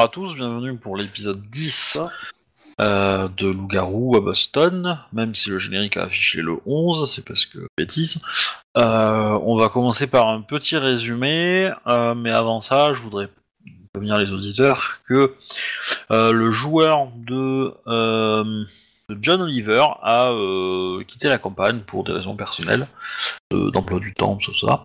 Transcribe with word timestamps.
bonsoir 0.00 0.08
à 0.08 0.32
tous, 0.32 0.34
bienvenue 0.34 0.76
pour 0.78 0.96
l'épisode 0.96 1.42
10 1.50 1.98
euh, 2.80 3.28
de 3.36 3.48
Loup-Garou 3.48 4.16
à 4.16 4.20
Boston, 4.20 4.98
même 5.12 5.34
si 5.34 5.50
le 5.50 5.58
générique 5.58 5.98
a 5.98 6.04
affiché 6.04 6.40
le 6.40 6.56
11, 6.64 7.12
c'est 7.12 7.22
parce 7.22 7.44
que 7.44 7.58
bêtise. 7.76 8.22
Euh, 8.78 9.38
on 9.42 9.56
va 9.56 9.68
commencer 9.68 10.06
par 10.06 10.28
un 10.28 10.40
petit 10.40 10.78
résumé, 10.78 11.70
euh, 11.86 12.14
mais 12.14 12.30
avant 12.30 12.62
ça, 12.62 12.94
je 12.94 13.02
voudrais 13.02 13.28
prévenir 13.92 14.16
les 14.16 14.30
auditeurs 14.30 15.02
que 15.06 15.34
le 16.08 16.50
joueur 16.50 17.08
de, 17.16 17.74
John 19.20 19.42
Oliver 19.42 19.84
a 20.02 20.32
quitté 21.06 21.28
la 21.28 21.36
campagne 21.36 21.80
pour 21.80 22.04
des 22.04 22.12
raisons 22.12 22.36
personnelles, 22.36 22.88
d'emploi 23.50 24.00
du 24.00 24.14
temps, 24.14 24.36
tout 24.36 24.54
ça. 24.54 24.82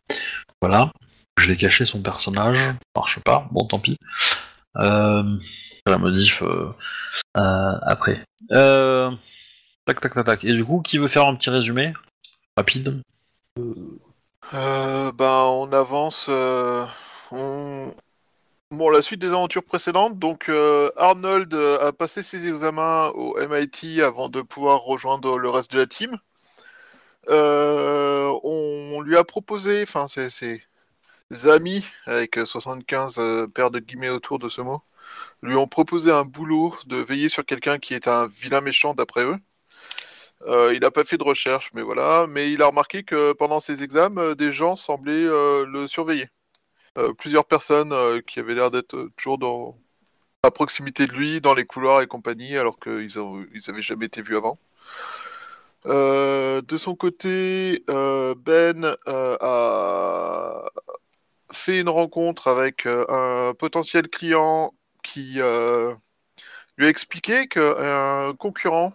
Voilà. 0.62 0.92
Je 1.40 1.48
vais 1.48 1.58
cacher 1.58 1.86
son 1.86 2.02
personnage, 2.02 2.76
marche 2.96 3.20
pas, 3.20 3.48
bon 3.52 3.66
tant 3.66 3.80
pis. 3.80 3.98
Euh, 4.78 5.24
la 5.86 5.98
modif 5.98 6.42
euh, 6.42 6.70
euh, 7.38 7.74
après. 7.84 8.24
Tac 8.50 10.02
tac 10.02 10.14
tac 10.14 10.26
tac. 10.26 10.44
Et 10.44 10.54
du 10.54 10.66
coup, 10.66 10.82
qui 10.82 10.98
veut 10.98 11.08
faire 11.08 11.28
un 11.28 11.36
petit 11.36 11.50
résumé 11.50 11.94
rapide? 12.58 13.02
Ben, 13.58 15.14
on 15.22 15.72
avance. 15.72 16.30
on... 17.32 17.94
Bon, 18.72 18.90
la 18.90 19.02
suite 19.02 19.22
des 19.22 19.30
aventures 19.30 19.64
précédentes. 19.64 20.18
Donc, 20.18 20.50
Arnold 20.98 21.54
a 21.54 21.92
passé 21.92 22.24
ses 22.24 22.48
examens 22.48 23.10
au 23.10 23.38
MIT 23.40 24.02
avant 24.02 24.30
de 24.30 24.42
pouvoir 24.42 24.82
rejoindre 24.82 25.38
le 25.38 25.50
reste 25.50 25.72
de 25.72 25.80
la 25.80 25.86
team. 25.86 26.18
Euh, 27.30 28.32
on 28.44 29.02
lui 29.02 29.18
a 29.18 29.24
proposé, 29.24 29.84
enfin, 29.84 30.08
c'est 30.08 30.62
amis, 31.46 31.86
avec 32.06 32.40
75 32.44 33.18
euh, 33.20 33.48
paires 33.48 33.72
de 33.72 33.80
guillemets 33.80 34.10
autour 34.10 34.40
de 34.40 34.50
ce 34.50 34.62
mot, 34.62 34.82
lui 35.44 35.56
ont 35.56 35.68
proposé 35.68 36.12
un 36.12 36.26
boulot 36.26 36.76
de 36.88 36.98
veiller 36.98 37.30
sur 37.30 37.46
quelqu'un 37.46 37.80
qui 37.80 37.94
est 37.96 38.08
un 38.08 38.28
vilain 38.28 38.62
méchant 38.62 38.94
d'après 38.96 39.26
eux. 39.26 39.38
Euh, 40.48 40.74
il 40.74 40.82
n'a 40.82 40.92
pas 40.92 41.06
fait 41.06 41.18
de 41.18 41.24
recherche, 41.24 41.72
mais 41.74 41.82
voilà. 41.82 42.28
Mais 42.28 42.52
il 42.52 42.62
a 42.62 42.68
remarqué 42.68 43.04
que 43.04 43.34
pendant 43.34 43.60
ses 43.60 43.84
examens, 43.84 44.22
euh, 44.22 44.36
des 44.36 44.52
gens 44.52 44.76
semblaient 44.76 45.14
euh, 45.14 45.66
le 45.66 45.88
surveiller. 45.88 46.28
Euh, 46.98 47.14
plusieurs 47.14 47.46
personnes 47.46 47.94
euh, 47.94 48.22
qui 48.22 48.40
avaient 48.40 48.56
l'air 48.56 48.72
d'être 48.72 48.96
euh, 48.96 49.12
toujours 49.18 49.38
dans... 49.40 49.78
à 50.44 50.52
proximité 50.52 51.08
de 51.08 51.14
lui, 51.14 51.42
dans 51.42 51.56
les 51.56 51.66
couloirs 51.66 52.02
et 52.04 52.08
compagnie, 52.08 52.58
alors 52.58 52.80
qu'ils 52.80 53.20
ont- 53.20 53.46
ils 53.54 53.70
avaient 53.70 53.82
jamais 53.84 54.08
été 54.08 54.22
vus 54.24 54.38
avant. 54.38 54.60
Euh, 55.86 56.62
de 56.62 56.78
son 56.78 56.96
côté, 56.96 57.84
euh, 57.90 58.34
Ben 58.36 58.96
euh, 59.08 59.38
a 59.40 60.66
fait 61.56 61.80
une 61.82 61.90
rencontre 61.90 62.48
avec 62.50 62.86
euh, 62.86 63.06
un 63.10 63.54
potentiel 63.56 64.08
client 64.10 64.74
qui 65.04 65.36
euh, 65.40 65.94
lui 66.78 66.88
a 66.88 66.90
expliqué 66.90 67.48
qu'un 67.48 68.34
concurrent 68.38 68.94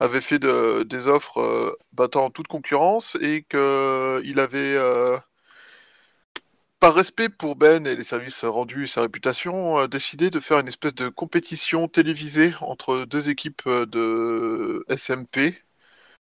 avait 0.00 0.20
fait 0.22 0.38
de- 0.38 0.84
des 0.84 1.06
offres 1.08 1.40
euh, 1.40 1.76
battant 1.92 2.30
toute 2.30 2.48
concurrence 2.48 3.16
et 3.20 3.44
qu'il 3.50 4.40
avait, 4.40 4.76
euh, 4.76 5.18
par 6.80 6.94
respect 6.94 7.28
pour 7.28 7.56
Ben 7.56 7.86
et 7.86 7.96
les 7.96 8.04
services 8.04 8.44
rendus 8.44 8.84
et 8.84 8.86
sa 8.86 9.00
réputation, 9.02 9.78
euh, 9.80 9.86
décidé 9.88 10.30
de 10.30 10.40
faire 10.40 10.60
une 10.60 10.68
espèce 10.68 10.94
de 10.94 11.08
compétition 11.08 11.88
télévisée 11.88 12.52
entre 12.60 13.04
deux 13.04 13.28
équipes 13.30 13.62
euh, 13.66 13.86
de 13.86 14.84
SMP. 14.88 15.54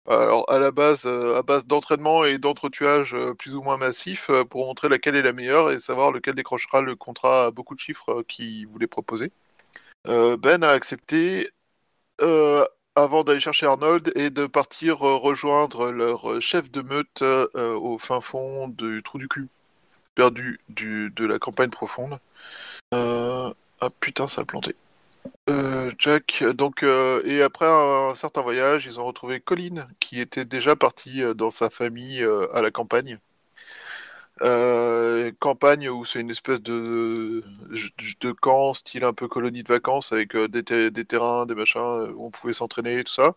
Alors 0.07 0.45
à 0.51 0.59
la 0.59 0.69
base, 0.71 1.05
euh, 1.07 1.35
à 1.35 1.41
base 1.41 1.65
d'entraînement 1.65 2.25
et 2.25 2.37
d'entretuage 2.37 3.15
euh, 3.15 3.33
plus 3.33 3.55
ou 3.55 3.63
moins 3.63 3.77
massif 3.77 4.29
euh, 4.29 4.43
pour 4.43 4.67
montrer 4.67 4.87
laquelle 4.87 5.15
est 5.15 5.23
la 5.23 5.33
meilleure 5.33 5.71
et 5.71 5.79
savoir 5.79 6.11
lequel 6.11 6.35
décrochera 6.35 6.81
le 6.81 6.95
contrat 6.95 7.45
à 7.45 7.51
beaucoup 7.51 7.73
de 7.73 7.79
chiffres 7.79 8.23
qu'il 8.27 8.67
voulait 8.67 8.87
proposer. 8.87 9.31
Ben 10.05 10.63
a 10.63 10.69
accepté 10.69 11.49
avant 12.19 13.23
d'aller 13.23 13.39
chercher 13.39 13.65
Arnold 13.65 14.11
et 14.15 14.29
de 14.29 14.45
partir 14.45 14.99
rejoindre 14.99 15.91
leur 15.91 16.39
chef 16.39 16.69
de 16.69 16.81
meute 16.81 17.23
au 17.55 17.97
fin 17.97 18.21
fond 18.21 18.67
du 18.67 19.01
trou 19.03 19.17
du 19.17 19.27
cul 19.27 19.47
perdu 20.13 20.59
du, 20.69 21.09
de 21.09 21.25
la 21.25 21.39
campagne 21.39 21.71
profonde. 21.71 22.19
Ah 22.91 23.89
putain, 23.99 24.27
ça 24.27 24.41
a 24.41 24.45
planté. 24.45 24.75
Euh, 25.49 25.91
Jack, 25.97 26.43
donc, 26.43 26.83
euh, 26.83 27.21
et 27.25 27.41
après 27.41 27.67
un, 27.67 28.15
certain 28.15 28.41
voyage, 28.41 28.85
ils 28.85 28.99
ont 28.99 29.05
retrouvé 29.05 29.39
Colin, 29.39 29.87
qui 29.99 30.19
était 30.19 30.45
déjà 30.45 30.75
parti 30.75 31.21
euh, 31.21 31.33
dans 31.33 31.51
sa 31.51 31.69
famille 31.69 32.25
à 32.53 32.61
la 32.61 32.71
campagne. 32.71 33.19
Campagne 35.39 35.89
où 35.89 36.05
c'est 36.05 36.19
une 36.19 36.29
espèce 36.31 36.61
de, 36.61 37.43
de 38.21 38.31
camp, 38.31 38.73
style 38.73 39.03
un 39.03 39.13
peu 39.13 39.27
colonie 39.27 39.63
de 39.63 39.67
vacances, 39.67 40.11
avec 40.11 40.35
des, 40.35 40.91
des 40.91 41.05
terrains, 41.05 41.45
des 41.45 41.55
machins, 41.55 41.79
où 42.15 42.25
on 42.25 42.31
pouvait 42.31 42.53
s'entraîner 42.53 42.99
et 42.99 43.03
tout 43.03 43.13
ça. 43.13 43.35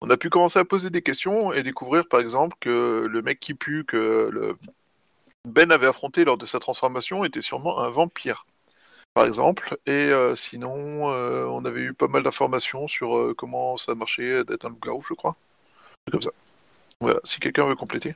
On 0.00 0.10
a 0.10 0.16
pu 0.16 0.30
commencer 0.30 0.58
à 0.58 0.64
poser 0.64 0.90
des 0.90 1.02
questions 1.02 1.52
et 1.52 1.62
découvrir 1.62 2.08
par 2.08 2.20
exemple 2.20 2.56
que 2.60 3.06
le 3.10 3.22
mec 3.22 3.40
qui 3.40 3.54
pue 3.54 3.84
que 3.84 4.28
le 4.32 4.56
Ben 5.44 5.72
avait 5.72 5.86
affronté 5.88 6.24
lors 6.24 6.38
de 6.38 6.46
sa 6.46 6.60
transformation 6.60 7.24
était 7.24 7.42
sûrement 7.42 7.80
un 7.80 7.90
vampire 7.90 8.46
par 9.14 9.26
exemple. 9.26 9.76
Et 9.86 9.90
euh, 9.90 10.34
sinon, 10.36 11.10
euh, 11.10 11.46
on 11.46 11.64
avait 11.64 11.80
eu 11.80 11.94
pas 11.94 12.08
mal 12.08 12.22
d'informations 12.22 12.88
sur 12.88 13.16
euh, 13.16 13.34
comment 13.36 13.76
ça 13.76 13.94
marchait 13.94 14.44
d'être 14.44 14.64
un 14.66 14.70
loup-garou, 14.70 15.02
je 15.02 15.14
crois. 15.14 15.36
C'est 16.06 16.12
Comme 16.12 16.22
ça. 16.22 16.30
Voilà, 17.00 17.20
si 17.24 17.38
quelqu'un 17.40 17.66
veut 17.66 17.76
compléter. 17.76 18.14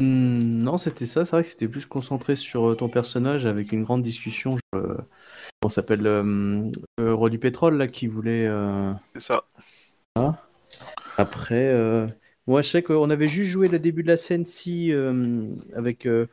Hmm, 0.00 0.58
non, 0.58 0.76
c'était 0.76 1.06
ça. 1.06 1.24
C'est 1.24 1.32
vrai 1.32 1.42
que 1.42 1.48
c'était 1.48 1.68
plus 1.68 1.86
concentré 1.86 2.36
sur 2.36 2.76
ton 2.76 2.88
personnage 2.88 3.46
avec 3.46 3.72
une 3.72 3.84
grande 3.84 4.02
discussion. 4.02 4.56
ça 4.72 5.68
s'appelle 5.68 6.06
euh, 6.06 6.70
euh, 7.00 7.14
Roi 7.14 7.30
du 7.30 7.38
pétrole 7.38 7.76
là 7.76 7.86
qui 7.86 8.06
voulait. 8.06 8.46
euh, 8.46 8.92
C'est 9.14 9.22
ça. 9.22 9.44
Après, 11.16 11.72
moi 12.46 12.62
je 12.62 12.68
sais 12.68 12.82
qu'on 12.82 13.10
avait 13.10 13.28
juste 13.28 13.50
joué 13.50 13.68
le 13.68 13.78
début 13.78 14.02
de 14.02 14.08
la 14.08 14.16
scène 14.16 14.44
si 14.44 14.92
euh, 14.92 15.46
avec 15.74 16.06
euh, 16.06 16.26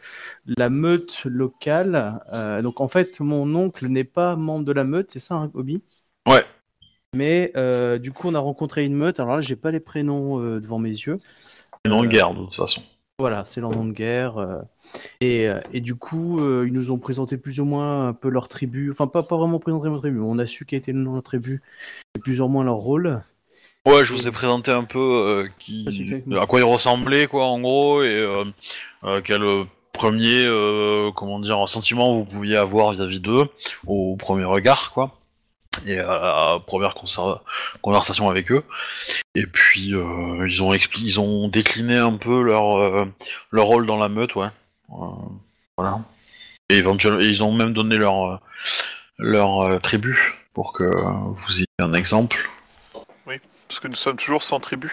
la 0.46 0.70
meute 0.70 1.24
locale. 1.26 2.22
Euh, 2.34 2.62
donc 2.62 2.82
en 2.82 2.88
fait, 2.88 3.20
mon 3.20 3.54
oncle 3.56 3.88
n'est 3.88 4.04
pas 4.04 4.36
membre 4.36 4.66
de 4.66 4.72
la 4.72 4.84
meute, 4.84 5.12
c'est 5.12 5.20
ça, 5.20 5.36
hein, 5.36 5.52
Obi? 5.54 5.82
Ouais. 6.28 6.44
Mais 7.16 7.52
du 8.00 8.12
coup, 8.12 8.30
on 8.30 8.36
a 8.36 8.40
rencontré 8.40 8.86
une 8.86 8.96
meute. 8.96 9.20
Alors 9.20 9.36
là, 9.36 9.42
j'ai 9.42 9.58
pas 9.58 9.72
les 9.72 9.82
prénoms 9.82 10.40
devant 10.40 10.80
mes 10.80 10.90
yeux. 10.90 11.20
Non, 11.86 12.06
guerre 12.06 12.34
de 12.34 12.40
toute 12.46 12.56
façon. 12.56 12.82
Voilà, 13.20 13.44
c'est 13.44 13.60
leur 13.60 13.72
nom 13.72 13.86
de 13.86 13.92
guerre. 13.92 14.64
et, 15.20 15.50
et 15.74 15.82
du 15.82 15.96
coup, 15.96 16.40
ils 16.64 16.72
nous 16.72 16.90
ont 16.90 16.98
présenté 16.98 17.36
plus 17.36 17.60
ou 17.60 17.66
moins 17.66 18.08
un 18.08 18.14
peu 18.14 18.30
leur 18.30 18.48
tribu. 18.48 18.92
Enfin, 18.92 19.08
pas, 19.08 19.24
pas 19.24 19.38
vraiment 19.38 19.60
présenté 19.60 19.90
leur 19.90 20.00
tribu. 20.00 20.20
On 20.22 20.40
a 20.40 20.46
su 20.46 20.66
quel 20.66 20.80
était 20.80 20.94
le 20.94 21.00
nom 21.00 21.12
de 21.12 21.16
leur 21.16 21.24
tribu 21.24 21.62
et 22.16 22.20
plus 22.20 22.40
ou 22.40 22.48
moins 22.48 22.64
leur 22.64 22.78
rôle. 22.78 23.22
Ouais, 23.88 24.06
je 24.06 24.14
vous 24.14 24.28
ai 24.28 24.32
présenté 24.32 24.72
un 24.72 24.84
peu 24.84 25.00
euh, 25.00 25.50
qui, 25.58 25.86
à 26.40 26.46
quoi 26.46 26.60
il 26.60 26.64
ressemblait, 26.64 27.26
quoi, 27.28 27.46
en 27.46 27.60
gros, 27.60 28.04
et 28.04 28.16
euh, 28.16 28.46
euh, 29.04 29.22
quel 29.24 29.42
premier, 29.92 30.46
comment 31.16 31.40
dire, 31.40 31.68
sentiment 31.68 32.14
vous 32.14 32.26
pouviez 32.26 32.58
avoir 32.58 32.92
vis-à-vis 32.94 33.20
d'eux 33.20 33.48
au 33.88 34.16
premier 34.18 34.46
regard, 34.46 34.92
quoi, 34.92 35.18
et 35.88 35.98
à 36.00 36.06
la 36.54 36.60
première 36.60 36.94
conversation 37.82 38.30
avec 38.30 38.52
eux. 38.52 38.64
Et 39.34 39.48
puis 39.48 39.90
ils 39.90 40.62
ont 40.62 40.74
expli- 40.74 41.04
ils 41.04 41.20
ont 41.20 41.48
décliné 41.48 41.98
un 41.98 42.18
peu 42.18 42.42
leur 42.42 43.08
leur 43.50 43.66
rôle 43.66 43.86
dans 43.88 43.98
la 43.98 44.10
meute, 44.10 44.36
ouais. 44.36 44.50
Voilà. 45.78 46.02
Et 46.70 46.78
éventuellement, 46.78 47.20
ils 47.20 47.44
ont 47.44 47.52
même 47.52 47.74
donné 47.74 47.98
leur 47.98 48.42
leur 49.18 49.82
tribu 49.82 50.38
pour 50.54 50.72
que 50.74 50.84
vous 50.84 51.56
ayez 51.58 51.66
un 51.80 51.94
exemple. 51.94 52.38
Parce 53.72 53.80
que 53.80 53.88
nous 53.88 53.96
sommes 53.96 54.18
toujours 54.18 54.44
sans 54.44 54.60
tribu. 54.60 54.92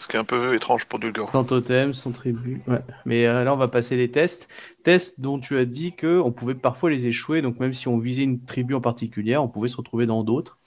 Ce 0.00 0.08
qui 0.08 0.16
est 0.16 0.18
un 0.18 0.24
peu 0.24 0.56
étrange 0.56 0.86
pour 0.86 0.98
du 0.98 1.12
garou. 1.12 1.30
Sans 1.30 1.44
totem, 1.44 1.94
sans 1.94 2.10
tribu. 2.10 2.60
Ouais. 2.66 2.80
Mais 3.04 3.28
euh, 3.28 3.44
là, 3.44 3.54
on 3.54 3.56
va 3.56 3.68
passer 3.68 3.96
les 3.96 4.10
tests. 4.10 4.48
Tests 4.82 5.20
dont 5.20 5.38
tu 5.38 5.56
as 5.56 5.64
dit 5.64 5.94
que 5.94 6.18
on 6.18 6.32
pouvait 6.32 6.56
parfois 6.56 6.90
les 6.90 7.06
échouer. 7.06 7.40
Donc 7.40 7.60
même 7.60 7.74
si 7.74 7.86
on 7.86 7.96
visait 7.96 8.24
une 8.24 8.44
tribu 8.44 8.74
en 8.74 8.80
particulier, 8.80 9.36
on 9.36 9.46
pouvait 9.46 9.68
se 9.68 9.76
retrouver 9.76 10.04
dans 10.04 10.24
d'autres. 10.24 10.58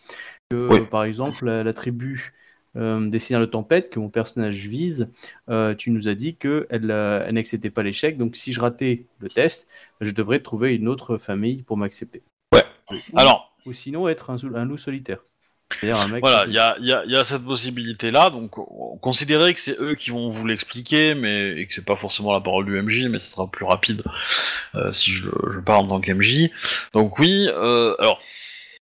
Que, 0.49 0.69
Oui. 0.69 0.79
euh, 0.79 0.85
Par 0.85 1.03
exemple, 1.03 1.43
la, 1.45 1.61
la 1.65 1.73
tribu 1.73 2.31
euh, 2.77 3.05
des 3.05 3.19
Seigneurs 3.19 3.41
de 3.41 3.51
Tempête 3.51 3.89
que 3.89 3.99
mon 3.99 4.07
personnage 4.07 4.65
vise, 4.67 5.09
euh, 5.49 5.75
tu 5.75 5.91
nous 5.91 6.07
as 6.07 6.15
dit 6.15 6.37
que 6.37 6.67
elle, 6.69 6.89
euh, 6.89 7.25
elle 7.27 7.33
n'acceptait 7.35 7.69
pas 7.69 7.83
l'échec. 7.83 8.17
Donc 8.17 8.37
si 8.37 8.53
je 8.53 8.61
ratais 8.61 9.07
le 9.19 9.29
test, 9.29 9.67
je 9.99 10.13
devrais 10.13 10.39
trouver 10.39 10.73
une 10.75 10.87
autre 10.87 11.17
famille 11.17 11.63
pour 11.63 11.75
m'accepter. 11.75 12.21
Ouais. 12.53 12.63
Ou- 12.91 12.95
Alors, 13.19 13.53
Ou 13.65 13.73
sinon 13.73 14.07
être 14.07 14.29
un 14.29 14.63
loup 14.63 14.77
solitaire. 14.77 15.19
C'est-à-dire 15.79 15.99
un 16.01 16.07
mec. 16.09 16.21
Voilà, 16.21 16.43
qui- 16.43 16.49
il 16.51 16.55
y 16.55 16.59
a, 16.59 17.03
y 17.05 17.11
y 17.21 17.25
cette 17.25 17.43
possibilité-là, 17.45 18.29
donc 18.29 18.57
on- 18.57 18.97
considérez 18.97 19.53
que 19.53 19.59
c'est 19.59 19.79
eux 19.79 19.95
qui 19.95 20.09
vont 20.11 20.29
vous 20.29 20.45
l'expliquer, 20.45 21.15
mais 21.15 21.57
et 21.57 21.67
que 21.67 21.73
c'est 21.73 21.85
pas 21.85 21.95
forcément 21.95 22.33
la 22.33 22.41
parole 22.41 22.65
du 22.65 22.77
MJ, 22.81 23.07
mais 23.09 23.19
ce 23.19 23.31
sera 23.31 23.49
plus 23.49 23.65
rapide 23.65 24.03
euh, 24.75 24.91
si 24.91 25.11
je, 25.11 25.27
je 25.53 25.59
parle 25.59 25.85
en 25.85 25.87
tant 25.87 26.01
qu'MJ. 26.01 26.49
Donc 26.93 27.17
oui, 27.19 27.47
euh, 27.49 27.95
alors, 27.99 28.21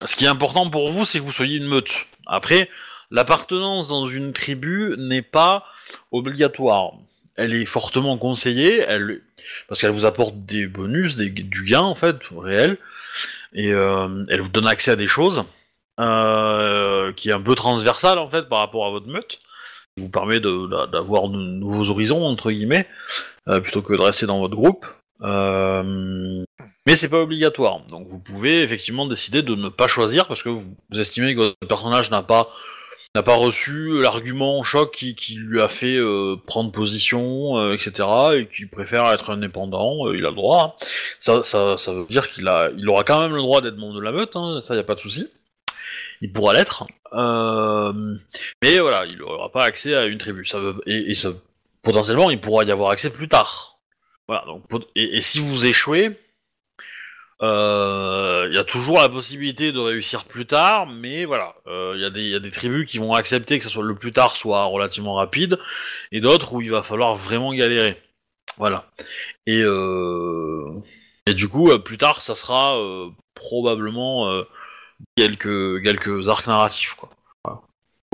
ce 0.04 0.16
qui 0.16 0.24
est 0.24 0.28
important 0.28 0.68
pour 0.70 0.90
vous, 0.90 1.04
c'est 1.04 1.18
que 1.20 1.24
vous 1.24 1.32
soyez 1.32 1.56
une 1.58 1.66
meute. 1.68 1.92
Après, 2.26 2.68
l'appartenance 3.10 3.88
dans 3.88 4.06
une 4.08 4.32
tribu 4.32 4.94
n'est 4.98 5.22
pas 5.22 5.64
obligatoire. 6.10 6.92
elle 7.36 7.54
est 7.54 7.64
fortement 7.66 8.18
conseillée, 8.18 8.78
elle, 8.80 9.22
parce 9.68 9.80
qu'elle 9.80 9.90
vous 9.90 10.04
apporte 10.04 10.44
des 10.44 10.66
bonus, 10.66 11.16
des, 11.16 11.30
du 11.30 11.64
gain 11.64 11.80
en 11.80 11.94
fait 11.94 12.16
réel, 12.36 12.76
et 13.54 13.72
euh, 13.72 14.24
elle 14.28 14.40
vous 14.42 14.50
donne 14.50 14.66
accès 14.66 14.90
à 14.90 14.96
des 14.96 15.06
choses 15.06 15.42
euh, 16.00 17.12
qui 17.12 17.28
est 17.28 17.32
un 17.32 17.40
peu 17.40 17.54
transversal 17.54 18.18
en 18.18 18.28
fait 18.30 18.48
par 18.48 18.60
rapport 18.60 18.86
à 18.86 18.90
votre 18.90 19.08
meute, 19.08 19.40
qui 19.94 20.02
vous 20.02 20.08
permet 20.08 20.40
d'avoir 20.40 21.28
de 21.28 21.36
nouveaux 21.36 21.90
horizons 21.90 22.24
entre 22.24 22.50
guillemets, 22.50 22.88
euh, 23.48 23.60
plutôt 23.60 23.82
que 23.82 23.92
de 23.92 24.00
rester 24.00 24.26
dans 24.26 24.40
votre 24.40 24.56
groupe. 24.56 24.86
Euh, 25.22 26.44
mais 26.86 26.96
c'est 26.96 27.10
pas 27.10 27.20
obligatoire, 27.20 27.80
donc 27.90 28.08
vous 28.08 28.18
pouvez 28.18 28.62
effectivement 28.62 29.06
décider 29.06 29.42
de 29.42 29.54
ne 29.54 29.68
pas 29.68 29.86
choisir 29.86 30.26
parce 30.26 30.42
que 30.42 30.48
vous, 30.48 30.74
estimez 30.98 31.34
que 31.34 31.40
votre 31.40 31.66
personnage 31.68 32.10
n'a 32.10 32.22
pas 32.22 32.50
n'a 33.14 33.22
pas 33.22 33.36
reçu 33.36 34.00
l'argument 34.00 34.62
choc 34.62 34.92
qui, 34.92 35.34
lui 35.34 35.60
a 35.60 35.68
fait 35.68 35.96
euh, 35.96 36.36
prendre 36.46 36.72
position, 36.72 37.70
etc., 37.74 38.08
et 38.36 38.48
qui 38.48 38.64
préfère 38.64 39.12
être 39.12 39.28
indépendant, 39.28 40.10
il 40.10 40.24
a 40.24 40.30
le 40.30 40.34
droit. 40.34 40.78
hein. 40.80 40.86
Ça, 41.18 41.42
ça, 41.42 41.76
ça 41.76 41.92
veut 41.92 42.06
dire 42.08 42.30
qu'il 42.30 42.48
a, 42.48 42.70
il 42.78 42.88
aura 42.88 43.04
quand 43.04 43.20
même 43.20 43.34
le 43.34 43.42
droit 43.42 43.60
d'être 43.60 43.76
membre 43.76 43.96
de 43.96 44.00
la 44.00 44.12
meute, 44.12 44.34
hein, 44.34 44.60
ça 44.62 44.74
y 44.74 44.78
a 44.78 44.82
pas 44.82 44.94
de 44.94 45.00
souci. 45.00 45.28
Il 46.22 46.32
pourra 46.32 46.54
l'être, 46.54 46.86
euh, 47.12 47.92
mais 48.62 48.78
voilà, 48.78 49.06
il 49.06 49.18
n'aura 49.18 49.50
pas 49.50 49.64
accès 49.64 49.96
à 49.96 50.06
une 50.06 50.18
tribu. 50.18 50.44
Ça 50.44 50.60
veut, 50.60 50.80
et, 50.86 51.14
ça, 51.14 51.30
potentiellement, 51.82 52.30
il 52.30 52.40
pourra 52.40 52.62
y 52.62 52.70
avoir 52.70 52.92
accès 52.92 53.10
plus 53.10 53.26
tard. 53.26 53.80
Voilà, 54.28 54.44
donc, 54.46 54.62
et, 54.94 55.20
si 55.20 55.40
vous 55.40 55.66
échouez, 55.66 56.16
euh, 57.42 58.46
il 58.48 58.54
y 58.54 58.58
a 58.58 58.62
toujours 58.62 58.98
la 58.98 59.08
possibilité 59.08 59.72
de 59.72 59.80
réussir 59.80 60.24
plus 60.24 60.46
tard, 60.46 60.86
mais 60.86 61.24
voilà, 61.24 61.56
euh, 61.66 61.94
il 61.96 62.06
y, 62.06 62.12
des- 62.12 62.20
il 62.22 62.28
y 62.28 62.36
a 62.36 62.38
des 62.38 62.52
tribus 62.52 62.88
qui 62.88 62.98
vont 62.98 63.14
accepter 63.14 63.58
que 63.58 63.64
ça 63.64 63.70
soit 63.70 63.82
le 63.82 63.96
plus 63.96 64.12
tard 64.12 64.36
soit 64.36 64.62
relativement 64.66 65.14
rapide, 65.14 65.58
et 66.12 66.20
d'autres 66.20 66.52
où 66.54 66.60
il 66.60 66.70
va 66.70 66.84
falloir 66.84 67.16
vraiment 67.16 67.52
galérer. 67.52 68.00
Voilà. 68.58 68.86
Et, 69.46 69.60
euh, 69.62 70.70
et 71.26 71.34
du 71.34 71.48
coup, 71.48 71.68
euh, 71.70 71.78
plus 71.78 71.98
tard, 71.98 72.20
ça 72.20 72.36
sera 72.36 72.78
euh, 72.78 73.08
probablement 73.34 74.30
euh, 74.30 74.44
quelques, 75.16 75.82
quelques 75.82 76.28
arcs 76.28 76.46
narratifs. 76.46 76.94
Quoi. 76.94 77.10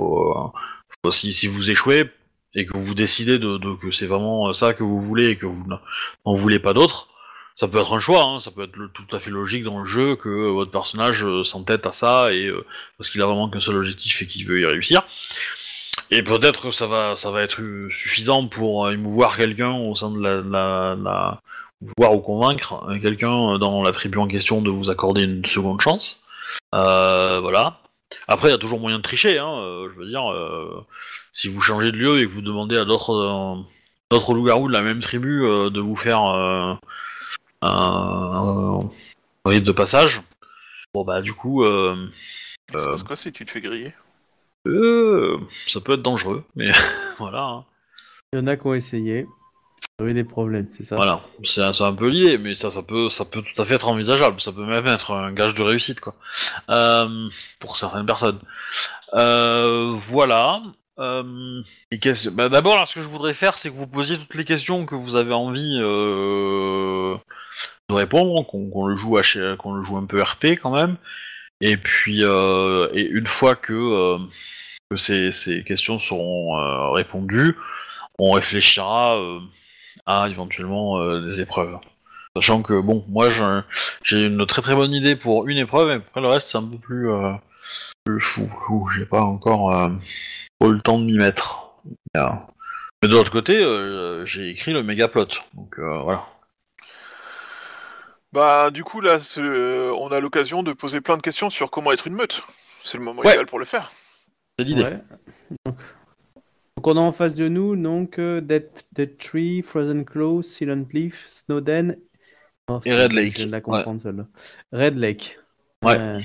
Euh, 0.01 1.11
si, 1.11 1.33
si 1.33 1.47
vous 1.47 1.69
échouez 1.69 2.09
et 2.55 2.65
que 2.65 2.77
vous 2.77 2.95
décidez 2.95 3.39
de, 3.39 3.75
que 3.75 3.91
c'est 3.91 4.07
vraiment 4.07 4.51
ça 4.53 4.73
que 4.73 4.83
vous 4.83 5.01
voulez 5.01 5.29
et 5.29 5.37
que 5.37 5.45
vous 5.45 5.65
n'en 6.25 6.33
voulez 6.33 6.59
pas 6.59 6.73
d'autres, 6.73 7.09
ça 7.55 7.67
peut 7.67 7.79
être 7.79 7.93
un 7.93 7.99
choix, 7.99 8.23
hein, 8.23 8.39
ça 8.39 8.51
peut 8.51 8.63
être 8.63 8.71
tout 8.93 9.15
à 9.15 9.19
fait 9.19 9.31
logique 9.31 9.63
dans 9.63 9.79
le 9.79 9.85
jeu 9.85 10.15
que 10.15 10.29
euh, 10.29 10.51
votre 10.51 10.71
personnage 10.71 11.25
euh, 11.25 11.43
s'entête 11.43 11.85
à 11.85 11.91
ça 11.91 12.31
et 12.31 12.45
euh, 12.45 12.65
parce 12.97 13.09
qu'il 13.09 13.21
a 13.21 13.25
vraiment 13.25 13.49
qu'un 13.49 13.59
seul 13.59 13.75
objectif 13.75 14.21
et 14.21 14.27
qu'il 14.27 14.47
veut 14.47 14.61
y 14.61 14.65
réussir. 14.65 15.03
Et 16.09 16.23
peut-être 16.23 16.69
que 16.69 16.71
ça 16.71 16.87
va, 16.87 17.15
ça 17.17 17.31
va 17.31 17.43
être 17.43 17.61
suffisant 17.91 18.47
pour 18.47 18.89
émouvoir 18.89 19.35
quelqu'un 19.35 19.73
au 19.73 19.93
sein 19.93 20.09
de 20.09 20.21
la, 20.21 20.95
la, 20.95 21.41
voir 21.97 22.15
ou 22.15 22.19
convaincre 22.19 22.85
euh, 22.89 22.99
quelqu'un 22.99 23.57
dans 23.57 23.83
la 23.83 23.91
tribu 23.91 24.17
en 24.17 24.27
question 24.27 24.61
de 24.61 24.69
vous 24.69 24.89
accorder 24.89 25.23
une 25.23 25.45
seconde 25.45 25.81
chance. 25.81 26.23
Euh, 26.75 27.39
voilà. 27.39 27.81
Après, 28.27 28.49
il 28.49 28.51
y 28.51 28.55
a 28.55 28.57
toujours 28.59 28.79
moyen 28.79 28.97
de 28.97 29.03
tricher. 29.03 29.37
Hein, 29.37 29.51
euh, 29.59 29.89
je 29.89 29.95
veux 29.99 30.07
dire, 30.07 30.31
euh, 30.31 30.85
si 31.33 31.47
vous 31.47 31.61
changez 31.61 31.91
de 31.91 31.97
lieu 31.97 32.19
et 32.21 32.27
que 32.27 32.31
vous 32.33 32.41
demandez 32.41 32.77
à 32.77 32.85
d'autres 32.85 33.13
euh, 33.13 33.55
d'autres 34.11 34.33
loups-garous 34.33 34.67
de 34.67 34.73
la 34.73 34.81
même 34.81 34.99
tribu 34.99 35.43
euh, 35.45 35.69
de 35.69 35.79
vous 35.79 35.95
faire 35.95 36.23
euh, 36.25 36.73
un, 37.61 38.79
un 39.45 39.49
rite 39.49 39.63
de 39.63 39.71
passage, 39.71 40.21
bon 40.93 41.03
bah 41.03 41.21
du 41.21 41.33
coup, 41.33 41.63
euh, 41.63 42.07
Ça 42.71 42.79
Euh. 42.79 42.91
passe 42.91 43.03
quoi 43.03 43.15
si 43.15 43.31
tu 43.31 43.45
te 43.45 43.51
fais 43.51 43.61
griller? 43.61 43.93
euh, 44.67 45.37
ça 45.67 45.79
peut 45.81 45.93
être 45.93 46.01
dangereux, 46.01 46.43
mais 46.55 46.71
voilà. 47.19 47.43
hein. 47.43 47.65
Il 48.33 48.39
y 48.39 48.41
en 48.41 48.47
a 48.47 48.57
qui 48.57 48.67
ont 48.67 48.73
essayé. 48.73 49.25
Des 49.99 50.23
problèmes, 50.23 50.67
c'est 50.71 50.85
ça 50.85 50.95
Voilà, 50.95 51.21
c'est 51.43 51.61
un, 51.61 51.71
un 51.81 51.93
peu 51.93 52.07
l'idée, 52.09 52.37
mais 52.37 52.53
ça, 52.53 52.71
ça 52.71 52.81
peut, 52.81 53.09
ça 53.09 53.25
peut 53.25 53.41
tout 53.41 53.61
à 53.61 53.65
fait 53.65 53.73
être 53.75 53.87
envisageable. 53.89 54.39
Ça 54.39 54.53
peut 54.53 54.65
même 54.65 54.87
être 54.87 55.11
un 55.11 55.33
gage 55.33 55.55
de 55.55 55.61
réussite, 55.61 55.99
quoi, 55.99 56.15
euh, 56.69 57.27
pour 57.59 57.75
certaines 57.75 58.05
personnes. 58.05 58.39
Euh, 59.13 59.91
voilà. 59.97 60.61
Euh, 60.99 61.61
qu'est-ce- 62.01 62.29
bah, 62.29 62.47
d'abord, 62.47 62.87
ce 62.87 62.95
que 62.95 63.01
je 63.01 63.07
voudrais 63.09 63.33
faire, 63.33 63.55
c'est 63.55 63.69
que 63.69 63.75
vous 63.75 63.87
posiez 63.87 64.17
toutes 64.17 64.35
les 64.35 64.45
questions 64.45 64.85
que 64.85 64.95
vous 64.95 65.15
avez 65.17 65.33
envie 65.33 65.77
euh, 65.81 67.15
de 67.89 67.93
répondre, 67.93 68.45
qu'on 68.47 68.85
le 68.87 68.95
joue 68.95 69.17
qu'on 69.57 69.73
le 69.73 69.83
joue 69.83 69.97
un 69.97 70.05
peu 70.05 70.21
RP 70.21 70.57
quand 70.61 70.71
même. 70.71 70.95
Et 71.61 71.75
puis, 71.75 72.21
et 72.23 73.07
une 73.09 73.27
fois 73.27 73.55
que, 73.55 74.17
que 74.89 74.95
ces, 74.95 75.31
ces 75.33 75.63
questions 75.65 75.99
seront 75.99 76.93
répondues, 76.93 77.57
on 78.17 78.31
réfléchira. 78.31 79.19
À 80.09 80.27
éventuellement 80.27 80.99
euh, 80.99 81.21
des 81.21 81.39
épreuves. 81.41 81.77
Sachant 82.35 82.61
que 82.61 82.79
bon, 82.79 83.05
moi 83.07 83.29
j'ai- 83.29 83.61
j'ai 84.03 84.25
une 84.25 84.45
très 84.45 84.61
très 84.61 84.75
bonne 84.75 84.91
idée 84.93 85.15
pour 85.15 85.47
une 85.47 85.57
épreuve, 85.57 85.89
et 85.91 85.93
après 85.95 86.21
le 86.21 86.27
reste 86.27 86.49
c'est 86.49 86.57
un 86.57 86.63
peu 86.63 86.77
plus, 86.77 87.09
euh, 87.11 87.33
plus 88.05 88.21
fou. 88.21 88.49
J'ai 88.95 89.05
pas 89.05 89.21
encore 89.21 89.73
euh, 89.75 89.89
eu 90.63 90.71
le 90.73 90.81
temps 90.81 90.99
de 90.99 91.05
m'y 91.05 91.17
mettre. 91.17 91.71
Mais, 92.15 92.21
mais 93.01 93.07
de 93.07 93.13
l'autre 93.15 93.31
côté, 93.31 93.57
euh, 93.63 94.25
j'ai 94.25 94.49
écrit 94.49 94.73
le 94.73 94.83
méga 94.83 95.07
plot, 95.07 95.27
donc 95.53 95.77
euh, 95.79 95.99
voilà. 96.01 96.25
Bah, 98.31 98.69
du 98.69 98.83
coup, 98.83 99.01
là, 99.01 99.19
euh, 99.39 99.91
on 99.99 100.09
a 100.11 100.19
l'occasion 100.19 100.61
de 100.61 100.71
poser 100.73 101.01
plein 101.01 101.17
de 101.17 101.21
questions 101.21 101.49
sur 101.49 101.71
comment 101.71 101.91
être 101.91 102.05
une 102.07 102.13
meute. 102.13 102.43
C'est 102.83 102.97
le 102.97 103.03
moment 103.03 103.21
Ouais. 103.21 103.31
idéal 103.31 103.47
pour 103.47 103.57
le 103.59 103.65
faire. 103.65 103.91
C'est 104.57 104.65
l'idée. 104.65 104.83
Ouais. 104.83 104.99
Donc, 106.79 106.87
on 106.87 106.95
a 106.95 107.01
en 107.01 107.11
face 107.11 107.35
de 107.35 107.49
nous 107.49 107.75
donc 107.75 108.19
euh, 108.19 108.39
Dead, 108.39 108.69
Dead 108.93 109.17
Tree, 109.17 109.61
Frozen 109.61 110.05
Claw, 110.05 110.41
Silent 110.41 110.85
Leaf, 110.93 111.25
Snowden 111.27 111.97
Oh, 112.69 112.79
Et 112.85 112.93
Red 112.93 113.11
Lake, 113.11 113.37
Je 113.37 113.47
la 113.47 113.59
comprendre 113.59 113.99
celle-là. 113.99 114.25
Red 114.71 114.95
Lake. 114.95 115.37
Ouais. 115.83 116.21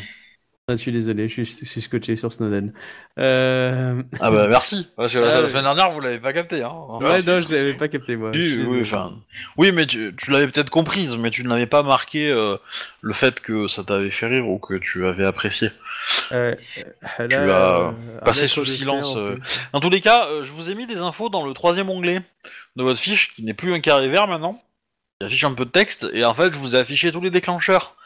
Euh, 0.71 0.79
je 0.79 0.81
suis 0.81 0.93
désolé, 0.93 1.29
je 1.29 1.43
suis, 1.43 1.45
je 1.61 1.67
suis 1.71 1.83
scotché 1.83 2.17
sur 2.17 2.33
Snowden. 2.33 2.73
Euh... 3.19 4.03
Ah 4.19 4.31
bah 4.31 4.49
merci. 4.49 4.89
Parce 4.97 5.13
que 5.13 5.19
la, 5.19 5.37
Ah, 5.37 5.41
la 5.43 5.49
semaine 5.51 5.65
dernière 5.65 5.93
vous 5.93 6.01
l'avez 6.01 6.19
pas 6.19 6.33
capté, 6.33 6.63
hein. 6.63 6.73
Ouais, 7.03 7.21
non, 7.21 7.43
je 7.43 7.53
l'avais 7.55 7.75
pas 7.75 7.89
capté 7.89 8.17
moi. 8.17 8.31
Tu- 8.31 8.65
oui, 8.67 8.83
oui, 9.59 9.73
mais 9.73 9.87
tu, 9.87 10.15
tu 10.17 10.31
l'avais 10.31 10.47
peut-être 10.47 10.71
comprise, 10.71 11.19
mais 11.19 11.31
tu 11.31 11.45
ne 11.45 11.51
l'avais 11.51 11.67
pas 11.67 11.83
marqué 11.83 12.31
euh, 12.31 12.57
le 13.03 13.13
fait 13.13 13.41
que 13.41 13.69
ça 13.69 13.85
t'avait 13.85 14.09
fait 14.09 14.27
rire 14.27 14.49
ou 14.49 14.59
que 14.59 14.73
tu 14.73 15.07
avais 15.07 15.27
apprécié. 15.27 15.69
Euh, 16.33 16.55
Tu 17.29 17.35
as 17.35 17.93
passé 18.25 18.47
sous 18.47 18.65
silence, 18.65 19.15
en. 19.17 19.35
Dans 19.75 19.81
tous 19.81 19.91
les 19.91 20.01
cas, 20.01 20.27
je 20.43 20.51
vous 20.53 20.71
ai 20.71 20.75
mis 20.75 20.87
des 20.87 21.01
infos 21.01 21.29
dans 21.29 21.45
le 21.47 21.53
troisième 21.53 21.91
onglet 21.91 22.23
de 22.77 22.83
votre 22.83 22.99
fiche, 23.01 23.35
qui 23.35 23.43
n'est 23.45 23.53
plus 23.53 23.75
un 23.75 23.81
carré 23.81 24.09
vert 24.09 24.27
maintenant. 24.29 24.63
Il 25.21 25.27
affiche 25.27 25.45
un 25.45 25.53
peu 25.53 25.67
de 25.67 25.71
texte, 25.71 26.09
et 26.15 26.25
en 26.25 26.33
fait, 26.33 26.55
je 26.55 26.59
vous 26.59 26.75
ai 26.75 26.79
affiché 26.79 27.13
tous 27.13 27.21
les 27.21 27.31
déclencheurs 27.31 27.97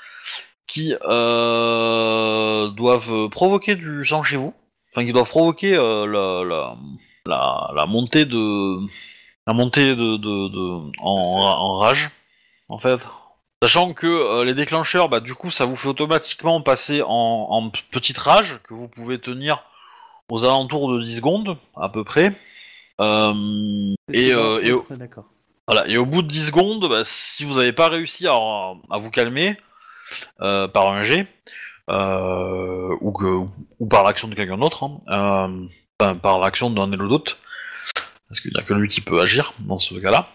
qui 0.69 0.95
euh, 1.03 2.69
doivent 2.69 3.29
provoquer 3.31 3.75
du 3.75 4.05
sang 4.05 4.23
chez 4.23 4.37
vous, 4.37 4.55
enfin 4.95 5.05
qui 5.05 5.13
doivent 5.13 5.29
provoquer 5.29 5.75
euh, 5.77 6.07
la, 6.07 6.45
la, 6.49 6.77
la, 7.27 7.71
la 7.75 7.87
montée 7.87 8.25
de 8.27 8.79
la 9.47 9.55
montée 9.55 9.89
de, 9.89 10.17
de, 10.17 10.49
de 10.49 10.91
en, 11.01 11.23
en 11.23 11.79
rage, 11.79 12.11
en 12.69 12.79
fait. 12.79 13.01
Sachant 13.63 13.93
que 13.93 14.07
euh, 14.07 14.45
les 14.45 14.55
déclencheurs, 14.55 15.09
bah 15.09 15.19
du 15.21 15.35
coup, 15.35 15.51
ça 15.51 15.65
vous 15.65 15.75
fait 15.75 15.89
automatiquement 15.89 16.61
passer 16.61 17.03
en, 17.03 17.09
en 17.09 17.71
petite 17.71 18.19
rage 18.19 18.61
que 18.63 18.73
vous 18.75 18.87
pouvez 18.89 19.19
tenir 19.19 19.65
aux 20.31 20.45
alentours 20.45 20.93
de 20.93 21.01
10 21.03 21.17
secondes 21.17 21.57
à 21.77 21.89
peu 21.89 22.05
près. 22.05 22.33
Et, 24.13 24.29
et, 24.29 24.35
au- 24.35 24.59
Ouais, 24.91 24.97
D'accord. 24.97 25.25
voilà, 25.67 25.89
et 25.89 25.97
au 25.99 26.05
bout 26.07 26.23
de 26.23 26.29
10 26.29 26.49
secondes, 26.49 26.89
bah, 26.89 27.03
si 27.05 27.45
vous 27.45 27.55
n'avez 27.57 27.73
pas 27.73 27.89
réussi 27.89 28.27
à, 28.27 28.35
à 28.35 28.99
vous 28.99 29.11
calmer 29.11 29.57
euh, 30.41 30.69
par 30.69 30.91
un 30.91 31.03
jet, 31.03 31.27
euh, 31.91 32.97
ou, 33.01 33.87
par 33.89 34.05
l'action 34.05 34.29
de 34.29 34.35
quelqu'un 34.35 34.59
d'autre, 34.59 34.85
hein, 34.85 35.59
euh, 36.01 36.15
par 36.15 36.39
l'action 36.39 36.71
d'un 36.71 36.93
et 36.93 36.97
l'autre, 36.97 37.39
parce 38.29 38.41
qu'il 38.41 38.53
n'y 38.55 38.61
a 38.61 38.65
que 38.65 38.75
lui 38.75 38.89
qui 38.89 39.01
peut 39.01 39.21
agir 39.21 39.55
dans 39.61 39.79
ce 39.79 39.95
cas-là, 39.95 40.29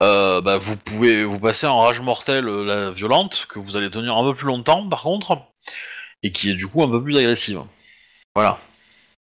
bah, 0.00 0.58
vous 0.58 0.76
pouvez 0.76 1.24
vous 1.24 1.38
passer 1.38 1.66
en 1.66 1.80
rage 1.80 2.00
mortelle 2.00 2.46
la 2.46 2.90
violente, 2.90 3.46
que 3.48 3.58
vous 3.58 3.76
allez 3.76 3.90
tenir 3.90 4.16
un 4.16 4.30
peu 4.30 4.34
plus 4.36 4.46
longtemps 4.46 4.88
par 4.88 5.02
contre, 5.02 5.38
et 6.22 6.32
qui 6.32 6.50
est 6.50 6.54
du 6.54 6.66
coup 6.68 6.82
un 6.82 6.88
peu 6.88 7.02
plus 7.02 7.16
agressive. 7.16 7.62
Voilà. 8.34 8.58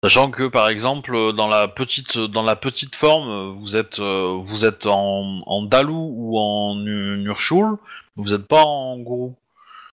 Sachant 0.02 0.30
que 0.30 0.48
par 0.48 0.68
exemple 0.70 1.34
dans 1.34 1.46
la 1.46 1.68
petite 1.68 2.16
dans 2.16 2.42
la 2.42 2.56
petite 2.56 2.96
forme 2.96 3.54
vous 3.54 3.76
êtes 3.76 4.00
vous 4.00 4.64
êtes 4.64 4.86
en, 4.86 5.62
Dalou 5.64 6.12
ou 6.16 6.38
en 6.38 6.74
Nu- 6.76 7.18
Nurshul, 7.18 7.76
vous 8.16 8.30
n'êtes 8.30 8.46
pas 8.46 8.64
en 8.64 8.96
gourou. 8.98 9.36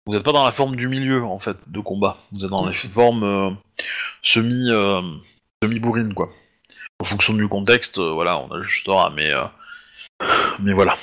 Vous 0.07 0.15
n'êtes 0.15 0.23
pas 0.23 0.33
dans 0.33 0.45
la 0.45 0.53
forme 0.53 0.77
du 0.77 0.87
milieu 0.87 1.25
en 1.25 1.41
fait 1.41 1.57
de 1.67 1.81
combat. 1.81 2.19
Vous 2.31 2.45
êtes 2.45 2.51
dans 2.51 2.69
les 2.69 2.75
formes 2.75 3.25
euh, 3.25 3.51
semi 4.23 4.71
euh, 4.71 5.03
semi 5.63 5.81
bourrines 5.81 6.15
quoi. 6.15 6.31
En 7.01 7.05
fonction 7.05 7.35
du 7.35 7.49
contexte, 7.49 7.99
euh, 7.99 8.13
voilà, 8.13 8.39
on 8.39 8.51
ajustera, 8.53 9.11
mais 9.11 9.35
euh, 9.35 9.45
mais 10.61 10.73
voilà. 10.73 10.97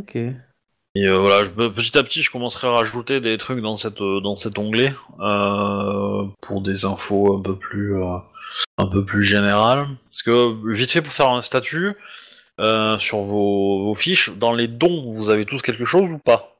Ok. 0.00 0.16
Et 0.16 1.08
voilà, 1.08 1.44
je- 1.44 1.68
petit 1.68 1.96
à 1.98 2.02
petit, 2.02 2.22
je 2.22 2.30
commencerai 2.30 2.68
à 2.68 2.72
rajouter 2.72 3.20
des 3.20 3.36
trucs 3.36 3.60
dans 3.60 3.76
cette 3.76 4.02
dans 4.02 4.36
cet 4.36 4.58
onglet 4.58 4.94
pour 6.40 6.60
des 6.62 6.84
infos 6.86 7.36
un 7.36 7.42
peu 7.42 7.56
plus 7.56 8.02
un 8.78 8.86
peu 8.86 9.04
plus 9.04 9.22
générales. 9.22 9.88
Parce 10.10 10.22
que 10.22 10.72
vite 10.72 10.90
fait 10.90 11.02
pour 11.02 11.12
faire 11.12 11.30
un 11.30 11.42
statut, 11.42 11.94
sur 12.98 13.18
vos, 13.18 13.84
vos 13.84 13.94
fiches. 13.94 14.30
Dans 14.36 14.52
les 14.52 14.68
dons, 14.68 15.10
vous 15.10 15.30
avez 15.30 15.46
tous 15.46 15.62
quelque 15.62 15.86
chose 15.86 16.10
ou 16.10 16.18
pas? 16.18 16.51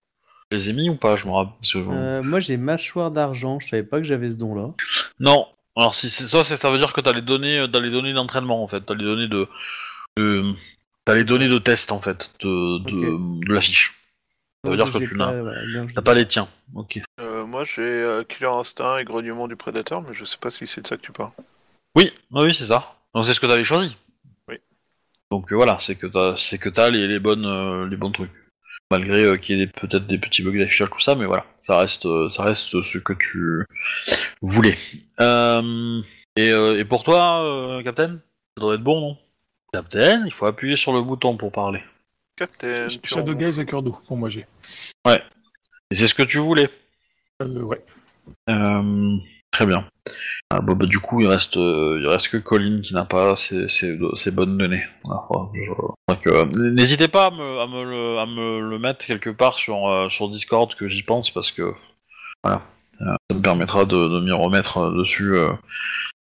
Je 0.52 0.56
les 0.56 0.70
ai 0.70 0.72
mis 0.74 0.90
ou 0.90 0.96
pas 0.96 1.16
Je 1.16 1.26
me 1.26 1.32
rappelle. 1.32 1.54
parce 1.60 1.72
que- 1.72 1.78
Euh, 1.78 2.22
moi 2.22 2.38
j'ai 2.40 2.56
mâchoire 2.58 3.10
d'argent, 3.10 3.58
je 3.58 3.68
savais 3.68 3.82
pas 3.82 3.98
que 3.98 4.04
j'avais 4.04 4.30
ce 4.30 4.36
don 4.36 4.54
là. 4.54 4.68
Non. 5.18 5.46
Alors 5.76 5.94
si 5.94 6.10
c'est 6.10 6.24
ça, 6.24 6.44
c'est- 6.44 6.56
ça 6.56 6.70
veut 6.70 6.76
dire 6.78 6.92
que 6.92 7.00
t'as 7.00 7.12
les 7.14 7.22
données, 7.22 7.60
euh, 7.60 7.66
t'as 7.66 7.80
les 7.80 7.90
données 7.90 8.12
d'entraînement 8.12 8.62
en 8.62 8.68
fait. 8.68 8.82
T'as 8.82 8.94
les 8.94 9.04
données 9.04 9.28
de, 9.28 9.48
de- 10.18 10.52
t'as 11.06 11.14
les 11.14 11.24
données 11.24 11.48
de 11.48 11.58
test 11.58 11.90
en 11.92 12.00
fait 12.00 12.30
de, 12.40 12.78
de, 12.84 13.46
de 13.46 13.52
la 13.54 13.60
fiche. 13.62 13.94
Ça 14.64 14.70
veut 14.70 14.76
dire 14.76 14.92
que 14.92 14.98
tu 14.98 15.16
n'as, 15.16 15.32
t'as 15.94 16.02
pas 16.02 16.14
les 16.14 16.26
tiens. 16.26 16.46
Ok. 16.74 17.00
Euh, 17.20 17.44
moi, 17.46 17.64
j'ai 17.64 17.80
euh, 17.82 18.22
Killer 18.22 18.46
Instinct 18.50 18.98
et 18.98 19.04
Grognement 19.04 19.48
du 19.48 19.56
Prédateur, 19.56 20.02
mais 20.02 20.14
je 20.14 20.24
sais 20.24 20.36
pas 20.38 20.50
si 20.52 20.66
c'est 20.68 20.82
de 20.82 20.86
ça 20.86 20.96
que 20.96 21.02
tu 21.02 21.10
parles. 21.10 21.32
Oui, 21.96 22.12
oui, 22.30 22.42
oui, 22.44 22.54
c'est 22.54 22.66
ça. 22.66 22.94
Donc 23.14 23.26
c'est 23.26 23.34
ce 23.34 23.40
que 23.40 23.46
t'avais 23.46 23.64
choisi. 23.64 23.96
Oui. 24.48 24.56
Donc 25.32 25.50
euh, 25.52 25.56
voilà, 25.56 25.78
c'est 25.80 25.96
que 25.96 26.06
t'as, 26.06 26.36
c'est 26.36 26.58
que 26.58 26.68
t'as 26.68 26.90
les, 26.90 27.08
les 27.08 27.18
bonnes, 27.18 27.44
euh, 27.46 27.88
les 27.88 27.96
bons 27.96 28.12
trucs. 28.12 28.30
Malgré 28.92 29.24
euh, 29.24 29.36
qu'il 29.38 29.56
y 29.58 29.62
ait 29.62 29.66
des- 29.66 29.72
peut-être 29.72 30.06
des 30.06 30.18
petits 30.18 30.42
bugs 30.42 30.58
d'affichage 30.58 30.90
tout 30.90 31.00
ça, 31.00 31.14
mais 31.14 31.24
voilà, 31.24 31.46
ça 31.62 31.78
reste, 31.78 32.04
euh, 32.04 32.28
ça 32.28 32.42
reste 32.44 32.82
ce 32.82 32.98
que 32.98 33.14
tu 33.14 33.64
voulais. 34.42 34.76
Euh, 35.18 36.02
et, 36.36 36.50
euh, 36.50 36.78
et 36.78 36.84
pour 36.84 37.02
toi, 37.02 37.42
euh, 37.42 37.82
Captain, 37.82 38.20
ça 38.54 38.60
doit 38.60 38.74
être 38.74 38.82
bon, 38.82 39.00
non? 39.00 39.16
Captain, 39.72 40.26
il 40.26 40.32
faut 40.32 40.44
appuyer 40.44 40.76
sur 40.76 40.92
le 40.92 41.00
bouton 41.00 41.38
pour 41.38 41.50
parler. 41.50 41.82
Captain, 42.36 42.88
tu 42.88 42.98
Shadow 43.02 43.32
en- 43.32 43.36
Gaze 43.36 43.58
à 43.60 43.64
cœur 43.64 43.82
d'eau, 43.82 43.98
pour 44.06 44.18
moi 44.18 44.28
j'ai. 44.28 44.46
Et 45.08 45.94
c'est 45.94 46.06
ce 46.06 46.14
que 46.14 46.22
tu 46.22 46.38
voulais? 46.38 46.68
Euh, 47.40 47.62
ouais. 47.62 47.82
Euh, 48.50 49.16
très 49.50 49.64
bien. 49.64 49.86
Ah, 50.54 50.60
bon, 50.60 50.74
bah, 50.74 50.84
du 50.84 51.00
coup, 51.00 51.22
il 51.22 51.26
reste, 51.28 51.56
euh, 51.56 51.98
il 51.98 52.06
reste 52.06 52.28
que 52.28 52.36
Colin 52.36 52.82
qui 52.82 52.92
n'a 52.92 53.06
pas 53.06 53.36
ces 53.36 54.30
bonnes 54.32 54.58
données. 54.58 54.84
Euh, 56.26 56.44
N'hésitez 56.72 57.08
pas 57.08 57.28
à 57.28 57.30
me, 57.30 58.60
le, 58.60 58.78
mettre 58.78 59.06
quelque 59.06 59.30
part 59.30 59.54
sur, 59.54 59.88
euh, 59.88 60.10
sur 60.10 60.28
Discord 60.28 60.74
que 60.74 60.88
j'y 60.88 61.02
pense 61.02 61.30
parce 61.30 61.52
que 61.52 61.72
voilà, 62.44 62.60
euh, 63.00 63.14
ça 63.30 63.36
me 63.38 63.42
permettra 63.42 63.86
de, 63.86 64.20
m'y 64.20 64.32
remettre 64.32 64.92
dessus 64.92 65.32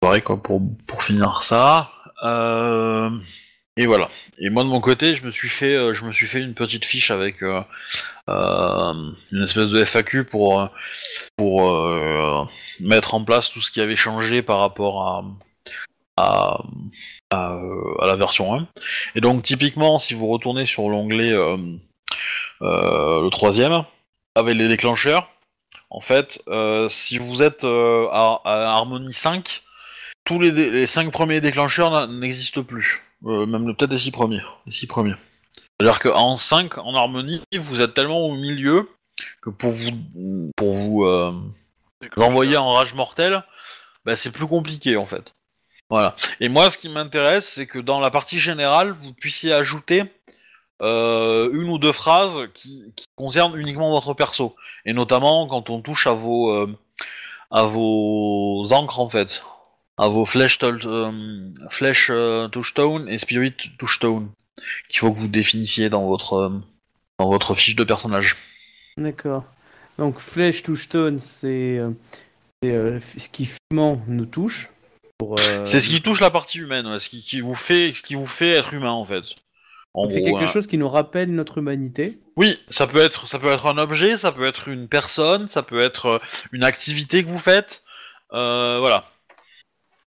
quoi, 0.01 0.41
pour, 0.41 0.63
pour 0.87 1.03
finir 1.03 1.43
ça. 1.43 1.91
Et 3.81 3.87
voilà. 3.87 4.11
Et 4.39 4.51
moi 4.51 4.63
de 4.63 4.69
mon 4.69 4.83
côté, 4.83 5.15
je 5.15 5.25
me 5.25 5.31
suis 5.31 5.49
fait, 5.49 5.75
euh, 5.75 5.95
je 5.95 6.05
me 6.05 6.13
suis 6.13 6.27
fait 6.27 6.43
une 6.43 6.53
petite 6.53 6.85
fiche 6.85 7.11
avec 7.11 7.43
euh, 7.43 7.63
euh, 8.29 8.93
une 9.33 9.43
espèce 9.43 9.71
de 9.71 9.83
FAQ 9.83 10.25
pour 10.25 10.69
pour 11.39 12.47
mettre 12.79 13.15
en 13.15 13.25
place 13.25 13.49
tout 13.49 13.63
ce 13.63 13.71
qui 13.71 13.81
avait 13.81 13.97
changé 13.97 14.43
par 14.43 14.59
rapport 14.59 15.25
à 16.19 16.59
à, 17.31 17.57
la 18.03 18.17
version 18.17 18.55
1. 18.55 18.69
Et 19.15 19.23
donc 19.23 19.45
typiquement, 19.45 19.99
si 19.99 20.13
vous 20.13 20.27
retournez 20.27 20.67
sur 20.67 20.91
l'onglet 20.91 21.33
le 22.61 23.31
troisième 23.31 23.85
avec 24.35 24.57
les 24.57 24.69
déclencheurs, 24.69 25.31
en 25.89 26.03
fait, 26.03 26.43
si 26.91 27.17
vous 27.17 27.43
êtes 27.43 27.65
à, 27.65 28.41
Harmony 28.45 29.15
5, 29.15 29.63
tous 30.25 30.39
les, 30.39 30.51
les 30.51 30.87
5 30.87 31.11
premiers 31.11 31.41
déclencheurs 31.41 32.09
n'existent 32.09 32.63
plus. 32.63 33.10
Euh, 33.27 33.47
même 33.47 33.67
le- 33.67 33.75
peut-être 33.75 33.91
les 33.91 33.99
6 33.99 34.11
premiers. 34.11 34.41
Les 34.67 34.73
six 34.73 34.87
premiers. 34.87 35.15
C'est-à-dire 35.79 36.01
qu'en 36.01 36.37
5, 36.37 36.79
en 36.79 36.95
harmonie, 36.95 37.43
vous 37.59 37.81
êtes 37.81 37.95
tellement 37.95 38.21
au 38.27 38.35
milieu 38.35 38.89
que 39.43 39.51
pour 39.51 39.71
vous, 39.71 39.91
pour 40.57 40.75
vous 40.75 41.05
euh, 41.05 41.33
envoyer 42.19 42.57
en 42.57 42.71
rage 42.73 42.95
mortelle, 42.95 43.43
bah, 44.05 44.17
c'est 44.17 44.31
plus 44.31 44.47
compliqué 44.47 44.97
en 44.97 45.07
fait. 45.07 45.33
Voilà. 45.91 46.15
Et 46.41 46.49
moi, 46.49 46.71
ce 46.71 46.79
qui 46.79 46.89
m'intéresse, 46.89 47.49
c'est 47.49 47.67
que 47.67 47.79
dans 47.79 47.99
la 48.01 48.11
partie 48.11 48.39
générale, 48.39 48.93
vous 48.93 49.13
puissiez 49.13 49.53
ajouter 49.53 50.05
euh, 50.83 51.51
une 51.53 51.69
ou 51.69 51.79
deux 51.79 51.93
phrases 51.93 52.49
qui, 52.55 52.85
qui 52.97 53.05
concernent 53.17 53.59
uniquement 53.59 53.91
votre 53.91 54.15
perso, 54.15 54.57
et 54.87 54.93
notamment 54.95 55.47
quand 55.49 55.69
on 55.69 55.83
touche 55.83 56.07
à 56.07 56.13
vos 56.13 56.51
euh, 56.55 56.75
à 57.51 57.65
vos 57.65 58.65
encres 58.73 59.01
en 59.01 59.11
fait, 59.11 59.43
à 60.01 60.09
vos 60.09 60.25
flèches 60.25 60.59
euh, 60.63 61.13
flèches 61.69 62.09
euh, 62.11 62.49
touchstone 62.49 63.07
et 63.09 63.19
spirit 63.19 63.55
touchstone, 63.79 64.31
qu'il 64.89 65.01
faut 65.01 65.13
que 65.13 65.19
vous 65.19 65.29
définissiez 65.29 65.91
dans 65.91 66.07
votre 66.07 66.33
euh, 66.33 66.51
dans 67.19 67.29
votre 67.29 67.55
fiche 67.55 67.77
de 67.77 67.85
personnage. 67.85 68.37
D'accord. 68.97 69.45
Donc 69.99 70.19
flèche 70.19 70.63
touchstone, 70.63 71.19
c'est 71.19 71.79
euh, 72.65 72.99
ce 73.01 73.29
qui 73.29 73.47
finalement 73.47 74.03
nous 74.09 74.27
touche. 74.27 74.71
C'est 75.65 75.83
ce 75.83 75.91
qui 75.91 76.01
touche 76.01 76.21
la 76.21 76.31
partie 76.31 76.61
humaine, 76.61 76.87
ouais, 76.87 76.99
ce 76.99 77.11
qui, 77.11 77.23
qui 77.23 77.43
vous 77.43 77.55
fait, 77.55 77.93
ce 77.95 78.01
qui 78.01 78.15
vous 78.15 78.27
fait 78.27 78.53
être 78.53 78.73
humain 78.73 78.93
en 78.93 79.05
fait. 79.05 79.25
C'est 80.09 80.23
quelque 80.23 80.45
hein. 80.45 80.47
chose 80.47 80.67
qui 80.67 80.79
nous 80.79 80.89
rappelle 80.89 81.35
notre 81.35 81.59
humanité. 81.59 82.19
Oui, 82.37 82.59
ça 82.71 82.87
peut 82.87 83.01
être, 83.01 83.27
ça 83.27 83.39
peut 83.39 83.49
être 83.49 83.67
un 83.67 83.77
objet, 83.77 84.17
ça 84.17 84.33
peut 84.33 84.47
être 84.47 84.69
une 84.69 84.89
personne, 84.89 85.49
ça 85.49 85.63
peut 85.63 85.81
être 85.81 86.23
une 86.53 86.63
activité 86.63 87.23
que 87.23 87.29
vous 87.29 87.41
faites. 87.41 87.83
Euh, 88.33 88.79
voilà. 88.79 89.11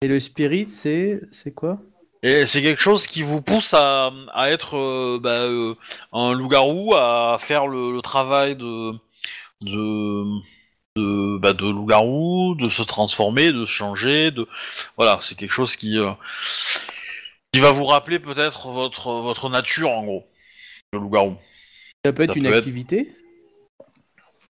Et 0.02 0.08
le 0.08 0.18
spirit, 0.18 0.66
c'est 0.70 1.20
c'est 1.30 1.52
quoi? 1.52 1.78
Et 2.22 2.46
c'est 2.46 2.62
quelque 2.62 2.80
chose 2.80 3.06
qui 3.06 3.22
vous 3.22 3.42
pousse 3.42 3.74
à, 3.74 4.10
à 4.32 4.50
être 4.50 4.74
euh, 4.76 5.18
bah, 5.22 5.42
euh, 5.44 5.74
un 6.12 6.32
loup-garou, 6.32 6.94
à 6.94 7.38
faire 7.40 7.66
le, 7.66 7.92
le 7.92 8.00
travail 8.00 8.56
de 8.56 8.92
de 9.60 10.24
de, 10.96 11.38
bah, 11.38 11.52
de 11.52 11.66
loup-garou, 11.68 12.54
de 12.56 12.68
se 12.68 12.82
transformer, 12.82 13.52
de 13.52 13.64
se 13.64 13.70
changer, 13.70 14.30
de 14.30 14.46
voilà, 14.96 15.18
c'est 15.20 15.34
quelque 15.36 15.52
chose 15.52 15.76
qui 15.76 15.98
euh, 15.98 16.12
qui 17.52 17.60
va 17.60 17.70
vous 17.72 17.84
rappeler 17.84 18.18
peut-être 18.18 18.68
votre 18.68 19.12
votre 19.20 19.50
nature 19.50 19.90
en 19.90 20.04
gros, 20.04 20.26
le 20.94 20.98
loup-garou. 20.98 21.36
Ça 22.06 22.12
peut 22.14 22.22
être 22.22 22.32
Ça 22.32 22.36
une 22.38 22.44
peut 22.44 22.48
être- 22.48 22.56
activité? 22.56 23.14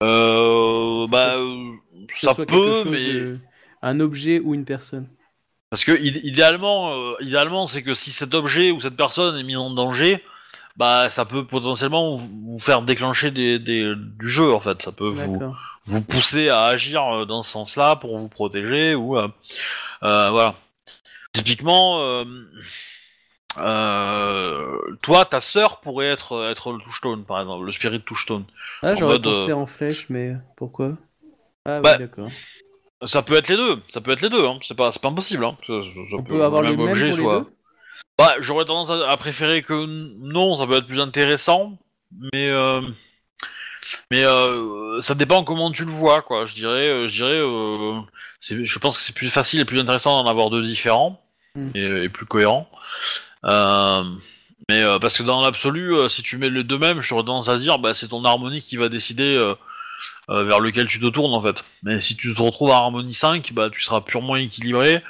Euh, 0.04 1.06
bah 1.08 1.34
ça 2.12 2.34
peut, 2.34 2.84
mais 2.88 3.12
de- 3.12 3.38
un 3.82 3.98
objet 4.00 4.38
ou 4.40 4.54
une 4.54 4.64
personne. 4.64 5.08
Parce 5.72 5.86
que 5.86 5.92
id- 5.92 6.20
idéalement, 6.22 6.92
euh, 6.92 7.14
idéalement, 7.20 7.64
c'est 7.64 7.82
que 7.82 7.94
si 7.94 8.10
cet 8.12 8.34
objet 8.34 8.72
ou 8.72 8.80
cette 8.80 8.94
personne 8.94 9.38
est 9.38 9.42
mis 9.42 9.56
en 9.56 9.70
danger, 9.70 10.22
bah 10.76 11.08
ça 11.08 11.24
peut 11.24 11.46
potentiellement 11.46 12.14
vous 12.14 12.28
vous 12.52 12.58
faire 12.58 12.82
déclencher 12.82 13.30
des, 13.30 13.58
des- 13.58 13.94
du 13.96 14.28
jeu 14.28 14.52
en 14.52 14.60
fait. 14.60 14.82
Ça 14.82 14.92
peut 14.92 15.08
vous, 15.08 15.38
D'accord. 15.38 15.56
vous 15.86 16.02
pousser 16.02 16.50
à 16.50 16.64
agir 16.64 17.02
euh, 17.02 17.24
dans 17.24 17.40
ce 17.40 17.52
sens-là 17.52 17.96
pour 17.96 18.18
vous 18.18 18.28
protéger 18.28 18.94
ou 18.94 19.16
euh, 19.16 19.28
voilà. 20.02 20.56
Typiquement, 21.32 22.22
toi, 23.56 25.24
ta 25.24 25.40
sœur 25.40 25.80
pourrait 25.80 26.08
être 26.08 26.50
être 26.50 26.72
le 26.72 26.80
touchstone 26.80 27.24
par 27.24 27.40
exemple, 27.40 27.64
le 27.64 27.72
spirit 27.72 28.02
touchstone. 28.02 28.44
Ah, 28.82 28.94
j'aurais 28.94 29.14
mode, 29.14 29.22
pensé 29.22 29.54
en 29.54 29.64
flèche, 29.64 30.10
mais 30.10 30.36
pourquoi? 30.58 30.98
Ah 31.64 31.78
oui, 31.78 31.82
Bah, 31.82 31.96
d'accord. 31.96 32.28
Ça 33.04 33.22
peut 33.22 33.34
être 33.34 33.48
les 33.48 33.56
deux, 33.56 33.78
ça 33.88 34.00
peut 34.00 34.12
être 34.12 34.20
les 34.20 34.30
deux. 34.30 34.44
Hein. 34.46 34.58
C'est 34.62 34.76
pas 34.76 34.92
c'est 34.92 35.02
pas 35.02 35.08
impossible. 35.08 35.44
Hein. 35.44 35.56
Ça- 35.66 35.72
ça 35.82 36.16
On 36.16 36.22
peut- 36.22 36.34
peut 36.34 36.44
avoir 36.44 36.62
le 36.62 36.70
même 36.76 36.80
objet 36.80 37.08
pour 37.10 37.16
les 37.18 37.22
soit- 37.22 37.40
deux 37.40 37.46
Bah, 38.18 38.34
j'aurais 38.40 38.64
tendance 38.64 38.90
à, 38.90 39.10
à 39.10 39.16
préférer 39.16 39.62
que 39.62 39.84
non, 39.86 40.56
ça 40.56 40.66
peut 40.66 40.76
être 40.76 40.86
plus 40.86 41.00
intéressant, 41.00 41.78
mais 42.32 42.48
euh, 42.50 42.80
mais 44.10 44.24
euh, 44.24 45.00
ça 45.00 45.14
dépend 45.14 45.42
comment 45.44 45.72
tu 45.72 45.84
le 45.84 45.90
vois, 45.90 46.22
quoi. 46.22 46.44
Je 46.44 46.54
dirais, 46.54 46.88
euh, 46.88 47.08
je 47.08 47.14
dirais, 47.24 47.40
euh, 47.40 48.00
je 48.40 48.78
pense 48.78 48.96
que 48.96 49.02
c'est 49.02 49.14
plus 49.14 49.30
facile 49.30 49.60
et 49.60 49.64
plus 49.64 49.80
intéressant 49.80 50.22
d'en 50.22 50.30
avoir 50.30 50.50
deux 50.50 50.62
différents 50.62 51.18
Mm. 51.54 51.68
et, 51.74 52.04
et 52.04 52.08
plus 52.08 52.24
cohérents. 52.26 52.68
Mais 54.68 54.82
parce 55.00 55.18
que 55.18 55.22
dans 55.22 55.40
l'absolu, 55.40 56.08
si 56.08 56.22
tu 56.22 56.38
mets 56.38 56.48
les 56.50 56.64
deux 56.64 56.78
mêmes, 56.78 57.00
j'aurais 57.02 57.24
tendance 57.24 57.48
à 57.48 57.58
dire, 57.58 57.78
bah 57.78 57.92
c'est 57.94 58.08
ton 58.08 58.24
harmonie 58.24 58.62
qui 58.62 58.76
va 58.76 58.88
décider 58.88 59.36
euh, 60.30 60.44
vers 60.44 60.60
lequel 60.60 60.86
tu 60.86 61.00
te 61.00 61.06
tournes 61.06 61.34
en 61.34 61.42
fait. 61.42 61.64
Mais 61.82 62.00
si 62.00 62.16
tu 62.16 62.34
te 62.34 62.40
retrouves 62.40 62.70
à 62.70 62.76
harmonie 62.76 63.14
5, 63.14 63.52
bah 63.52 63.68
tu 63.70 63.80
seras 63.80 64.00
purement 64.00 64.36
équilibré. 64.36 65.02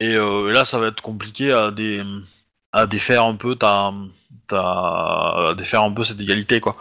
Et 0.00 0.16
euh, 0.16 0.50
là, 0.52 0.64
ça 0.64 0.78
va 0.78 0.88
être 0.88 1.00
compliqué 1.00 1.52
à, 1.52 1.70
dé, 1.70 2.02
à 2.72 2.86
défaire 2.86 3.24
un 3.24 3.36
peu 3.36 3.54
ta, 3.54 3.92
ta, 4.48 4.60
à 4.60 5.54
défaire 5.56 5.82
un 5.82 5.92
peu 5.92 6.02
cette 6.04 6.20
égalité, 6.20 6.60
quoi. 6.60 6.76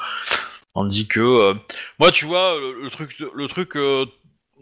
Tandis 0.73 1.07
que, 1.07 1.19
euh, 1.19 1.53
moi, 1.99 2.11
tu 2.11 2.25
vois, 2.25 2.55
le, 2.59 2.81
le 2.81 2.89
truc, 2.89 3.19
le 3.19 3.47
truc, 3.47 3.75
le- 3.75 4.05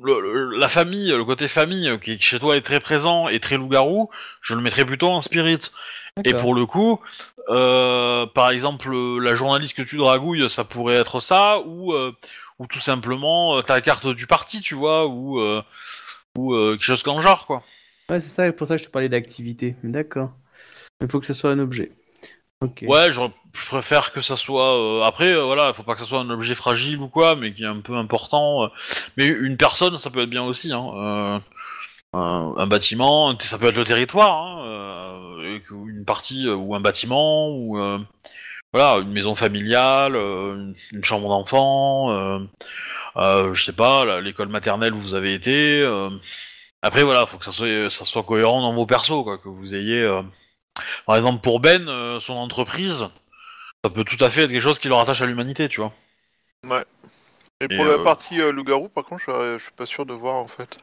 le- 0.01 0.57
la 0.57 0.67
famille, 0.67 1.09
le 1.11 1.23
côté 1.23 1.47
famille 1.47 1.99
qui 2.03 2.19
chez 2.19 2.39
toi 2.39 2.57
est 2.57 2.61
très 2.61 2.79
présent 2.79 3.27
et 3.27 3.39
très 3.39 3.57
loup-garou, 3.57 4.09
je 4.41 4.55
le 4.55 4.61
mettrais 4.61 4.85
plutôt 4.85 5.09
en 5.09 5.21
spirit. 5.21 5.59
Et 6.25 6.33
pour 6.41 6.53
le 6.53 6.65
coup, 6.65 6.99
euh, 7.49 8.25
par 8.25 8.49
exemple, 8.49 8.91
la 9.21 9.35
journaliste 9.35 9.77
que 9.77 9.83
tu 9.83 9.97
dragouilles, 9.97 10.49
ça 10.49 10.63
pourrait 10.65 10.95
être 10.95 11.19
ça, 11.21 11.59
ou, 11.65 11.93
euh, 11.93 12.11
ou 12.59 12.67
tout 12.67 12.79
simplement 12.79 13.57
euh, 13.57 13.61
ta 13.61 13.81
carte 13.81 14.07
du 14.07 14.27
parti, 14.27 14.61
tu 14.61 14.75
vois, 14.75 15.07
ou, 15.07 15.39
euh, 15.39 15.61
ou 16.37 16.53
euh, 16.53 16.73
quelque 16.73 16.83
chose 16.83 17.03
comme 17.03 17.21
genre, 17.21 17.45
quoi. 17.45 17.63
Ouais, 18.09 18.19
c'est 18.19 18.29
ça, 18.29 18.51
pour 18.51 18.67
ça 18.67 18.75
que 18.75 18.81
je 18.81 18.87
te 18.87 18.91
parlais 18.91 19.09
d'activité. 19.09 19.75
D'accord. 19.83 20.31
Il 21.01 21.09
faut 21.09 21.19
que 21.19 21.25
ce 21.25 21.33
soit 21.33 21.51
un 21.51 21.59
objet. 21.59 21.91
Ok. 22.61 22.83
Ouais, 22.87 23.09
je, 23.11 23.21
je 23.53 23.65
préfère 23.67 24.11
que 24.11 24.19
ça 24.19 24.35
soit. 24.35 24.77
euh, 24.77 25.03
après, 25.03 25.33
euh, 25.33 25.43
voilà, 25.45 25.71
faut 25.73 25.83
pas 25.83 25.93
que 25.93 26.01
ça 26.01 26.05
soit 26.07 26.19
un 26.19 26.29
objet 26.29 26.55
fragile 26.55 26.99
ou 26.99 27.07
quoi, 27.07 27.35
mais 27.35 27.53
qui 27.53 27.63
est 27.63 27.67
un 27.67 27.79
peu 27.79 27.95
important. 27.95 28.65
euh. 28.65 28.67
Mais 29.15 29.27
une 29.27 29.55
personne, 29.55 29.97
ça 29.97 30.09
peut 30.09 30.21
être 30.21 30.29
bien 30.29 30.43
aussi. 30.43 30.73
Hein. 30.73 31.41
un, 32.13 32.53
un 32.57 32.67
bâtiment, 32.67 33.37
ça 33.39 33.57
peut 33.57 33.67
être 33.67 33.75
le 33.77 33.83
territoire, 33.85 34.31
hein, 34.41 35.37
une 35.71 36.03
partie 36.05 36.49
ou 36.49 36.75
un 36.75 36.79
bâtiment 36.81 37.49
ou 37.49 37.77
voilà 38.73 39.01
une 39.01 39.11
maison 39.11 39.35
familiale, 39.35 40.15
euh, 40.15 40.55
une, 40.55 40.75
une 40.91 41.03
chambre 41.03 41.29
d'enfant, 41.29 42.11
euh, 42.11 42.39
euh, 43.17 43.53
je 43.53 43.63
sais 43.63 43.73
pas 43.73 44.21
l'école 44.21 44.49
maternelle 44.49 44.93
où 44.93 45.01
vous 45.01 45.15
avez 45.15 45.33
été. 45.33 45.83
Après 46.81 47.03
voilà, 47.03 47.25
faut 47.25 47.37
que 47.37 47.45
ça 47.45 47.51
soit 47.51 47.89
ça 47.89 48.05
soit 48.05 48.23
cohérent 48.23 48.61
dans 48.61 48.73
vos 48.73 48.85
persos 48.85 49.23
quoi, 49.23 49.37
que 49.37 49.49
vous 49.49 49.75
ayez. 49.75 50.07
Par 51.05 51.17
exemple 51.17 51.41
pour 51.41 51.59
Ben, 51.59 52.19
son 52.19 52.33
entreprise, 52.33 53.07
ça 53.83 53.89
peut 53.89 54.03
tout 54.03 54.23
à 54.23 54.29
fait 54.29 54.43
être 54.43 54.51
quelque 54.51 54.61
chose 54.61 54.79
qui 54.79 54.87
le 54.87 54.95
rattache 54.95 55.21
à 55.21 55.25
l'humanité, 55.25 55.67
tu 55.67 55.81
vois. 55.81 55.93
Et 56.63 56.67
Et, 57.61 57.75
pour 57.75 57.85
la 57.85 57.99
partie 57.99 58.39
euh, 58.39 58.51
loup-garou, 58.51 58.87
par 58.87 59.03
contre, 59.03 59.23
je, 59.27 59.57
je 59.57 59.63
suis 59.63 59.73
pas 59.73 59.85
sûr 59.85 60.05
de 60.05 60.13
voir 60.13 60.35
en 60.35 60.47
fait. 60.47 60.77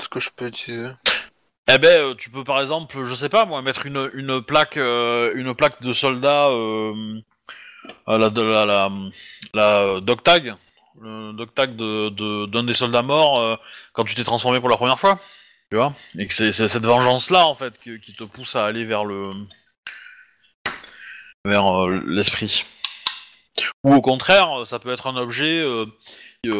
Ce 0.00 0.08
que 0.08 0.20
je 0.20 0.30
peux 0.34 0.46
utiliser. 0.46 0.88
Eh 1.70 1.78
ben, 1.78 2.00
euh, 2.00 2.14
tu 2.14 2.30
peux 2.30 2.44
par 2.44 2.60
exemple, 2.62 3.04
je 3.04 3.14
sais 3.14 3.28
pas 3.28 3.44
moi, 3.44 3.60
mettre 3.62 3.84
une, 3.86 4.10
une 4.14 4.40
plaque, 4.42 4.76
euh, 4.78 5.32
une 5.34 5.54
plaque 5.54 5.82
de 5.82 5.92
soldat, 5.92 6.48
euh, 6.48 7.20
la, 8.06 8.16
la, 8.30 8.90
la, 9.54 10.16
tag, 10.24 10.54
le 11.00 11.44
tag 11.44 11.76
de, 11.76 12.08
de- 12.08 12.46
d'un 12.46 12.62
des 12.62 12.72
soldats 12.72 13.02
morts 13.02 13.60
quand 13.92 14.04
tu 14.04 14.14
t'es 14.14 14.24
transformé 14.24 14.60
pour 14.60 14.70
la 14.70 14.76
première 14.78 14.98
fois, 14.98 15.20
tu 15.70 15.76
vois, 15.76 15.94
et 16.18 16.26
que 16.26 16.32
c'est, 16.32 16.52
cette 16.52 16.86
vengeance 16.86 17.30
là 17.30 17.46
en 17.46 17.54
fait 17.54 17.78
qui, 17.78 18.00
qui 18.00 18.14
te 18.14 18.24
pousse 18.24 18.56
à 18.56 18.64
aller 18.64 18.84
vers 18.86 19.04
le, 19.04 19.32
vers 21.44 21.86
l'esprit. 22.06 22.64
Ou 23.84 23.94
au 23.94 24.00
contraire, 24.00 24.66
ça 24.66 24.78
peut 24.78 24.92
être 24.92 25.06
un 25.06 25.16
objet 25.16 25.64
qui, 26.42 26.50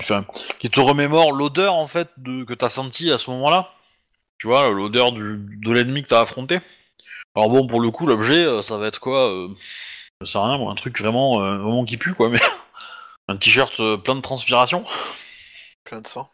enfin, 0.00 0.24
qui 0.58 0.70
te 0.70 0.80
remémore 0.80 1.32
l'odeur 1.32 1.74
en 1.74 1.86
fait 1.86 2.08
de, 2.18 2.44
que 2.44 2.54
t'as 2.54 2.68
senti 2.68 3.10
à 3.10 3.18
ce 3.18 3.30
moment-là. 3.30 3.72
Tu 4.38 4.46
vois, 4.46 4.70
l'odeur 4.70 5.12
du, 5.12 5.38
de 5.38 5.72
l'ennemi 5.72 6.02
que 6.02 6.08
t'as 6.08 6.20
affronté. 6.20 6.60
Alors 7.34 7.50
bon, 7.50 7.66
pour 7.66 7.80
le 7.80 7.90
coup, 7.90 8.06
l'objet, 8.06 8.44
euh, 8.44 8.62
ça 8.62 8.78
va 8.78 8.86
être 8.86 9.00
quoi 9.00 9.30
euh, 9.30 9.48
Je 10.20 10.26
sais 10.26 10.38
rien, 10.38 10.58
moi, 10.58 10.72
un 10.72 10.74
truc 10.74 10.98
vraiment, 10.98 11.42
euh, 11.42 11.58
vraiment 11.58 11.84
qui 11.84 11.96
pue, 11.96 12.14
quoi, 12.14 12.28
mais 12.28 12.40
un 13.28 13.36
t-shirt 13.36 13.78
euh, 13.80 13.96
plein 13.96 14.14
de 14.14 14.20
transpiration. 14.20 14.84
Plein 15.84 16.00
de 16.00 16.06
sang. 16.06 16.30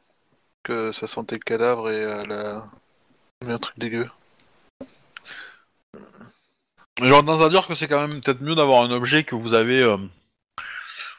Que 0.62 0.92
ça 0.92 1.06
sentait 1.06 1.36
le 1.36 1.40
cadavre 1.40 1.90
et 1.90 2.02
euh, 2.02 2.24
la. 2.24 2.66
Mais 3.46 3.52
un 3.52 3.58
truc 3.58 3.78
dégueu. 3.78 4.08
J'aurais 7.00 7.20
tendance 7.20 7.42
à 7.42 7.48
dire 7.48 7.66
que 7.66 7.74
c'est 7.74 7.88
quand 7.88 8.06
même 8.06 8.20
peut-être 8.20 8.40
mieux 8.40 8.54
d'avoir 8.54 8.82
un 8.82 8.90
objet 8.90 9.24
que 9.24 9.34
vous 9.34 9.52
avez, 9.52 9.82
euh, 9.82 9.96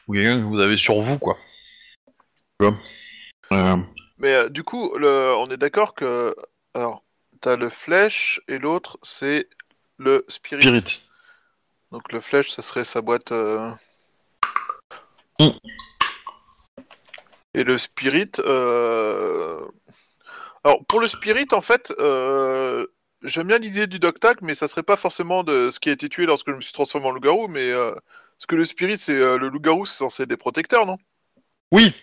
ou 0.08 0.14
quelqu'un 0.14 0.40
que 0.40 0.46
vous 0.46 0.60
avez 0.60 0.76
sur 0.76 1.00
vous, 1.00 1.18
quoi. 1.18 1.36
Tu 2.58 2.66
vois? 2.66 2.76
Euh, 3.52 3.76
Mais 4.18 4.34
euh, 4.34 4.48
du 4.48 4.62
coup, 4.64 4.96
le... 4.96 5.34
on 5.36 5.50
est 5.50 5.58
d'accord 5.58 5.94
que. 5.94 6.34
Alors, 6.76 7.06
t'as 7.40 7.56
le 7.56 7.70
flèche 7.70 8.38
et 8.48 8.58
l'autre, 8.58 8.98
c'est 9.02 9.48
le 9.96 10.26
spirit. 10.28 10.62
Spirit. 10.62 11.00
Donc 11.90 12.12
le 12.12 12.20
flèche, 12.20 12.50
ça 12.50 12.60
serait 12.60 12.84
sa 12.84 13.00
boîte. 13.00 13.32
euh, 13.32 13.70
Mm. 15.40 15.48
Et 17.54 17.64
le 17.64 17.78
spirit. 17.78 18.30
euh, 18.40 19.66
Alors 20.64 20.84
pour 20.84 21.00
le 21.00 21.08
spirit, 21.08 21.46
en 21.52 21.62
fait, 21.62 21.94
euh, 21.98 22.86
j'aime 23.22 23.46
bien 23.48 23.58
l'idée 23.58 23.86
du 23.86 23.98
dog 23.98 24.18
tag, 24.18 24.36
mais 24.42 24.52
ça 24.52 24.68
serait 24.68 24.82
pas 24.82 24.96
forcément 24.96 25.44
de 25.44 25.70
ce 25.70 25.80
qui 25.80 25.88
a 25.88 25.92
été 25.92 26.10
tué 26.10 26.26
lorsque 26.26 26.50
je 26.50 26.56
me 26.56 26.60
suis 26.60 26.74
transformé 26.74 27.06
en 27.06 27.12
loup-garou, 27.12 27.48
mais 27.48 27.70
euh, 27.70 27.92
parce 27.92 28.46
que 28.48 28.56
le 28.56 28.66
spirit, 28.66 28.98
c'est 28.98 29.14
euh, 29.18 29.38
le 29.38 29.48
loup-garou, 29.48 29.86
c'est 29.86 29.96
censé 29.96 30.24
être 30.24 30.28
des 30.28 30.36
protecteurs, 30.36 30.84
non? 30.84 30.98
Oui. 31.72 31.94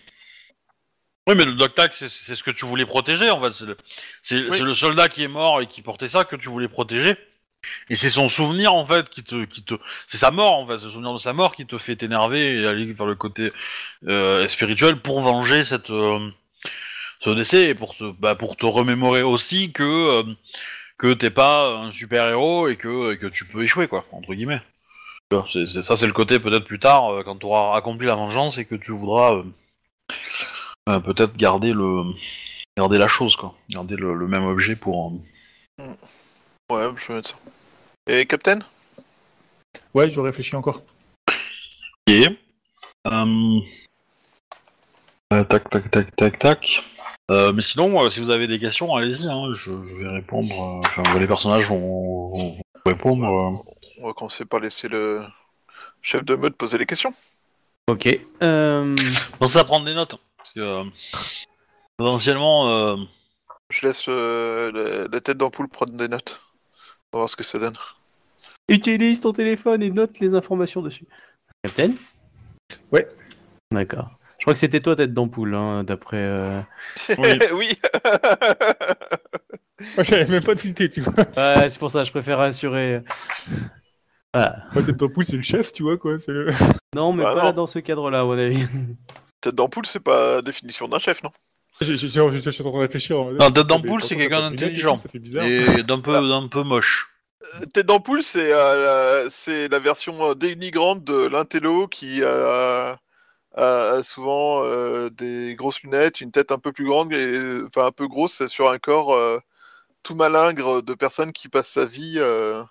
Oui, 1.26 1.34
mais 1.36 1.44
le 1.46 1.54
dog 1.54 1.72
tag, 1.74 1.90
c'est- 1.92 2.08
c'est 2.08 2.34
ce 2.36 2.42
que 2.42 2.50
tu 2.50 2.66
voulais 2.66 2.84
protéger, 2.86 3.30
en 3.30 3.40
fait. 3.40 3.52
C'est 3.52 3.64
le, 3.66 3.76
c'est- 4.22 4.36
Oui. 4.48 4.56
c'est 4.58 4.62
le 4.62 4.74
soldat 4.74 5.08
qui 5.08 5.22
est 5.22 5.28
mort 5.28 5.60
et 5.62 5.66
qui 5.66 5.80
portait 5.80 6.08
ça 6.08 6.24
que 6.24 6.36
tu 6.36 6.48
voulais 6.50 6.68
protéger. 6.68 7.16
Et 7.88 7.96
c'est 7.96 8.10
son 8.10 8.28
souvenir, 8.28 8.74
en 8.74 8.84
fait, 8.84 9.08
qui 9.08 9.22
te, 9.24 9.44
qui 9.46 9.62
te, 9.64 9.72
c'est 10.06 10.18
sa 10.18 10.30
mort, 10.30 10.52
en 10.52 10.66
fait, 10.66 10.76
c'est 10.78 10.84
le 10.84 10.90
souvenir 10.90 11.14
de 11.14 11.18
sa 11.18 11.32
mort 11.32 11.56
qui 11.56 11.64
te 11.64 11.78
fait 11.78 11.96
t'énerver 11.96 12.60
et 12.60 12.66
aller 12.66 12.92
vers 12.92 13.06
le 13.06 13.14
côté 13.14 13.52
euh, 14.06 14.46
spirituel 14.48 15.00
pour 15.00 15.22
venger 15.22 15.64
cette, 15.64 15.88
euh, 15.88 16.28
ce 17.20 17.30
décès 17.30 17.68
et 17.70 17.74
pour 17.74 17.96
te, 17.96 18.04
bah, 18.12 18.34
pour 18.34 18.56
te 18.58 18.66
remémorer 18.66 19.22
aussi 19.22 19.72
que 19.72 19.82
euh, 19.82 20.24
que 20.98 21.14
t'es 21.14 21.30
pas 21.30 21.74
un 21.78 21.90
super 21.90 22.28
héros 22.28 22.68
et 22.68 22.76
que, 22.76 23.14
et 23.14 23.18
que 23.18 23.26
tu 23.26 23.46
peux 23.46 23.62
échouer, 23.64 23.88
quoi, 23.88 24.04
entre 24.12 24.34
guillemets. 24.34 24.60
Tu 25.30 25.36
vois, 25.36 25.46
c'est- 25.50 25.66
c'est- 25.66 25.82
ça, 25.82 25.96
c'est 25.96 26.06
le 26.06 26.12
côté 26.12 26.38
peut-être 26.40 26.66
plus 26.66 26.78
tard, 26.80 27.12
euh, 27.14 27.22
quand 27.24 27.36
tu 27.38 27.46
auras 27.46 27.76
accompli 27.78 28.06
la 28.06 28.14
vengeance 28.14 28.58
et 28.58 28.66
que 28.66 28.74
tu 28.74 28.92
voudras 28.92 29.36
euh, 29.36 29.44
euh, 30.88 31.00
peut-être 31.00 31.36
garder 31.36 31.72
le 31.72 32.02
garder 32.76 32.98
la 32.98 33.08
chose, 33.08 33.36
quoi, 33.36 33.54
garder 33.70 33.96
le, 33.96 34.14
le 34.14 34.26
même 34.26 34.44
objet 34.44 34.76
pour. 34.76 35.12
euh, 35.80 35.84
Ouais, 36.70 36.88
je 36.96 37.08
vais 37.08 37.14
mettre 37.14 37.28
ça. 37.30 37.36
Et 38.06 38.26
Captain? 38.26 38.60
Ouais, 39.94 40.10
je 40.10 40.20
réfléchis 40.20 40.56
encore. 40.56 40.82
Ok. 42.08 42.14
Euh, 43.06 43.60
euh, 45.32 45.44
tac, 45.44 45.68
tac, 45.70 45.90
tac, 45.90 46.16
tac, 46.16 46.38
tac. 46.38 46.84
Euh, 47.30 47.52
mais 47.52 47.62
sinon, 47.62 48.02
euh, 48.02 48.10
si 48.10 48.20
vous 48.20 48.30
avez 48.30 48.46
des 48.46 48.58
questions, 48.58 48.94
allez-y. 48.94 49.26
Hein, 49.28 49.52
je, 49.54 49.70
je 49.82 49.96
vais 49.96 50.08
répondre. 50.08 50.52
euh, 50.52 50.80
Enfin, 50.86 51.18
les 51.18 51.26
personnages 51.26 51.66
vont, 51.68 52.30
vont- 52.30 52.52
vont 52.52 52.62
répondre. 52.86 53.26
euh. 53.26 53.72
On 54.00 54.06
va 54.08 54.12
commencer 54.12 54.44
par 54.44 54.60
laisser 54.60 54.88
le 54.88 55.22
chef 56.02 56.24
de 56.24 56.34
meute 56.34 56.56
poser 56.56 56.76
les 56.76 56.86
questions. 56.86 57.14
Ok. 57.88 58.18
Euh... 58.42 58.96
Pensez 59.38 59.58
à 59.58 59.64
prendre 59.64 59.86
des 59.86 59.94
notes. 59.94 60.16
Parce 60.44 60.52
que 60.52 60.60
euh, 60.60 60.84
potentiellement, 61.96 62.68
euh, 62.68 62.96
Je 63.70 63.86
laisse 63.86 64.04
euh, 64.08 64.70
la, 64.72 65.08
la 65.08 65.20
tête 65.22 65.38
d'ampoule 65.38 65.68
prendre 65.68 65.94
des 65.94 66.06
notes. 66.08 66.42
On 67.12 67.16
va 67.16 67.20
voir 67.22 67.30
ce 67.30 67.36
que 67.36 67.44
ça 67.44 67.58
donne. 67.58 67.76
Utilise 68.68 69.20
ton 69.20 69.32
téléphone 69.32 69.82
et 69.82 69.90
note 69.90 70.18
les 70.20 70.34
informations 70.34 70.82
dessus. 70.82 71.06
Captain 71.64 71.94
Ouais. 72.92 73.08
D'accord. 73.72 74.10
Je 74.38 74.44
crois 74.44 74.52
que 74.52 74.58
c'était 74.58 74.80
toi 74.80 74.94
tête 74.96 75.14
d'ampoule, 75.14 75.54
hein, 75.54 75.82
d'après. 75.84 76.18
euh, 76.18 76.60
Oui. 77.18 77.38
oui. 77.54 77.78
Moi, 79.96 80.02
j'avais 80.04 80.26
même 80.26 80.42
pas 80.44 80.54
tilté, 80.54 80.88
tu 80.90 81.00
vois. 81.00 81.14
Ouais, 81.36 81.68
c'est 81.70 81.78
pour 81.78 81.90
ça, 81.90 82.04
je 82.04 82.10
préfère 82.10 82.40
assurer. 82.40 83.02
Voilà. 84.34 84.64
Moi, 84.74 84.82
tête 84.82 84.96
d'ampoule, 84.98 85.24
c'est 85.24 85.36
le 85.36 85.42
chef, 85.42 85.72
tu 85.72 85.82
vois, 85.84 85.96
quoi. 85.96 86.18
C'est 86.18 86.32
le... 86.32 86.50
Non, 86.94 87.12
mais 87.14 87.24
Bah 87.24 87.30
pas 87.34 87.40
non. 87.40 87.44
là 87.46 87.52
dans 87.52 87.66
ce 87.66 87.78
cadre-là, 87.78 88.20
à 88.20 88.24
mon 88.24 88.36
avis. 88.38 88.66
Tête 89.44 89.54
d'ampoule, 89.54 89.86
c'est 89.86 90.00
pas 90.00 90.36
la 90.36 90.42
définition 90.42 90.88
d'un 90.88 90.98
chef, 90.98 91.22
non 91.22 91.30
suis 91.82 92.18
en 92.18 92.70
train 92.70 92.72
de 92.72 92.76
réfléchir. 92.78 93.20
en 93.20 93.24
mode, 93.26 93.40
Non, 93.40 93.50
tête 93.50 93.66
d'ampoule, 93.66 94.02
c'est 94.02 94.16
quelqu'un 94.16 94.50
d'intelligent. 94.50 94.94
et 95.42 95.82
d'un 95.82 96.00
peu, 96.00 96.12
d'un 96.12 96.48
peu 96.48 96.62
moche. 96.62 97.10
Euh, 97.42 97.66
Tête 97.74 97.86
d'ampoule, 97.86 98.22
c'est 98.22 98.52
euh, 98.52 99.24
la, 99.24 99.30
c'est 99.30 99.68
la 99.68 99.78
version 99.78 100.30
euh, 100.30 100.34
dénigrante 100.34 101.04
de 101.04 101.26
l'intello 101.26 101.88
qui 101.88 102.22
euh, 102.22 102.94
a, 103.54 103.96
a 103.96 104.02
souvent 104.02 104.62
euh, 104.64 105.10
des 105.10 105.54
grosses 105.54 105.82
lunettes, 105.82 106.22
une 106.22 106.30
tête 106.30 106.52
un 106.52 106.58
peu 106.58 106.72
plus 106.72 106.86
grande, 106.86 107.12
et, 107.12 107.60
enfin 107.66 107.86
un 107.86 107.92
peu 107.92 108.08
grosse 108.08 108.46
sur 108.46 108.70
un 108.70 108.78
corps 108.78 109.12
euh, 109.14 109.38
tout 110.02 110.14
malingre 110.14 110.82
de 110.82 110.94
personnes 110.94 111.32
qui 111.32 111.48
passent 111.48 111.68
sa 111.68 111.84
vie 111.84 112.14
euh, 112.16 112.62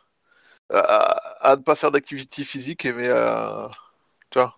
à, 0.74 1.52
à 1.52 1.56
ne 1.56 1.62
pas 1.62 1.76
faire 1.76 1.92
d'activité 1.92 2.44
physique, 2.44 2.86
et 2.86 2.94
mais 2.94 3.10
à, 3.10 3.70
tu 4.32 4.40
vois, 4.40 4.58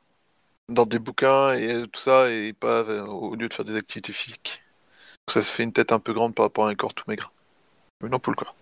dans 0.70 0.86
des 0.86 1.00
bouquins 1.00 1.54
et 1.54 1.84
tout 1.92 2.00
ça, 2.00 2.32
et 2.32 2.54
pas 2.54 2.82
euh, 2.84 3.06
au 3.06 3.36
lieu 3.36 3.48
de 3.48 3.54
faire 3.54 3.66
des 3.66 3.76
activités 3.76 4.14
physiques. 4.14 4.62
Donc 5.28 5.34
ça 5.34 5.42
fait 5.42 5.64
une 5.64 5.74
tête 5.74 5.92
un 5.92 6.00
peu 6.00 6.14
grande 6.14 6.36
par 6.36 6.46
rapport 6.46 6.68
à 6.68 6.70
un 6.70 6.76
corps 6.76 6.94
tout 6.94 7.06
maigre. 7.08 7.32
Une 8.04 8.14
ampoule, 8.14 8.36
quoi. 8.36 8.54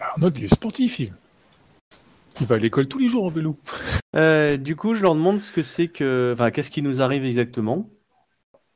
Arnaud, 0.00 0.30
il 0.34 0.44
est 0.44 0.54
sportif, 0.54 0.98
il. 0.98 1.12
Il 2.40 2.46
va 2.46 2.56
à 2.56 2.58
l'école 2.58 2.86
tous 2.86 2.98
les 2.98 3.08
jours 3.08 3.24
en 3.24 3.28
vélo. 3.28 3.56
Euh, 4.14 4.58
du 4.58 4.76
coup, 4.76 4.94
je 4.94 5.02
leur 5.02 5.14
demande 5.14 5.40
ce 5.40 5.52
que 5.52 5.62
c'est 5.62 5.88
que. 5.88 6.32
Enfin, 6.34 6.50
qu'est-ce 6.50 6.70
qui 6.70 6.82
nous 6.82 7.00
arrive 7.00 7.24
exactement. 7.24 7.88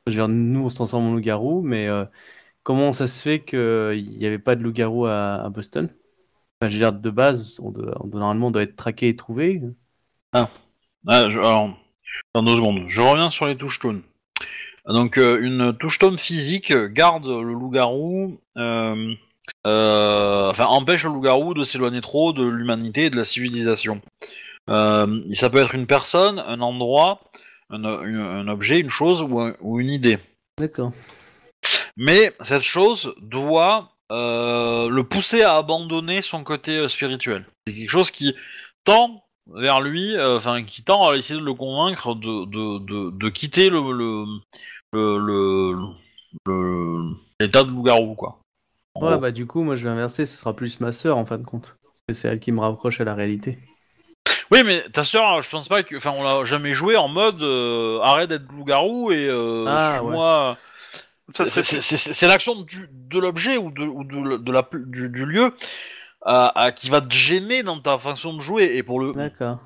Je 0.07 0.13
veux 0.13 0.17
dire, 0.17 0.27
nous, 0.27 0.65
on 0.65 0.69
se 0.69 0.75
transforme 0.75 1.05
en 1.05 1.13
loup-garou, 1.13 1.61
mais 1.61 1.87
euh, 1.87 2.05
comment 2.63 2.91
ça 2.91 3.05
se 3.05 3.21
fait 3.21 3.43
qu'il 3.43 4.17
n'y 4.17 4.25
avait 4.25 4.39
pas 4.39 4.55
de 4.55 4.63
loup-garou 4.63 5.05
à, 5.05 5.43
à 5.43 5.49
Boston? 5.49 5.89
Enfin, 6.59 6.69
je 6.69 6.75
veux 6.75 6.79
dire, 6.81 6.93
de 6.93 7.09
base, 7.11 7.59
on 7.59 7.69
doit- 7.69 7.97
on 8.03 8.07
doit- 8.07 8.19
normalement, 8.19 8.47
on 8.47 8.51
doit 8.51 8.63
être 8.63 8.75
traqué 8.75 9.09
et 9.09 9.15
trouvé. 9.15 9.61
Ah, 10.33 10.49
je, 11.05 11.37
alors, 11.37 11.77
dans 12.33 12.43
deux 12.43 12.55
secondes. 12.55 12.85
Je 12.87 13.01
reviens 13.01 13.29
sur 13.29 13.45
les 13.47 13.55
touchstones. 13.57 14.01
Donc, 14.87 15.17
euh, 15.17 15.39
une 15.41 15.77
touchstone 15.77 16.17
physique 16.17 16.73
garde 16.73 17.27
le 17.27 17.53
loup-garou, 17.53 18.39
euh, 18.57 19.13
euh, 19.67 20.49
enfin, 20.49 20.65
empêche 20.65 21.03
le 21.03 21.11
loup-garou 21.11 21.53
de 21.53 21.63
s'éloigner 21.63 22.01
trop 22.01 22.33
de 22.33 22.43
l'humanité 22.43 23.05
et 23.05 23.09
de 23.09 23.15
la 23.15 23.23
civilisation. 23.23 24.01
Euh, 24.69 25.21
ça 25.33 25.49
peut 25.49 25.59
être 25.59 25.75
une 25.75 25.85
personne, 25.87 26.39
un 26.39 26.61
endroit, 26.61 27.21
un, 27.69 27.83
un- 27.83 28.39
un 28.39 28.47
objet, 28.47 28.79
une 28.79 28.89
chose 28.89 29.21
ou, 29.21 29.39
un- 29.39 29.55
ou 29.61 29.79
une 29.79 29.89
idée. 29.89 30.17
D'accord. 30.57 30.93
Mais 31.95 32.33
cette 32.41 32.63
chose 32.63 33.13
doit 33.21 33.89
le 34.09 35.01
pousser 35.03 35.41
à 35.43 35.55
abandonner 35.55 36.21
son 36.21 36.43
côté 36.43 36.89
spirituel. 36.89 37.45
C'est 37.65 37.73
quelque 37.73 37.89
chose 37.89 38.11
qui 38.11 38.35
tend 38.83 39.23
vers 39.47 39.81
lui, 39.81 40.15
euh, 40.17 40.37
enfin 40.37 40.63
qui 40.63 40.83
tend 40.83 41.09
à 41.09 41.15
essayer 41.15 41.39
de 41.39 41.45
le 41.45 41.53
convaincre 41.53 42.15
de, 42.15 42.45
de, 42.45 42.79
de, 42.79 43.11
de 43.11 43.29
quitter 43.29 43.69
le, 43.69 43.79
le, 43.91 44.25
le, 44.93 45.17
le- 45.19 45.75
le 46.45 47.15
l'état 47.39 47.63
de 47.63 47.69
loup-garou, 47.69 48.15
quoi. 48.15 48.39
En 48.93 49.01
Ouais, 49.01 49.11
gros. 49.11 49.21
bah 49.21 49.31
du 49.31 49.47
coup, 49.47 49.63
moi 49.63 49.75
je 49.75 49.83
vais 49.83 49.89
inverser, 49.89 50.25
ce 50.25 50.37
sera 50.37 50.55
plus 50.55 50.79
ma 50.79 50.91
sœur 50.91 51.17
en 51.17 51.25
fin 51.25 51.37
de 51.37 51.45
compte. 51.45 51.75
Parce 51.83 52.01
que 52.07 52.13
c'est 52.13 52.27
elle 52.27 52.39
qui 52.39 52.51
me 52.51 52.59
rapproche 52.61 53.01
à 53.01 53.03
la 53.03 53.15
réalité. 53.15 53.57
Oui, 54.51 54.63
mais 54.65 54.83
ta 54.91 55.03
sœur, 55.03 55.41
je 55.41 55.49
pense 55.49 55.67
pas 55.69 55.81
que, 55.81 55.95
enfin, 55.95 56.11
on 56.15 56.23
l'a 56.23 56.45
jamais 56.45 56.73
joué 56.73 56.97
en 56.97 57.07
mode 57.07 57.41
euh, 57.41 57.99
arrête 58.01 58.29
d'être 58.29 58.51
loup-garou 58.51 59.11
et 59.11 59.27
euh, 59.29 59.65
Ah, 59.67 59.97
suis-moi. 59.97 60.57
Ça, 61.33 61.45
C'est 61.45 62.27
l'action 62.27 62.55
de 62.55 63.19
l'objet 63.19 63.55
ou, 63.57 63.71
de, 63.71 63.83
ou 63.83 64.03
de, 64.03 64.37
de 64.37 64.51
la, 64.51 64.67
du, 64.73 65.07
du 65.07 65.25
lieu 65.25 65.53
à- 66.23 66.59
à- 66.65 66.71
qui 66.71 66.89
va 66.89 67.01
te 67.01 67.13
gêner 67.13 67.63
dans 67.63 67.79
ta 67.79 67.97
façon 67.97 68.33
de 68.33 68.41
jouer. 68.41 68.71
Et 68.75 68.83
pour 68.83 68.99
le, 68.99 69.13
D'accord. 69.13 69.59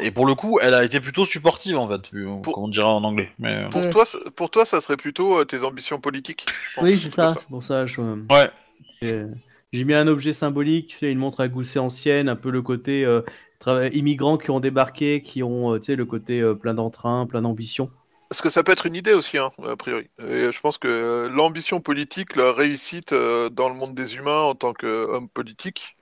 et 0.00 0.10
pour 0.10 0.26
le 0.26 0.34
coup, 0.34 0.58
elle 0.60 0.74
a 0.74 0.84
été 0.84 1.00
plutôt 1.00 1.24
supportive 1.24 1.78
en 1.78 1.88
fait, 1.88 2.02
euh, 2.14 2.36
Pour- 2.42 2.54
comme 2.54 2.64
on 2.64 2.68
dirait 2.68 2.86
en 2.86 3.04
anglais. 3.04 3.30
Mais 3.38 3.68
Pour 3.70 3.82
Ouais. 3.82 3.90
toi, 3.90 4.04
ça- 4.04 4.18
pour 4.34 4.50
toi, 4.50 4.64
ça 4.64 4.80
serait 4.80 4.96
plutôt 4.96 5.38
euh, 5.40 5.44
tes 5.44 5.62
ambitions 5.62 5.98
politiques. 6.00 6.46
je 6.48 6.74
pense, 6.80 6.84
Oui, 6.88 6.98
c'est 6.98 7.10
ça, 7.10 7.30
c'est 7.30 7.46
pour 7.48 7.62
ça. 7.62 7.86
Je... 7.86 8.00
ouais. 8.00 8.50
j'ai- 9.02 9.24
J'ai 9.72 9.84
mis 9.84 9.94
un 9.94 10.06
objet 10.06 10.32
symbolique, 10.32 10.86
tu 10.86 10.98
sais, 10.98 11.10
une 11.12 11.18
montre 11.18 11.40
à 11.40 11.48
gousset 11.48 11.80
ancienne, 11.80 12.28
un 12.28 12.36
peu 12.36 12.50
le 12.50 12.62
côté 12.62 13.04
euh, 13.04 13.20
tra- 13.60 13.92
immigrants 13.92 14.38
qui 14.38 14.50
ont 14.50 14.60
débarqué, 14.60 15.22
qui 15.22 15.42
ont, 15.42 15.74
euh, 15.74 15.78
tu 15.78 15.86
sais, 15.86 15.96
le 15.96 16.06
côté 16.06 16.40
euh, 16.40 16.54
plein 16.54 16.72
d'entrain, 16.72 17.26
plein 17.26 17.42
d'ambition. 17.42 17.90
Parce 18.28 18.42
que 18.42 18.50
ça 18.50 18.62
peut 18.64 18.72
être 18.72 18.86
une 18.86 18.96
idée 18.96 19.12
aussi, 19.12 19.38
hein, 19.38 19.52
a 19.64 19.76
priori. 19.76 20.08
Et 20.18 20.50
je 20.50 20.60
pense 20.60 20.78
que 20.78 20.88
euh, 20.88 21.28
l'ambition 21.28 21.80
politique, 21.80 22.34
la 22.36 22.52
réussite 22.52 23.12
euh, 23.12 23.48
dans 23.50 23.68
le 23.68 23.74
monde 23.76 23.94
des 23.94 24.16
humains 24.16 24.42
en 24.42 24.54
tant 24.54 24.72
qu'homme 24.72 25.28
politique, 25.28 25.94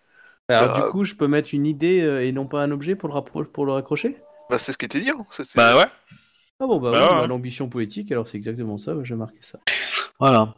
Alors 0.49 0.69
Bah, 0.75 0.85
du 0.87 0.91
coup, 0.93 1.05
je 1.05 1.15
peux 1.15 1.29
mettre 1.29 1.51
une 1.53 1.67
idée 1.67 2.01
euh, 2.03 2.25
et 2.25 2.33
non 2.33 2.47
pas 2.47 2.63
un 2.63 2.71
objet 2.71 2.95
pour 2.97 3.09
le, 3.09 3.15
rappro- 3.15 3.45
pour 3.45 3.67
le 3.67 3.73
raccrocher? 3.73 4.17
Bah, 4.51 4.59
c'est 4.59 4.73
ce 4.73 4.79
qui 4.79 4.85
était 4.87 5.01
dit. 5.01 5.11
Hein. 5.11 5.25
C'est- 5.31 5.45
c'est- 5.45 5.59
Bah 5.59 5.77
ouais. 5.77 5.87
Ah 6.61 6.67
bon, 6.67 6.79
bah, 6.81 6.93
Bah 6.93 7.01
oui, 7.09 7.15
ouais. 7.15 7.21
bah, 7.21 7.27
l'ambition 7.27 7.69
poétique, 7.69 8.13
alors 8.13 8.29
c'est 8.29 8.37
exactement 8.37 8.79
ça, 8.79 8.95
bah, 8.95 9.03
j'ai 9.05 9.15
marqué 9.17 9.39
ça. 9.41 9.59
Voilà. 10.19 10.55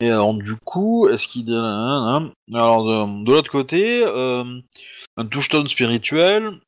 Et 0.00 0.10
alors 0.10 0.34
du 0.34 0.56
coup, 0.56 1.08
est-ce 1.08 1.26
qu'il 1.28 1.50
alors 1.54 2.84
de, 2.84 3.24
de 3.24 3.32
l'autre 3.32 3.50
côté, 3.50 4.02
euh, 4.04 4.44
un 5.16 5.26
touchstone 5.26 5.68
spirituel, 5.68 6.60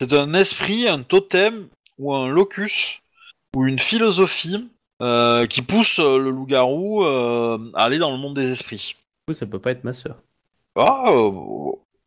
c'est 0.00 0.12
un 0.12 0.34
esprit, 0.34 0.88
un 0.88 1.02
totem 1.02 1.68
ou 1.98 2.14
un 2.14 2.28
locus 2.28 3.00
ou 3.56 3.66
une 3.66 3.78
philosophie 3.78 4.68
euh, 5.00 5.46
qui 5.46 5.62
pousse 5.62 5.98
euh, 5.98 6.18
le 6.18 6.28
loup-garou 6.28 7.02
euh, 7.04 7.58
à 7.72 7.84
aller 7.84 7.96
dans 7.98 8.10
le 8.10 8.18
monde 8.18 8.34
des 8.34 8.52
esprits. 8.52 8.96
Du 9.26 9.32
coup, 9.32 9.38
ça 9.38 9.46
peut 9.46 9.58
pas 9.58 9.70
être 9.70 9.82
ma 9.82 9.94
sœur. 9.94 10.16
Ah, 10.78 11.06
euh, 11.08 11.30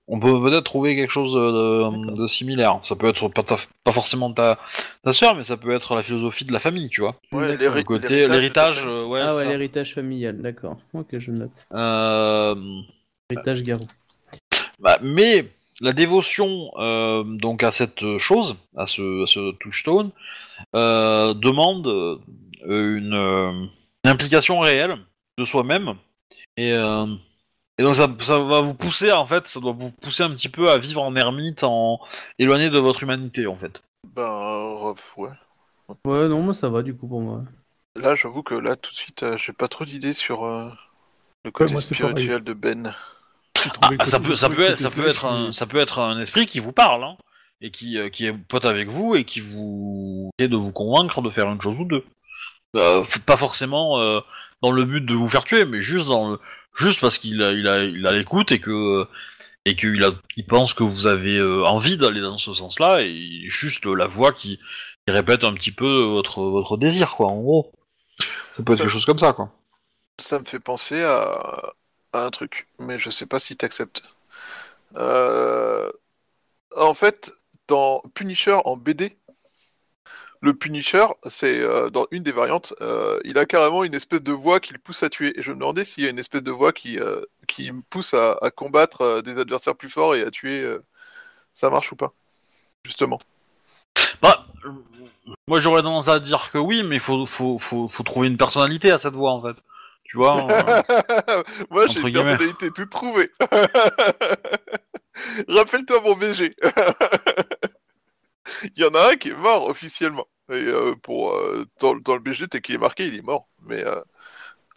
on 0.07 0.19
peut 0.19 0.39
peut-être 0.43 0.63
trouver 0.63 0.95
quelque 0.95 1.09
chose 1.09 1.33
de, 1.33 2.27
similaire. 2.27 2.79
Ça 2.83 2.95
peut 2.95 3.07
être 3.07 3.29
pas, 3.29 3.41
ta- 3.41 3.57
pas 3.83 3.91
forcément 3.91 4.31
ta, 4.31 4.59
ta 5.03 5.11
sœur, 5.11 5.35
mais 5.35 5.41
ça 5.41 5.57
peut 5.57 5.71
être 5.71 5.95
la 5.95 6.03
philosophie 6.03 6.45
de 6.45 6.53
la 6.53 6.59
famille, 6.59 6.89
tu 6.89 7.01
vois. 7.01 7.15
Ouais, 7.31 7.57
Le 7.57 7.81
côté 7.81 8.27
l'héritage, 8.27 8.85
euh, 8.85 9.07
ouais. 9.07 9.19
ah 9.19 9.35
ouais, 9.35 9.45
l'héritage 9.45 9.95
familial, 9.95 10.39
d'accord. 10.39 10.77
Ok, 10.93 11.17
je 11.17 11.31
note. 11.31 11.49
Euh, 11.73 12.55
Héritage 13.31 13.63
Garou. 13.63 13.87
Bah, 14.79 14.99
mais 15.01 15.47
la 15.81 15.91
dévotion 15.93 16.71
euh, 16.77 17.23
donc 17.23 17.63
à 17.63 17.71
cette 17.71 18.17
chose, 18.17 18.55
à 18.77 18.85
ce, 18.85 19.23
à 19.23 19.25
ce 19.25 19.51
touchstone, 19.53 20.11
euh, 20.75 21.33
demande 21.33 21.87
euh, 21.87 22.17
une, 22.65 23.13
une 23.13 24.09
implication 24.09 24.59
réelle 24.59 24.97
de 25.37 25.45
soi-même 25.45 25.95
et, 26.57 26.73
euh, 26.73 27.05
et 27.77 27.83
donc 27.83 27.95
ça, 27.95 28.07
ça 28.19 28.39
va 28.39 28.61
vous 28.61 28.73
pousser 28.73 29.11
en 29.11 29.25
fait, 29.25 29.47
ça 29.47 29.59
doit 29.59 29.75
vous 29.77 29.91
pousser 29.91 30.23
un 30.23 30.31
petit 30.31 30.49
peu 30.49 30.69
à 30.69 30.77
vivre 30.77 31.01
en 31.01 31.15
ermite, 31.15 31.63
en 31.63 31.99
éloigné 32.37 32.69
de 32.69 32.79
votre 32.79 33.03
humanité 33.03 33.47
en 33.47 33.55
fait. 33.55 33.81
Ben, 34.15 34.23
euh, 34.23 34.93
ouais. 35.17 35.29
Ouais, 36.05 36.27
non, 36.27 36.41
moi 36.41 36.53
ça 36.53 36.69
va 36.69 36.81
du 36.81 36.95
coup 36.95 37.07
pour 37.07 37.21
moi. 37.21 37.43
Là, 37.95 38.15
j'avoue 38.15 38.43
que 38.43 38.53
là, 38.53 38.75
tout 38.75 38.91
de 38.91 38.95
suite, 38.95 39.23
euh, 39.23 39.37
j'ai 39.37 39.53
pas 39.53 39.67
trop 39.67 39.83
d'idées 39.83 40.13
sur 40.13 40.45
euh, 40.45 40.69
le 41.43 41.51
côté 41.51 41.73
moi, 41.73 41.81
spirituel 41.81 42.43
de 42.43 42.53
Ben. 42.53 42.95
Ah, 43.99 44.05
ça 44.05 44.19
peut, 44.19 44.35
ça 44.35 44.47
le 44.49 44.55
peut 44.55 44.61
être, 44.63 44.69
côté 44.71 44.83
ça 44.83 44.89
peut 44.91 45.01
flash, 45.01 45.15
être 45.15 45.25
un, 45.25 45.45
mais- 45.47 45.51
ça 45.53 45.65
peut 45.67 45.77
être 45.77 45.99
un 45.99 46.19
esprit 46.19 46.45
qui 46.45 46.59
vous 46.59 46.71
parle 46.71 47.03
hein, 47.03 47.17
et 47.61 47.71
qui, 47.71 47.97
euh, 47.97 48.09
qui 48.09 48.25
est 48.25 48.33
pote 48.33 48.65
avec 48.65 48.89
vous 48.89 49.15
et 49.15 49.23
qui 49.23 49.39
vous 49.39 50.29
essaie 50.39 50.47
de 50.49 50.55
vous 50.57 50.71
convaincre 50.71 51.21
de 51.21 51.29
faire 51.29 51.47
une 51.51 51.61
chose 51.61 51.79
ou 51.79 51.85
deux. 51.85 52.03
Euh, 52.75 53.03
pas 53.25 53.37
forcément 53.37 53.99
euh, 53.99 54.19
dans 54.61 54.71
le 54.71 54.83
but 54.83 55.01
de 55.05 55.13
vous 55.15 55.27
faire 55.27 55.43
tuer, 55.43 55.65
mais 55.65 55.81
juste 55.81 56.07
dans 56.07 56.31
le, 56.31 56.39
juste 56.75 57.01
parce 57.01 57.17
qu'il 57.17 57.41
a, 57.41 57.51
il 57.51 57.67
a, 57.67 57.83
il 57.83 58.05
a 58.05 58.11
l'écoute 58.11 58.51
et 58.51 58.59
que 58.59 59.07
et 59.65 59.75
qu'il 59.75 60.03
a, 60.03 60.11
il 60.37 60.45
pense 60.45 60.73
que 60.73 60.83
vous 60.83 61.07
avez 61.07 61.37
euh, 61.37 61.63
envie 61.65 61.97
d'aller 61.97 62.21
dans 62.21 62.37
ce 62.37 62.53
sens-là 62.53 63.01
et 63.01 63.43
juste 63.47 63.85
la 63.85 64.05
voix 64.07 64.31
qui, 64.31 64.57
qui 65.05 65.11
répète 65.13 65.43
un 65.43 65.53
petit 65.53 65.71
peu 65.71 66.03
votre 66.03 66.43
votre 66.43 66.77
désir 66.77 67.11
quoi. 67.15 67.27
En 67.27 67.41
gros, 67.41 67.71
ça 68.55 68.63
peut 68.63 68.71
être 68.73 68.77
Ça- 68.77 68.83
quelque 68.83 68.93
chose 68.93 69.05
comme 69.05 69.19
ça 69.19 69.33
quoi. 69.33 69.51
Ça 70.19 70.37
me 70.39 70.45
fait 70.45 70.59
penser 70.59 71.01
à, 71.03 71.73
un 72.13 72.29
truc, 72.29 72.67
mais 72.79 72.99
je 72.99 73.09
sais 73.09 73.25
pas 73.25 73.39
si 73.39 73.55
t'acceptes. 73.57 74.03
Euh... 74.97 75.91
En 76.75 76.93
fait, 76.93 77.33
dans 77.67 78.01
Punisher 78.13 78.59
en 78.65 78.77
BD, 78.77 79.17
le 80.41 80.53
Punisher, 80.53 81.07
c'est 81.25 81.59
euh, 81.59 81.89
dans 81.89 82.05
une 82.11 82.23
des 82.23 82.31
variantes, 82.31 82.73
euh, 82.81 83.19
il 83.25 83.37
a 83.37 83.45
carrément 83.45 83.83
une 83.83 83.95
espèce 83.95 84.21
de 84.21 84.31
voix 84.31 84.59
qui 84.59 84.73
le 84.73 84.79
pousse 84.79 85.03
à 85.03 85.09
tuer. 85.09 85.37
Et 85.37 85.41
je 85.41 85.51
me 85.51 85.57
demandais 85.57 85.83
s'il 85.83 86.03
y 86.03 86.07
a 86.07 86.09
une 86.09 86.19
espèce 86.19 86.43
de 86.43 86.51
voix 86.51 86.71
qui, 86.71 86.97
qui 87.47 87.71
me 87.71 87.81
pousse 87.81 88.13
à, 88.13 88.37
combattre 88.55 89.21
des 89.21 89.37
adversaires 89.39 89.75
plus 89.75 89.89
forts 89.89 90.15
et 90.15 90.23
à 90.23 90.31
tuer. 90.31 90.63
Ça 91.53 91.69
marche 91.69 91.91
ou 91.91 91.95
pas 91.95 92.13
Justement. 92.85 93.19
Bah, 94.21 94.47
moi 95.47 95.59
j'aurais 95.59 95.81
tendance 95.81 96.07
à 96.07 96.19
dire 96.19 96.51
que 96.51 96.57
oui, 96.57 96.83
mais 96.83 96.95
il 96.95 97.01
faut, 97.01 97.25
faut, 97.25 97.57
faut, 97.57 97.87
faut 97.87 98.03
trouver 98.03 98.27
une 98.27 98.37
personnalité 98.37 98.91
à 98.91 98.97
cette 98.97 99.13
voix 99.13 99.31
en 99.31 99.41
fait. 99.41 99.57
Tu 100.09 100.17
vois 100.17 100.51
euh, 100.51 101.43
Moi, 101.69 101.87
j'ai 101.87 101.99
entre 101.99 102.07
une 102.07 102.13
personnalité 102.13 102.71
toute 102.71 102.89
trouvée. 102.89 103.31
Rappelle-toi 105.47 106.01
mon 106.01 106.15
BG. 106.15 106.55
Il 108.75 108.81
y 108.81 108.85
en 108.85 108.95
a 108.95 109.11
un 109.11 109.17
qui 109.17 109.29
est 109.29 109.35
mort 109.35 109.69
officiellement. 109.69 110.25
Et 110.49 110.55
euh, 110.55 110.95
pour 110.95 111.35
euh, 111.35 111.63
dans, 111.79 111.95
dans 111.95 112.15
le 112.15 112.21
BG, 112.21 112.47
t'es 112.47 112.59
qui 112.59 112.73
est 112.73 112.79
marqué, 112.79 113.05
il 113.05 113.13
est 113.13 113.21
mort. 113.21 113.47
Mais 113.61 113.85
euh, 113.85 114.01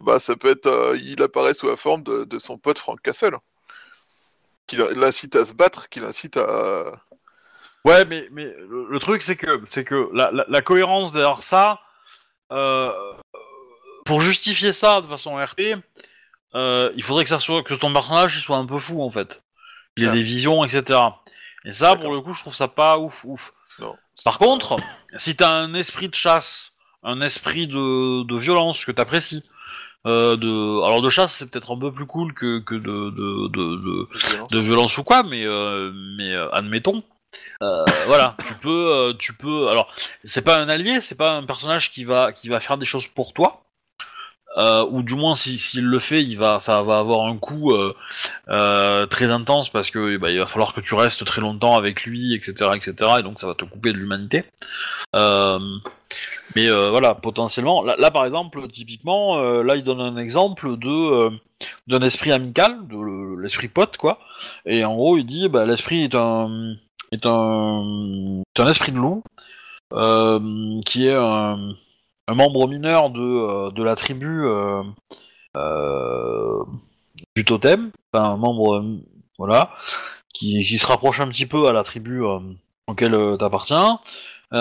bah 0.01 0.19
ça 0.19 0.35
peut 0.35 0.51
être, 0.51 0.95
il 1.01 1.19
apparaît 1.23 1.55
sous 1.55 1.67
la 1.67 1.77
forme 1.77 2.03
de, 2.03 2.25
de 2.25 2.37
son 2.37 2.59
pote 2.59 2.77
Frank 2.77 3.01
Castle, 3.01 3.37
qui 4.67 4.75
l'incite 4.75 5.35
à 5.35 5.45
se 5.45 5.53
battre, 5.53 5.89
qui 5.89 5.99
l'incite 5.99 6.37
à. 6.37 6.91
Ouais, 7.85 8.05
mais, 8.05 8.27
mais 8.31 8.53
le, 8.69 8.85
le 8.87 8.99
truc 8.99 9.23
c'est 9.23 9.35
que, 9.35 9.61
c'est 9.65 9.83
que 9.83 10.09
la, 10.13 10.29
la, 10.31 10.45
la 10.47 10.61
cohérence 10.61 11.11
derrière 11.11 11.41
ça, 11.41 11.81
euh, 12.51 12.91
pour 14.05 14.21
justifier 14.21 14.73
ça 14.73 15.01
de 15.01 15.07
façon 15.07 15.35
RP, 15.35 15.75
euh, 16.55 16.91
il 16.95 17.03
faudrait 17.03 17.23
que 17.23 17.29
ça 17.29 17.39
soit 17.39 17.63
que 17.63 17.73
ton 17.73 17.91
personnage 17.93 18.35
il 18.37 18.41
soit 18.41 18.57
un 18.57 18.65
peu 18.65 18.77
fou 18.79 19.01
en 19.01 19.09
fait, 19.09 19.41
qu'il 19.95 20.05
ait 20.05 20.09
Ah. 20.09 20.13
des 20.13 20.23
visions, 20.23 20.63
etc. 20.63 20.99
Et 21.65 21.71
ça, 21.71 21.95
pour 21.95 22.11
le 22.13 22.21
coup, 22.21 22.33
je 22.33 22.41
trouve 22.41 22.53
ça 22.55 22.67
pas 22.67 22.97
ouf, 22.97 23.23
ouf. 23.23 23.53
Non. 23.79 23.95
Par 24.25 24.37
contre, 24.37 24.75
si 25.15 25.35
t'as 25.35 25.49
un 25.51 25.73
esprit 25.73 26.09
de 26.09 26.15
chasse, 26.15 26.73
un 27.03 27.21
esprit 27.21 27.67
de, 27.67 28.23
de 28.23 28.37
violence 28.37 28.85
que 28.85 28.91
t'apprécies, 28.91 29.43
euh, 30.05 30.35
de, 30.35 30.83
alors 30.85 31.01
de 31.01 31.09
chasse 31.09 31.33
c'est 31.33 31.49
peut-être 31.49 31.73
un 31.73 31.79
peu 31.79 31.91
plus 31.91 32.05
cool 32.05 32.33
que, 32.33 32.59
que 32.59 32.75
de, 32.75 33.09
de, 33.11 33.47
de, 33.47 33.77
de, 33.77 34.07
Violence. 34.29 34.47
de 34.51 34.59
violence 34.59 34.97
ou 34.97 35.03
quoi, 35.05 35.23
mais 35.23 35.45
euh, 35.45 35.91
mais 36.17 36.33
euh, 36.33 36.49
admettons. 36.51 37.03
Euh, 37.63 37.83
voilà, 38.05 38.35
tu 38.45 38.53
peux, 38.55 38.91
euh, 38.91 39.13
tu 39.17 39.33
peux. 39.33 39.69
Alors, 39.69 39.91
c'est 40.23 40.43
pas 40.43 40.59
un 40.59 40.67
allié, 40.69 40.99
c'est 41.01 41.15
pas 41.15 41.31
un 41.31 41.43
personnage 41.45 41.91
qui 41.91 42.03
va 42.03 42.31
qui 42.33 42.49
va 42.49 42.59
faire 42.59 42.77
des 42.77 42.85
choses 42.85 43.07
pour 43.07 43.33
toi, 43.33 43.63
euh, 44.57 44.85
ou 44.89 45.01
du 45.03 45.15
moins 45.15 45.35
si 45.35 45.57
s'il 45.57 45.85
le 45.85 45.99
fait, 45.99 46.21
il 46.23 46.35
va, 46.37 46.59
ça 46.59 46.81
va 46.83 46.99
avoir 46.99 47.25
un 47.25 47.37
coup 47.37 47.71
euh, 47.71 47.93
euh, 48.49 49.05
très 49.07 49.31
intense 49.31 49.69
parce 49.69 49.89
que 49.89 50.17
bah, 50.17 50.29
il 50.31 50.39
va 50.39 50.45
falloir 50.47 50.73
que 50.73 50.81
tu 50.81 50.93
restes 50.93 51.25
très 51.25 51.41
longtemps 51.41 51.75
avec 51.75 52.03
lui, 52.03 52.33
etc., 52.35 52.69
etc. 52.75 52.95
Et 53.19 53.23
donc 53.23 53.39
ça 53.39 53.47
va 53.47 53.55
te 53.55 53.65
couper 53.65 53.91
de 53.91 53.97
l'humanité. 53.97 54.43
Mais 56.55 56.69
voilà, 56.69 57.15
potentiellement, 57.15 57.81
là, 57.83 58.11
par 58.11 58.25
exemple, 58.25 58.67
typiquement, 58.71 59.41
là 59.63 59.75
il 59.75 59.83
donne 59.83 60.01
un 60.01 60.17
exemple 60.17 60.77
de 60.77 61.29
d'un 61.87 62.01
esprit 62.01 62.31
amical, 62.31 62.87
de 62.87 62.97
le- 62.97 63.41
l'esprit 63.41 63.69
pote, 63.69 63.95
quoi. 63.97 64.19
Et 64.65 64.83
en 64.83 64.95
gros, 64.95 65.17
il 65.17 65.25
dit, 65.25 65.47
bah, 65.49 65.65
l'esprit 65.65 66.03
est 66.03 66.15
un 66.15 66.75
est 67.11 67.25
un, 67.25 68.41
est 68.55 68.59
un 68.59 68.67
esprit 68.67 68.91
de 68.91 68.97
loup 68.97 69.23
qui 70.85 71.07
est 71.07 71.15
un, 71.15 71.57
un 72.27 72.35
membre 72.35 72.67
mineur 72.67 73.09
de 73.09 73.21
euh, 73.21 73.71
de 73.71 73.83
la 73.83 73.95
tribu 73.95 74.45
euh, 74.45 74.83
euh, 75.55 76.63
du 77.35 77.45
totem, 77.45 77.91
enfin 78.13 78.31
un 78.31 78.37
membre 78.37 78.83
voilà, 79.37 79.71
qui, 80.33 80.63
qui 80.63 80.77
se 80.77 80.85
rapproche 80.85 81.19
un 81.19 81.27
petit 81.27 81.45
peu 81.45 81.67
à 81.67 81.73
la 81.73 81.83
tribu 81.83 82.21
auquel 82.87 83.37
t'appartiens. 83.37 83.99
C'est 84.51 84.57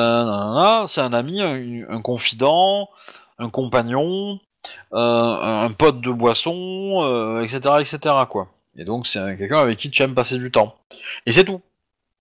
un 1.00 1.12
ami, 1.12 1.42
un, 1.42 2.00
confident, 2.00 2.88
un 3.38 3.50
compagnon, 3.50 4.40
un, 4.92 5.70
pote 5.76 6.00
de 6.00 6.10
boisson, 6.10 7.40
etc., 7.42 7.60
etc. 7.80 7.98
quoi. 8.28 8.48
Et 8.76 8.84
donc 8.84 9.06
c'est 9.06 9.18
un- 9.18 9.36
quelqu'un 9.36 9.60
avec 9.60 9.78
qui 9.78 9.90
tu 9.90 10.02
aimes 10.02 10.14
passer 10.14 10.38
du 10.38 10.50
temps. 10.50 10.76
Et 11.26 11.32
c'est 11.32 11.44
tout. 11.44 11.60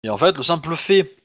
Et 0.04 0.10
en 0.10 0.18
fait, 0.18 0.36
le 0.36 0.44
simple 0.44 0.76
fait 0.76 1.16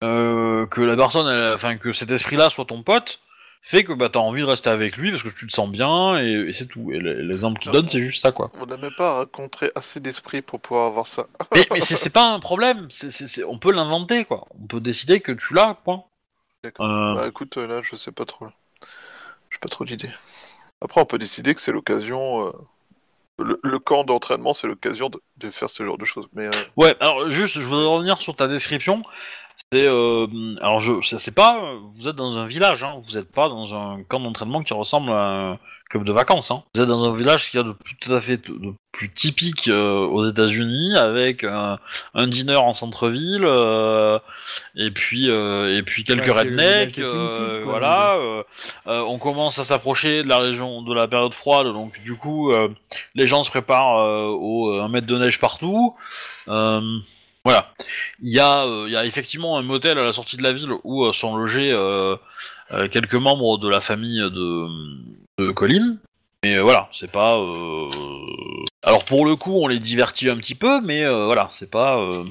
que 0.00 0.80
la 0.80 0.96
personne, 0.96 1.54
enfin 1.54 1.76
que 1.76 1.92
cet 1.92 2.10
esprit-là 2.10 2.50
soit 2.50 2.66
ton 2.66 2.82
pote, 2.82 3.18
fait 3.62 3.84
que 3.84 3.92
bah 3.92 4.08
t'as 4.10 4.18
envie 4.20 4.40
de 4.40 4.46
rester 4.46 4.70
avec 4.70 4.96
lui 4.96 5.10
parce 5.10 5.22
que 5.22 5.28
tu 5.28 5.46
te 5.46 5.52
sens 5.52 5.70
bien 5.70 6.18
et, 6.18 6.48
et 6.48 6.52
c'est 6.52 6.66
tout. 6.66 6.92
Et 6.92 6.98
le- 6.98 7.20
l'exemple 7.22 7.60
qu'il 7.60 7.70
donne, 7.72 7.88
c'est 7.88 8.00
juste 8.00 8.20
ça 8.22 8.32
quoi. 8.32 8.50
On 8.60 8.66
n'a 8.66 8.76
même 8.76 8.94
pas 8.96 9.18
rencontré 9.18 9.70
assez 9.74 10.00
d'esprit 10.00 10.42
pour 10.42 10.60
pouvoir 10.60 10.86
avoir 10.86 11.06
ça. 11.06 11.26
Mais, 11.54 11.66
mais 11.70 11.80
c'est 11.80 12.10
pas 12.10 12.32
un 12.32 12.40
problème. 12.40 12.86
c'est 12.90 13.10
c'est- 13.10 13.28
c'est- 13.28 13.44
on 13.44 13.58
peut 13.58 13.72
l'inventer 13.72 14.24
quoi. 14.24 14.46
On 14.62 14.66
peut 14.66 14.80
décider 14.80 15.20
que 15.20 15.32
tu 15.32 15.54
l'as. 15.54 15.74
Point. 15.84 16.04
D'accord. 16.64 16.86
Euh, 16.86 17.14
Bah 17.14 17.28
écoute, 17.28 17.56
là, 17.56 17.80
je 17.82 17.96
sais 17.96 18.12
pas 18.12 18.24
trop. 18.26 18.46
J'ai 19.50 19.58
pas 19.58 19.68
trop 19.68 19.84
d'idées. 19.84 20.10
Après, 20.82 21.00
on 21.00 21.06
peut 21.06 21.18
décider 21.18 21.54
que 21.54 21.60
c'est 21.60 21.72
l'occasion. 21.72 22.46
euh, 22.46 22.52
Le, 23.38 23.58
le 23.62 23.78
camp 23.78 24.04
d'entraînement, 24.04 24.52
c'est 24.52 24.66
l'occasion 24.66 25.08
de, 25.08 25.18
de 25.38 25.50
faire 25.50 25.70
ce 25.70 25.84
genre 25.84 25.96
de 25.98 26.04
choses. 26.04 26.28
Mais 26.34 26.46
euh, 26.46 26.50
Ouais, 26.76 26.94
alors 27.00 27.30
juste, 27.30 27.54
je 27.58 27.66
voudrais 27.66 27.86
revenir 27.86 28.18
sur 28.20 28.36
ta 28.36 28.48
description. 28.48 29.02
C'est, 29.72 29.86
euh, 29.86 30.26
alors 30.62 30.80
je, 30.80 30.94
c'est 31.04 31.20
c'est 31.20 31.30
pas, 31.30 31.74
vous 31.92 32.08
êtes 32.08 32.16
dans 32.16 32.38
un 32.38 32.48
village, 32.48 32.82
hein, 32.82 32.96
vous 33.02 33.16
êtes 33.16 33.30
pas 33.30 33.48
dans 33.48 33.72
un 33.72 34.02
camp 34.02 34.18
d'entraînement 34.18 34.64
qui 34.64 34.74
ressemble 34.74 35.10
à 35.12 35.52
un 35.52 35.58
club 35.88 36.02
de 36.02 36.10
vacances. 36.10 36.50
Hein. 36.50 36.64
Vous 36.74 36.80
êtes 36.80 36.88
dans 36.88 37.08
un 37.08 37.14
village 37.14 37.52
qui 37.52 37.56
a 37.56 37.62
de 37.62 37.70
plus 37.70 37.94
tout 37.94 38.12
à 38.12 38.20
fait 38.20 38.38
de, 38.38 38.74
plus 38.90 39.12
typique 39.12 39.68
euh, 39.68 40.04
aux 40.08 40.28
États-Unis, 40.28 40.96
avec 40.96 41.44
un, 41.44 41.78
un 42.14 42.26
dîner 42.26 42.56
en 42.56 42.72
centre-ville, 42.72 43.46
euh, 43.48 44.18
et 44.74 44.90
puis 44.90 45.30
euh, 45.30 45.78
et 45.78 45.84
puis 45.84 46.02
quelques 46.02 46.32
rednecks, 46.32 46.98
euh, 46.98 47.62
quoi, 47.62 47.70
voilà. 47.78 48.16
euh, 48.16 48.42
euh, 48.88 49.00
on 49.02 49.18
commence 49.18 49.60
à 49.60 49.64
s'approcher 49.64 50.24
de 50.24 50.28
la 50.28 50.38
région 50.38 50.82
de 50.82 50.92
la 50.92 51.06
période 51.06 51.32
froide, 51.32 51.68
donc 51.68 52.02
du 52.02 52.16
coup, 52.16 52.50
euh, 52.52 52.70
les 53.14 53.28
gens 53.28 53.44
se 53.44 53.50
préparent 53.50 54.00
euh, 54.00 54.26
au 54.36 54.80
un 54.80 54.88
mètre 54.88 55.06
de 55.06 55.16
neige 55.16 55.38
partout. 55.38 55.94
Euh, 56.48 56.98
voilà. 57.44 57.72
Il 58.22 58.32
y, 58.32 58.38
a, 58.38 58.64
euh, 58.66 58.84
il 58.86 58.92
y 58.92 58.96
a 58.96 59.04
effectivement 59.06 59.56
un 59.58 59.62
motel 59.62 59.98
à 59.98 60.04
la 60.04 60.12
sortie 60.12 60.36
de 60.36 60.42
la 60.42 60.52
ville 60.52 60.72
où 60.84 61.04
euh, 61.04 61.12
sont 61.12 61.36
logés 61.36 61.72
euh, 61.72 62.16
euh, 62.72 62.88
quelques 62.88 63.14
membres 63.14 63.58
de 63.58 63.68
la 63.68 63.80
famille 63.80 64.20
de, 64.20 64.66
de 65.38 65.50
Colin. 65.52 65.96
Mais 66.44 66.56
euh, 66.56 66.62
voilà, 66.62 66.88
c'est 66.92 67.10
pas. 67.10 67.36
euh, 67.38 67.88
Alors 68.82 69.04
pour 69.04 69.26
le 69.26 69.36
coup, 69.36 69.52
on 69.54 69.68
les 69.68 69.78
divertit 69.78 70.30
un 70.30 70.36
petit 70.36 70.54
peu, 70.54 70.80
mais 70.80 71.04
euh, 71.04 71.26
voilà, 71.26 71.48
c'est 71.52 71.70
pas. 71.70 71.98
euh, 71.98 72.24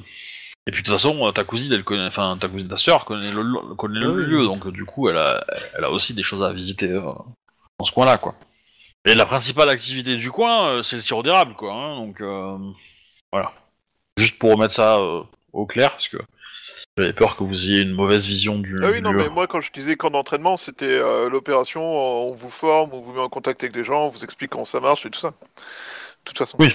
Et 0.66 0.72
puis 0.72 0.82
de 0.82 0.86
toute 0.86 0.94
façon, 0.94 1.30
ta 1.32 1.44
cousine, 1.44 1.72
elle 1.72 1.84
connaît, 1.84 2.06
enfin 2.06 2.36
ta 2.40 2.48
cousine, 2.48 2.68
ta 2.68 2.76
sœur 2.76 3.04
connaît 3.04 3.32
le, 3.32 3.74
connaît 3.76 4.00
le 4.00 4.22
lieu, 4.24 4.44
donc 4.44 4.68
du 4.72 4.84
coup, 4.84 5.08
elle 5.08 5.16
a, 5.16 5.44
elle 5.76 5.84
a 5.84 5.90
aussi 5.90 6.12
des 6.14 6.22
choses 6.24 6.42
à 6.42 6.52
visiter 6.52 6.90
euh, 6.90 7.02
dans 7.78 7.84
ce 7.84 7.92
coin-là, 7.92 8.18
quoi. 8.18 8.34
Et 9.06 9.14
la 9.14 9.26
principale 9.26 9.68
activité 9.68 10.16
du 10.16 10.30
coin, 10.30 10.68
euh, 10.68 10.82
c'est 10.82 10.96
le 10.96 11.02
sirop 11.02 11.22
d'érable, 11.22 11.54
quoi. 11.54 11.72
hein, 11.72 11.96
donc 11.96 12.20
euh, 12.20 12.58
voilà. 13.32 13.52
Juste 14.18 14.38
pour 14.38 14.50
remettre 14.52 14.74
ça 14.74 14.98
euh, 14.98 15.22
au 15.52 15.66
clair, 15.66 15.90
parce 15.92 16.08
que 16.08 16.18
j'avais 16.98 17.12
peur 17.12 17.36
que 17.36 17.44
vous 17.44 17.68
ayez 17.68 17.82
une 17.82 17.92
mauvaise 17.92 18.26
vision 18.26 18.58
du. 18.58 18.76
Ah 18.82 18.88
oui, 18.90 18.96
du 18.96 19.02
non, 19.02 19.12
lieu. 19.12 19.18
mais 19.18 19.28
moi, 19.28 19.46
quand 19.46 19.60
je 19.60 19.72
disais 19.72 19.96
camp 19.96 20.10
d'entraînement, 20.10 20.56
c'était 20.56 20.84
euh, 20.86 21.28
l'opération, 21.30 21.82
on 21.82 22.32
vous 22.32 22.50
forme, 22.50 22.90
on 22.92 23.00
vous 23.00 23.12
met 23.12 23.20
en 23.20 23.28
contact 23.28 23.62
avec 23.62 23.72
des 23.72 23.84
gens, 23.84 24.06
on 24.06 24.08
vous 24.08 24.24
explique 24.24 24.50
comment 24.50 24.64
ça 24.64 24.80
marche 24.80 25.06
et 25.06 25.10
tout 25.10 25.20
ça. 25.20 25.30
De 25.30 25.34
toute 26.24 26.38
façon. 26.38 26.56
Oui. 26.60 26.74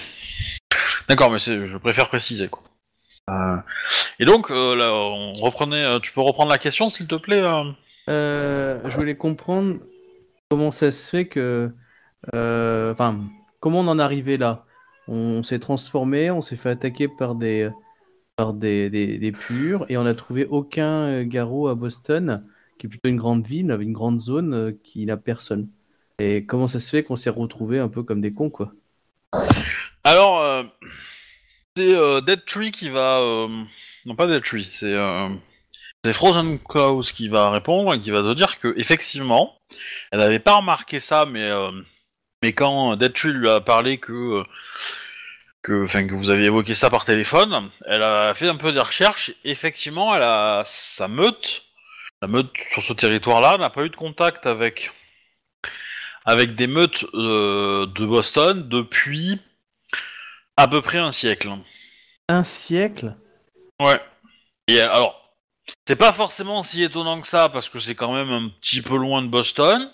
D'accord, 1.08 1.30
mais 1.30 1.38
je 1.38 1.76
préfère 1.78 2.08
préciser 2.08 2.48
quoi. 2.48 2.62
Euh, 3.30 3.56
Et 4.18 4.24
donc, 4.24 4.50
euh, 4.50 4.74
là, 4.74 4.92
on 4.92 5.32
reprenait. 5.34 5.84
euh, 5.84 5.98
Tu 6.00 6.12
peux 6.12 6.20
reprendre 6.20 6.50
la 6.50 6.58
question, 6.58 6.90
s'il 6.90 7.06
te 7.06 7.14
plaît. 7.16 7.42
euh 7.48 7.72
Euh, 8.08 8.80
je 8.88 8.94
voulais 8.96 9.16
comprendre 9.16 9.78
comment 10.50 10.70
ça 10.72 10.90
se 10.92 11.08
fait 11.10 11.26
que. 11.26 11.70
euh, 12.34 12.92
Enfin, 12.92 13.20
comment 13.60 13.80
on 13.80 13.88
en 13.88 13.98
est 13.98 14.02
arrivé 14.02 14.36
là? 14.36 14.64
On 15.08 15.42
s'est 15.42 15.58
transformé, 15.58 16.30
on 16.30 16.42
s'est 16.42 16.56
fait 16.56 16.70
attaquer 16.70 17.08
par 17.08 17.34
des 17.34 17.70
par 18.36 18.52
des, 18.52 18.90
des, 18.90 19.18
des 19.18 19.32
purs 19.32 19.86
et 19.88 19.96
on 19.96 20.04
n'a 20.04 20.14
trouvé 20.14 20.44
aucun 20.44 21.06
euh, 21.08 21.24
garrot 21.24 21.68
à 21.68 21.74
Boston, 21.74 22.46
qui 22.78 22.86
est 22.86 22.90
plutôt 22.90 23.08
une 23.08 23.16
grande 23.16 23.46
ville, 23.46 23.70
une 23.80 23.92
grande 23.94 24.20
zone 24.20 24.52
euh, 24.52 24.72
qui 24.84 25.06
n'a 25.06 25.16
personne. 25.16 25.68
Et 26.18 26.44
comment 26.44 26.68
ça 26.68 26.78
se 26.80 26.90
fait 26.90 27.02
qu'on 27.02 27.16
s'est 27.16 27.30
retrouvés 27.30 27.78
un 27.78 27.88
peu 27.88 28.02
comme 28.02 28.20
des 28.20 28.32
cons, 28.32 28.50
quoi? 28.50 28.72
Alors, 30.04 30.42
euh, 30.42 30.64
c'est 31.76 31.94
euh, 31.94 32.20
Dead 32.20 32.44
Tree 32.44 32.72
qui 32.72 32.90
va. 32.90 33.20
euh, 33.20 33.48
Non, 34.04 34.16
pas 34.16 34.26
Dead 34.26 34.42
Tree, 34.42 34.66
c'est. 34.70 34.92
euh, 34.92 35.28
C'est 36.04 36.12
Frozen 36.12 36.58
Klaus 36.58 37.10
qui 37.12 37.28
va 37.28 37.50
répondre 37.50 37.94
et 37.94 38.00
qui 38.00 38.10
va 38.10 38.20
te 38.20 38.34
dire 38.34 38.60
que 38.60 38.74
effectivement, 38.76 39.54
elle 40.12 40.20
n'avait 40.20 40.38
pas 40.38 40.56
remarqué 40.56 41.00
ça, 41.00 41.26
mais 41.26 41.50
mais 42.46 42.52
quand 42.52 42.94
Dead 42.94 43.12
Tree 43.12 43.32
lui 43.32 43.48
a 43.48 43.60
parlé 43.60 43.98
que 43.98 44.44
que, 45.62 45.82
enfin, 45.82 46.06
que 46.06 46.14
vous 46.14 46.30
aviez 46.30 46.46
évoqué 46.46 46.74
ça 46.74 46.90
par 46.90 47.04
téléphone, 47.04 47.72
elle 47.86 48.04
a 48.04 48.32
fait 48.34 48.48
un 48.48 48.54
peu 48.54 48.70
des 48.70 48.78
recherches. 48.78 49.32
Effectivement, 49.42 50.14
elle 50.14 50.22
a 50.22 50.62
sa 50.64 51.08
meute, 51.08 51.64
la 52.22 52.28
meute 52.28 52.52
sur 52.70 52.84
ce 52.84 52.92
territoire-là 52.92 53.58
n'a 53.58 53.68
pas 53.68 53.82
eu 53.82 53.90
de 53.90 53.96
contact 53.96 54.46
avec 54.46 54.92
avec 56.24 56.54
des 56.54 56.68
meutes 56.68 57.04
euh, 57.14 57.86
de 57.86 58.06
Boston 58.06 58.68
depuis 58.68 59.40
à 60.56 60.68
peu 60.68 60.82
près 60.82 60.98
un 60.98 61.10
siècle. 61.10 61.50
Un 62.28 62.44
siècle? 62.44 63.16
Ouais. 63.82 64.00
Et 64.68 64.80
alors, 64.80 65.34
c'est 65.84 65.96
pas 65.96 66.12
forcément 66.12 66.62
si 66.62 66.84
étonnant 66.84 67.20
que 67.20 67.26
ça 67.26 67.48
parce 67.48 67.68
que 67.68 67.80
c'est 67.80 67.96
quand 67.96 68.14
même 68.14 68.30
un 68.30 68.50
petit 68.60 68.82
peu 68.82 68.96
loin 68.96 69.20
de 69.22 69.28
Boston, 69.28 69.92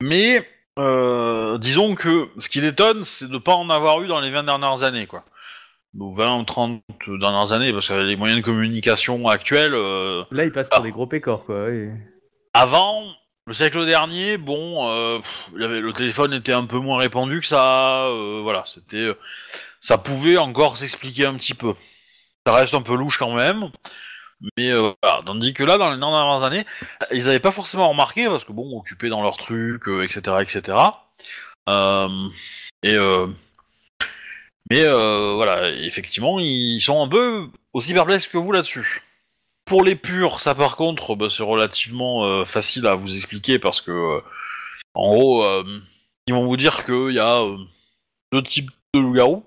mais 0.00 0.44
euh, 0.78 1.58
disons 1.58 1.94
que 1.94 2.28
ce 2.38 2.48
qui 2.48 2.60
l'étonne, 2.60 3.04
c'est 3.04 3.28
de 3.30 3.38
pas 3.38 3.54
en 3.54 3.68
avoir 3.70 4.02
eu 4.02 4.06
dans 4.06 4.20
les 4.20 4.30
20 4.30 4.44
dernières 4.44 4.82
années, 4.84 5.06
quoi. 5.06 5.24
Ou 5.98 6.10
20 6.10 6.38
ou 6.38 6.44
30 6.44 6.82
dernières 7.20 7.52
années, 7.52 7.72
parce 7.72 7.88
que 7.88 7.94
les 7.94 8.16
moyens 8.16 8.40
de 8.40 8.44
communication 8.44 9.26
actuels, 9.28 9.74
euh, 9.74 10.24
Là, 10.30 10.44
il 10.44 10.52
passe 10.52 10.68
pour 10.70 10.78
Ah. 10.78 10.82
des 10.82 10.90
gros 10.92 11.06
pécores, 11.06 11.44
quoi. 11.44 11.66
avant, 12.54 13.04
le 13.46 13.52
siècle 13.52 13.84
dernier, 13.84 14.38
bon, 14.38 14.88
euh, 14.88 15.18
pff, 15.18 15.48
il 15.56 15.62
y 15.62 15.64
avait, 15.64 15.80
le 15.80 15.92
téléphone 15.92 16.32
était 16.32 16.52
un 16.54 16.64
peu 16.64 16.78
moins 16.78 16.98
répandu 16.98 17.40
que 17.40 17.46
ça, 17.46 18.10
voilà, 18.42 18.64
c'était, 18.66 19.10
ça 19.80 19.98
pouvait 19.98 20.38
encore 20.38 20.76
s'expliquer 20.78 21.26
un 21.26 21.34
petit 21.34 21.54
peu. 21.54 21.74
Ça 22.46 22.54
reste 22.54 22.74
un 22.74 22.82
peu 22.82 22.94
louche 22.96 23.18
quand 23.18 23.34
même, 23.34 23.70
mais 24.56 24.70
euh, 24.70 24.92
voilà, 25.02 25.22
tandis 25.24 25.54
que 25.54 25.62
là, 25.62 25.78
dans 25.78 25.90
les 25.90 25.98
dernières 25.98 26.42
années, 26.42 26.64
ils 27.12 27.24
n'avaient 27.24 27.40
pas 27.40 27.50
forcément 27.50 27.88
remarqué 27.88 28.26
parce 28.26 28.44
que 28.44 28.52
bon, 28.52 28.78
occupés 28.78 29.08
dans 29.08 29.22
leurs 29.22 29.36
trucs, 29.36 29.88
euh, 29.88 30.04
etc., 30.04 30.36
etc. 30.40 30.76
Euh, 31.68 32.28
et 32.82 32.94
euh, 32.94 33.28
mais 34.70 34.84
euh, 34.84 35.34
voilà, 35.34 35.70
effectivement, 35.70 36.38
ils 36.40 36.80
sont 36.80 37.02
un 37.02 37.08
peu 37.08 37.48
aussi 37.72 37.92
perplexes 37.94 38.26
que 38.26 38.38
vous 38.38 38.52
là-dessus. 38.52 39.02
Pour 39.64 39.84
les 39.84 39.96
purs, 39.96 40.40
ça 40.40 40.54
par 40.54 40.76
contre, 40.76 41.14
bah, 41.14 41.28
c'est 41.30 41.42
relativement 41.42 42.24
euh, 42.24 42.44
facile 42.44 42.86
à 42.86 42.94
vous 42.94 43.14
expliquer 43.14 43.58
parce 43.58 43.80
que, 43.80 43.90
euh, 43.90 44.20
en 44.94 45.10
gros, 45.10 45.46
euh, 45.46 45.80
ils 46.26 46.34
vont 46.34 46.46
vous 46.46 46.56
dire 46.56 46.84
qu'il 46.84 47.12
y 47.12 47.18
a 47.18 47.42
euh, 47.42 47.58
deux 48.32 48.42
types 48.42 48.70
de 48.94 49.00
loups-garous. 49.00 49.44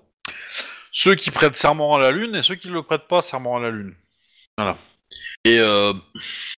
Ceux 0.92 1.14
qui 1.14 1.30
prêtent 1.30 1.56
serment 1.56 1.94
à 1.94 1.98
la 1.98 2.10
lune 2.10 2.34
et 2.36 2.42
ceux 2.42 2.54
qui 2.54 2.68
ne 2.68 2.74
le 2.74 2.82
prêtent 2.82 3.08
pas 3.08 3.20
serment 3.20 3.56
à 3.56 3.60
la 3.60 3.70
lune. 3.70 3.94
Voilà. 4.58 4.78
Et, 5.44 5.58
euh, 5.60 5.92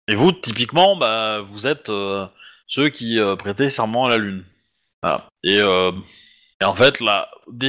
et 0.09 0.15
vous, 0.15 0.33
typiquement, 0.33 0.97
bah, 0.97 1.41
vous 1.41 1.67
êtes 1.67 1.89
euh, 1.89 2.27
ceux 2.69 2.89
qui 2.89 3.19
euh, 3.19 3.37
prêtez 3.37 3.71
serment 3.71 4.05
à 4.05 4.11
la 4.11 4.19
lune. 4.19 4.45
Et, 5.45 5.61
en 6.65 6.75
fait, 6.75 7.01
là, 7.01 7.29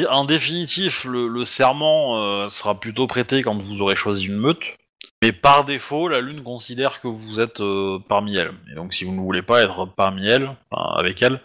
en 0.10 0.26
définitif, 0.26 1.04
le, 1.06 1.28
le 1.28 1.46
serment 1.46 2.50
sera 2.50 2.80
plutôt 2.80 3.06
prêté 3.06 3.44
quand 3.44 3.60
vous 3.62 3.82
aurez 3.82 3.96
choisi 3.96 4.26
une 4.26 4.38
meute. 4.38 4.76
Mais 5.22 5.32
par 5.32 5.66
défaut, 5.66 6.08
la 6.08 6.20
Lune 6.20 6.44
considère 6.44 7.02
que 7.02 7.08
vous 7.08 7.40
êtes 7.40 7.62
parmi 8.08 8.36
elles. 8.38 8.54
Et 8.72 8.76
donc, 8.76 8.94
si 8.94 9.04
vous 9.04 9.14
ne 9.14 9.20
voulez 9.20 9.44
pas 9.44 9.62
être 9.62 9.86
parmi 9.86 10.32
enfin, 10.34 10.96
avec 10.98 11.22
elles, 11.22 11.40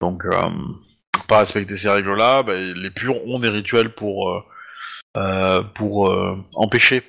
donc 0.00 0.24
pas 1.26 1.40
respecter 1.40 1.76
ces 1.76 1.90
règles-là, 1.90 2.42
bah, 2.42 2.54
les 2.54 2.90
purs 2.90 3.22
ont 3.26 3.38
des 3.38 3.50
rituels 3.50 3.92
pour 3.92 4.44
pour 5.74 6.10
empêcher 6.54 7.02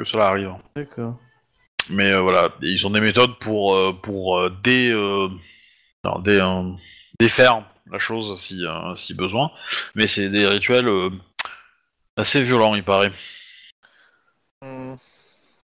que 0.00 0.08
cela 0.08 0.26
arrive. 0.26 0.54
D'accord. 0.74 1.18
Mais 1.90 2.12
euh, 2.12 2.20
voilà, 2.20 2.48
ils 2.62 2.86
ont 2.86 2.90
des 2.90 3.00
méthodes 3.00 3.38
pour 3.38 3.76
euh, 3.76 3.92
pour 3.92 4.38
euh, 4.38 4.50
dé, 4.62 4.90
euh, 4.90 5.28
non, 6.04 6.18
dé- 6.20 6.40
euh, 6.40 6.72
défaire 7.18 7.64
la 7.90 7.98
chose 7.98 8.40
si 8.40 8.64
euh, 8.64 8.94
si 8.94 9.14
besoin. 9.14 9.50
Mais 9.94 10.06
c'est 10.06 10.30
des 10.30 10.46
rituels 10.46 10.88
euh, 10.88 11.10
assez 12.16 12.42
violents, 12.42 12.74
il 12.74 12.84
paraît. 12.84 13.12
Hmm. 14.62 14.94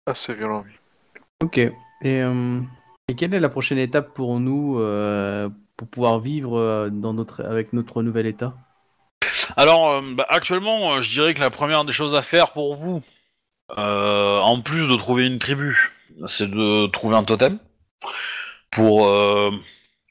Assez 0.07 0.35
violent, 0.35 0.65
oui. 0.67 0.73
Ok. 1.43 1.59
Et, 1.59 1.73
euh, 2.05 2.61
et 3.09 3.15
quelle 3.15 3.35
est 3.35 3.41
la 3.41 3.49
prochaine 3.49 3.79
étape 3.79 4.15
pour 4.15 4.41
nous 4.41 4.79
euh, 4.79 5.49
pour 5.77 5.89
pouvoir 5.89 6.21
vivre 6.21 6.59
euh, 6.59 6.91
dans 6.91 7.13
notre, 7.13 7.45
avec 7.45 7.73
notre 7.73 8.03
nouvel 8.03 8.27
état? 8.27 8.55
Alors, 9.57 9.91
euh, 9.91 10.15
bah, 10.15 10.27
actuellement, 10.29 10.95
euh, 10.95 11.01
je 11.01 11.11
dirais 11.11 11.35
que 11.35 11.41
la 11.41 11.51
première 11.51 11.85
des 11.85 11.93
choses 11.93 12.15
à 12.15 12.23
faire 12.23 12.53
pour 12.53 12.77
vous, 12.77 13.03
euh, 13.73 14.39
en 14.41 14.61
plus 14.61 14.89
de 14.89 14.97
trouver 14.97 15.27
une 15.27 15.39
tribu, 15.39 15.93
c'est 16.27 16.51
de 16.51 16.87
trouver 16.89 17.17
un 17.17 17.25
totem 17.25 17.59
pour 18.71 19.07
euh, 19.09 19.51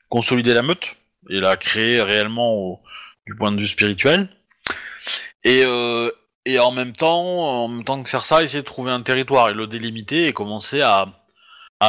consolider 0.09 0.53
la 0.53 0.63
meute 0.63 0.95
et 1.29 1.39
la 1.39 1.55
créer 1.57 2.01
réellement 2.01 2.81
du 3.27 3.35
point 3.35 3.51
de 3.51 3.59
vue 3.59 3.67
spirituel. 3.67 4.29
Et, 5.43 5.63
euh, 5.65 6.09
et 6.45 6.59
en 6.59 6.71
même 6.71 6.93
temps, 6.93 7.63
en 7.63 7.67
même 7.67 7.83
temps 7.83 8.01
que 8.01 8.09
faire 8.09 8.25
ça, 8.25 8.43
essayer 8.43 8.61
de 8.61 8.67
trouver 8.67 8.91
un 8.91 9.01
territoire 9.01 9.49
et 9.49 9.53
le 9.53 9.67
délimiter 9.67 10.27
et 10.27 10.33
commencer 10.33 10.81
à, 10.81 11.07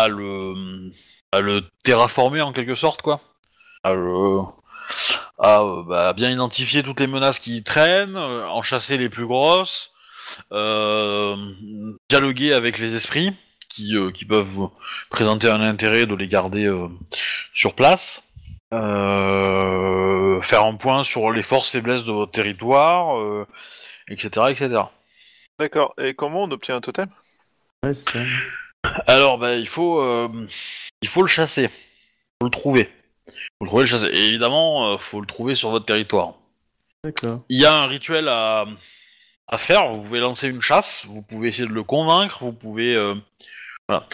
le 0.09 1.61
terraformer 1.83 2.41
en 2.43 2.53
quelque 2.53 2.75
sorte, 2.75 3.03
quoi. 3.03 3.21
À, 3.83 3.95
bah, 5.87 6.13
bien 6.15 6.31
identifier 6.31 6.83
toutes 6.83 7.01
les 7.01 7.07
menaces 7.07 7.39
qui 7.39 7.63
traînent, 7.65 8.17
euh, 8.17 8.47
en 8.47 8.63
chasser 8.63 8.97
les 8.97 9.09
plus 9.09 9.27
grosses, 9.27 9.94
dialoguer 12.09 12.53
avec 12.53 12.79
les 12.79 12.95
esprits 12.95 13.35
qui, 13.75 13.97
euh, 13.97 14.11
qui 14.11 14.25
peuvent 14.25 14.47
vous 14.47 14.73
présenter 15.11 15.49
un 15.49 15.61
intérêt 15.61 16.07
de 16.07 16.15
les 16.15 16.29
garder 16.29 16.67
euh, 16.67 16.89
sur 17.53 17.75
place. 17.75 18.23
Euh, 18.73 20.41
faire 20.43 20.65
un 20.65 20.75
point 20.75 21.05
sur 21.05 21.31
les 21.31 21.43
forces 21.43 21.71
faiblesses 21.71 22.05
de 22.05 22.13
votre 22.13 22.33
territoire, 22.33 23.21
euh, 23.21 23.47
etc., 24.09 24.47
etc. 24.51 24.83
D'accord. 25.59 25.95
Et 25.99 26.15
comment 26.15 26.45
on 26.45 26.51
obtient 26.51 26.77
un 26.77 26.81
totem? 26.81 27.09
Ouais, 27.85 27.95
c'est 27.95 28.11
ça. 28.11 28.19
Alors, 29.07 29.39
bah, 29.39 29.55
il 29.55 29.69
faut, 29.69 30.01
euh, 30.01 30.29
il 31.03 31.09
faut 31.09 31.23
le 31.23 31.29
chasser, 31.29 31.69
faut 32.41 32.47
le 32.47 32.51
trouver, 32.51 32.91
faut 33.27 33.65
le 33.65 33.69
trouver, 33.69 33.83
le 33.85 33.89
chasser. 33.89 34.07
Et 34.07 34.27
évidemment, 34.27 34.95
euh, 34.95 34.99
faut 34.99 35.21
le 35.21 35.27
trouver 35.27 35.55
sur 35.55 35.71
votre 35.71 35.87
territoire. 35.87 36.35
D'accord. 37.05 37.43
Il 37.49 37.61
y 37.61 37.67
a 37.67 37.75
un 37.75 37.87
rituel 37.87 38.29
à, 38.29 38.67
à 39.49 39.59
faire. 39.59 39.89
Vous 39.89 40.03
pouvez 40.03 40.21
lancer 40.21 40.49
une 40.49 40.63
chasse, 40.63 41.05
vous 41.07 41.23
pouvez 41.23 41.49
essayer 41.49 41.69
de 41.69 41.73
le 41.73 41.83
convaincre, 41.83 42.39
vous 42.41 42.53
pouvez, 42.53 42.95
euh, 42.95 43.15
voilà, 43.89 44.07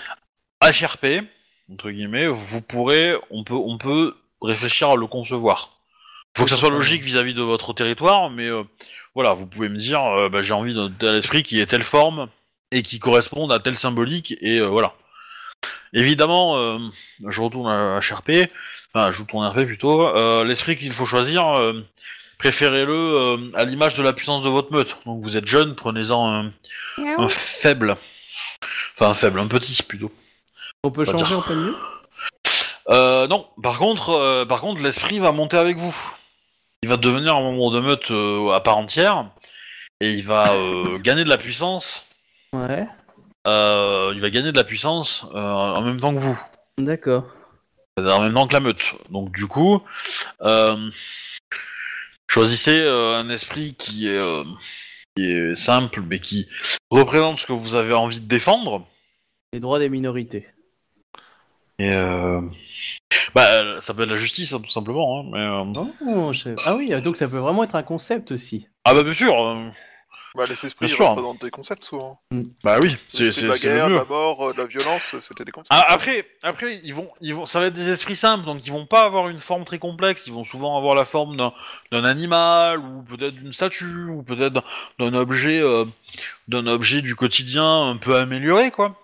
HRP 0.62 1.24
entre 1.72 1.90
guillemets. 1.90 2.26
Vous 2.26 2.60
pourrez, 2.60 3.14
on 3.30 3.44
peut, 3.44 3.54
on 3.54 3.78
peut 3.78 4.16
réfléchir 4.42 4.90
à 4.90 4.96
le 4.96 5.06
concevoir. 5.06 5.76
Faut 6.36 6.44
que 6.44 6.50
ça 6.50 6.56
soit 6.56 6.70
logique 6.70 7.02
vis-à-vis 7.02 7.34
de 7.34 7.42
votre 7.42 7.72
territoire, 7.72 8.30
mais 8.30 8.46
euh, 8.46 8.62
voilà, 9.14 9.34
vous 9.34 9.46
pouvez 9.46 9.68
me 9.68 9.76
dire, 9.76 10.02
euh, 10.02 10.28
bah, 10.28 10.42
j'ai 10.42 10.54
envie 10.54 10.74
d'un 10.74 10.90
tel 10.90 11.16
esprit 11.16 11.42
qui 11.42 11.60
ait 11.60 11.66
telle 11.66 11.84
forme 11.84 12.28
et 12.72 12.82
qui 12.82 12.98
corresponde 12.98 13.52
à 13.52 13.58
telle 13.58 13.76
symbolique, 13.76 14.36
et 14.40 14.60
voilà. 14.60 14.94
Évidemment, 15.92 16.78
je 17.26 17.42
retourne 17.42 17.68
à 17.68 17.98
HRP, 17.98 18.48
enfin, 18.94 19.10
je 19.10 19.22
retourne 19.22 19.44
à 19.44 19.50
RP 19.50 19.64
plutôt. 19.64 20.44
L'esprit 20.44 20.76
qu'il 20.76 20.92
faut 20.92 21.04
choisir, 21.04 21.52
préférez-le 22.40 22.92
euh, 22.92 23.36
à 23.54 23.64
l'image 23.64 23.94
de 23.94 24.02
la 24.02 24.14
puissance 24.14 24.42
de 24.42 24.48
votre 24.48 24.72
meute. 24.72 24.96
Donc 25.04 25.22
vous 25.22 25.36
êtes 25.36 25.46
jeune, 25.46 25.74
prenez-en 25.74 26.26
un, 26.26 26.52
un 26.98 27.28
faible. 27.28 27.96
Enfin, 28.94 29.10
un 29.10 29.14
faible, 29.14 29.40
un 29.40 29.46
petit 29.46 29.82
plutôt. 29.82 30.10
On 30.82 30.90
peut 30.90 31.04
changer 31.04 31.34
en 31.34 31.42
plein 31.42 31.74
Euh, 32.88 33.26
non, 33.28 33.46
par 33.62 33.78
contre, 33.78 34.10
euh, 34.10 34.46
par 34.46 34.62
contre, 34.62 34.80
l'esprit 34.80 35.18
va 35.18 35.32
monter 35.32 35.58
avec 35.58 35.76
vous. 35.76 35.94
Il 36.82 36.88
va 36.88 36.96
devenir 36.96 37.36
un 37.36 37.42
membre 37.42 37.72
de 37.72 37.80
meute 37.80 38.10
euh, 38.10 38.52
à 38.52 38.60
part 38.60 38.78
entière, 38.78 39.26
et 40.00 40.10
il 40.12 40.24
va 40.24 40.54
euh, 40.54 40.98
gagner 41.02 41.24
de 41.24 41.28
la 41.28 41.36
puissance. 41.36 42.08
Ouais. 42.54 42.86
euh, 43.46 44.12
il 44.14 44.20
va 44.22 44.30
gagner 44.30 44.50
de 44.50 44.56
la 44.56 44.64
puissance 44.64 45.26
euh, 45.34 45.38
en 45.38 45.82
même 45.82 46.00
temps 46.00 46.14
que 46.14 46.20
vous, 46.20 46.40
D'accord. 46.78 47.24
C'est-à-dire 47.96 48.16
en 48.16 48.22
même 48.22 48.32
temps 48.34 48.46
que 48.46 48.54
la 48.54 48.60
meute. 48.60 48.94
Donc 49.10 49.30
du 49.30 49.46
coup, 49.46 49.82
euh, 50.40 50.90
choisissez 52.30 52.78
euh, 52.80 53.16
un 53.16 53.28
esprit 53.28 53.74
qui 53.74 54.06
est, 54.06 54.16
euh, 54.16 54.44
qui 55.16 55.30
est 55.30 55.54
simple, 55.54 56.00
mais 56.02 56.20
qui 56.20 56.48
représente 56.90 57.38
ce 57.38 57.46
que 57.46 57.52
vous 57.52 57.74
avez 57.74 57.92
envie 57.92 58.20
de 58.20 58.26
défendre. 58.26 58.86
Les 59.52 59.60
droits 59.60 59.80
des 59.80 59.88
minorités. 59.88 60.46
Et 61.80 61.92
euh, 61.92 62.40
bah, 63.34 63.80
ça 63.80 63.94
peut 63.94 64.02
être 64.02 64.10
la 64.10 64.16
justice, 64.16 64.52
hein, 64.52 64.60
tout 64.60 64.70
simplement. 64.70 65.20
hein, 65.20 65.64
mais, 65.66 65.82
Oh, 66.14 66.32
je 66.32 66.50
Ah 66.66 66.76
oui, 66.76 66.90
donc 67.02 67.16
ça 67.16 67.26
peut 67.26 67.38
vraiment 67.38 67.64
être 67.64 67.74
un 67.74 67.82
concept 67.82 68.30
aussi. 68.30 68.68
Ah 68.84 68.94
bah 68.94 69.02
bien 69.02 69.14
sûr. 69.14 69.34
Bah, 70.36 70.44
les 70.48 70.52
esprits 70.52 70.86
Bien 70.86 70.94
ils 70.94 70.96
sûr. 70.96 71.08
représentent 71.08 71.40
des 71.42 71.50
concepts 71.50 71.82
souvent. 71.84 72.20
Bah 72.62 72.78
oui, 72.80 72.96
c'est 73.08 73.26
la 73.42 73.54
c'est 73.56 73.66
guerre, 73.66 73.88
le 73.88 73.94
mieux. 73.94 73.98
la 74.00 74.04
mort, 74.04 74.48
euh, 74.50 74.54
la 74.56 74.64
violence, 74.66 75.14
c'était 75.18 75.44
des 75.44 75.50
concepts. 75.50 75.72
Ah, 75.72 75.84
après, 75.88 76.24
après, 76.44 76.80
ils 76.84 76.94
vont, 76.94 77.10
ils 77.20 77.34
vont, 77.34 77.46
ça 77.46 77.58
va 77.58 77.66
être 77.66 77.74
des 77.74 77.88
esprits 77.88 78.14
simples, 78.14 78.44
donc 78.44 78.64
ils 78.64 78.70
vont 78.72 78.86
pas 78.86 79.02
avoir 79.04 79.28
une 79.28 79.40
forme 79.40 79.64
très 79.64 79.80
complexe. 79.80 80.28
Ils 80.28 80.32
vont 80.32 80.44
souvent 80.44 80.76
avoir 80.78 80.94
la 80.94 81.04
forme 81.04 81.36
d'un, 81.36 81.52
d'un 81.90 82.04
animal 82.04 82.78
ou 82.78 83.02
peut-être 83.02 83.34
d'une 83.34 83.52
statue 83.52 84.06
ou 84.08 84.22
peut-être 84.22 84.52
d'un, 84.52 84.62
d'un 85.00 85.14
objet, 85.14 85.60
euh, 85.60 85.84
d'un 86.46 86.66
objet 86.68 87.02
du 87.02 87.16
quotidien 87.16 87.88
un 87.88 87.96
peu 87.96 88.14
amélioré, 88.16 88.70
quoi. 88.70 88.94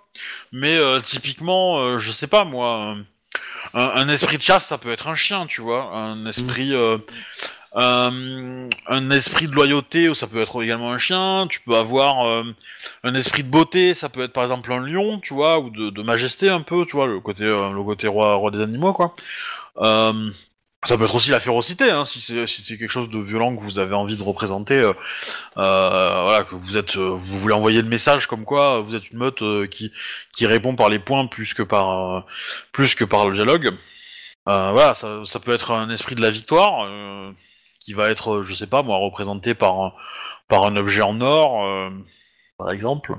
Mais 0.53 0.77
euh, 0.77 1.01
typiquement, 1.01 1.79
euh, 1.81 1.99
je 1.99 2.13
sais 2.13 2.29
pas 2.29 2.45
moi, 2.45 2.95
euh, 2.95 3.03
un, 3.75 3.89
un 4.03 4.09
esprit 4.09 4.39
de 4.39 4.43
chasse, 4.43 4.67
ça 4.67 4.79
peut 4.79 4.91
être 4.93 5.09
un 5.09 5.15
chien, 5.17 5.47
tu 5.47 5.61
vois, 5.61 5.93
un 5.93 6.25
esprit. 6.27 6.73
euh, 6.73 6.99
un, 7.75 8.69
un 8.87 9.11
esprit 9.11 9.49
de 9.49 9.53
loyauté, 9.53 10.13
ça 10.15 10.27
peut 10.27 10.41
être 10.41 10.63
également 10.63 10.93
un 10.93 10.99
chien. 10.99 11.47
Tu 11.49 11.61
peux 11.61 11.77
avoir 11.77 12.27
euh, 12.27 12.45
un 13.05 13.15
esprit 13.15 13.43
de 13.43 13.51
beauté, 13.51 13.95
ça 13.95 14.09
peut 14.09 14.23
être 14.23 14.33
par 14.33 14.45
exemple 14.45 14.73
un 14.73 14.81
lion, 14.81 15.21
tu 15.21 15.35
vois, 15.35 15.59
ou 15.59 15.71
de, 15.71 16.03
majesté 16.03 16.49
un 16.49 16.63
peu, 16.63 16.87
tu 16.87 16.97
vois, 16.97 17.07
le 17.07 17.21
côté, 17.21 17.45
euh, 17.45 17.71
le 17.73 17.83
côté 17.83 18.09
roi, 18.09 18.35
roi 18.35 18.51
des 18.51 18.61
animaux, 18.61 18.93
quoi. 18.93 19.15
Euh, 19.79 20.31
ça 20.87 20.97
peut 20.97 21.05
être 21.05 21.15
aussi 21.15 21.31
la 21.31 21.41
férocité, 21.41 21.91
hein, 21.91 22.05
si 22.05 22.21
c'est 22.21 22.79
quelque 22.79 22.91
chose 22.91 23.11
de 23.11 23.19
violent 23.19 23.57
que 23.57 23.63
vous 23.63 23.79
avez 23.79 23.95
envie 23.95 24.17
de 24.17 24.23
représenter, 24.23 24.75
euh, 24.75 24.93
euh, 25.57 26.23
voilà, 26.27 26.45
que 26.45 26.55
vous 26.55 26.77
êtes, 26.77 26.97
euh, 26.97 27.17
vous 27.19 27.39
voulez 27.39 27.55
envoyer 27.55 27.83
le 27.83 27.89
message 27.89 28.27
comme 28.27 28.45
quoi 28.45 28.79
euh, 28.79 28.83
vous 28.83 28.95
êtes 28.95 29.11
une 29.11 29.19
meute 29.19 29.43
euh, 29.43 29.67
qui 29.67 29.93
qui 30.37 30.47
répond 30.47 30.77
par 30.77 30.89
les 30.89 30.99
points 30.99 31.27
plus 31.27 31.55
que 31.55 31.63
par 31.63 32.17
euh, 32.17 32.21
plus 32.73 32.95
que 32.95 33.05
par 33.05 33.29
le 33.29 33.35
dialogue. 33.35 33.71
Euh, 34.49 34.71
voilà, 34.73 34.95
ça, 34.95 35.23
ça 35.25 35.41
peut 35.41 35.53
être 35.53 35.73
un 35.73 35.91
esprit 35.91 36.15
de 36.15 36.23
la 36.23 36.31
victoire 36.31 36.85
euh, 36.85 37.33
qui 37.87 37.93
va 37.93 38.11
être, 38.11 38.39
euh, 38.39 38.43
je 38.43 38.53
sais 38.53 38.67
pas 38.67 38.83
moi, 38.83 38.99
représenté 38.99 39.55
par 39.55 39.81
un, 39.81 39.93
par 40.49 40.65
un 40.65 40.77
objet 40.77 41.03
en 41.03 41.21
or, 41.21 41.65
euh, 41.65 41.91
par 42.59 42.71
exemple 42.73 43.17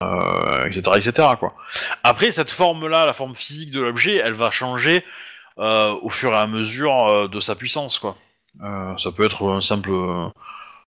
euh, 0.00 0.64
etc., 0.66 0.82
etc. 0.94 1.28
Quoi. 1.40 1.56
Après, 2.04 2.30
cette 2.30 2.50
forme-là, 2.50 3.04
la 3.04 3.12
forme 3.12 3.34
physique 3.34 3.72
de 3.72 3.80
l'objet, 3.80 4.14
elle 4.14 4.32
va 4.32 4.50
changer 4.50 5.04
au 5.56 6.08
fur 6.08 6.32
et 6.32 6.36
à 6.36 6.46
mesure 6.46 7.28
de 7.28 7.40
sa 7.40 7.56
puissance. 7.56 7.98
Quoi. 7.98 8.16
Ça 8.96 9.10
peut 9.10 9.24
être 9.24 9.50
un 9.50 9.60
simple 9.60 9.90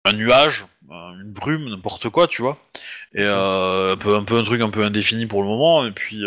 un 0.04 0.12
nuage, 0.12 0.65
une 0.89 1.32
brume, 1.32 1.70
n'importe 1.70 2.10
quoi, 2.10 2.28
tu 2.28 2.41
vois. 2.41 2.58
Et 3.15 3.24
un, 3.24 3.96
peu, 3.98 4.13
un 4.13 4.26
peu 4.26 4.38
un 4.38 4.43
truc 4.43 4.62
un 4.62 4.70
peu 4.70 4.84
indéfini 4.84 5.26
pour 5.26 5.41
le 5.41 5.48
moment. 5.48 5.88
Et 5.88 5.91
puis, 5.91 6.22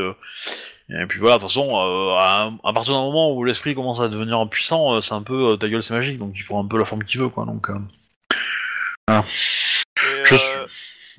et 0.90 1.06
puis 1.06 1.18
voilà. 1.20 1.36
De 1.36 1.40
toute 1.40 1.48
façon, 1.50 1.68
euh, 1.76 2.16
à, 2.18 2.52
à 2.64 2.72
partir 2.72 2.94
d'un 2.94 3.02
moment 3.02 3.32
où 3.34 3.44
l'esprit 3.44 3.74
commence 3.74 4.00
à 4.00 4.08
devenir 4.08 4.48
puissant, 4.48 4.94
euh, 4.94 5.00
c'est 5.00 5.14
un 5.14 5.22
peu 5.22 5.50
euh, 5.52 5.56
ta 5.56 5.68
gueule, 5.68 5.82
c'est 5.82 5.94
magique. 5.94 6.18
Donc 6.18 6.32
il 6.36 6.44
prend 6.44 6.62
un 6.62 6.66
peu 6.66 6.78
la 6.78 6.84
forme 6.84 7.04
qu'il 7.04 7.20
veut, 7.20 7.28
quoi. 7.28 7.44
Donc 7.44 7.68
Et, 9.10 9.22
je 10.24 10.34
suis- 10.34 10.58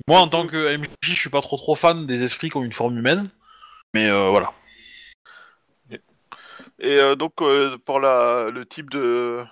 moi, 0.08 0.20
en 0.20 0.28
tant 0.28 0.46
que 0.46 0.76
MJ, 0.76 0.88
je 1.02 1.14
suis 1.14 1.30
pas 1.30 1.42
trop 1.42 1.56
trop 1.56 1.74
fan 1.76 2.06
des 2.06 2.22
esprits 2.22 2.50
qui 2.50 2.56
ont 2.56 2.64
une 2.64 2.72
forme 2.72 2.98
humaine. 2.98 3.28
Mais 3.94 4.10
voilà. 4.10 4.52
Et 6.80 6.98
donc, 7.16 7.34
pour 7.84 8.00
la, 8.00 8.50
le 8.50 8.64
type 8.66 8.90
de 8.90 9.44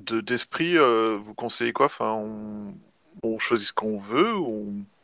de- 0.00 0.20
d'esprit, 0.20 0.76
vous 0.76 1.34
conseillez 1.34 1.72
quoi? 1.72 1.86
Enfin, 1.86 2.12
on, 2.12 2.72
on 3.22 3.38
choisit 3.38 3.68
ce 3.68 3.72
qu'on 3.72 3.98
veut 3.98 4.34
ou 4.34 4.46
on- 4.46 4.95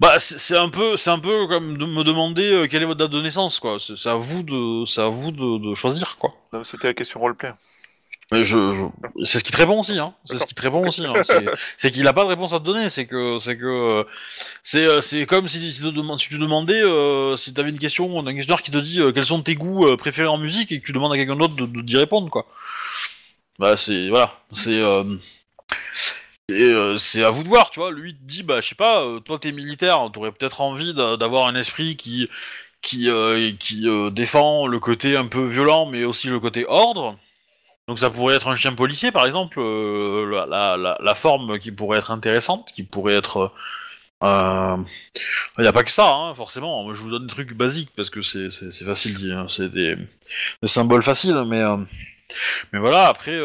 Bah, 0.00 0.18
c'est 0.20 0.56
un 0.56 0.68
peu, 0.68 0.96
c'est 0.96 1.10
un 1.10 1.18
peu 1.18 1.48
comme 1.48 1.76
de 1.76 1.84
me 1.84 2.04
demander 2.04 2.48
euh, 2.52 2.66
quelle 2.68 2.82
est 2.82 2.86
votre 2.86 2.98
date 3.00 3.10
de 3.10 3.20
naissance, 3.20 3.58
quoi. 3.58 3.78
C'est 3.80 4.08
à 4.08 4.14
vous 4.14 4.44
de, 4.44 4.84
c'est 4.86 5.00
à 5.00 5.08
vous 5.08 5.32
de, 5.32 5.58
de 5.70 5.74
choisir, 5.74 6.16
quoi. 6.20 6.34
Non, 6.52 6.62
C'était 6.62 6.86
la 6.88 6.94
question 6.94 7.18
roleplay. 7.18 7.50
Mais 8.30 8.44
je, 8.44 8.56
je- 8.74 9.24
c'est 9.24 9.38
ce 9.40 9.44
qui 9.44 9.50
te 9.50 9.56
répond 9.56 9.80
aussi, 9.80 9.98
hein. 9.98 10.14
C'est 10.26 10.38
ce 10.38 10.44
qui 10.46 10.54
te 10.54 10.62
répond 10.62 10.86
aussi. 10.86 11.04
Hein. 11.04 11.14
C'est- 11.78 11.90
qu'il 11.90 12.06
a 12.06 12.12
pas 12.12 12.22
de 12.22 12.28
réponse 12.28 12.52
à 12.52 12.60
te 12.60 12.64
donner. 12.64 12.90
C'est 12.90 13.06
que, 13.06 13.38
c'est 13.40 13.56
que, 13.58 14.06
c'est, 14.62 14.84
euh, 14.86 15.00
c'est 15.00 15.26
comme 15.26 15.48
si, 15.48 15.72
si, 15.72 15.80
tu 15.82 15.90
demandes- 15.92 16.20
si 16.20 16.28
tu 16.28 16.38
demandais, 16.38 16.80
euh, 16.80 17.36
si 17.36 17.52
t'avais 17.52 17.70
une 17.70 17.78
question 17.80 18.22
d'un 18.22 18.34
questionnaire 18.34 18.62
qui 18.62 18.70
te 18.70 18.78
dit 18.78 19.00
euh, 19.00 19.10
quels 19.12 19.24
sont 19.24 19.42
tes 19.42 19.54
goûts 19.56 19.96
préférés 19.96 20.28
en 20.28 20.38
musique 20.38 20.70
et 20.70 20.80
que 20.80 20.86
tu 20.86 20.92
demandes 20.92 21.12
à 21.12 21.16
quelqu'un 21.16 21.36
d'autre 21.36 21.54
de, 21.56 21.66
de- 21.66 21.80
d'y 21.82 21.96
répondre, 21.96 22.28
quoi. 22.30 22.46
Bah, 23.58 23.76
c'est, 23.76 24.08
voilà, 24.10 24.34
c'est. 24.52 24.78
Euh, 26.50 26.96
c'est 26.96 27.24
à 27.24 27.30
vous 27.30 27.42
de 27.42 27.48
voir, 27.48 27.70
tu 27.70 27.80
vois. 27.80 27.90
Lui 27.90 28.14
dit, 28.14 28.42
bah, 28.42 28.60
je 28.60 28.68
sais 28.68 28.74
pas, 28.74 29.04
euh, 29.04 29.20
toi 29.20 29.38
t'es 29.38 29.52
militaire, 29.52 30.10
t'aurais 30.12 30.32
peut-être 30.32 30.60
envie 30.60 30.94
d'a- 30.94 31.16
d'avoir 31.16 31.46
un 31.46 31.54
esprit 31.54 31.96
qui 31.96 32.28
euh, 33.08 33.52
euh, 33.84 34.10
défend 34.10 34.66
le 34.66 34.78
côté 34.80 35.16
un 35.16 35.26
peu 35.26 35.46
violent, 35.46 35.86
mais 35.86 36.04
aussi 36.04 36.28
le 36.28 36.40
côté 36.40 36.64
ordre. 36.66 37.18
Donc 37.88 37.98
ça 37.98 38.10
pourrait 38.10 38.36
être 38.36 38.48
un 38.48 38.54
chien 38.56 38.74
policier, 38.74 39.12
par 39.12 39.26
exemple, 39.26 39.60
la, 39.60 41.14
forme 41.14 41.58
qui 41.58 41.72
pourrait 41.72 41.98
être 41.98 42.10
intéressante, 42.10 42.72
qui 42.74 42.82
pourrait 42.82 43.14
être. 43.16 43.52
Il 44.22 44.84
n'y 45.62 45.66
a 45.66 45.72
pas 45.72 45.84
que 45.84 45.92
ça, 45.92 46.10
hein, 46.14 46.34
forcément. 46.34 46.92
Je 46.92 47.00
vous 47.00 47.10
donne 47.10 47.26
des 47.26 47.32
trucs 47.32 47.54
basiques 47.54 47.90
parce 47.96 48.10
que 48.10 48.22
c'est 48.22 48.50
facile, 48.84 49.32
hein. 49.32 49.46
c'est 49.48 49.70
des, 49.70 49.96
symboles 50.64 51.02
faciles, 51.02 51.44
mais 51.46 51.62
mais 52.72 52.78
voilà. 52.78 53.08
Après, 53.08 53.38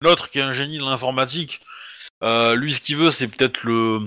l'autre 0.00 0.30
qui 0.30 0.38
est 0.38 0.42
un 0.42 0.52
génie 0.52 0.78
de 0.78 0.84
l'informatique. 0.84 1.60
Euh, 2.22 2.54
lui, 2.56 2.72
ce 2.72 2.80
qu'il 2.80 2.96
veut, 2.96 3.10
c'est 3.10 3.28
peut-être 3.28 3.64
le, 3.64 4.00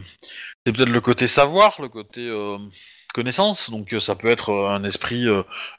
c'est 0.66 0.74
peut-être 0.74 0.90
le 0.90 1.02
côté 1.02 1.28
savoir, 1.28 1.82
le 1.82 1.90
côté 1.90 2.28
euh, 2.28 2.58
connaissance. 3.14 3.70
Donc, 3.70 3.94
euh, 3.94 4.00
ça 4.00 4.16
peut 4.16 4.28
être 4.28 4.52
un 4.52 4.84
esprit, 4.84 5.26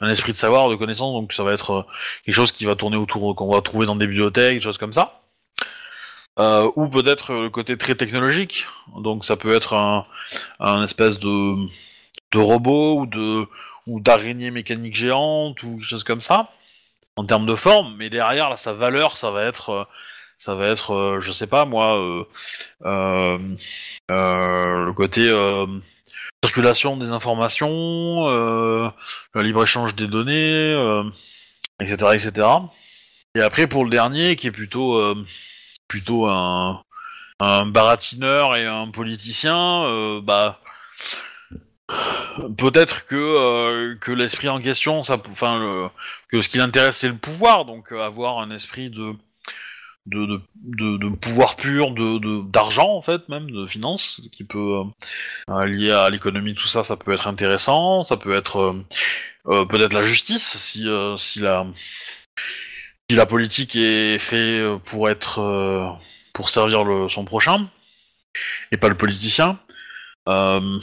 un 0.00 0.10
esprit 0.10 0.32
de 0.32 0.38
savoir, 0.38 0.68
de 0.68 0.76
connaissance. 0.76 1.12
Donc, 1.12 1.32
ça 1.32 1.42
va 1.42 1.52
être 1.52 1.86
quelque 2.24 2.34
chose 2.34 2.52
qui 2.52 2.64
va 2.64 2.76
tourner 2.76 2.96
autour, 2.96 3.34
qu'on 3.34 3.50
va 3.50 3.60
trouver 3.60 3.86
dans 3.86 3.96
des 3.96 4.06
bibliothèques, 4.06 4.56
des 4.56 4.60
choses 4.60 4.78
comme 4.78 4.92
ça. 4.92 5.22
Ou 6.76 6.86
peut-être 6.88 7.32
le 7.32 7.50
côté 7.50 7.76
très 7.76 7.96
technologique. 7.96 8.66
Donc, 8.98 9.24
ça 9.24 9.36
peut 9.36 9.52
être 9.54 9.74
un, 9.74 10.84
espèce 10.84 11.18
de, 11.18 11.66
robot 12.36 13.00
ou 13.00 13.06
de, 13.06 13.46
ou 13.88 14.00
d'araignée 14.00 14.52
mécanique 14.52 14.94
géante 14.94 15.60
ou 15.64 15.78
quelque 15.78 15.84
chose 15.84 16.04
comme 16.04 16.20
ça 16.20 16.50
en 17.16 17.24
termes 17.24 17.46
de 17.46 17.56
forme, 17.56 17.96
mais 17.96 18.10
derrière 18.10 18.56
sa 18.56 18.72
valeur, 18.72 19.16
ça 19.16 19.32
va 19.32 19.44
être, 19.44 19.88
ça 20.38 20.54
va 20.54 20.68
être, 20.68 20.94
euh, 20.94 21.20
je 21.20 21.32
sais 21.32 21.46
pas 21.46 21.64
moi, 21.64 21.98
euh, 21.98 22.24
euh, 22.84 23.38
le 24.08 24.92
côté 24.92 25.28
circulation 26.44 26.96
des 26.96 27.10
informations, 27.10 28.28
euh, 28.28 28.88
le 29.34 29.42
libre 29.42 29.64
échange 29.64 29.94
des 29.96 30.06
données, 30.06 30.72
euh, 30.72 31.02
etc., 31.80 32.12
etc. 32.14 32.46
Et 33.34 33.40
après 33.40 33.66
pour 33.66 33.84
le 33.84 33.90
dernier, 33.90 34.36
qui 34.36 34.46
est 34.46 34.52
plutôt, 34.52 34.96
euh, 34.96 35.14
plutôt 35.88 36.26
un, 36.26 36.82
un 37.40 37.66
baratineur 37.66 38.56
et 38.56 38.66
un 38.66 38.88
politicien, 38.88 40.20
bah 40.22 40.60
peut-être 42.56 43.06
que 43.06 43.94
que 43.94 44.12
l'esprit 44.12 44.48
en 44.48 44.60
question, 44.60 45.02
ça, 45.02 45.18
enfin, 45.28 45.90
que 46.28 46.42
ce 46.42 46.48
qui 46.48 46.58
l'intéresse 46.58 46.98
c'est 46.98 47.08
le 47.08 47.16
pouvoir, 47.16 47.64
donc 47.64 47.92
avoir 47.92 48.38
un 48.38 48.50
esprit 48.50 48.90
de 48.90 49.14
de, 50.08 50.40
de, 50.54 50.96
de, 50.96 51.08
pouvoir 51.16 51.56
pur, 51.56 51.90
de 51.92 52.42
d'argent 52.50 52.94
en 52.94 53.02
fait 53.02 53.28
même, 53.28 53.50
de 53.50 53.66
finance, 53.66 54.20
qui 54.32 54.44
peut 54.44 54.82
euh, 55.50 55.64
lié 55.66 55.90
à 55.90 56.10
l'économie, 56.10 56.54
tout 56.54 56.68
ça, 56.68 56.84
ça 56.84 56.96
peut 56.96 57.12
être 57.12 57.28
intéressant, 57.28 58.02
ça 58.02 58.16
peut 58.16 58.32
être 58.32 58.56
euh, 58.58 58.84
euh, 59.48 59.64
peut-être 59.64 59.92
la 59.92 60.04
justice 60.04 60.46
si 60.46 60.88
euh, 60.88 61.16
si 61.16 61.40
la 61.40 61.66
si 63.10 63.16
la 63.16 63.26
politique 63.26 63.76
est 63.76 64.18
fait 64.18 64.60
euh, 64.60 64.78
pour 64.78 65.08
être 65.08 65.40
euh, 65.40 65.88
pour 66.32 66.48
servir 66.48 66.84
son 67.08 67.24
prochain 67.24 67.68
et 68.72 68.76
pas 68.76 68.88
le 68.88 68.96
politicien. 68.96 69.58
Euh, 70.28 70.78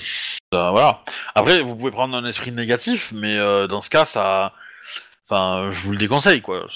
euh, 0.54 0.72
voilà. 0.72 1.04
Après, 1.36 1.62
vous 1.62 1.76
pouvez 1.76 1.92
prendre 1.92 2.16
un 2.18 2.26
esprit 2.26 2.52
négatif, 2.52 3.12
mais 3.14 3.38
euh, 3.38 3.68
dans 3.68 3.82
ce 3.82 3.90
cas, 3.90 4.06
ça, 4.06 4.54
enfin, 5.30 5.70
je 5.72 5.82
vous 5.82 5.92
le 5.92 5.98
déconseille, 5.98 6.42
quoi. 6.42 6.68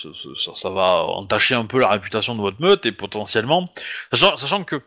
Ça, 0.55 0.69
va 0.69 1.03
entacher 1.03 1.55
un 1.55 1.65
peu 1.65 1.79
la 1.79 1.89
réputation 1.89 2.35
de 2.35 2.41
votre 2.41 2.61
meute 2.61 2.85
et 2.85 2.91
potentiellement, 2.91 3.71
sachant, 4.13 4.63
que, 4.63 4.81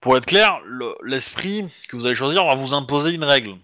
pour 0.00 0.16
être 0.16 0.26
clair, 0.26 0.60
le- 0.64 0.94
l'esprit 1.04 1.66
que 1.88 1.96
vous 1.96 2.06
allez 2.06 2.14
choisir 2.14 2.44
va 2.44 2.54
vous 2.54 2.74
imposer 2.74 3.12
une 3.12 3.24
règle. 3.24 3.56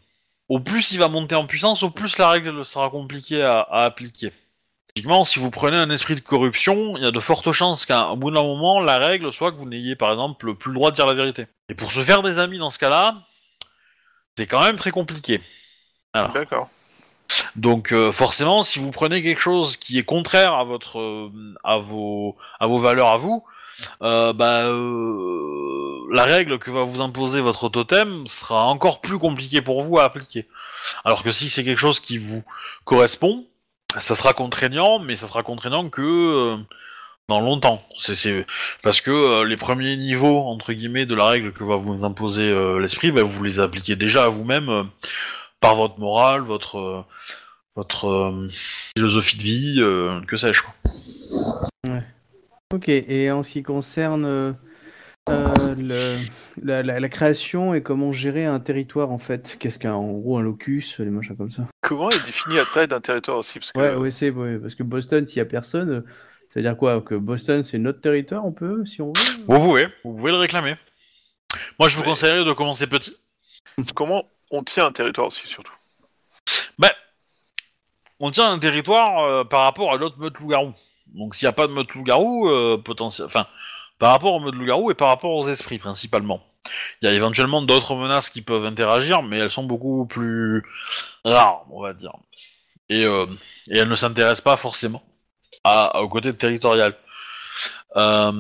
Au 0.48 0.60
plus 0.60 0.92
il 0.92 0.98
va 0.98 1.08
monter 1.08 1.34
en 1.34 1.46
puissance, 1.46 1.82
au 1.82 1.90
plus 1.90 2.18
la 2.18 2.28
règle 2.28 2.64
sera 2.66 2.90
compliquée 2.90 3.42
à, 3.42 3.60
appliquer. 3.62 4.32
Typiquement, 4.88 5.24
si 5.24 5.38
vous 5.38 5.50
prenez 5.50 5.76
un 5.76 5.90
esprit 5.90 6.14
de 6.14 6.20
corruption, 6.20 6.96
il 6.96 7.02
y 7.02 7.06
a 7.06 7.10
de 7.10 7.20
fortes 7.20 7.50
chances 7.50 7.86
qu'à 7.86 8.14
bout 8.14 8.30
d'un 8.30 8.42
moment, 8.42 8.80
la 8.80 8.98
règle 8.98 9.32
soit 9.32 9.52
que 9.52 9.56
vous 9.56 9.68
n'ayez, 9.68 9.96
par 9.96 10.12
exemple, 10.12 10.54
plus 10.54 10.70
le 10.70 10.74
droit 10.74 10.90
de 10.90 10.96
dire 10.96 11.06
la 11.06 11.14
vérité. 11.14 11.46
Et 11.68 11.74
pour 11.74 11.90
se 11.90 12.00
faire 12.02 12.22
des 12.22 12.38
amis 12.38 12.58
dans 12.58 12.70
ce 12.70 12.78
cas-là, 12.78 13.22
c'est 14.36 14.46
quand 14.46 14.62
même 14.62 14.76
très 14.76 14.90
compliqué. 14.90 15.40
D'accord. 16.32 16.68
Donc 17.56 17.92
euh, 17.92 18.12
forcément, 18.12 18.62
si 18.62 18.78
vous 18.78 18.90
prenez 18.90 19.22
quelque 19.22 19.40
chose 19.40 19.76
qui 19.76 19.98
est 19.98 20.04
contraire 20.04 20.54
à 20.54 20.64
votre, 20.64 20.98
euh, 21.00 21.78
vos, 21.80 22.78
valeurs 22.78 23.12
à 23.12 23.16
vous, 23.16 23.44
euh, 24.02 24.32
bah, 24.32 24.64
la 26.14 26.24
règle 26.24 26.58
que 26.58 26.70
va 26.70 26.84
vous 26.84 27.00
imposer 27.00 27.40
votre 27.40 27.68
totem 27.68 28.26
sera 28.26 28.64
encore 28.66 29.00
plus 29.00 29.18
compliquée 29.18 29.62
pour 29.62 29.82
vous 29.82 29.98
à 29.98 30.04
appliquer. 30.04 30.46
Alors 31.04 31.22
que 31.22 31.30
si 31.30 31.48
c'est 31.48 31.64
quelque 31.64 31.78
chose 31.78 32.00
qui 32.00 32.18
vous 32.18 32.44
correspond, 32.84 33.46
ça 33.98 34.14
sera 34.14 34.32
contraignant, 34.32 34.98
mais 34.98 35.16
ça 35.16 35.28
sera 35.28 35.42
contraignant 35.42 35.88
que 35.88 36.56
dans 37.28 37.40
longtemps. 37.40 37.82
C'est, 37.96 38.46
parce 38.82 39.00
que 39.00 39.44
les 39.44 39.56
premiers 39.56 39.96
niveaux 39.96 40.40
entre 40.40 40.72
guillemets 40.72 41.06
de 41.06 41.14
la 41.14 41.26
règle 41.26 41.52
que 41.52 41.64
va 41.64 41.76
vous 41.76 42.04
imposer 42.04 42.52
l'esprit, 42.78 43.10
bah, 43.10 43.22
vous 43.22 43.42
les 43.42 43.60
appliquez 43.60 43.96
déjà 43.96 44.24
à 44.24 44.28
vous-même 44.28 44.88
par 45.60 45.76
votre 45.76 45.98
morale, 45.98 46.42
votre 46.42 46.76
euh, 46.78 47.02
votre 47.76 48.06
euh, 48.06 48.48
philosophie 48.96 49.36
de 49.36 49.42
vie, 49.42 49.80
euh, 49.80 50.20
que 50.28 50.36
sais-je 50.36 50.62
quoi. 50.62 50.74
Ok, 52.72 52.88
et 52.88 53.30
en 53.30 53.42
ce 53.42 53.52
qui 53.52 53.62
concerne 53.62 54.24
euh, 54.24 54.52
le- 55.76 56.18
la, 56.62 56.82
la- 56.82 57.00
la 57.00 57.08
création 57.08 57.74
et 57.74 57.82
comment 57.82 58.12
gérer 58.12 58.44
un 58.44 58.60
territoire 58.60 59.10
en 59.10 59.18
fait, 59.18 59.56
qu'est-ce 59.58 59.78
qu'un 59.78 59.94
en 59.94 60.12
gros 60.12 60.38
un 60.38 60.42
locus, 60.42 60.98
les 60.98 61.06
machins 61.10 61.36
comme 61.36 61.50
ça? 61.50 61.66
Comment 61.82 62.10
est 62.10 62.24
définie 62.26 62.56
la 62.56 62.64
taille 62.66 62.88
d'un 62.88 63.00
territoire 63.00 63.38
aussi? 63.38 63.58
Parce 63.58 63.72
que 63.72 63.78
Ouais, 63.78 63.94
ouais, 63.94 64.10
c'est 64.10 64.30
ouais, 64.30 64.58
parce 64.58 64.74
que 64.74 64.82
Boston, 64.82 65.26
s'il 65.26 65.38
y 65.38 65.40
a 65.40 65.44
personne, 65.46 66.04
ça 66.50 66.54
veut 66.56 66.62
dire 66.62 66.76
quoi 66.76 67.00
Que 67.00 67.14
Boston 67.14 67.62
c'est 67.62 67.78
notre 67.78 68.00
territoire, 68.00 68.44
on 68.44 68.52
peut, 68.52 68.84
si 68.86 69.02
on 69.02 69.08
veut? 69.08 69.44
Vous 69.48 69.58
pouvez, 69.60 69.86
vous 70.04 70.14
pouvez 70.16 70.30
le 70.32 70.38
réclamer. 70.38 70.76
Moi, 71.78 71.88
je 71.88 71.96
vous 71.96 72.02
Mais- 72.02 72.08
conseillerais 72.08 72.44
de 72.44 72.52
commencer 72.52 72.86
petit. 72.86 73.16
comment 73.94 74.24
on 74.50 74.62
tient 74.62 74.86
un 74.86 74.92
territoire 74.92 75.28
aussi, 75.28 75.46
surtout 75.46 75.72
On 78.20 78.30
tient 78.30 78.50
un 78.50 78.58
territoire 78.58 79.24
euh, 79.24 79.44
par 79.44 79.62
rapport 79.64 79.92
à 79.92 79.96
l'autre 79.96 80.18
mode 80.18 80.34
loup-garou. 80.38 80.72
Donc, 81.08 81.34
s'il 81.34 81.46
n'y 81.46 81.50
a 81.50 81.52
pas 81.52 81.66
de 81.66 81.72
mode 81.72 81.90
loup-garou, 81.94 82.48
euh, 82.48 82.82
enfin, 83.22 83.46
par 83.98 84.12
rapport 84.12 84.32
au 84.32 84.40
mode 84.40 84.54
loup-garou 84.54 84.90
et 84.90 84.94
par 84.94 85.08
rapport 85.08 85.32
aux 85.32 85.48
esprits 85.48 85.78
principalement. 85.78 86.42
Il 87.02 87.08
y 87.08 87.10
a 87.10 87.14
éventuellement 87.14 87.60
d'autres 87.60 87.94
menaces 87.96 88.30
qui 88.30 88.40
peuvent 88.40 88.64
interagir, 88.64 89.22
mais 89.22 89.38
elles 89.38 89.50
sont 89.50 89.64
beaucoup 89.64 90.06
plus 90.06 90.64
rares, 91.24 91.66
on 91.70 91.82
va 91.82 91.92
dire. 91.92 92.12
Et, 92.88 93.04
euh, 93.04 93.26
elles 93.68 93.88
ne 93.88 93.94
s'intéressent 93.94 94.40
pas 94.40 94.56
forcément 94.56 95.02
au 95.94 96.08
côté 96.08 96.34
territorial. 96.34 96.96
La 97.94 98.32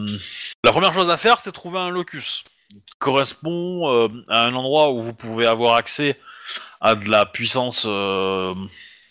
première 0.64 0.94
chose 0.94 1.10
à 1.10 1.16
faire, 1.16 1.40
c'est 1.40 1.52
trouver 1.52 1.78
un 1.78 1.90
locus 1.90 2.44
qui 2.86 2.94
correspond 2.98 3.90
euh, 3.90 4.08
à 4.28 4.44
un 4.44 4.54
endroit 4.54 4.92
où 4.92 5.02
vous 5.02 5.14
pouvez 5.14 5.46
avoir 5.46 5.74
accès 5.74 6.18
à 6.80 6.94
de 6.94 7.08
la 7.08 7.26
puissance 7.26 7.84
euh, 7.86 8.54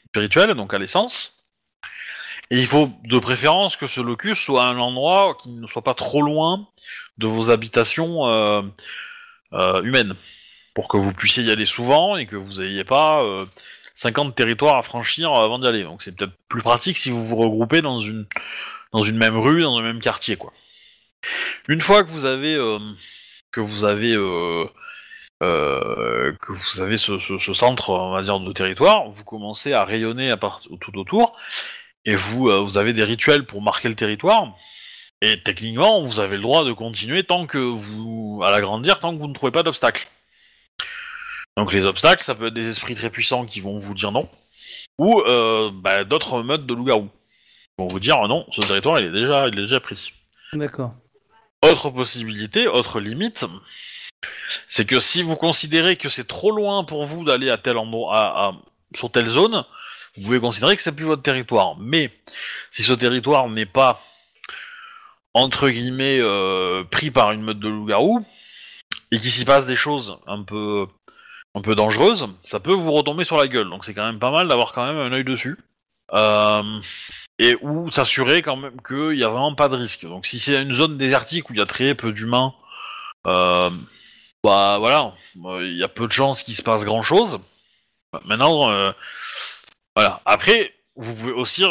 spirituelle, 0.09 0.53
donc 0.53 0.73
à 0.73 0.79
l'essence. 0.79 1.49
Et 2.51 2.59
il 2.59 2.67
faut 2.67 2.91
de 3.05 3.17
préférence 3.19 3.77
que 3.77 3.87
ce 3.87 4.01
locus 4.01 4.37
soit 4.37 4.65
un 4.65 4.77
endroit 4.77 5.35
qui 5.41 5.49
ne 5.49 5.65
soit 5.67 5.81
pas 5.81 5.95
trop 5.95 6.21
loin 6.21 6.67
de 7.17 7.27
vos 7.27 7.49
habitations 7.49 8.27
euh, 9.53 9.81
humaines, 9.83 10.15
pour 10.73 10.87
que 10.87 10.97
vous 10.97 11.13
puissiez 11.13 11.43
y 11.43 11.51
aller 11.51 11.65
souvent 11.65 12.17
et 12.17 12.25
que 12.25 12.35
vous 12.35 12.61
n'ayez 12.61 12.83
pas 12.83 13.23
euh, 13.23 13.45
50 13.95 14.35
territoires 14.35 14.77
à 14.77 14.81
franchir 14.81 15.31
avant 15.31 15.59
d'y 15.59 15.67
aller. 15.67 15.83
Donc 15.83 16.01
c'est 16.01 16.15
peut-être 16.15 16.33
plus 16.49 16.61
pratique 16.61 16.97
si 16.97 17.11
vous 17.11 17.23
vous 17.23 17.35
regroupez 17.35 17.81
dans 17.81 17.99
une 17.99 18.25
dans 18.91 19.03
une 19.03 19.17
même 19.17 19.37
rue, 19.37 19.61
dans 19.61 19.77
un 19.77 19.81
même 19.81 19.99
quartier. 19.99 20.37
Une 21.67 21.81
fois 21.81 22.03
que 22.03 22.09
vous 22.09 22.25
avez 22.25 22.55
que 23.53 23.61
vous 23.61 23.85
avez 23.85 24.13
euh, 24.15 24.65
euh, 25.43 26.33
que 26.41 26.51
vous 26.51 26.81
avez 26.81 26.97
ce, 26.97 27.19
ce- 27.19 27.37
ce 27.37 27.53
centre, 27.53 27.89
on 27.91 28.11
va 28.11 28.21
dire, 28.21 28.39
de 28.39 28.51
territoire, 28.51 29.09
vous 29.09 29.23
commencez 29.23 29.73
à 29.73 29.83
rayonner 29.85 30.33
tout 30.81 30.97
autour, 30.97 31.37
et 32.05 32.15
vous, 32.15 32.49
euh, 32.49 32.59
vous 32.59 32.77
avez 32.77 32.93
des 32.93 33.03
rituels 33.03 33.45
pour 33.45 33.61
marquer 33.61 33.89
le 33.89 33.95
territoire. 33.95 34.53
Et 35.21 35.41
techniquement, 35.41 36.03
vous 36.03 36.19
avez 36.19 36.35
le 36.35 36.41
droit 36.41 36.65
de 36.65 36.73
continuer 36.73 37.23
tant 37.23 37.45
que 37.47 37.57
vous, 37.57 38.41
à 38.45 38.51
l'agrandir, 38.51 38.99
tant 38.99 39.13
que 39.15 39.19
vous 39.21 39.27
ne 39.29 39.33
trouvez 39.33 39.51
pas 39.53 39.63
d'obstacles. 39.63 40.07
Donc 41.55 41.71
les 41.71 41.85
obstacles, 41.85 42.23
ça 42.23 42.35
peut 42.35 42.47
être 42.47 42.53
des 42.53 42.67
esprits 42.67 42.95
très 42.95 43.09
puissants 43.09 43.45
qui 43.45 43.61
vont 43.61 43.75
vous 43.75 43.93
dire 43.93 44.11
non, 44.11 44.27
ou 44.97 45.21
bah, 45.81 46.03
d'autres 46.03 46.41
modes 46.41 46.65
de 46.65 46.73
loup-garou 46.73 47.09
vont 47.77 47.87
vous 47.87 47.99
dire 47.99 48.17
ah 48.23 48.27
non, 48.27 48.45
ce 48.51 48.61
territoire 48.61 48.99
il 48.99 49.05
est 49.05 49.11
déjà, 49.11 49.47
il 49.47 49.57
est 49.59 49.63
déjà 49.63 49.79
pris. 49.79 50.13
D'accord. 50.53 50.93
Autre 51.63 51.89
possibilité, 51.89 52.67
autre 52.67 52.99
limite, 52.99 53.45
c'est 54.67 54.85
que 54.85 54.99
si 54.99 55.23
vous 55.23 55.35
considérez 55.35 55.95
que 55.95 56.09
c'est 56.09 56.27
trop 56.27 56.51
loin 56.51 56.83
pour 56.83 57.05
vous 57.05 57.23
d'aller 57.23 57.49
à 57.49 57.57
tel 57.57 57.77
endroit, 57.77 58.55
sur 58.93 59.11
telle 59.11 59.29
zone, 59.29 59.65
vous 60.15 60.23
pouvez 60.23 60.39
considérer 60.39 60.75
que 60.75 60.81
c'est 60.81 60.95
plus 60.95 61.05
votre 61.05 61.21
territoire. 61.21 61.77
Mais 61.77 62.11
si 62.71 62.83
ce 62.83 62.93
territoire 62.93 63.49
n'est 63.49 63.65
pas 63.65 64.01
entre 65.33 65.69
guillemets 65.69 66.19
euh, 66.19 66.83
pris 66.83 67.09
par 67.09 67.31
une 67.31 67.41
meute 67.41 67.59
de 67.59 67.69
loup-garou 67.69 68.23
et 69.11 69.19
qu'il 69.19 69.31
s'y 69.31 69.45
passe 69.45 69.65
des 69.65 69.75
choses 69.75 70.19
un 70.27 70.43
peu 70.43 70.85
un 71.55 71.61
peu 71.61 71.75
dangereuses, 71.75 72.27
ça 72.43 72.59
peut 72.59 72.73
vous 72.73 72.91
retomber 72.91 73.23
sur 73.23 73.37
la 73.37 73.47
gueule. 73.47 73.69
Donc 73.69 73.85
c'est 73.85 73.93
quand 73.93 74.05
même 74.05 74.19
pas 74.19 74.31
mal 74.31 74.47
d'avoir 74.47 74.73
quand 74.73 74.85
même 74.85 74.97
un 74.97 75.11
œil 75.11 75.23
dessus. 75.23 75.57
Euh, 76.13 76.79
et 77.39 77.57
où 77.61 77.89
s'assurer 77.91 78.41
quand 78.41 78.55
même 78.55 78.81
qu'il 78.81 79.17
y 79.17 79.23
a 79.23 79.29
vraiment 79.29 79.55
pas 79.55 79.69
de 79.69 79.75
risque. 79.75 80.03
Donc 80.03 80.25
si 80.25 80.39
c'est 80.39 80.61
une 80.61 80.73
zone 80.73 80.97
désertique 80.97 81.49
où 81.49 81.53
il 81.53 81.59
y 81.59 81.61
a 81.61 81.65
très 81.65 81.95
peu 81.95 82.11
d'humains, 82.11 82.53
euh, 83.27 83.69
bah 84.43 84.77
voilà, 84.79 85.13
euh, 85.45 85.65
il 85.65 85.77
y 85.77 85.83
a 85.83 85.87
peu 85.87 86.07
de 86.07 86.11
chances 86.11 86.43
qu'il 86.43 86.53
se 86.53 86.61
passe 86.61 86.85
grand 86.85 87.03
chose. 87.03 87.39
Maintenant, 88.25 88.69
euh, 88.69 88.91
voilà. 89.95 90.21
Après, 90.25 90.73
vous 90.95 91.15
pouvez 91.15 91.31
aussi 91.31 91.63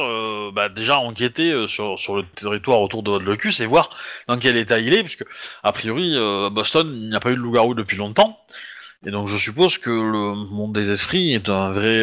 bah, 0.52 0.68
déjà 0.68 0.98
enquêter 0.98 1.68
sur, 1.68 1.98
sur 1.98 2.16
le 2.16 2.26
territoire 2.26 2.80
autour 2.80 3.04
de 3.04 3.10
votre 3.10 3.24
locus 3.24 3.60
et 3.60 3.66
voir 3.66 3.90
dans 4.26 4.38
quel 4.38 4.56
état 4.56 4.80
il 4.80 4.94
est, 4.94 5.04
puisque 5.04 5.24
a 5.62 5.72
priori, 5.72 6.16
à 6.16 6.50
Boston, 6.50 6.90
il 6.92 7.10
n'y 7.10 7.14
a 7.14 7.20
pas 7.20 7.30
eu 7.30 7.36
de 7.36 7.40
loup-garou 7.40 7.74
depuis 7.74 7.96
longtemps. 7.96 8.40
Et 9.06 9.10
donc 9.10 9.28
je 9.28 9.36
suppose 9.36 9.78
que 9.78 9.90
le 9.90 10.34
monde 10.34 10.72
des 10.72 10.90
esprits 10.90 11.34
est 11.34 11.48
un 11.48 11.70
vrai 11.70 12.02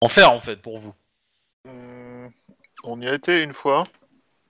enfer 0.00 0.32
en 0.32 0.40
fait 0.40 0.60
pour 0.60 0.78
vous. 0.78 0.94
Hum, 1.68 2.07
On 2.90 3.00
y 3.00 3.06
a 3.08 3.14
été 3.14 3.42
une 3.42 3.52
fois. 3.52 3.84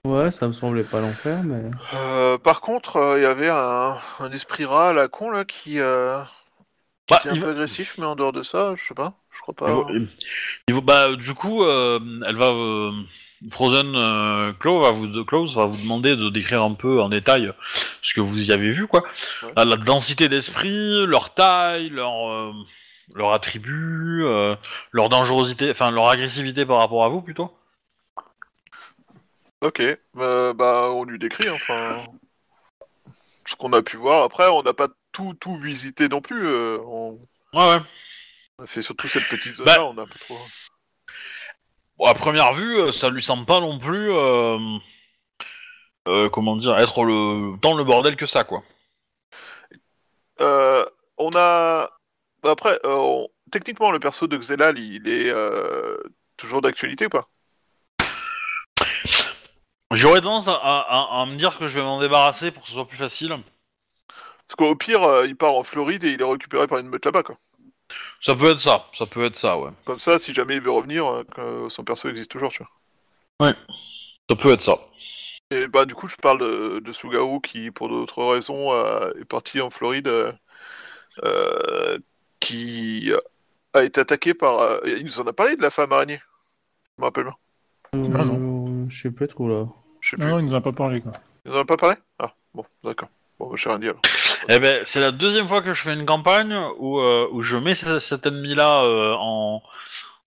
Ouais, 0.05 0.31
ça 0.31 0.47
me 0.47 0.53
semblait 0.53 0.83
pas 0.85 1.01
l'enfer, 1.01 1.41
mais. 1.43 1.69
Euh, 1.93 2.37
par 2.37 2.61
contre, 2.61 2.95
euh, 2.95 3.19
il 3.19 3.23
y 3.23 3.25
avait 3.25 3.49
un, 3.49 3.97
un 4.19 4.31
esprit 4.31 4.63
rat 4.63 4.89
à 4.89 4.93
la 4.93 5.07
con 5.09 5.29
là 5.29 5.43
qui, 5.43 5.79
euh, 5.81 6.21
qui 7.07 7.15
Bah, 7.15 7.19
était 7.19 7.29
un 7.31 7.33
peu 7.33 7.39
va- 7.47 7.51
agressif, 7.51 7.95
mais 7.97 8.05
en 8.05 8.15
dehors 8.15 8.31
de 8.31 8.41
ça, 8.41 8.75
je 8.77 8.83
sais 8.87 8.93
pas. 8.93 9.13
Je 9.31 9.41
crois 9.41 9.53
Il 9.59 9.65
pas. 9.65 9.83
il 10.69 10.81
bah, 10.81 11.15
du 11.15 11.33
coup, 11.33 11.63
euh, 11.63 11.99
elle 12.25 12.35
va. 12.37 12.47
euh, 12.51 12.91
Frozen 13.49 13.95
euh, 13.95 14.51
Claw 14.59 14.81
va 14.81 14.91
vous, 14.91 15.23
Claws 15.23 15.55
va 15.55 15.65
vous 15.65 15.77
demander 15.81 16.15
de 16.17 16.29
décrire 16.29 16.61
un 16.61 16.73
peu 16.73 17.01
en 17.01 17.07
détail 17.07 17.53
ce 18.01 18.13
que 18.13 18.19
vous 18.19 18.49
y 18.49 18.51
avez 18.51 18.71
vu, 18.71 18.85
quoi. 18.87 19.03
Ouais. 19.43 19.49
La, 19.55 19.63
la 19.65 19.77
densité 19.77 20.27
d'esprit, 20.27 21.05
leur 21.05 21.33
taille, 21.33 21.89
leur, 21.89 22.29
euh, 22.29 22.51
leur 23.15 23.31
attribut, 23.31 24.23
euh, 24.25 24.55
leur 24.91 25.07
dangerosité, 25.07 25.71
enfin 25.71 25.89
leur 25.89 26.09
agressivité 26.09 26.65
par 26.65 26.79
rapport 26.79 27.05
à 27.05 27.09
vous 27.09 27.21
plutôt. 27.21 27.49
Ok, 29.61 29.81
euh, 30.17 30.53
bah 30.53 30.89
on 30.91 31.03
lui 31.03 31.19
décrit, 31.19 31.47
hein, 31.49 31.55
enfin. 31.55 32.05
Ce 33.45 33.55
qu'on 33.55 33.73
a 33.73 33.81
pu 33.81 33.97
voir. 33.97 34.23
Après, 34.23 34.47
on 34.47 34.61
n'a 34.63 34.73
pas 34.73 34.87
tout, 35.11 35.33
tout 35.33 35.55
visité 35.57 36.07
non 36.07 36.21
plus. 36.21 36.45
euh, 36.45 36.77
on... 36.85 37.13
Ouais, 37.53 37.67
ouais. 37.67 37.79
on 38.59 38.63
a 38.63 38.67
fait 38.67 38.81
surtout 38.81 39.07
cette 39.07 39.27
petite 39.27 39.55
zone-là, 39.55 39.77
Bah. 39.79 39.85
on 39.85 39.97
a 39.97 40.05
trop. 40.05 40.37
Bon, 41.97 42.05
à 42.05 42.13
première 42.13 42.53
vue, 42.53 42.77
euh, 42.77 42.91
ça 42.91 43.09
lui 43.09 43.21
semble 43.21 43.45
pas 43.45 43.59
non 43.59 43.79
plus. 43.79 44.11
euh, 44.11 44.57
euh, 46.07 46.29
comment 46.29 46.55
dire, 46.55 46.77
être 46.77 47.03
le 47.03 47.57
tant 47.59 47.75
le 47.75 47.83
bordel 47.83 48.15
que 48.15 48.25
ça, 48.25 48.43
quoi. 48.43 48.63
Euh, 50.41 50.85
on 51.17 51.31
a. 51.35 51.89
bah, 52.43 52.51
Après, 52.51 52.79
euh, 52.85 52.95
on- 52.95 53.29
techniquement, 53.51 53.91
le 53.91 53.99
perso 53.99 54.27
de 54.27 54.37
Xelal, 54.37 54.77
il 54.79 55.09
est 55.09 55.29
euh, 55.33 55.97
toujours 56.37 56.61
d'actualité 56.61 57.07
ou 57.07 57.09
pas? 57.09 57.27
J'aurais 59.91 60.21
tendance 60.21 60.47
à, 60.47 60.53
à- 60.53 60.79
à- 60.81 61.21
à 61.21 61.25
me 61.25 61.35
dire 61.35 61.57
que 61.57 61.67
je 61.67 61.79
vais 61.79 61.85
m'en 61.85 61.99
débarrasser 61.99 62.51
pour 62.51 62.63
que 62.63 62.67
ce 62.69 62.75
soit 62.75 62.87
plus 62.87 62.97
facile. 62.97 63.35
Parce 64.47 64.55
qu'au 64.57 64.75
pire, 64.75 65.03
euh, 65.03 65.27
il 65.27 65.35
part 65.35 65.53
en 65.53 65.63
Floride 65.63 66.03
et 66.03 66.11
il 66.11 66.21
est 66.21 66.25
récupéré 66.25 66.67
par 66.67 66.79
une 66.79 66.89
meute 66.89 67.05
là-bas, 67.05 67.23
quoi. 67.23 67.37
Ça 68.21 68.35
peut 68.35 68.51
être 68.51 68.59
ça, 68.59 68.85
ça 68.93 69.05
peut 69.05 69.23
être 69.23 69.35
ça, 69.35 69.57
ouais. 69.57 69.71
Comme 69.85 69.99
ça, 69.99 70.19
si 70.19 70.33
jamais 70.33 70.55
il 70.55 70.61
veut 70.61 70.71
revenir, 70.71 71.07
euh, 71.07 71.23
que 71.23 71.69
son 71.69 71.83
perso 71.83 72.09
existe 72.09 72.31
toujours, 72.31 72.51
tu 72.51 72.63
vois. 72.63 72.71
Ça 74.29 74.35
peut 74.35 74.51
être 74.51 74.61
ça. 74.61 74.77
Et 75.51 75.67
bah, 75.67 75.85
du 75.85 75.95
coup, 75.95 76.07
je 76.07 76.15
parle 76.17 76.39
de, 76.39 76.79
de 76.79 76.91
Sugaru 76.91 77.41
qui, 77.41 77.71
pour 77.71 77.89
d'autres 77.89 78.23
raisons, 78.23 78.71
euh, 78.73 79.11
est 79.19 79.25
parti 79.25 79.61
en 79.61 79.69
Floride, 79.71 80.07
euh, 80.07 80.31
euh, 81.25 81.97
qui 82.39 83.11
a 83.73 83.83
été 83.83 84.01
attaqué 84.01 84.33
par. 84.33 84.59
euh, 84.59 84.79
il 84.85 85.03
nous 85.05 85.19
en 85.19 85.27
a 85.27 85.33
parlé 85.33 85.55
de 85.55 85.61
la 85.61 85.71
femme 85.71 85.91
araignée. 85.91 86.21
Je 86.97 87.01
me 87.01 87.05
rappelle 87.05 87.23
bien. 87.25 87.35
Non, 87.93 88.35
Euh, 88.35 88.58
Je 88.89 89.01
sais 89.01 89.11
pas 89.11 89.27
trop 89.27 89.47
là. 89.47 89.65
Je 90.01 90.09
sais 90.09 90.17
Non, 90.17 90.25
plus. 90.25 90.31
non, 90.33 90.39
il 90.39 90.45
nous 90.45 90.53
en 90.53 90.57
a 90.57 90.61
pas 90.61 90.71
parlé, 90.73 91.01
quoi. 91.01 91.11
Il 91.45 91.51
nous 91.51 91.57
en 91.57 91.61
a 91.61 91.65
pas 91.65 91.77
parlé? 91.77 91.95
Ah, 92.19 92.33
bon, 92.53 92.65
d'accord. 92.83 93.09
Bon, 93.39 93.47
bah, 93.49 93.55
j'ai 93.57 93.69
rien 93.69 93.79
dit 93.79 93.87
alors. 93.87 94.01
Eh 94.49 94.59
ben, 94.59 94.81
c'est 94.83 94.99
la 94.99 95.11
deuxième 95.11 95.47
fois 95.47 95.61
que 95.61 95.73
je 95.73 95.81
fais 95.81 95.93
une 95.93 96.05
campagne 96.05 96.53
où, 96.77 96.99
euh, 96.99 97.27
où 97.31 97.41
je 97.41 97.55
mets 97.57 97.75
ce- 97.75 97.99
cet 97.99 98.25
ennemi-là 98.25 98.83
euh, 98.83 99.13
en, 99.17 99.61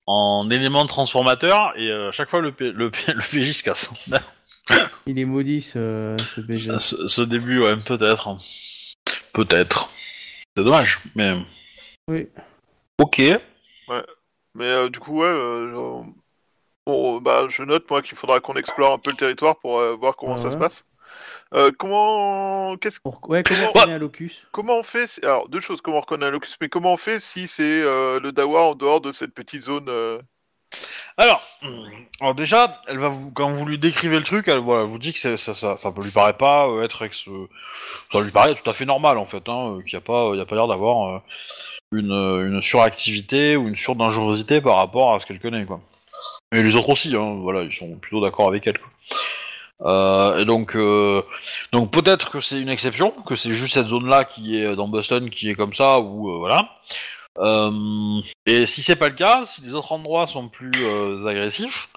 en 0.07 0.49
élément 0.51 0.87
transformateur 0.87 1.73
et 1.77 1.91
euh, 1.91 2.11
chaque 2.13 2.31
fois 2.31 2.41
le, 2.41 2.53
P- 2.53 2.73
le, 2.73 2.91
P- 2.91 3.13
le 3.13 3.21
PJ 3.23 3.53
se 3.53 3.63
casse. 3.63 3.91
Il 5.07 5.19
est 5.19 5.25
maudit 5.25 5.61
ce, 5.61 6.17
ce 6.19 6.41
BG. 6.41 6.71
ce, 6.79 7.07
ce 7.09 7.21
début, 7.23 7.61
ouais, 7.61 7.77
peut-être. 7.77 8.37
Peut-être. 9.33 9.91
C'est 10.57 10.65
dommage, 10.65 11.01
mais. 11.15 11.33
Oui. 12.09 12.29
Ok. 12.99 13.19
Mais 14.55 14.65
euh, 14.65 14.89
du 14.91 14.99
coup, 15.01 15.21
ouais, 15.21 15.27
euh, 15.27 15.73
genre, 15.73 16.05
bon, 16.87 17.20
bah, 17.20 17.47
je 17.49 17.62
note 17.62 17.89
moi 17.91 18.03
qu'il 18.03 18.16
faudra 18.16 18.41
qu'on 18.41 18.55
explore 18.55 18.93
un 18.93 18.99
peu 18.99 19.11
le 19.11 19.16
territoire 19.16 19.57
pour 19.59 19.78
euh, 19.78 19.95
voir 19.95 20.16
comment 20.16 20.37
ça 20.37 20.47
Ouais. 20.49 20.53
se 20.53 20.57
passe. 20.57 20.85
Euh, 21.55 21.70
comment, 21.78 22.76
qu'est-ce, 22.78 23.01
Pour- 23.01 23.20
Ouais, 23.28 23.43
comment 23.43 23.61
on 23.62 23.66
Ouais. 23.78 23.80
connaît 23.83 23.95
un 23.95 23.99
locus 23.99 24.43
comment 24.53 24.78
on 24.78 24.83
fait 24.83 25.07
si- 25.07 25.22
Alors, 25.24 25.49
deux 25.49 25.61
choses. 25.61 25.83
Comment 25.83 25.99
on 25.99 26.01
reconnaît 26.01 26.26
un 26.26 26.30
locus, 26.30 26.57
mais 26.61 26.68
comment 26.70 26.95
on 26.95 26.97
fait 26.97 27.20
si 27.20 27.47
c'est 27.47 27.62
euh, 27.83 28.18
le 28.20 28.33
Dawa 28.33 28.62
en 28.62 28.74
dehors 28.74 29.01
de 29.03 29.12
cette 29.12 29.35
petite 29.35 29.62
zone 29.62 29.87
euh, 29.91 30.18
Alors, 31.18 31.43
alors 32.20 32.35
déjà, 32.35 32.80
elle 32.89 32.99
va 32.99 33.11
vous, 33.11 33.30
quand 33.33 33.51
vous 33.51 33.66
lui 33.66 33.78
décrivez 33.78 34.16
le 34.18 34.24
truc, 34.24 34.49
elle 34.49 34.59
voilà, 34.61 34.85
vous 34.85 34.99
dit 34.99 35.12
que 35.12 35.18
c'est- 35.18 35.37
ça, 35.37 35.55
ça, 35.55 35.76
ça 35.76 35.93
lui 35.95 36.11
paraît 36.11 36.33
pas 36.39 36.66
euh, 36.68 36.83
être 36.83 37.03
ex, 37.05 37.28
euh, 37.28 37.47
ça 38.11 38.20
lui 38.20 38.30
paraît 38.30 38.55
tout 38.55 38.68
à 38.68 38.72
fait 38.72 38.87
normal 38.87 39.18
en 39.18 39.26
fait, 39.26 39.47
hein, 39.51 39.74
euh, 39.76 39.83
qu'il 39.83 39.93
n'y 39.93 39.99
a 39.99 40.07
pas, 40.07 40.30
il 40.33 40.39
y 40.39 40.41
a 40.41 40.47
pas 40.47 40.55
l'air 40.57 40.68
d'avoir 40.68 41.16
euh, 41.16 41.18
une, 41.93 42.12
euh, 42.12 42.47
une 42.49 42.62
suractivité 42.62 43.57
ou 43.57 43.68
une 43.68 43.76
surdangerosité 43.76 44.62
par 44.62 44.76
rapport 44.76 45.14
à 45.14 45.20
ce 45.20 45.26
qu'elle 45.26 45.41
connaît 45.41 45.66
quoi. 45.66 45.80
Et 46.53 46.63
les 46.63 46.75
autres 46.77 46.91
aussi, 46.91 47.17
hein, 47.17 47.39
voilà, 47.41 47.63
ils 47.63 47.73
sont 47.73 47.99
plutôt 47.99 48.21
d'accord 48.21 48.49
avec 48.49 48.67
elle. 48.67 48.79
Quoi. 48.79 48.91
Euh, 49.85 50.39
et 50.39 50.45
donc, 50.45 50.77
euh, 50.77 51.23
donc 51.73 51.91
peut-être 51.91 52.31
que 52.31 52.41
c'est 52.41 52.61
une 52.61 52.69
exception, 52.69 53.11
que 53.11 53.37
c'est 53.37 53.53
juste 53.53 53.75
cette 53.75 53.89
zone-là 53.89 54.25
qui 54.25 54.59
est 54.59 54.77
dans 54.77 54.87
Boston 54.87 55.29
qui 55.31 55.51
est 55.51 55.55
comme 55.55 55.73
ça 55.73 56.01
ou 56.01 56.31
euh, 56.31 56.39
voilà. 56.39 56.69
Euh, 57.39 58.21
et 58.47 58.67
si 58.67 58.83
c'est 58.83 58.97
pas 58.97 59.09
le 59.09 59.15
cas, 59.15 59.45
si 59.47 59.63
les 59.63 59.75
autres 59.75 59.93
endroits 59.93 60.27
sont 60.27 60.49
plus 60.49 60.71
euh, 60.83 61.27
agressifs, 61.27 61.89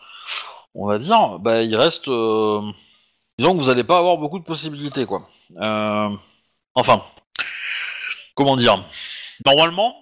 on 0.74 0.88
va 0.88 0.97
dire, 0.97 1.39
bah 1.39 1.62
il 1.62 1.76
reste, 1.76 2.08
euh, 2.08 2.62
disons 3.38 3.53
que 3.53 3.58
vous 3.58 3.70
allez 3.70 3.84
pas 3.84 3.97
avoir 3.99 4.18
beaucoup 4.18 4.39
de 4.39 4.45
possibilités 4.45 5.06
quoi. 5.06 5.20
Euh, 5.58 6.10
enfin, 6.74 7.03
comment 8.34 8.56
dire 8.58 8.84
Normalement, 9.45 9.95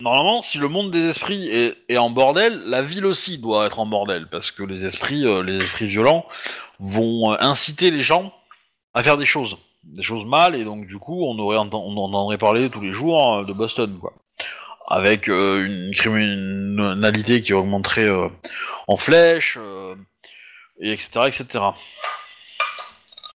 normalement, 0.00 0.42
si 0.42 0.58
le 0.58 0.68
monde 0.68 0.90
des 0.90 1.06
esprits 1.06 1.48
est, 1.48 1.98
en 1.98 2.10
bordel, 2.10 2.62
la 2.66 2.82
ville 2.82 3.06
aussi 3.06 3.38
doit 3.38 3.66
être 3.66 3.78
en 3.78 3.86
bordel 3.86 4.26
parce 4.28 4.50
que 4.50 4.62
les 4.62 4.84
esprits, 4.86 5.26
euh, 5.26 5.42
les 5.42 5.62
esprits 5.62 5.86
violents 5.86 6.26
vont 6.78 7.32
euh, 7.32 7.36
inciter 7.40 7.90
les 7.90 8.02
gens 8.02 8.32
à 8.94 9.02
faire 9.02 9.16
des 9.16 9.24
choses, 9.24 9.58
des 9.84 10.02
choses 10.02 10.24
mal, 10.24 10.54
et 10.54 10.64
donc 10.64 10.86
du 10.86 10.98
coup, 10.98 11.24
on 11.24 11.38
aurait 11.38 11.58
on 11.58 11.72
en 11.72 12.12
aurait 12.12 12.38
parlé 12.38 12.70
tous 12.70 12.80
les 12.80 12.92
jours 12.92 13.38
euh, 13.38 13.44
de 13.44 13.52
Boston 13.52 13.98
quoi 14.00 14.12
avec 14.88 15.28
une 15.28 15.92
criminalité 15.94 17.42
qui 17.42 17.52
augmenterait 17.52 18.10
en 18.88 18.96
flèche, 18.96 19.56
et 20.80 20.90
etc., 20.90 21.26
etc. 21.28 21.64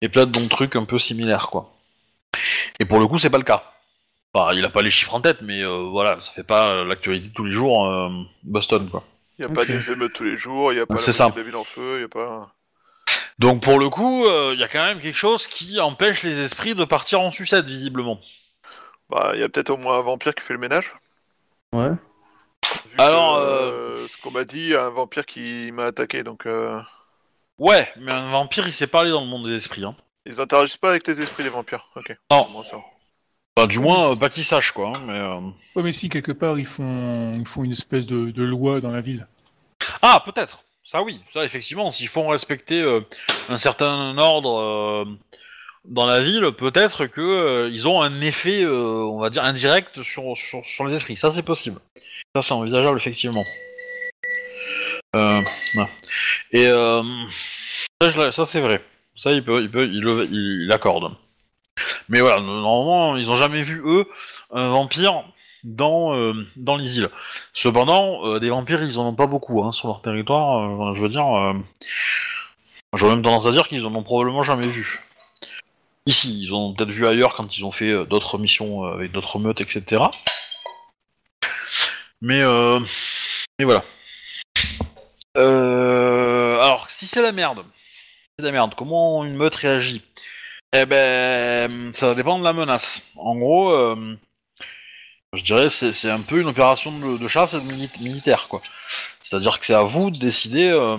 Et 0.02 0.08
plein 0.08 0.26
d'autres 0.26 0.48
trucs 0.48 0.78
un 0.78 0.86
peu 0.86 0.98
similaires, 0.98 1.48
quoi. 1.48 1.74
Et 2.80 2.86
pour 2.86 3.00
le 3.00 3.08
coup, 3.08 3.18
c'est 3.18 3.30
pas 3.30 3.38
le 3.38 3.44
cas. 3.44 3.71
Enfin, 4.34 4.54
il 4.56 4.64
a 4.66 4.70
pas 4.70 4.82
les 4.82 4.92
chiffres 4.92 5.14
en 5.14 5.22
tête, 5.22 5.42
mais 5.42 5.62
euh, 5.62 5.90
voilà, 5.92 6.20
ça 6.22 6.32
fait 6.32 6.44
pas 6.44 6.70
euh, 6.72 6.86
l'actualité 6.86 7.28
de 7.30 7.34
tous 7.34 7.44
les 7.44 7.52
jours 7.52 7.86
euh, 7.86 8.10
Boston, 8.44 8.88
quoi. 8.90 9.04
Il 9.38 9.46
n'y 9.46 9.52
a 9.52 9.54
pas 9.56 9.66
des 9.66 9.92
émeutes 9.92 10.14
tous 10.14 10.24
les 10.24 10.38
jours, 10.38 10.72
il 10.72 10.76
n'y 10.76 10.82
a 10.82 10.86
pas 10.86 10.98
C'est 10.98 11.12
la 11.12 11.18
ça. 11.18 11.24
moitié 11.26 11.42
de 11.42 11.46
la 11.46 11.52
ville 11.52 11.60
en 11.60 11.64
feu, 11.64 11.96
il 11.96 11.98
n'y 12.00 12.04
a 12.04 12.08
pas. 12.08 12.54
Donc 13.40 13.64
pour 13.64 13.80
le 13.80 13.90
coup, 13.90 14.26
il 14.54 14.60
y 14.60 14.64
a 14.64 14.68
quand 14.68 14.84
même 14.84 15.00
quelque 15.02 15.18
chose 15.18 15.48
qui 15.48 15.80
empêche 15.80 16.22
les 16.22 16.40
esprits 16.42 16.76
de 16.76 16.86
partir 16.86 17.22
en 17.22 17.32
sucette, 17.32 17.68
visiblement. 17.68 18.20
Bah, 19.10 19.32
il 19.34 19.40
y 19.40 19.44
a 19.44 19.50
peut-être 19.50 19.72
au 19.72 19.78
moins 19.78 19.98
un 19.98 20.02
vampire 20.02 20.36
qui 20.36 20.44
fait 20.44 20.54
le 20.54 20.60
ménage. 20.60 20.94
Ouais. 21.74 21.90
Vu 21.90 22.96
Alors, 23.00 23.38
que, 23.38 23.42
euh, 23.42 24.08
ce 24.08 24.16
qu'on 24.18 24.32
m'a 24.32 24.44
dit, 24.46 24.60
il 24.60 24.70
y 24.70 24.76
a 24.76 24.86
un 24.86 24.90
vampire 24.90 25.26
qui 25.26 25.72
m'a 25.74 25.86
attaqué, 25.86 26.24
donc 26.24 26.46
euh, 26.46 26.80
Ouais, 27.58 27.92
mais 27.98 28.12
un 28.12 28.30
vampire, 28.30 28.68
il 28.68 28.74
sait 28.74 28.88
parler 28.88 29.10
dans 29.10 29.22
le 29.22 29.28
monde 29.28 29.46
des 29.46 29.56
esprits, 29.56 29.84
hein. 29.86 29.96
ils 30.26 30.40
interagissent 30.40 30.78
pas 30.78 30.90
avec 30.92 31.08
les 31.08 31.20
esprits 31.22 31.44
les 31.44 31.50
vampires. 31.50 31.90
Ok. 31.96 32.16
Non. 32.30 32.48
Moi, 32.52 32.64
ça. 32.64 32.78
Enfin, 33.58 33.68
du 33.68 33.80
moins, 33.80 34.12
euh, 34.12 34.16
pas 34.16 34.30
qu'ils 34.30 34.46
sachent, 34.46 34.72
quoi, 34.72 34.94
hein, 34.96 35.02
mais... 35.06 35.14
euh, 35.20 35.40
Ouais, 35.76 35.84
mais 35.84 35.92
si, 35.92 36.10
quelque 36.10 36.32
part, 36.32 36.58
ils 36.58 36.66
font, 36.66 37.34
ils 37.36 37.48
font 37.48 37.64
une 37.64 37.74
espèce 37.74 38.06
de, 38.06 38.32
de 38.32 38.44
loi 38.44 38.80
dans 38.82 38.92
la 38.92 39.02
ville. 39.02 39.28
Ah, 40.02 40.22
peut-être. 40.26 40.64
Ça 40.84 41.04
oui, 41.04 41.22
ça 41.30 41.46
effectivement, 41.46 41.92
s'ils 41.92 42.08
font 42.08 42.28
respecter 42.30 42.82
euh, 42.82 43.02
un 43.50 43.58
certain 43.58 44.18
ordre 44.18 44.60
euh, 44.60 45.06
dans 45.86 46.06
la 46.06 46.22
ville, 46.22 46.52
peut-être 46.58 47.06
que 47.06 47.22
euh, 47.22 47.70
ils 47.72 47.88
ont 47.88 48.02
un 48.02 48.20
effet, 48.22 48.64
euh, 48.64 49.04
on 49.06 49.20
va 49.20 49.30
dire, 49.30 49.44
indirect 49.44 50.02
sur, 50.02 50.36
sur, 50.36 50.66
sur 50.66 50.86
les 50.86 50.96
esprits. 50.96 51.16
Ça 51.18 51.32
c'est 51.32 51.44
possible. 51.44 51.80
Ça 52.36 52.42
c'est 52.42 52.54
envisageable 52.54 52.98
effectivement. 52.98 53.44
Euh, 55.16 55.42
ouais. 55.76 55.88
Et 56.52 56.68
euh, 56.68 57.04
ça, 58.02 58.10
je 58.10 58.18
l'a- 58.20 58.32
ça, 58.32 58.46
c'est 58.46 58.60
vrai. 58.62 58.84
Ça 59.16 59.32
il 59.32 59.44
peut, 59.46 59.62
il 59.62 59.70
peut, 59.70 59.84
il, 59.84 60.02
le- 60.02 60.26
il, 60.32 60.64
il 60.66 60.72
accorde. 60.74 61.14
Mais 62.10 62.22
voilà, 62.22 62.42
normalement 62.42 63.16
ils 63.18 63.32
ont 63.32 63.36
jamais 63.36 63.64
vu 63.64 63.82
eux 63.86 64.08
un 64.52 64.70
vampire 64.70 65.24
dans 65.64 66.16
euh, 66.16 66.34
dans 66.56 66.78
les 66.78 66.98
îles. 66.98 67.10
Cependant, 67.54 68.26
euh, 68.26 68.40
des 68.40 68.50
vampires, 68.50 68.84
ils 68.84 69.00
en 69.00 69.08
ont 69.08 69.16
pas 69.16 69.28
beaucoup 69.28 69.64
hein, 69.64 69.72
sur 69.72 69.88
leur 69.88 70.02
territoire. 70.02 70.90
euh, 70.90 70.94
je 70.94 71.02
veux 71.02 71.10
dire, 71.10 71.26
j'aurais 72.94 73.16
même 73.16 73.24
tendance 73.24 73.46
à 73.46 73.52
dire 73.52 73.68
qu'ils 73.68 73.86
en 73.86 73.94
ont 73.96 74.04
probablement 74.04 74.44
jamais 74.44 74.68
vu. 74.68 75.02
Ici, 76.08 76.42
ils 76.42 76.54
en 76.54 76.70
ont 76.70 76.74
peut-être 76.74 76.90
vu 76.90 77.06
ailleurs 77.06 77.36
quand 77.36 77.58
ils 77.58 77.64
ont 77.64 77.72
fait 77.72 78.06
d'autres 78.06 78.38
missions 78.38 78.84
avec 78.86 79.12
d'autres 79.12 79.38
meutes, 79.40 79.62
etc. 79.62 80.04
Mais, 82.22 82.42
mais 83.60 83.66
voilà. 83.66 83.84
Alors, 85.36 86.90
si 86.90 87.06
c'est 87.06 87.22
la 87.22 87.32
merde, 87.32 87.64
c'est 88.38 88.46
la 88.46 88.52
merde. 88.52 88.74
Comment 88.76 89.24
une 89.24 89.36
meute 89.36 89.56
réagit? 89.56 90.02
Eh 90.74 90.86
ben, 90.86 91.94
ça 91.94 92.16
dépend 92.16 92.40
de 92.40 92.44
la 92.44 92.54
menace. 92.54 93.02
En 93.16 93.36
gros. 93.36 93.72
Euh, 93.72 94.18
je 95.34 95.44
dirais 95.44 95.70
c'est 95.70 95.94
c'est 95.94 96.10
un 96.10 96.20
peu 96.20 96.42
une 96.42 96.48
opération 96.48 96.92
de, 96.92 97.28
chasse 97.28 97.56
militaire 98.02 98.48
quoi. 98.50 98.62
C'est-à-dire 99.24 99.62
que 99.62 99.66
c'est 99.66 99.74
à 99.74 99.84
vous 99.84 100.12
de 100.12 100.18
décider 100.18 100.70
euh, 100.70 100.98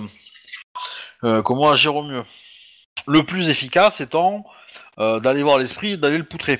euh, 1.23 1.41
comment 1.43 1.69
agir 1.69 1.95
au 1.95 2.03
mieux. 2.03 2.23
Le 3.07 3.23
plus 3.23 3.49
efficace 3.49 4.01
étant 4.01 4.45
euh, 4.99 5.19
d'aller 5.19 5.43
voir 5.43 5.57
l'esprit 5.57 5.93
et 5.93 5.97
d'aller 5.97 6.17
le 6.17 6.23
poutrer. 6.23 6.59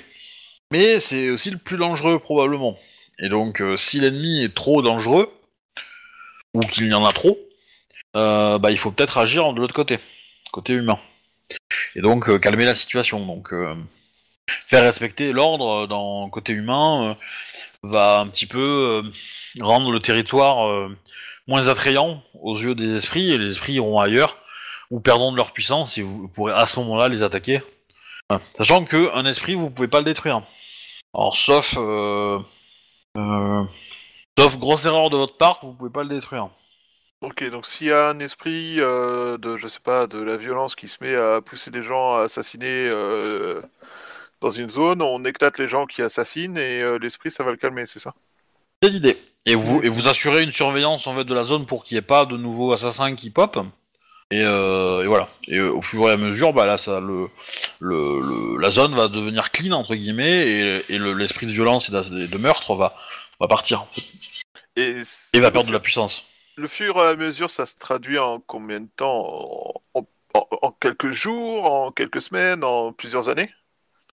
Mais 0.71 0.99
c'est 0.99 1.29
aussi 1.29 1.51
le 1.51 1.57
plus 1.57 1.77
dangereux 1.77 2.19
probablement. 2.19 2.77
Et 3.19 3.29
donc, 3.29 3.61
euh, 3.61 3.75
si 3.77 3.99
l'ennemi 3.99 4.43
est 4.43 4.55
trop 4.55 4.81
dangereux, 4.81 5.31
ou 6.53 6.59
qu'il 6.61 6.87
y 6.87 6.93
en 6.93 7.05
a 7.05 7.11
trop, 7.11 7.37
euh, 8.15 8.57
bah, 8.57 8.71
il 8.71 8.77
faut 8.77 8.91
peut-être 8.91 9.17
agir 9.17 9.53
de 9.53 9.59
l'autre 9.59 9.73
côté, 9.73 9.99
côté 10.51 10.73
humain. 10.73 10.99
Et 11.95 12.01
donc, 12.01 12.29
euh, 12.29 12.39
calmer 12.39 12.65
la 12.65 12.75
situation. 12.75 13.25
Donc, 13.25 13.53
euh, 13.53 13.75
faire 14.49 14.83
respecter 14.83 15.31
l'ordre 15.31 15.87
dans 15.87 16.29
côté 16.29 16.53
humain 16.53 17.11
euh, 17.11 17.13
va 17.83 18.19
un 18.19 18.27
petit 18.27 18.45
peu 18.45 19.03
euh, 19.03 19.11
rendre 19.61 19.91
le 19.91 19.99
territoire 19.99 20.67
euh, 20.67 20.95
moins 21.47 21.67
attrayant 21.67 22.23
aux 22.41 22.57
yeux 22.57 22.75
des 22.75 22.95
esprits, 22.95 23.31
et 23.31 23.37
les 23.37 23.51
esprits 23.51 23.73
iront 23.73 23.99
ailleurs, 23.99 24.37
ou 24.89 24.99
perdront 24.99 25.31
de 25.31 25.37
leur 25.37 25.51
puissance, 25.51 25.97
et 25.97 26.01
vous 26.01 26.27
pourrez 26.27 26.53
à 26.53 26.65
ce 26.65 26.79
moment-là 26.79 27.09
les 27.09 27.21
attaquer. 27.23 27.61
Sachant 28.57 28.85
que 28.85 29.13
un 29.13 29.25
esprit, 29.25 29.53
vous 29.53 29.69
pouvez 29.69 29.87
pas 29.87 29.99
le 29.99 30.05
détruire. 30.05 30.41
Alors, 31.13 31.35
sauf... 31.35 31.75
euh, 31.77 32.39
euh, 33.17 33.63
sauf 34.39 34.57
grosse 34.57 34.85
erreur 34.85 35.11
de 35.11 35.17
votre 35.17 35.37
part, 35.37 35.59
vous 35.61 35.73
pouvez 35.73 35.91
pas 35.91 36.03
le 36.03 36.09
détruire. 36.09 36.49
Ok, 37.23 37.49
donc 37.49 37.65
s'il 37.65 37.87
y 37.87 37.91
a 37.93 38.09
un 38.09 38.19
esprit 38.19 38.81
euh, 38.81 39.37
de, 39.37 39.55
je 39.55 39.69
sais 39.69 39.79
pas, 39.79 40.07
de 40.07 40.21
la 40.21 40.35
violence 40.35 40.75
qui 40.75 40.89
se 40.89 41.01
met 41.01 41.15
à 41.15 41.39
pousser 41.39 41.71
des 41.71 41.81
gens 41.81 42.15
à 42.15 42.23
assassiner 42.23 42.65
euh, 42.67 43.61
dans 44.41 44.49
une 44.49 44.69
zone, 44.69 45.01
on 45.01 45.23
éclate 45.23 45.57
les 45.57 45.69
gens 45.69 45.85
qui 45.85 46.01
assassinent 46.01 46.57
et 46.57 46.81
euh, 46.81 46.99
l'esprit, 46.99 47.31
ça 47.31 47.45
va 47.45 47.51
le 47.51 47.57
calmer, 47.57 47.85
c'est 47.85 47.99
ça? 47.99 48.13
C'est 48.81 48.89
l'idée. 48.89 49.17
Et 49.45 49.55
vous, 49.55 49.81
et 49.81 49.87
vous 49.87 50.09
assurez 50.09 50.43
une 50.43 50.51
surveillance 50.51 51.07
en 51.07 51.15
fait 51.15 51.23
de 51.23 51.33
la 51.33 51.45
zone 51.45 51.65
pour 51.65 51.85
qu'il 51.85 51.95
n'y 51.95 51.99
ait 51.99 52.01
pas 52.01 52.25
de 52.25 52.35
nouveaux 52.35 52.73
assassins 52.73 53.15
qui 53.15 53.29
pop. 53.29 53.57
Et, 54.29 54.39
et 54.41 55.07
voilà. 55.07 55.25
Et 55.47 55.61
au 55.61 55.81
fur 55.81 56.09
et 56.09 56.11
à 56.11 56.17
mesure, 56.17 56.51
bah 56.51 56.65
là, 56.65 56.77
ça, 56.77 56.99
le, 56.99 57.27
le, 57.79 58.19
le- 58.19 58.59
la 58.59 58.69
zone 58.69 58.95
va 58.95 59.07
devenir 59.07 59.51
clean 59.51 59.71
entre 59.71 59.95
guillemets, 59.95 60.45
et, 60.45 60.81
et 60.89 60.97
le- 60.97 61.13
l'esprit 61.13 61.45
de 61.45 61.53
violence 61.53 61.87
et 61.87 61.93
de, 61.93 62.27
de 62.27 62.37
meurtre 62.37 62.75
va, 62.75 62.95
va 63.39 63.47
partir 63.47 63.85
Et, 64.75 65.03
et 65.33 65.39
va 65.39 65.51
perdre 65.51 65.69
de 65.69 65.73
la 65.73 65.79
puissance. 65.79 66.25
Le 66.55 66.67
fur 66.67 66.97
et 66.97 67.07
à 67.07 67.15
mesure, 67.15 67.49
ça 67.49 67.65
se 67.65 67.77
traduit 67.77 68.19
en 68.19 68.39
combien 68.39 68.81
de 68.81 68.89
temps? 68.95 69.73
En, 69.95 70.71
quelques 70.71 71.11
jours, 71.11 71.65
en 71.65 71.91
quelques 71.91 72.21
semaines, 72.21 72.63
en 72.63 72.93
plusieurs 72.93 73.29
années? 73.29 73.49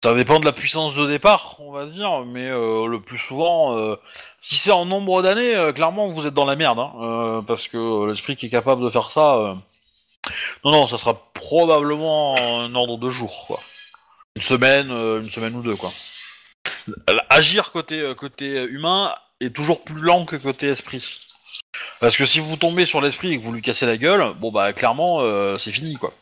Ça 0.04 0.14
dépend 0.14 0.38
de 0.38 0.44
la 0.44 0.52
puissance 0.52 0.94
de 0.94 1.06
départ, 1.06 1.56
on 1.58 1.72
va 1.72 1.86
dire, 1.86 2.24
mais 2.24 2.48
euh, 2.48 2.86
le 2.86 3.00
plus 3.00 3.18
souvent, 3.18 3.76
euh, 3.76 3.96
si 4.40 4.56
c'est 4.56 4.70
en 4.70 4.84
nombre 4.84 5.22
d'années, 5.22 5.56
euh, 5.56 5.72
clairement 5.72 6.08
vous 6.08 6.28
êtes 6.28 6.34
dans 6.34 6.44
la 6.44 6.54
merde, 6.54 6.78
hein, 6.78 7.44
parce 7.46 7.66
que 7.66 8.08
l'esprit 8.08 8.36
qui 8.36 8.46
est 8.46 8.50
capable 8.50 8.84
de 8.84 8.90
faire 8.90 9.10
ça, 9.10 9.56
non 10.64 10.70
non, 10.70 10.86
ça 10.86 10.98
sera 10.98 11.14
probablement 11.34 12.38
un 12.38 12.72
ordre 12.76 12.98
de 12.98 13.08
jours, 13.08 13.46
quoi. 13.48 13.60
Une 14.36 14.42
semaine, 14.42 14.90
une 14.90 15.30
semaine 15.30 15.56
ou 15.56 15.62
deux, 15.62 15.74
quoi. 15.74 15.92
Agir 17.28 17.72
côté 17.72 18.12
côté 18.16 18.64
humain 18.64 19.14
est 19.40 19.54
toujours 19.54 19.84
plus 19.84 20.00
lent 20.00 20.24
que 20.24 20.36
côté 20.36 20.68
esprit. 20.68 21.27
Parce 22.00 22.16
que 22.16 22.24
si 22.24 22.40
vous 22.40 22.56
tombez 22.56 22.84
sur 22.84 23.00
l'esprit 23.00 23.32
et 23.32 23.38
que 23.38 23.44
vous 23.44 23.52
lui 23.52 23.62
cassez 23.62 23.86
la 23.86 23.96
gueule, 23.96 24.32
bon 24.36 24.50
bah 24.50 24.72
clairement 24.72 25.20
euh, 25.20 25.58
c'est 25.58 25.72
fini 25.72 25.94
quoi. 25.94 26.12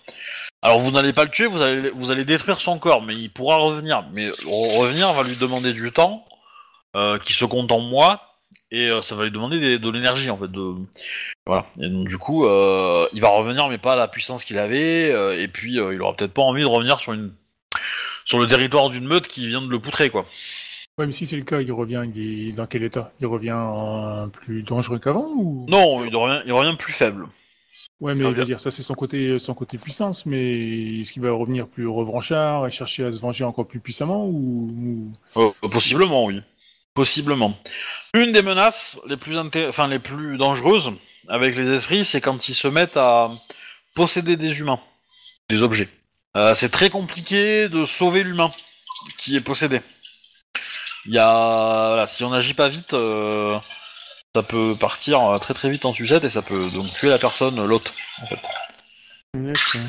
Alors 0.63 0.79
vous 0.79 0.91
n'allez 0.91 1.13
pas 1.13 1.25
le 1.25 1.31
tuer, 1.31 1.47
vous 1.47 1.63
allez, 1.63 1.91
vous 1.91 2.11
allez 2.11 2.25
détruire 2.25 2.61
son 2.61 2.79
corps, 2.79 3.03
mais 3.03 3.15
il 3.15 3.31
pourra 3.31 3.57
revenir. 3.57 4.05
Mais 4.13 4.29
re- 4.29 4.79
revenir 4.79 5.13
va 5.13 5.23
lui 5.23 5.37
demander 5.37 5.73
du 5.73 5.93
temps, 5.93 6.27
euh, 6.97 7.19
qui 7.19 7.33
se 7.33 7.45
compte 7.45 7.71
en 7.71 7.81
mois, 7.81 8.37
et 8.71 8.89
euh, 8.89 9.03
ça 9.03 9.15
va 9.15 9.25
lui 9.25 9.31
demander 9.31 9.79
de 9.79 9.91
l'énergie 9.91 10.31
en 10.31 10.39
fait. 10.39 10.51
De... 10.51 10.75
Voilà. 11.47 11.67
Et 11.81 11.89
donc 11.89 12.09
du 12.09 12.19
coup, 12.19 12.45
il 12.45 13.21
va 13.21 13.29
revenir, 13.29 13.69
mais 13.69 13.79
pas 13.79 13.93
à 13.93 13.97
la 13.97 14.09
puissance 14.09 14.45
qu'il 14.45 14.59
avait, 14.59 15.11
et 15.41 15.49
puis 15.49 15.75
il 15.75 16.03
aura 16.03 16.17
peut-être 16.17 16.35
pas 16.35 16.43
envie 16.43 16.63
de 16.63 16.69
revenir 16.69 16.99
sur 17.01 17.13
une 17.13 17.33
sur 18.25 18.41
le 18.41 18.47
territoire 18.49 18.91
d'une 18.91 19.07
meute 19.07 19.29
qui 19.29 19.47
vient 19.47 19.63
de 19.63 19.71
le 19.71 19.79
poutrer 19.79 20.11
quoi. 20.11 20.27
Ouais, 20.99 21.05
mais 21.07 21.13
si 21.13 21.27
c'est 21.27 21.37
le 21.37 21.43
cas, 21.43 21.61
il 21.61 21.71
revient, 21.73 22.05
il 22.15 22.49
est 22.49 22.53
dans 22.53 22.67
quel 22.67 22.83
état? 22.83 23.13
Il 23.21 23.27
revient 23.27 23.53
en 23.53 24.31
plus 24.31 24.63
dangereux 24.63 24.99
qu'avant 24.99 25.27
ou? 25.37 25.67
Non, 25.69 26.03
il 26.07 26.17
revient, 26.17 26.43
il 26.47 26.53
revient 26.55 26.75
plus 26.79 26.95
faible. 26.95 27.27
Ouais, 28.01 28.15
mais 28.15 28.33
dire, 28.47 28.61
ça 28.61 28.71
c'est 28.71 28.81
son 28.83 28.95
côté, 28.95 29.39
son 29.39 29.53
côté 29.53 29.77
puissance, 29.77 30.25
mais 30.25 31.01
est-ce 31.01 31.13
qu'il 31.13 31.21
va 31.23 31.31
revenir 31.33 31.67
plus 31.67 31.87
revanchard 31.87 32.67
et 32.67 32.71
chercher 32.71 33.05
à 33.05 33.13
se 33.13 33.21
venger 33.21 33.45
encore 33.45 33.67
plus 33.67 33.81
puissamment 33.81 34.27
ou, 34.27 35.13
Euh, 35.37 35.51
possiblement, 35.71 36.25
oui. 36.25 36.41
Possiblement. 36.95 37.59
Une 38.15 38.33
des 38.33 38.41
menaces 38.43 38.99
les 39.07 39.19
plus 39.19 39.37
inté- 39.37 39.69
enfin 39.69 39.89
les 39.89 39.99
plus 39.99 40.39
dangereuses 40.39 40.93
avec 41.29 41.57
les 41.57 41.71
esprits, 41.73 42.07
c'est 42.07 42.23
quand 42.23 42.49
ils 42.49 42.55
se 42.55 42.69
mettent 42.69 42.97
à 42.97 43.31
posséder 43.95 44.39
des 44.39 44.61
humains, 44.61 44.81
des 45.51 45.61
objets. 45.61 45.89
Euh, 46.39 46.55
c'est 46.55 46.71
très 46.71 46.89
compliqué 46.89 47.69
de 47.69 47.85
sauver 47.85 48.23
l'humain 48.23 48.51
qui 49.19 49.37
est 49.37 49.41
possédé. 49.45 49.81
Il 51.07 51.15
y 51.15 51.19
a, 51.19 51.89
voilà, 51.89 52.07
si 52.07 52.25
on 52.25 52.31
n'agit 52.31 52.55
pas 52.55 52.69
vite, 52.69 52.93
euh, 52.95 53.59
ça 54.35 54.43
peut 54.43 54.75
partir 54.79 55.21
euh, 55.21 55.39
très 55.39 55.55
très 55.55 55.71
vite 55.71 55.85
en 55.85 55.93
sucette 55.93 56.25
et 56.25 56.29
ça 56.29 56.43
peut 56.43 56.69
donc 56.71 56.93
tuer 56.93 57.09
la 57.09 57.19
personne, 57.19 57.65
l'hôte. 57.65 57.93
D'accord. 59.35 59.81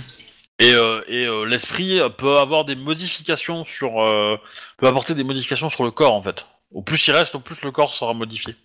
Et, 0.59 0.73
euh, 0.73 1.03
et 1.07 1.25
euh, 1.25 1.43
l'esprit 1.43 1.99
peut 2.17 2.37
avoir 2.37 2.65
des 2.65 2.75
modifications 2.75 3.63
sur, 3.63 4.01
euh, 4.01 4.39
peut 4.77 4.87
apporter 4.87 5.13
des 5.13 5.23
modifications 5.23 5.69
sur 5.69 5.83
le 5.83 5.91
corps 5.91 6.13
en 6.13 6.21
fait. 6.21 6.45
Au 6.71 6.81
plus 6.81 7.07
il 7.07 7.11
reste, 7.11 7.35
au 7.35 7.39
plus 7.39 7.61
le 7.61 7.71
corps 7.71 7.93
sera 7.93 8.13
modifié. 8.13 8.55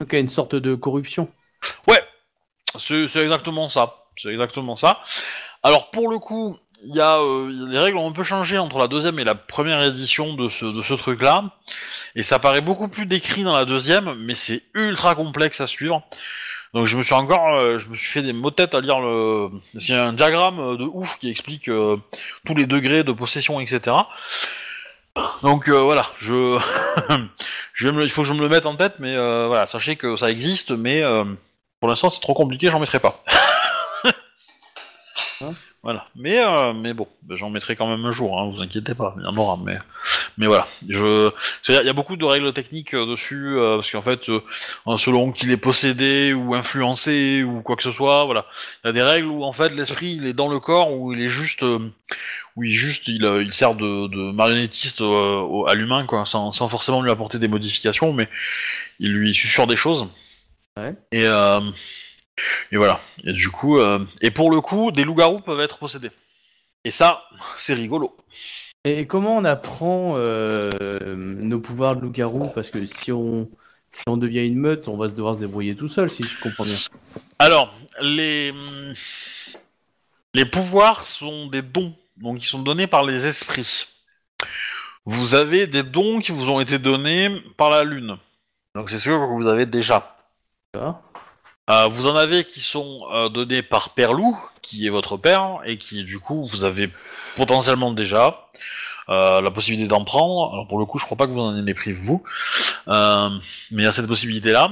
Donc 0.00 0.10
il 0.12 0.14
y 0.14 0.18
a 0.18 0.20
une 0.20 0.28
sorte 0.28 0.54
de 0.54 0.74
corruption. 0.74 1.30
Ouais, 1.88 2.02
c'est 2.78 3.16
exactement 3.16 3.68
ça. 3.68 4.04
C'est 4.16 4.28
exactement 4.28 4.76
ça. 4.76 5.02
Alors 5.62 5.90
pour 5.90 6.10
le 6.10 6.18
coup, 6.18 6.58
il 6.84 6.94
y 6.94 7.00
a 7.00 7.18
euh, 7.18 7.50
les 7.70 7.78
règles 7.78 7.96
ont 7.96 8.08
un 8.08 8.12
peu 8.12 8.24
changé 8.24 8.58
entre 8.58 8.78
la 8.78 8.88
deuxième 8.88 9.18
et 9.18 9.24
la 9.24 9.34
première 9.34 9.82
édition 9.82 10.34
de 10.34 10.48
ce 10.48 10.64
de 10.64 10.82
ce 10.82 10.94
truc-là, 10.94 11.44
et 12.14 12.22
ça 12.22 12.38
paraît 12.38 12.60
beaucoup 12.60 12.88
plus 12.88 13.06
décrit 13.06 13.42
dans 13.44 13.52
la 13.52 13.64
deuxième, 13.64 14.14
mais 14.14 14.34
c'est 14.34 14.62
ultra 14.74 15.14
complexe 15.14 15.60
à 15.60 15.66
suivre. 15.66 16.02
Donc 16.74 16.86
je 16.86 16.96
me 16.96 17.02
suis 17.02 17.14
encore, 17.14 17.58
euh, 17.58 17.78
je 17.78 17.88
me 17.88 17.96
suis 17.96 18.10
fait 18.10 18.22
des 18.22 18.32
mots 18.32 18.50
de 18.50 18.54
tête 18.54 18.74
à 18.74 18.80
lire 18.80 18.98
le, 18.98 19.50
parce 19.72 19.84
qu'il 19.84 19.94
y 19.94 19.98
a 19.98 20.06
un 20.06 20.14
diagramme 20.14 20.58
euh, 20.58 20.76
de 20.76 20.84
ouf 20.84 21.18
qui 21.18 21.28
explique 21.28 21.68
euh, 21.68 21.98
tous 22.46 22.54
les 22.54 22.64
degrés 22.66 23.04
de 23.04 23.12
possession, 23.12 23.60
etc. 23.60 23.94
Donc 25.42 25.68
euh, 25.68 25.80
voilà, 25.82 26.06
je, 26.18 26.58
je 27.74 27.86
vais 27.86 27.92
me 27.92 28.02
il 28.02 28.08
faut 28.08 28.22
que 28.22 28.28
je 28.28 28.32
me 28.32 28.40
le 28.40 28.48
mette 28.48 28.64
en 28.64 28.76
tête, 28.76 28.94
mais 29.00 29.14
euh, 29.14 29.48
voilà, 29.48 29.66
sachez 29.66 29.96
que 29.96 30.16
ça 30.16 30.30
existe, 30.30 30.70
mais 30.70 31.02
pour 31.78 31.90
l'instant 31.90 32.08
c'est 32.08 32.20
trop 32.20 32.34
compliqué, 32.34 32.68
j'en 32.68 32.80
mettrai 32.80 33.00
pas. 33.00 33.22
Hein 35.42 35.50
voilà, 35.82 36.06
mais 36.14 36.38
euh, 36.38 36.72
mais 36.72 36.94
bon, 36.94 37.08
j'en 37.30 37.50
mettrai 37.50 37.74
quand 37.74 37.88
même 37.88 38.04
un 38.04 38.10
jour, 38.10 38.38
hein, 38.38 38.48
vous 38.48 38.62
inquiétez 38.62 38.94
pas, 38.94 39.14
il 39.18 39.24
y 39.24 39.26
en 39.26 39.36
aura, 39.36 39.58
mais 39.64 39.78
mais 40.38 40.46
voilà, 40.46 40.68
je, 40.88 41.30
il 41.68 41.74
y 41.84 41.88
a 41.88 41.92
beaucoup 41.92 42.16
de 42.16 42.24
règles 42.24 42.52
techniques 42.52 42.94
euh, 42.94 43.04
dessus, 43.06 43.56
euh, 43.56 43.76
parce 43.76 43.90
qu'en 43.90 44.02
fait, 44.02 44.26
selon 44.98 45.32
qu'il 45.32 45.50
est 45.50 45.56
possédé 45.56 46.32
ou 46.34 46.54
influencé 46.54 47.42
ou 47.42 47.62
quoi 47.62 47.76
que 47.76 47.82
ce 47.82 47.90
soit, 47.92 48.24
voilà, 48.24 48.46
il 48.84 48.88
y 48.88 48.90
a 48.90 48.92
des 48.92 49.02
règles 49.02 49.26
où 49.26 49.42
en 49.44 49.52
fait 49.52 49.70
l'esprit 49.70 50.14
il 50.14 50.26
est 50.26 50.32
dans 50.34 50.48
le 50.48 50.60
corps 50.60 50.92
où 50.92 51.12
il 51.12 51.20
est 51.20 51.28
juste 51.28 51.62
où 51.62 52.62
il 52.62 52.72
juste 52.72 53.08
il, 53.08 53.24
il 53.42 53.52
sert 53.52 53.74
de, 53.74 54.06
de 54.08 54.30
marionnettiste 54.32 55.00
au- 55.00 55.66
à 55.66 55.74
l'humain 55.74 56.06
quoi, 56.06 56.24
sans, 56.26 56.52
sans 56.52 56.68
forcément 56.68 57.02
lui 57.02 57.10
apporter 57.10 57.38
des 57.38 57.48
modifications, 57.48 58.12
mais 58.12 58.28
il 59.00 59.12
lui 59.12 59.34
susurre 59.34 59.66
des 59.66 59.76
choses. 59.76 60.06
Ouais. 60.76 60.94
Et 61.10 61.26
et 62.70 62.76
voilà. 62.76 63.00
Et 63.24 63.32
du 63.32 63.50
coup, 63.50 63.78
euh, 63.78 64.04
et 64.20 64.30
pour 64.30 64.50
le 64.50 64.60
coup, 64.60 64.90
des 64.90 65.04
loups-garous 65.04 65.40
peuvent 65.40 65.60
être 65.60 65.78
possédés. 65.78 66.10
Et 66.84 66.90
ça, 66.90 67.22
c'est 67.56 67.74
rigolo. 67.74 68.16
Et 68.84 69.06
comment 69.06 69.36
on 69.36 69.44
apprend 69.44 70.14
euh, 70.16 70.68
nos 71.16 71.60
pouvoirs 71.60 71.94
de 71.96 72.00
loup-garou? 72.00 72.48
Parce 72.54 72.70
que 72.70 72.84
si 72.86 73.12
on, 73.12 73.48
si 73.92 74.02
on 74.06 74.16
devient 74.16 74.44
une 74.44 74.56
meute, 74.56 74.88
on 74.88 74.96
va 74.96 75.08
se 75.08 75.14
devoir 75.14 75.36
se 75.36 75.40
débrouiller 75.40 75.76
tout 75.76 75.88
seul, 75.88 76.10
si 76.10 76.24
je 76.24 76.40
comprends 76.40 76.64
bien. 76.64 76.76
Alors, 77.38 77.72
les 78.00 78.52
les 80.34 80.46
pouvoirs 80.46 81.06
sont 81.06 81.46
des 81.46 81.62
dons, 81.62 81.94
donc 82.16 82.42
ils 82.42 82.46
sont 82.46 82.62
donnés 82.62 82.86
par 82.86 83.04
les 83.04 83.26
esprits. 83.26 83.86
Vous 85.04 85.34
avez 85.34 85.66
des 85.66 85.82
dons 85.82 86.20
qui 86.20 86.32
vous 86.32 86.48
ont 86.48 86.60
été 86.60 86.78
donnés 86.78 87.28
par 87.56 87.70
la 87.70 87.84
lune. 87.84 88.16
Donc 88.74 88.88
c'est 88.88 88.98
sûr 88.98 89.18
que 89.18 89.34
vous 89.34 89.46
avez 89.46 89.66
déjà. 89.66 90.16
D'accord 90.72 91.02
Euh, 91.70 91.86
vous 91.86 92.06
en 92.08 92.16
avez 92.16 92.44
qui 92.44 92.60
sont 92.60 93.02
euh, 93.12 93.28
donnés 93.28 93.62
par 93.62 93.90
Père 93.90 94.12
Loup, 94.12 94.36
qui 94.62 94.86
est 94.86 94.90
votre 94.90 95.16
père, 95.16 95.60
et 95.64 95.78
qui 95.78 96.04
du 96.04 96.18
coup 96.18 96.42
vous 96.42 96.64
avez 96.64 96.90
potentiellement 97.36 97.92
déjà 97.92 98.48
euh, 99.08 99.40
la 99.40 99.50
possibilité 99.50 99.88
d'en 99.88 100.04
prendre. 100.04 100.52
Alors 100.52 100.66
pour 100.66 100.78
le 100.80 100.86
coup, 100.86 100.98
je 100.98 101.04
crois 101.04 101.16
pas 101.16 101.26
que 101.26 101.32
vous 101.32 101.40
en 101.40 101.56
ayez 101.56 101.74
pris 101.74 101.92
vous, 101.92 102.24
Euh, 102.88 103.30
mais 103.70 103.82
il 103.82 103.84
y 103.84 103.88
a 103.88 103.92
cette 103.92 104.08
possibilité-là. 104.08 104.70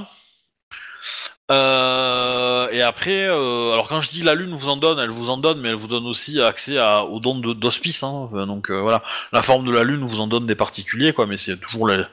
Euh, 1.49 2.69
et 2.71 2.81
après, 2.81 3.25
alors 3.25 3.87
quand 3.87 4.01
je 4.01 4.09
dis 4.09 4.21
la 4.21 4.35
lune 4.35 4.53
vous 4.53 4.69
en 4.69 4.77
donne, 4.77 4.99
elle 4.99 5.09
vous 5.09 5.29
en 5.29 5.37
donne, 5.37 5.61
mais 5.61 5.69
elle 5.69 5.75
vous 5.75 5.87
donne 5.87 6.05
aussi 6.05 6.41
accès 6.41 6.77
à, 6.77 7.05
aux 7.05 7.19
dons 7.21 7.39
d'hospice. 7.39 8.03
Hein. 8.03 8.29
Donc 8.47 8.69
voilà, 8.69 9.01
la 9.31 9.41
forme 9.43 9.65
de 9.65 9.71
la 9.71 9.83
lune 9.83 10.03
vous 10.03 10.19
en 10.19 10.27
donne 10.27 10.45
des 10.45 10.55
particuliers, 10.55 11.13
quoi, 11.13 11.25
mais 11.25 11.37
c'est 11.37 11.57
toujours 11.59 11.87
la, 11.87 12.07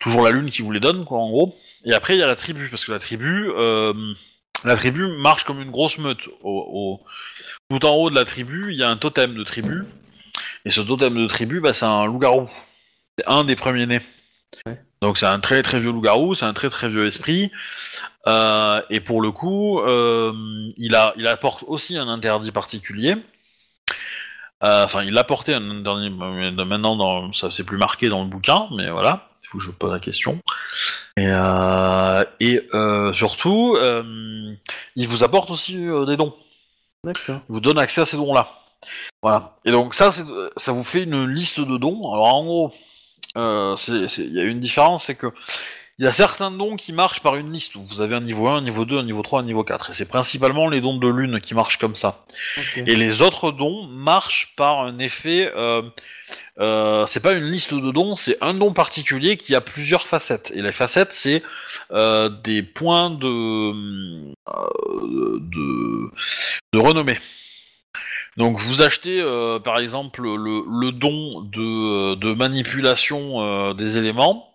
toujours 0.00 0.22
la 0.22 0.30
lune 0.32 0.50
qui 0.50 0.62
vous 0.62 0.72
les 0.72 0.80
donne, 0.80 1.04
quoi, 1.04 1.18
en 1.18 1.30
gros. 1.30 1.56
Et 1.84 1.94
après, 1.94 2.14
il 2.14 2.20
y 2.20 2.22
a 2.22 2.26
la 2.26 2.36
tribu, 2.36 2.68
parce 2.68 2.84
que 2.84 2.92
la 2.92 2.98
tribu, 2.98 3.50
euh, 3.56 3.92
la 4.64 4.76
tribu 4.76 5.06
marche 5.18 5.44
comme 5.44 5.60
une 5.60 5.70
grosse 5.70 5.98
meute. 5.98 6.28
Au, 6.42 7.00
au- 7.00 7.06
tout 7.70 7.84
en 7.86 7.94
haut 7.96 8.10
de 8.10 8.14
la 8.14 8.24
tribu, 8.24 8.72
il 8.72 8.78
y 8.78 8.82
a 8.82 8.90
un 8.90 8.96
totem 8.96 9.34
de 9.34 9.42
tribu, 9.42 9.84
et 10.64 10.70
ce 10.70 10.80
totem 10.80 11.14
de 11.14 11.26
tribu, 11.26 11.60
bah, 11.60 11.72
c'est 11.72 11.86
un 11.86 12.04
loup-garou. 12.06 12.48
C'est 13.18 13.26
un 13.26 13.44
des 13.44 13.56
premiers 13.56 13.86
nés. 13.86 14.00
Ouais. 14.66 14.80
Donc 15.00 15.18
c'est 15.18 15.26
un 15.26 15.40
très 15.40 15.62
très 15.62 15.80
vieux 15.80 15.90
loup-garou, 15.90 16.34
c'est 16.34 16.44
un 16.44 16.52
très 16.52 16.70
très 16.70 16.88
vieux 16.88 17.06
esprit. 17.06 17.50
Euh, 18.28 18.80
et 18.88 19.00
pour 19.00 19.20
le 19.20 19.32
coup, 19.32 19.80
euh, 19.80 20.32
il, 20.76 20.94
a, 20.94 21.12
il 21.16 21.26
apporte 21.26 21.64
aussi 21.66 21.96
un 21.96 22.08
interdit 22.08 22.52
particulier. 22.52 23.16
Enfin, 24.64 25.02
il 25.02 25.18
a 25.18 25.24
porté 25.24 25.54
un 25.54 25.70
interdit, 25.70 26.10
maintenant 26.10 26.94
dans, 26.94 27.32
ça 27.32 27.50
c'est 27.50 27.64
plus 27.64 27.78
marqué 27.78 28.08
dans 28.08 28.22
le 28.22 28.28
bouquin, 28.28 28.68
mais 28.76 28.90
voilà, 28.90 29.28
il 29.31 29.31
faut 29.52 29.58
que 29.58 29.64
je 29.64 29.70
pose 29.70 29.92
la 29.92 30.00
question. 30.00 30.40
Et, 31.16 31.26
euh, 31.28 32.24
et 32.40 32.68
euh, 32.72 33.12
surtout, 33.12 33.76
euh, 33.76 34.54
il 34.96 35.08
vous 35.08 35.22
apporte 35.22 35.50
aussi 35.50 35.74
des 35.74 36.16
dons. 36.16 36.34
D'accord. 37.04 37.40
Il 37.48 37.52
vous 37.52 37.60
donne 37.60 37.78
accès 37.78 38.00
à 38.00 38.06
ces 38.06 38.16
dons-là. 38.16 38.50
Voilà. 39.22 39.56
Et 39.64 39.70
donc 39.70 39.94
ça, 39.94 40.10
ça 40.10 40.72
vous 40.72 40.84
fait 40.84 41.04
une 41.04 41.26
liste 41.26 41.60
de 41.60 41.76
dons. 41.76 42.12
Alors 42.12 42.34
en 42.34 42.44
gros, 42.44 42.74
euh, 43.36 43.76
il 43.88 44.32
y 44.32 44.40
a 44.40 44.44
une 44.44 44.60
différence, 44.60 45.04
c'est 45.04 45.14
que 45.14 45.28
il 45.98 46.04
y 46.04 46.08
a 46.08 46.12
certains 46.12 46.50
dons 46.50 46.76
qui 46.76 46.92
marchent 46.92 47.20
par 47.20 47.36
une 47.36 47.52
liste 47.52 47.76
où 47.76 47.82
vous 47.82 48.00
avez 48.00 48.14
un 48.14 48.20
niveau 48.20 48.48
1, 48.48 48.56
un 48.56 48.60
niveau 48.62 48.84
2, 48.84 48.98
un 48.98 49.04
niveau 49.04 49.22
3, 49.22 49.40
un 49.40 49.44
niveau 49.44 49.62
4. 49.62 49.90
Et 49.90 49.92
c'est 49.92 50.08
principalement 50.08 50.68
les 50.68 50.80
dons 50.80 50.96
de 50.96 51.08
lune 51.08 51.40
qui 51.40 51.54
marchent 51.54 51.78
comme 51.78 51.94
ça. 51.94 52.24
Et 52.76 52.96
les 52.96 53.22
autres 53.22 53.52
dons 53.52 53.86
marchent 53.86 54.54
par 54.56 54.80
un 54.80 54.98
effet. 54.98 55.52
Euh, 55.54 55.82
euh, 56.58 57.06
c'est 57.06 57.20
pas 57.20 57.32
une 57.32 57.44
liste 57.44 57.74
de 57.74 57.90
dons, 57.90 58.16
c'est 58.16 58.42
un 58.42 58.54
don 58.54 58.72
particulier 58.72 59.36
qui 59.36 59.54
a 59.54 59.60
plusieurs 59.60 60.06
facettes. 60.06 60.50
Et 60.54 60.62
les 60.62 60.72
facettes, 60.72 61.12
c'est 61.12 61.42
euh, 61.92 62.28
des 62.28 62.62
points 62.62 63.10
de, 63.10 64.32
euh, 64.48 65.38
de 65.40 66.10
de 66.72 66.78
renommée. 66.78 67.18
Donc 68.38 68.58
vous 68.58 68.80
achetez 68.80 69.20
euh, 69.20 69.58
par 69.58 69.78
exemple 69.78 70.22
le, 70.22 70.64
le 70.66 70.90
don 70.90 71.42
de, 71.42 72.14
de 72.14 72.34
manipulation 72.34 73.42
euh, 73.42 73.74
des 73.74 73.98
éléments 73.98 74.51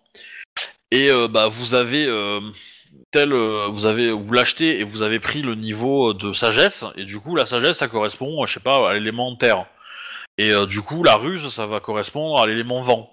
et 0.90 1.10
euh, 1.10 1.28
bah 1.28 1.48
vous 1.48 1.74
avez 1.74 2.06
euh, 2.06 2.40
tel 3.10 3.32
euh, 3.32 3.68
vous 3.70 3.86
avez 3.86 4.10
vous 4.10 4.32
l'achetez 4.32 4.80
et 4.80 4.84
vous 4.84 5.02
avez 5.02 5.20
pris 5.20 5.42
le 5.42 5.54
niveau 5.54 6.14
de 6.14 6.32
sagesse. 6.32 6.84
Et 6.96 7.04
du 7.04 7.18
coup 7.20 7.36
la 7.36 7.46
sagesse 7.46 7.78
ça 7.78 7.88
correspond 7.88 8.44
je 8.46 8.54
sais 8.54 8.60
pas 8.60 8.88
à 8.88 8.94
l'élément 8.94 9.34
terre. 9.36 9.66
Et 10.38 10.52
du 10.66 10.82
coup 10.82 11.02
la 11.02 11.16
ruse 11.16 11.48
ça 11.48 11.66
va 11.66 11.80
correspondre 11.80 12.40
à 12.40 12.46
l'élément 12.46 12.80
vent 12.80 13.10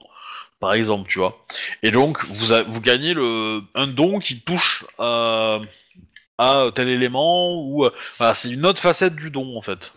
par 0.60 0.74
exemple 0.74 1.10
tu 1.10 1.20
vois. 1.20 1.46
Et 1.84 1.92
donc 1.92 2.24
vous 2.26 2.82
gagnez 2.82 3.14
le 3.14 3.62
un 3.74 3.88
don 3.88 4.20
qui 4.20 4.42
touche 4.42 4.86
euh, 5.00 5.60
à 6.38 6.70
tel 6.76 6.88
élément 6.88 7.62
ou 7.64 7.88
c'est 8.36 8.52
une 8.52 8.66
autre 8.66 8.80
facette 8.80 9.16
du 9.16 9.32
don 9.32 9.58
en 9.58 9.62
fait 9.62 9.92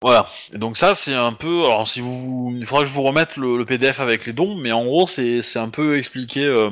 voilà. 0.00 0.30
Et 0.54 0.58
donc 0.58 0.76
ça, 0.76 0.94
c'est 0.94 1.14
un 1.14 1.32
peu. 1.32 1.64
Alors, 1.64 1.88
si 1.88 2.00
vous, 2.00 2.54
il 2.56 2.66
faudra 2.66 2.84
que 2.84 2.88
je 2.88 2.94
vous 2.94 3.02
remette 3.02 3.36
le, 3.36 3.64
PDF 3.64 4.00
avec 4.00 4.26
les 4.26 4.32
dons, 4.32 4.54
mais 4.54 4.72
en 4.72 4.84
gros, 4.84 5.06
c'est 5.06 5.56
un 5.56 5.70
peu 5.70 5.98
expliqué 5.98 6.44
euh, 6.44 6.70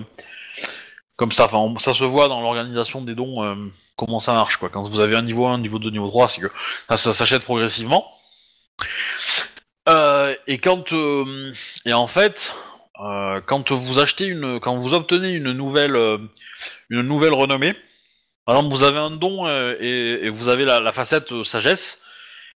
comme 1.16 1.32
ça. 1.32 1.46
Enfin, 1.46 1.74
ça 1.78 1.94
se 1.94 2.04
voit 2.04 2.28
dans 2.28 2.40
l'organisation 2.40 3.00
des 3.02 3.14
dons 3.14 3.42
euh, 3.42 3.54
comment 3.96 4.20
ça 4.20 4.34
marche 4.34 4.58
quoi. 4.58 4.68
Quand 4.68 4.82
vous 4.82 5.00
avez 5.00 5.16
un 5.16 5.22
niveau 5.22 5.46
1, 5.46 5.58
niveau 5.58 5.78
2, 5.78 5.90
niveau 5.90 6.08
3, 6.08 6.28
c'est 6.28 6.40
que 6.40 6.50
ça, 6.88 6.96
ça 6.96 7.12
s'achète 7.12 7.42
progressivement. 7.42 8.06
Euh, 9.88 10.34
et 10.46 10.58
quand 10.58 10.92
euh, 10.92 11.52
et 11.84 11.92
en 11.92 12.06
fait, 12.06 12.54
euh, 13.00 13.40
quand 13.44 13.72
vous 13.72 13.98
achetez 13.98 14.26
une, 14.26 14.60
quand 14.60 14.76
vous 14.76 14.94
obtenez 14.94 15.32
une 15.32 15.52
nouvelle, 15.52 15.96
euh, 15.96 16.18
une 16.90 17.02
nouvelle 17.02 17.34
renommée, 17.34 17.74
par 18.44 18.56
exemple, 18.56 18.74
vous 18.74 18.84
avez 18.84 18.98
un 18.98 19.10
don 19.10 19.48
et, 19.48 20.20
et 20.22 20.28
vous 20.30 20.48
avez 20.48 20.64
la, 20.64 20.80
la 20.80 20.92
facette 20.92 21.42
sagesse. 21.42 22.05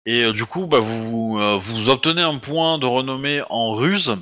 Et 0.07 0.23
euh, 0.23 0.31
du 0.31 0.45
coup, 0.45 0.65
bah, 0.67 0.77
euh, 0.77 1.57
vous 1.59 1.89
obtenez 1.89 2.21
un 2.21 2.37
point 2.37 2.79
de 2.79 2.85
renommée 2.85 3.41
en 3.49 3.73
ruse. 3.73 4.15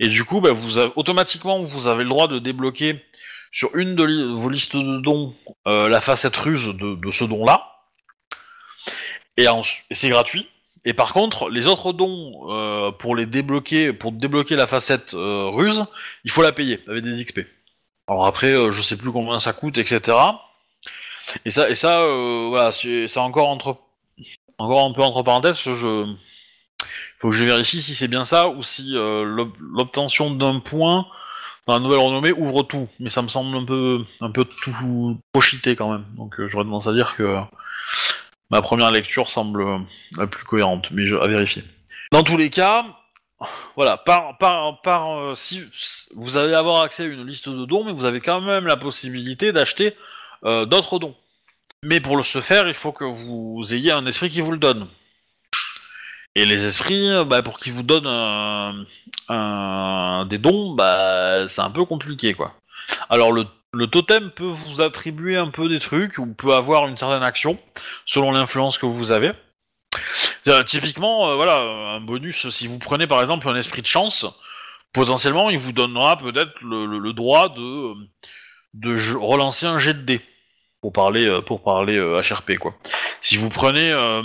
Et 0.00 0.08
du 0.08 0.24
coup, 0.24 0.40
bah, 0.40 0.50
automatiquement, 0.96 1.60
vous 1.60 1.88
avez 1.88 2.04
le 2.04 2.08
droit 2.08 2.26
de 2.26 2.38
débloquer 2.38 3.04
sur 3.52 3.76
une 3.76 3.94
de 3.94 4.34
vos 4.34 4.48
listes 4.48 4.76
de 4.76 4.98
dons 4.98 5.34
euh, 5.68 5.90
la 5.90 6.00
facette 6.00 6.36
ruse 6.36 6.68
de, 6.68 7.10
ce 7.10 7.24
don-là. 7.24 7.66
Et, 9.36 9.44
c'est 9.90 10.08
gratuit. 10.08 10.48
Et 10.86 10.94
par 10.94 11.12
contre, 11.12 11.50
les 11.50 11.66
autres 11.66 11.92
dons, 11.92 12.92
pour 12.98 13.14
les 13.14 13.26
débloquer, 13.26 13.92
pour 13.92 14.12
débloquer 14.12 14.56
la 14.56 14.66
facette 14.66 15.10
ruse, 15.12 15.84
il 16.24 16.30
faut 16.30 16.42
la 16.42 16.52
payer 16.52 16.80
avec 16.88 17.04
des 17.04 17.22
XP. 17.22 17.40
Alors 18.08 18.24
après, 18.24 18.54
je 18.72 18.80
sais 18.80 18.96
plus 18.96 19.12
combien 19.12 19.38
ça 19.38 19.52
coûte, 19.52 19.76
etc. 19.76 20.16
Et 21.44 21.50
ça, 21.50 21.68
et 21.68 21.74
ça, 21.74 22.06
voilà, 22.48 22.72
c'est 22.72 23.18
encore 23.18 23.48
entre 23.48 23.76
encore 24.60 24.84
un 24.84 24.92
peu 24.92 25.02
entre 25.02 25.22
parenthèses, 25.22 25.58
je 25.58 26.14
faut 27.18 27.30
que 27.30 27.36
je 27.36 27.44
vérifie 27.44 27.82
si 27.82 27.94
c'est 27.94 28.08
bien 28.08 28.24
ça 28.24 28.48
ou 28.48 28.62
si 28.62 28.96
euh, 28.96 29.24
l'ob- 29.24 29.56
l'obtention 29.60 30.30
d'un 30.30 30.60
point 30.60 31.06
dans 31.66 31.74
la 31.74 31.80
nouvelle 31.80 31.98
renommée 32.00 32.32
ouvre 32.32 32.62
tout. 32.62 32.88
Mais 32.98 33.08
ça 33.10 33.22
me 33.22 33.28
semble 33.28 33.56
un 33.56 33.64
peu 33.64 34.04
un 34.20 34.30
peu 34.30 34.44
tout 34.44 35.18
trop 35.32 35.40
cheaté 35.40 35.76
quand 35.76 35.90
même. 35.92 36.06
Donc 36.16 36.40
euh, 36.40 36.48
j'aurais 36.48 36.64
tendance 36.64 36.86
à 36.86 36.94
dire 36.94 37.16
que 37.16 37.38
ma 38.50 38.62
première 38.62 38.90
lecture 38.90 39.30
semble 39.30 39.62
euh, 39.62 39.78
la 40.16 40.26
plus 40.26 40.44
cohérente, 40.44 40.90
mais 40.92 41.04
je, 41.06 41.16
à 41.16 41.26
vérifier. 41.26 41.62
Dans 42.12 42.22
tous 42.22 42.36
les 42.36 42.50
cas, 42.50 42.86
voilà, 43.76 43.96
par 43.98 44.38
par 44.38 45.18
euh, 45.18 45.34
si 45.34 45.62
vous 46.16 46.36
allez 46.36 46.54
avoir 46.54 46.82
accès 46.82 47.04
à 47.04 47.06
une 47.06 47.26
liste 47.26 47.48
de 47.48 47.64
dons, 47.66 47.84
mais 47.84 47.92
vous 47.92 48.06
avez 48.06 48.20
quand 48.20 48.40
même 48.40 48.66
la 48.66 48.76
possibilité 48.76 49.52
d'acheter 49.52 49.94
d'autres 50.42 50.98
dons. 50.98 51.14
Mais 51.82 52.00
pour 52.00 52.16
le 52.16 52.22
se 52.22 52.40
faire, 52.42 52.68
il 52.68 52.74
faut 52.74 52.92
que 52.92 53.04
vous 53.04 53.62
ayez 53.72 53.90
un 53.90 54.04
esprit 54.04 54.28
qui 54.28 54.42
vous 54.42 54.52
le 54.52 54.58
donne. 54.58 54.86
Et 56.34 56.44
les 56.44 56.66
esprits, 56.66 57.08
euh, 57.10 57.24
bah, 57.24 57.42
pour 57.42 57.58
qu'ils 57.58 57.72
vous 57.72 57.82
donnent 57.82 58.06
un- 58.06 58.84
un- 59.28 60.26
des 60.26 60.38
dons, 60.38 60.74
bah, 60.74 61.48
c'est 61.48 61.62
un 61.62 61.70
peu 61.70 61.84
compliqué, 61.86 62.34
quoi. 62.34 62.54
Alors 63.08 63.32
le, 63.32 63.46
le 63.72 63.86
totem 63.86 64.30
peut 64.30 64.44
vous 64.44 64.82
attribuer 64.82 65.36
un 65.36 65.48
peu 65.48 65.68
des 65.68 65.80
trucs, 65.80 66.18
ou 66.18 66.26
peut 66.26 66.54
avoir 66.54 66.86
une 66.86 66.96
certaine 66.98 67.22
action, 67.24 67.58
selon 68.04 68.30
l'influence 68.30 68.76
que 68.78 68.86
vous 68.86 69.10
avez. 69.10 69.32
Typiquement, 70.66 71.30
euh, 71.30 71.34
voilà, 71.36 71.60
un 71.60 72.00
bonus, 72.00 72.48
si 72.50 72.66
vous 72.66 72.78
prenez 72.78 73.06
par 73.06 73.20
exemple 73.22 73.48
un 73.48 73.56
esprit 73.56 73.82
de 73.82 73.86
chance, 73.86 74.26
potentiellement, 74.92 75.48
il 75.50 75.58
vous 75.58 75.72
donnera 75.72 76.16
peut-être 76.16 76.52
le, 76.62 76.86
le- 76.86 76.98
le 76.98 77.12
droit 77.12 77.48
de, 77.48 77.94
de 78.74 79.16
relancer 79.16 79.66
un 79.66 79.78
jet 79.78 79.94
de 79.94 80.02
dés 80.02 80.20
pour 80.80 80.92
parler 80.92 81.26
euh, 81.26 81.40
pour 81.40 81.62
parler 81.62 81.98
euh, 81.98 82.20
HRP 82.20 82.56
quoi. 82.58 82.74
Si 83.20 83.36
vous 83.36 83.48
prenez 83.48 83.90
euh, 83.90 84.22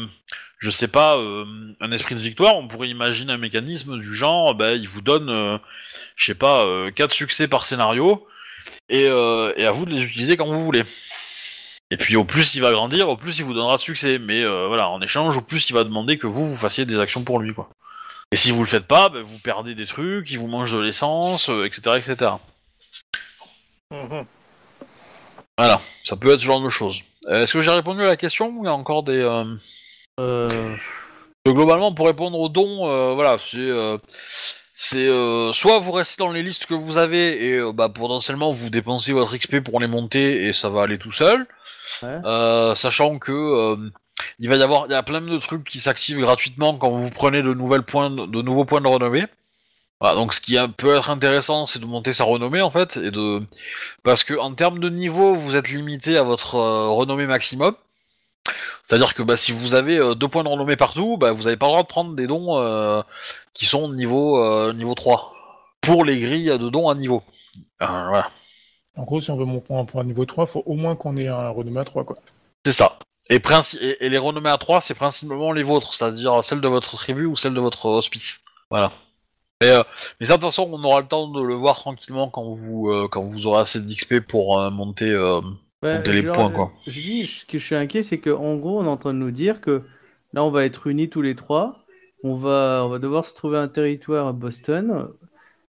je 0.60 0.70
sais 0.70 0.88
pas 0.88 1.18
euh, 1.18 1.46
un 1.82 1.92
esprit 1.92 2.16
de 2.16 2.22
victoire, 2.22 2.56
on 2.56 2.68
pourrait 2.68 2.90
imaginer 2.90 3.34
un 3.34 3.38
mécanisme 3.38 4.00
du 4.00 4.16
genre 4.16 4.56
bah, 4.56 4.74
il 4.74 4.88
vous 4.88 5.02
donne 5.02 5.30
euh, 5.30 5.58
je 6.16 6.26
sais 6.26 6.36
pas 6.36 6.66
euh, 6.66 6.92
4 6.92 7.12
succès 7.12 7.48
par 7.48 7.66
scénario 7.66 8.28
et, 8.90 9.08
euh, 9.08 9.54
et 9.58 9.66
à 9.66 9.72
vous 9.72 9.86
de 9.86 9.92
les 9.92 10.04
utiliser 10.04 10.38
quand 10.38 10.48
vous 10.48 10.64
voulez. 10.64 10.84
Et 11.92 11.98
puis 11.98 12.16
au 12.16 12.24
plus 12.24 12.56
il 12.56 12.62
va 12.62 12.72
grandir, 12.72 13.10
au 13.10 13.18
plus 13.18 13.38
il 13.38 13.46
vous 13.46 13.54
donnera 13.54 13.78
de 13.78 13.82
succès. 13.82 14.18
Mais 14.18 14.42
euh, 14.44 14.68
voilà, 14.68 14.90
en 14.90 15.02
échange, 15.02 15.38
au 15.38 15.42
plus 15.42 15.70
il 15.70 15.74
va 15.74 15.84
demander 15.84 16.18
que 16.18 16.28
vous 16.28 16.46
vous 16.46 16.58
fassiez 16.58 16.86
des 16.86 17.00
actions 17.00 17.24
pour 17.24 17.40
lui 17.40 17.54
quoi. 17.54 17.70
Et 18.32 18.38
si 18.38 18.52
vous 18.52 18.62
le 18.62 18.68
faites 18.68 18.88
pas, 18.88 19.10
bah, 19.10 19.22
vous 19.24 19.40
perdez 19.40 19.76
des 19.76 19.86
trucs, 19.86 20.32
il 20.32 20.40
vous 20.40 20.48
mange 20.48 20.74
de 20.74 20.80
l'essence, 20.80 21.50
euh, 21.50 21.66
etc., 21.66 22.02
etc. 22.04 22.32
Voilà, 25.58 25.82
ça 26.04 26.16
peut 26.18 26.32
être 26.34 26.40
ce 26.40 26.46
genre 26.46 26.62
de 26.62 26.70
choses. 26.70 27.02
Euh, 27.30 27.44
Est-ce 27.44 27.54
que 27.54 27.62
j'ai 27.62 27.72
répondu 27.72 28.02
à 28.02 28.06
la 28.08 28.18
question 28.18 28.50
ou 28.50 28.64
il 28.64 28.66
y 28.66 28.70
a 28.70 28.74
encore 28.74 29.04
des... 29.04 29.14
euh, 29.14 29.46
Euh, 30.20 30.76
que 31.46 31.52
globalement, 31.52 31.94
pour 31.94 32.08
répondre 32.08 32.38
aux 32.40 32.50
dons, 32.50 32.90
euh, 32.90 33.14
voilà, 33.14 33.38
c'est... 33.40 33.58
euh, 33.58 33.98
c'est 34.78 35.08
euh, 35.08 35.54
soit 35.54 35.80
vous 35.80 35.94
restez 35.94 36.18
dans 36.22 36.34
les 36.34 36.44
listes 36.44 36.66
que 36.66 36.74
vous 36.74 36.98
avez 36.98 37.46
et 37.48 37.54
euh, 37.60 37.72
bah, 37.72 37.88
potentiellement 37.88 38.52
vous 38.52 38.70
dépensez 38.70 39.14
votre 39.14 39.38
XP 39.38 39.62
pour 39.62 39.80
les 39.80 39.88
monter 39.88 40.48
et 40.48 40.52
ça 40.52 40.68
va 40.68 40.82
aller 40.84 40.98
tout 40.98 41.14
seul, 41.14 41.48
ouais. 42.04 42.20
Euh, 42.26 42.76
sachant 42.76 43.18
que 43.18 43.32
euh, 43.32 43.78
il 44.40 44.50
va 44.50 44.58
y 44.58 44.62
avoir 44.62 44.88
il 44.88 44.92
y 44.92 44.96
a 44.96 45.02
plein 45.04 45.22
de 45.22 45.38
trucs 45.38 45.64
qui 45.64 45.80
s'activent 45.80 46.20
gratuitement 46.20 46.76
quand 46.76 46.90
vous 46.92 47.10
prenez 47.10 47.42
de 47.42 47.54
nouvelles 47.54 47.84
points 47.84 48.10
de 48.10 48.42
nouveaux 48.42 48.66
points 48.66 48.82
de 48.82 48.88
renommée. 48.90 49.24
Voilà, 50.02 50.16
donc 50.16 50.34
ce 50.34 50.42
qui 50.42 50.58
peut 50.78 50.96
être 50.96 51.10
intéressant, 51.10 51.66
c'est 51.66 51.80
de 51.80 51.86
monter 51.86 52.12
sa 52.14 52.26
renommée 52.26 52.62
en 52.62 52.70
fait 52.72 52.98
et 52.98 53.12
de 53.12 53.42
parce 54.04 54.24
que 54.24 54.34
en 54.38 54.54
termes 54.54 54.80
de 54.80 54.90
niveau, 54.90 55.36
vous 55.36 55.56
êtes 55.56 55.70
limité 55.70 56.18
à 56.18 56.24
votre 56.24 56.56
euh, 56.56 56.90
renommée 56.90 57.28
maximum. 57.28 57.76
C'est-à-dire 58.84 59.14
que 59.16 59.24
bah, 59.24 59.38
si 59.38 59.52
vous 59.52 59.74
avez 59.74 59.98
euh, 59.98 60.14
deux 60.16 60.28
points 60.28 60.44
de 60.44 60.50
renommée 60.50 60.76
partout, 60.76 61.18
bah, 61.18 61.32
vous 61.32 61.44
n'avez 61.44 61.58
pas 61.58 61.66
le 61.68 61.72
droit 61.72 61.84
de 61.84 61.88
prendre 61.88 62.16
des 62.16 62.28
dons 62.28 62.58
euh, 62.60 63.02
qui 63.54 63.66
sont 63.66 63.90
niveau 63.90 64.44
euh, 64.44 64.74
niveau 64.74 64.94
3 64.94 65.34
pour 65.82 66.06
les 66.06 66.20
grilles 66.20 66.58
de 66.60 66.70
dons 66.70 66.90
à 66.90 66.96
niveau. 66.96 67.24
Voilà, 67.80 68.32
En 68.96 69.04
gros, 69.04 69.22
si 69.22 69.32
on 69.32 69.38
veut 69.38 69.46
monter 69.46 69.74
un 69.74 69.86
point 69.86 70.04
niveau 70.04 70.26
3, 70.26 70.46
faut 70.46 70.64
au 70.66 70.76
moins 70.76 70.96
qu'on 70.96 71.18
ait 71.18 71.28
un 71.28 71.50
renommé 71.50 71.80
à 71.80 71.86
3, 71.86 72.04
quoi. 72.04 72.16
c'est 72.66 72.74
ça. 72.74 72.98
Et, 73.30 73.40
princi- 73.40 73.78
et, 73.82 74.06
et 74.06 74.10
les 74.10 74.18
renommées 74.18 74.50
à 74.52 74.58
3, 74.58 74.82
c'est 74.82 74.94
principalement 74.94 75.52
les 75.52 75.64
vôtres, 75.64 75.94
c'est-à-dire 75.94 76.44
celle 76.44 76.62
de 76.62 76.68
votre 76.68 76.96
tribu 76.98 77.26
ou 77.26 77.36
celle 77.36 77.54
de 77.54 77.62
votre 77.62 77.86
hospice. 77.88 78.42
Voilà. 78.70 78.92
Mais, 79.66 79.72
euh, 79.72 79.84
mais 80.20 80.28
ça, 80.28 80.34
de 80.34 80.42
toute 80.42 80.50
façon, 80.50 80.70
on 80.72 80.84
aura 80.84 81.02
le 81.02 81.08
temps 81.08 81.28
de 81.28 81.42
le 81.42 81.56
voir 81.56 81.78
tranquillement 81.78 82.30
quand 82.30 82.54
vous 82.54 82.90
euh, 82.90 83.08
quand 83.10 83.24
vous 83.24 83.48
aurez 83.48 83.62
assez 83.62 83.80
d'XP 83.80 84.20
pour 84.20 84.60
euh, 84.60 84.70
monter. 84.70 85.10
euh, 85.10 85.42
Ouais, 85.84 86.02
les 86.04 86.22
genre, 86.22 86.36
points, 86.36 86.52
quoi. 86.52 86.72
Je 86.88 87.00
dis, 87.00 87.28
ce 87.28 87.46
que 87.46 87.58
je 87.58 87.66
suis 87.66 87.76
inquiet, 87.76 88.02
c'est 88.02 88.20
qu'en 88.20 88.56
gros, 88.56 88.80
on 88.80 88.86
est 88.86 88.90
en 88.90 88.98
train 88.98 89.14
de 89.14 89.20
nous 89.20 89.32
dire 89.32 89.62
que 89.62 89.84
là, 90.34 90.44
on 90.44 90.50
va 90.50 90.66
être 90.66 90.88
unis 90.88 91.10
tous 91.10 91.22
les 91.22 91.36
trois. 91.36 91.78
On 92.24 92.36
va, 92.36 92.84
on 92.86 92.90
va 92.90 92.98
devoir 92.98 93.26
se 93.26 93.36
trouver 93.36 93.58
un 93.58 93.68
territoire 93.68 94.28
à 94.28 94.34
Boston. 94.34 95.10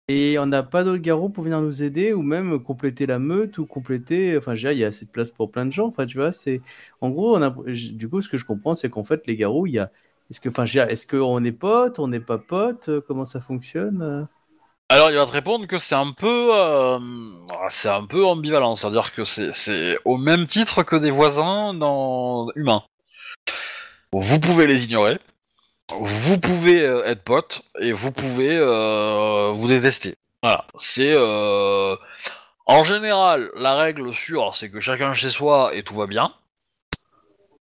Et 0.09 0.39
on 0.39 0.47
n'a 0.47 0.63
pas 0.63 0.85
d'autres 0.85 1.03
garous 1.03 1.29
pour 1.29 1.43
venir 1.45 1.61
nous 1.61 1.83
aider 1.83 2.13
ou 2.13 2.23
même 2.23 2.61
compléter 2.61 3.07
la 3.07 3.19
meute 3.19 3.59
ou 3.59 3.67
compléter. 3.67 4.37
Enfin, 4.39 4.55
je 4.55 4.69
veux 4.69 4.73
dire, 4.73 4.79
il 4.79 4.81
y 4.81 4.85
a 4.85 4.89
assez 4.89 5.05
de 5.05 5.11
place 5.11 5.31
pour 5.31 5.51
plein 5.51 5.67
de 5.67 5.73
gens. 5.73 5.89
Enfin, 5.89 6.07
tu 6.07 6.17
vois, 6.17 6.33
c'est. 6.33 6.61
En 7.01 7.11
gros, 7.11 7.37
on 7.37 7.43
a... 7.43 7.55
du 7.67 8.09
coup, 8.09 8.23
ce 8.23 8.29
que 8.29 8.39
je 8.39 8.45
comprends, 8.45 8.75
c'est 8.75 8.89
qu'en 8.89 9.05
fait, 9.05 9.27
les 9.27 9.37
garous, 9.37 9.67
il 9.67 9.75
y 9.75 9.79
a. 9.79 9.91
Est-ce 10.31 10.41
que, 10.41 10.49
enfin, 10.49 10.65
est-ce 10.65 11.07
qu'on 11.07 11.45
est 11.45 11.53
potes, 11.53 11.99
on 11.99 12.09
n'est 12.09 12.21
pas 12.21 12.39
potes, 12.39 12.89
euh, 12.89 13.01
comment 13.07 13.25
ça 13.25 13.41
fonctionne 13.41 14.03
euh 14.03 14.25
Alors 14.89 15.11
il 15.11 15.17
va 15.17 15.25
te 15.25 15.31
répondre 15.31 15.67
que 15.67 15.79
c'est 15.79 15.95
un 15.95 16.13
peu, 16.13 16.51
euh, 16.53 16.99
peu 18.09 18.25
ambivalent, 18.25 18.75
c'est-à-dire 18.75 19.15
que 19.15 19.25
c'est, 19.25 19.99
au 20.05 20.17
même 20.17 20.47
titre 20.47 20.83
que 20.83 20.97
des 20.97 21.13
voisins 21.13 21.75
dans 21.75 22.51
humains. 22.57 22.83
Vous 24.13 24.41
pouvez 24.41 24.67
les 24.67 24.85
ignorer, 24.85 25.19
vous 25.91 26.41
pouvez 26.41 26.79
être 26.79 27.23
potes 27.23 27.63
et 27.81 27.93
vous 27.93 28.11
pouvez 28.11 28.59
vous 29.53 29.69
détester. 29.69 30.17
Voilà, 30.43 30.65
c'est 30.75 31.17
en 32.67 32.85
général 32.85 33.51
la 33.57 33.77
règle 33.77 34.15
sûre, 34.15 34.57
c'est 34.57 34.71
que 34.71 34.81
chacun 34.81 35.13
chez 35.13 35.29
soi 35.29 35.75
et 35.75 35.85
tout 35.85 35.95
va 35.95 36.07
bien. 36.07 36.33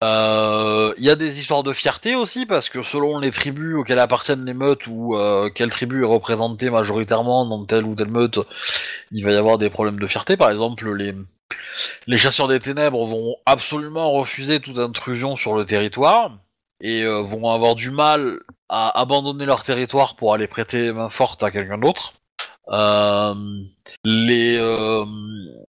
Euh, 0.05 0.95
Il 0.99 1.05
y 1.05 1.11
a 1.11 1.17
des 1.17 1.39
histoires 1.39 1.63
de 1.63 1.73
fierté 1.73 2.15
aussi 2.15 2.47
parce 2.47 2.69
que 2.69 2.83
selon 2.83 3.19
les 3.19 3.31
tribus 3.31 3.77
auxquelles 3.77 3.99
appartiennent 3.99 4.45
les 4.45 4.55
meutes 4.55 4.87
ou 4.87 5.17
euh, 5.17 5.51
quelle 5.51 5.71
tribu 5.71 6.03
est 6.03 6.07
représentée 6.07 6.71
majoritairement 6.71 7.47
dans 7.47 7.65
telle 7.65 7.85
ou 7.85 7.95
telle 7.95 8.09
meute, 8.09 8.39
il 9.11 9.25
va 9.25 9.33
y 9.33 9.37
avoir 9.37 9.59
des 9.59 9.71
problèmes 9.71 9.99
de 9.99 10.07
fierté. 10.07 10.37
Par 10.37 10.51
exemple, 10.51 10.89
les 10.95 11.15
les 12.07 12.19
chasseurs 12.19 12.49
des 12.49 12.61
ténèbres 12.61 13.07
vont 13.07 13.37
absolument 13.47 14.13
refuser 14.13 14.61
toute 14.61 14.79
intrusion 14.79 15.37
sur 15.37 15.55
le 15.57 15.65
territoire 15.65 16.33
et 16.81 17.03
euh, 17.03 17.23
vont 17.23 17.51
avoir 17.51 17.75
du 17.75 17.91
mal 17.91 18.41
à 18.69 19.01
abandonner 19.01 19.47
leur 19.47 19.63
territoire 19.63 20.17
pour 20.17 20.35
aller 20.35 20.47
prêter 20.47 20.93
main 20.93 21.11
forte 21.11 21.43
à 21.43 21.51
quelqu'un 21.51 21.79
d'autre. 21.79 22.15
Euh, 22.69 23.35
les 24.05 24.59
euh, 24.59 25.05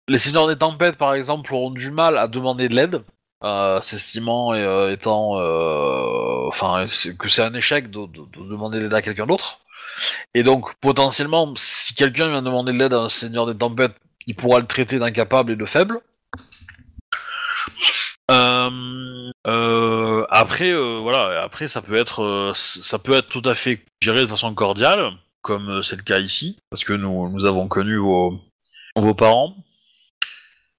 les 0.08 0.18
seigneurs 0.18 0.48
des 0.48 0.58
tempêtes, 0.58 0.96
par 0.96 1.14
exemple, 1.14 1.54
auront 1.54 1.70
du 1.70 1.90
mal 1.90 2.18
à 2.18 2.26
demander 2.28 2.68
de 2.68 2.74
l'aide 2.74 3.02
euh, 3.44 3.80
s'estimant 3.82 4.52
euh, 4.54 4.90
étant, 4.92 5.38
euh, 5.40 6.48
enfin, 6.48 6.86
que 7.18 7.28
c'est 7.28 7.42
un 7.42 7.54
échec 7.54 7.90
de, 7.90 8.06
de- 8.06 8.26
de 8.26 8.48
demander 8.50 8.80
l'aide 8.80 8.94
à 8.94 9.02
quelqu'un 9.02 9.26
d'autre. 9.26 9.60
Et 10.34 10.42
donc, 10.42 10.74
potentiellement, 10.80 11.52
si 11.56 11.94
quelqu'un 11.94 12.28
vient 12.28 12.42
demander 12.42 12.72
de 12.72 12.78
l'aide 12.78 12.94
à 12.94 13.00
un 13.00 13.08
seigneur 13.08 13.46
des 13.46 13.56
tempêtes, 13.56 13.94
il 14.26 14.34
pourra 14.36 14.60
le 14.60 14.66
traiter 14.66 14.98
d'incapable 14.98 15.52
et 15.52 15.56
de 15.56 15.64
faible. 15.66 16.00
Euh, 18.30 19.30
euh, 19.46 20.26
après, 20.28 20.74
voilà, 21.00 21.42
après 21.42 21.66
ça 21.66 21.80
peut 21.80 21.94
être, 21.94 22.52
ça 22.54 22.98
peut 22.98 23.12
être 23.12 23.28
tout 23.28 23.42
à 23.44 23.54
fait 23.54 23.84
géré 24.02 24.20
de 24.22 24.26
façon 24.26 24.54
cordiale, 24.54 25.12
comme 25.40 25.82
c'est 25.82 25.96
le 25.96 26.02
cas 26.02 26.18
ici, 26.18 26.58
parce 26.70 26.84
que 26.84 26.92
nous, 26.92 27.46
avons 27.46 27.68
connu 27.68 27.96
vos, 27.96 28.38
parents, 29.16 29.56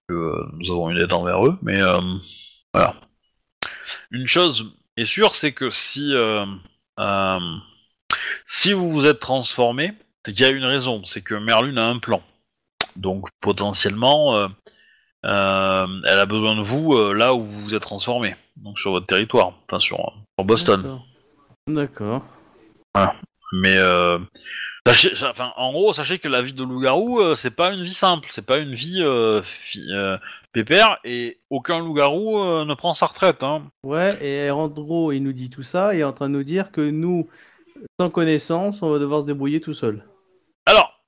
nous 0.10 0.72
avons 0.72 0.90
une 0.92 0.98
aide 1.02 1.12
envers 1.14 1.44
eux, 1.46 1.58
mais 1.64 1.80
voilà. 2.74 2.96
Une 4.12 4.28
chose 4.28 4.76
est 4.98 5.06
sûre, 5.06 5.36
c'est 5.36 5.54
que 5.54 5.70
si 5.70 6.14
euh, 6.14 6.46
euh, 7.00 7.40
si 8.46 8.74
vous 8.74 8.90
vous 8.90 9.06
êtes 9.06 9.20
transformé, 9.20 9.94
c'est 10.26 10.34
qu'il 10.34 10.46
y 10.46 10.50
a 10.50 10.52
une 10.52 10.66
raison, 10.66 11.04
c'est 11.06 11.22
que 11.22 11.36
Merlune 11.36 11.78
a 11.78 11.86
un 11.86 12.00
plan. 12.00 12.22
Donc 12.96 13.28
potentiellement, 13.42 14.36
euh, 14.36 14.48
euh, 15.26 15.88
elle 16.06 16.20
a 16.20 16.26
besoin 16.26 16.56
de 16.56 16.62
vous 16.62 16.94
euh, 16.94 17.14
là 17.14 17.34
où 17.34 17.42
vous 17.42 17.62
vous 17.62 17.76
êtes 17.76 17.82
transformé, 17.82 18.36
donc 18.58 18.80
sur 18.80 18.92
votre 18.92 19.06
territoire, 19.06 19.54
enfin 19.66 19.80
sur, 19.80 19.98
sur 20.38 20.46
Boston. 20.46 21.02
D'accord. 21.68 22.26
D'accord. 22.96 23.16
Mais 23.54 23.78
euh, 23.78 24.20
sachez, 24.94 25.26
enfin, 25.26 25.54
en 25.56 25.72
gros, 25.72 25.94
sachez 25.94 26.20
que 26.20 26.28
la 26.28 26.42
vie 26.42 26.54
de 26.54 26.64
loup-garou, 26.64 27.20
euh, 27.20 27.36
c'est 27.36 27.56
pas 27.56 27.72
une 27.72 27.84
vie 27.84 27.94
simple, 27.94 28.28
c'est 28.32 28.46
pas 28.46 28.58
une 28.58 28.74
vie 28.74 29.02
euh, 29.02 29.42
fi- 29.44 29.88
euh, 29.92 30.18
pépère, 30.52 30.98
et 31.04 31.38
aucun 31.50 31.80
loup-garou 31.80 32.40
euh, 32.40 32.66
ne 32.66 32.74
prend 32.74 32.94
sa 32.94 33.06
retraite. 33.06 33.44
Hein. 33.44 33.64
Ouais, 33.84 34.18
et 34.26 34.50
en 34.52 34.68
gros, 34.68 35.12
il 35.12 35.22
nous 35.22 35.34
dit 35.34 35.50
tout 35.50 35.64
ça 35.64 35.96
et 35.96 36.00
est 36.00 36.04
en 36.04 36.14
train 36.14 36.30
de 36.30 36.34
nous 36.34 36.44
dire 36.44 36.72
que 36.72 36.82
nous, 36.82 37.30
sans 38.00 38.10
connaissance, 38.10 38.82
on 38.82 38.92
va 38.92 39.00
devoir 39.00 39.22
se 39.22 39.28
débrouiller 39.28 39.62
tout 39.62 39.74
seul. 39.74 40.04
Alors, 40.66 41.00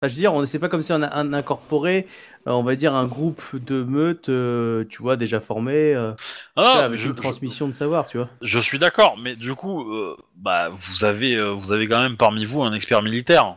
Enfin, 0.00 0.08
je 0.10 0.14
veux 0.14 0.20
dire, 0.20 0.32
on 0.32 0.46
c'est 0.46 0.60
pas 0.60 0.68
comme 0.68 0.82
si 0.82 0.92
on 0.92 1.02
a 1.02 1.12
un 1.16 1.32
incorporé, 1.32 2.06
euh, 2.46 2.52
on 2.52 2.62
va 2.62 2.76
dire, 2.76 2.94
un 2.94 3.06
groupe 3.06 3.42
de 3.54 3.82
meutes, 3.82 4.28
euh, 4.28 4.84
tu 4.88 5.02
vois, 5.02 5.16
déjà 5.16 5.40
formé, 5.40 5.92
euh, 5.94 6.12
ah, 6.54 6.84
avec 6.84 7.00
je, 7.00 7.08
une 7.08 7.16
transmission 7.16 7.66
de 7.66 7.72
savoir, 7.72 8.06
tu 8.06 8.16
vois. 8.18 8.28
je- 8.40 8.60
suis 8.60 8.78
d'accord, 8.78 9.16
mais 9.20 9.34
du 9.34 9.54
coup, 9.56 9.92
euh, 9.92 10.16
bah, 10.36 10.70
vous 10.72 11.04
avez, 11.04 11.34
euh, 11.34 11.50
vous 11.50 11.72
avez 11.72 11.88
quand 11.88 12.00
même 12.00 12.16
parmi 12.16 12.44
vous 12.44 12.62
un 12.62 12.72
expert 12.74 13.02
militaire. 13.02 13.56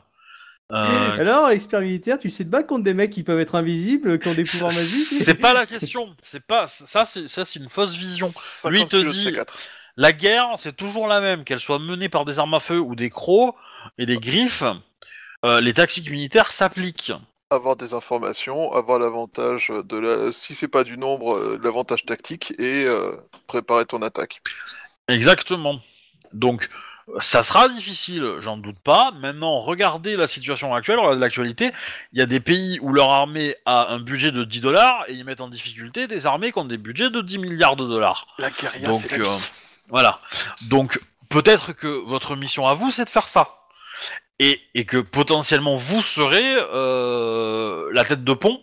Euh, 0.72 0.82
Alors, 1.20 1.50
expert 1.50 1.82
militaire, 1.82 2.18
tu 2.18 2.32
sais 2.32 2.44
te 2.44 2.50
battre 2.50 2.66
contre 2.68 2.86
des 2.86 2.96
mecs 2.96 3.12
qui 3.12 3.22
peuvent 3.22 3.40
être 3.40 3.54
invisibles, 3.54 4.18
qui 4.18 4.28
ont 4.28 4.34
des 4.34 4.44
pouvoirs 4.44 4.72
magiques? 4.72 5.06
c'est 5.22 5.36
pas 5.36 5.54
la 5.54 5.68
question. 5.68 6.10
C'est 6.22 6.44
pas 6.44 6.66
ça. 6.66 7.06
C'est 7.06 7.28
ça, 7.28 7.46
c'est 7.46 7.60
une 7.60 7.70
fausse 7.70 7.96
vision. 7.96 8.28
50 8.28 8.72
Lui, 8.72 8.82
il 8.82 8.88
te 8.88 8.96
de 8.98 9.10
dit- 9.10 9.28
C4. 9.30 9.46
La 9.98 10.12
guerre, 10.12 10.48
c'est 10.58 10.76
toujours 10.76 11.08
la 11.08 11.20
même, 11.22 11.44
qu'elle 11.44 11.60
soit 11.60 11.78
menée 11.78 12.10
par 12.10 12.26
des 12.26 12.40
armes 12.40 12.54
à 12.56 12.60
feu 12.62 12.80
ou 12.80 12.96
des 12.96 13.12
crocs 13.12 13.54
et 14.00 14.08
des 14.08 14.18
griffes. 14.18 14.64
Euh, 15.46 15.62
les 15.62 15.74
tactiques 15.74 16.10
militaires 16.10 16.52
s'appliquent. 16.52 17.14
Avoir 17.50 17.76
des 17.76 17.94
informations, 17.94 18.72
avoir 18.74 19.00
l'avantage 19.00 19.70
de 19.70 19.98
la. 19.98 20.32
Si 20.32 20.56
c'est 20.56 20.70
pas 20.70 20.84
du 20.84 20.98
nombre, 20.98 21.38
euh, 21.38 21.60
l'avantage 21.62 22.06
tactique 22.06 22.54
et 22.60 22.86
euh, 22.86 23.12
préparer 23.48 23.86
ton 23.86 24.02
attaque. 24.02 24.42
Exactement. 25.10 25.80
Donc, 26.32 26.70
ça 27.20 27.44
sera 27.44 27.68
difficile, 27.68 28.36
j'en 28.40 28.56
doute 28.56 28.80
pas. 28.80 29.12
Maintenant, 29.20 29.60
regardez 29.60 30.16
la 30.16 30.28
situation 30.28 30.74
actuelle, 30.74 31.00
regardez 31.00 31.20
l'actualité. 31.20 31.72
Il 32.14 32.20
y 32.20 32.22
a 32.22 32.26
des 32.26 32.40
pays 32.40 32.80
où 32.82 32.94
leur 32.94 33.10
armée 33.10 33.56
a 33.66 33.92
un 33.92 34.00
budget 34.00 34.32
de 34.32 34.46
10 34.46 34.62
dollars 34.62 35.04
et 35.10 35.14
ils 35.14 35.26
mettent 35.26 35.42
en 35.42 35.50
difficulté 35.50 36.08
des 36.08 36.26
armées 36.26 36.54
qui 36.54 36.60
ont 36.60 36.66
des 36.66 36.78
budgets 36.78 37.10
de 37.10 37.22
10 37.22 37.40
milliards 37.40 37.76
de 37.76 37.86
dollars. 37.86 38.28
La 38.38 38.50
guérilla, 38.50 38.88
Donc, 38.88 39.02
c'est 39.02 39.18
la 39.18 39.26
euh, 39.26 39.38
vie. 39.38 39.50
voilà. 39.90 40.22
Donc, 40.70 41.02
peut-être 41.30 41.74
que 41.74 41.88
votre 41.88 42.36
mission 42.38 42.68
à 42.68 42.76
vous, 42.76 42.92
c'est 42.92 43.06
de 43.06 43.10
faire 43.10 43.28
ça. 43.28 43.58
Et, 44.44 44.60
et 44.74 44.86
que 44.86 44.98
potentiellement, 44.98 45.76
vous 45.76 46.02
serez 46.02 46.56
euh, 46.58 47.90
la 47.94 48.04
tête 48.04 48.24
de 48.24 48.34
pont 48.34 48.60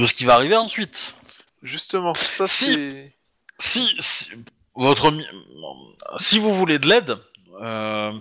de 0.00 0.06
ce 0.06 0.14
qui 0.14 0.24
va 0.24 0.34
arriver 0.34 0.56
ensuite. 0.56 1.14
Justement, 1.62 2.14
ça 2.14 2.48
Si. 2.48 2.64
c'est. 2.72 3.12
si, 3.58 3.94
si 3.98 4.30
votre 4.74 5.12
si 6.16 6.38
vous 6.38 6.54
voulez 6.54 6.78
de 6.78 6.88
l'aide, 6.88 7.18
euh, 7.60 8.12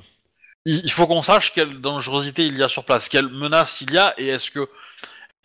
il, 0.66 0.82
il 0.84 0.92
faut 0.92 1.08
qu'on 1.08 1.22
sache 1.22 1.54
quelle 1.54 1.80
dangerosité 1.80 2.46
il 2.46 2.58
y 2.58 2.64
a 2.64 2.68
sur 2.68 2.84
place, 2.84 3.08
quelle 3.08 3.30
menace 3.30 3.80
il 3.82 3.94
y 3.94 3.98
a, 3.98 4.14
et 4.18 4.28
est-ce 4.28 4.52
que 4.52 4.68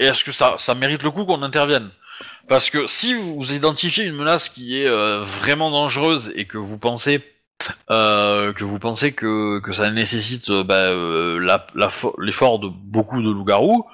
est-ce 0.00 0.24
que 0.24 0.32
ça, 0.32 0.56
ça 0.58 0.74
mérite 0.74 1.04
le 1.04 1.12
coup 1.12 1.24
qu'on 1.24 1.42
intervienne 1.42 1.88
Parce 2.48 2.68
que 2.68 2.88
si 2.88 3.14
vous 3.14 3.52
identifiez 3.52 4.04
une 4.04 4.16
menace 4.16 4.48
qui 4.48 4.80
est 4.80 4.88
euh, 4.88 5.22
vraiment 5.22 5.70
dangereuse 5.70 6.32
et 6.34 6.46
que 6.46 6.58
vous 6.58 6.78
pensez 6.78 7.20
euh, 7.90 8.52
que 8.52 8.64
vous 8.64 8.78
pensez 8.78 9.12
que, 9.12 9.60
que 9.60 9.72
ça 9.72 9.90
nécessite 9.90 10.50
euh, 10.50 10.64
bah, 10.64 10.74
euh, 10.74 11.46
l'effort 12.18 12.58
de 12.58 12.68
beaucoup 12.68 13.22
de 13.22 13.30
loups-garous, 13.30 13.86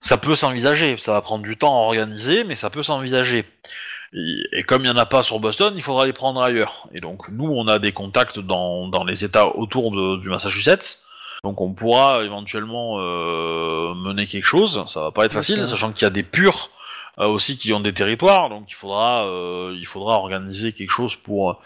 ça 0.00 0.16
peut 0.18 0.34
s'envisager. 0.34 0.96
Ça 0.96 1.12
va 1.12 1.20
prendre 1.22 1.44
du 1.44 1.56
temps 1.56 1.74
à 1.74 1.86
organiser, 1.86 2.44
mais 2.44 2.54
ça 2.54 2.70
peut 2.70 2.82
s'envisager. 2.82 3.44
Et, 4.14 4.62
comme 4.64 4.82
il 4.84 4.90
n'y 4.90 4.94
en 4.94 5.00
a 5.00 5.06
pas 5.06 5.22
sur 5.22 5.40
Boston, 5.40 5.72
il 5.74 5.82
faudra 5.82 6.04
les 6.04 6.12
prendre 6.12 6.42
ailleurs. 6.42 6.86
Et 6.92 7.00
donc 7.00 7.28
nous, 7.30 7.46
on 7.50 7.66
a 7.66 7.78
des 7.78 7.92
contacts 7.92 8.38
dans, 8.38 8.88
dans 8.88 9.04
les 9.04 9.24
États 9.24 9.56
autour 9.56 9.90
de- 9.90 10.20
du 10.20 10.28
Massachusetts. 10.28 10.98
Donc 11.44 11.60
on 11.60 11.72
pourra 11.72 12.22
éventuellement 12.22 12.98
euh, 13.00 13.94
mener 13.94 14.26
quelque 14.26 14.44
chose. 14.44 14.84
Ça 14.88 15.00
va 15.00 15.10
pas 15.12 15.24
être 15.24 15.32
facile, 15.32 15.66
sachant 15.66 15.92
qu'il 15.92 16.02
y 16.02 16.06
a 16.06 16.10
des 16.10 16.22
purs 16.22 16.70
euh, 17.18 17.26
aussi 17.26 17.56
qui 17.56 17.72
ont 17.72 17.80
des 17.80 17.94
territoires. 17.94 18.50
Donc 18.50 18.66
il 18.68 18.74
faudra, 18.74 19.24
euh, 19.26 19.74
il 19.78 19.86
faudra 19.86 20.16
organiser 20.16 20.72
quelque 20.72 20.92
chose 20.92 21.16
pour 21.16 21.60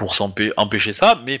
pour 0.00 0.14
empêcher 0.56 0.92
ça. 0.94 1.20
Mais 1.24 1.40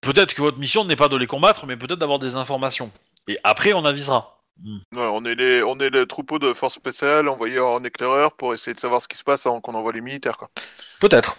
peut-être 0.00 0.34
que 0.34 0.42
votre 0.42 0.58
mission 0.58 0.84
n'est 0.84 0.96
pas 0.96 1.08
de 1.08 1.16
les 1.16 1.28
combattre, 1.28 1.64
mais 1.66 1.76
peut-être 1.76 2.00
d'avoir 2.00 2.18
des 2.18 2.34
informations. 2.34 2.90
Et 3.28 3.38
après, 3.44 3.72
on 3.72 3.84
avisera. 3.84 4.40
Ouais, 4.64 4.78
on 4.92 5.24
est 5.24 5.34
les, 5.34 5.62
on 5.62 5.78
est 5.78 5.90
le 5.90 6.06
troupeau 6.06 6.38
de 6.38 6.52
forces 6.52 6.74
spéciales 6.74 7.28
envoyés 7.28 7.60
en 7.60 7.82
éclaireur 7.84 8.32
pour 8.32 8.52
essayer 8.52 8.74
de 8.74 8.80
savoir 8.80 9.00
ce 9.00 9.08
qui 9.08 9.16
se 9.16 9.24
passe 9.24 9.46
avant 9.46 9.60
qu'on 9.60 9.74
envoie 9.74 9.92
les 9.92 10.00
militaires, 10.00 10.36
quoi. 10.36 10.50
Peut-être. 11.00 11.38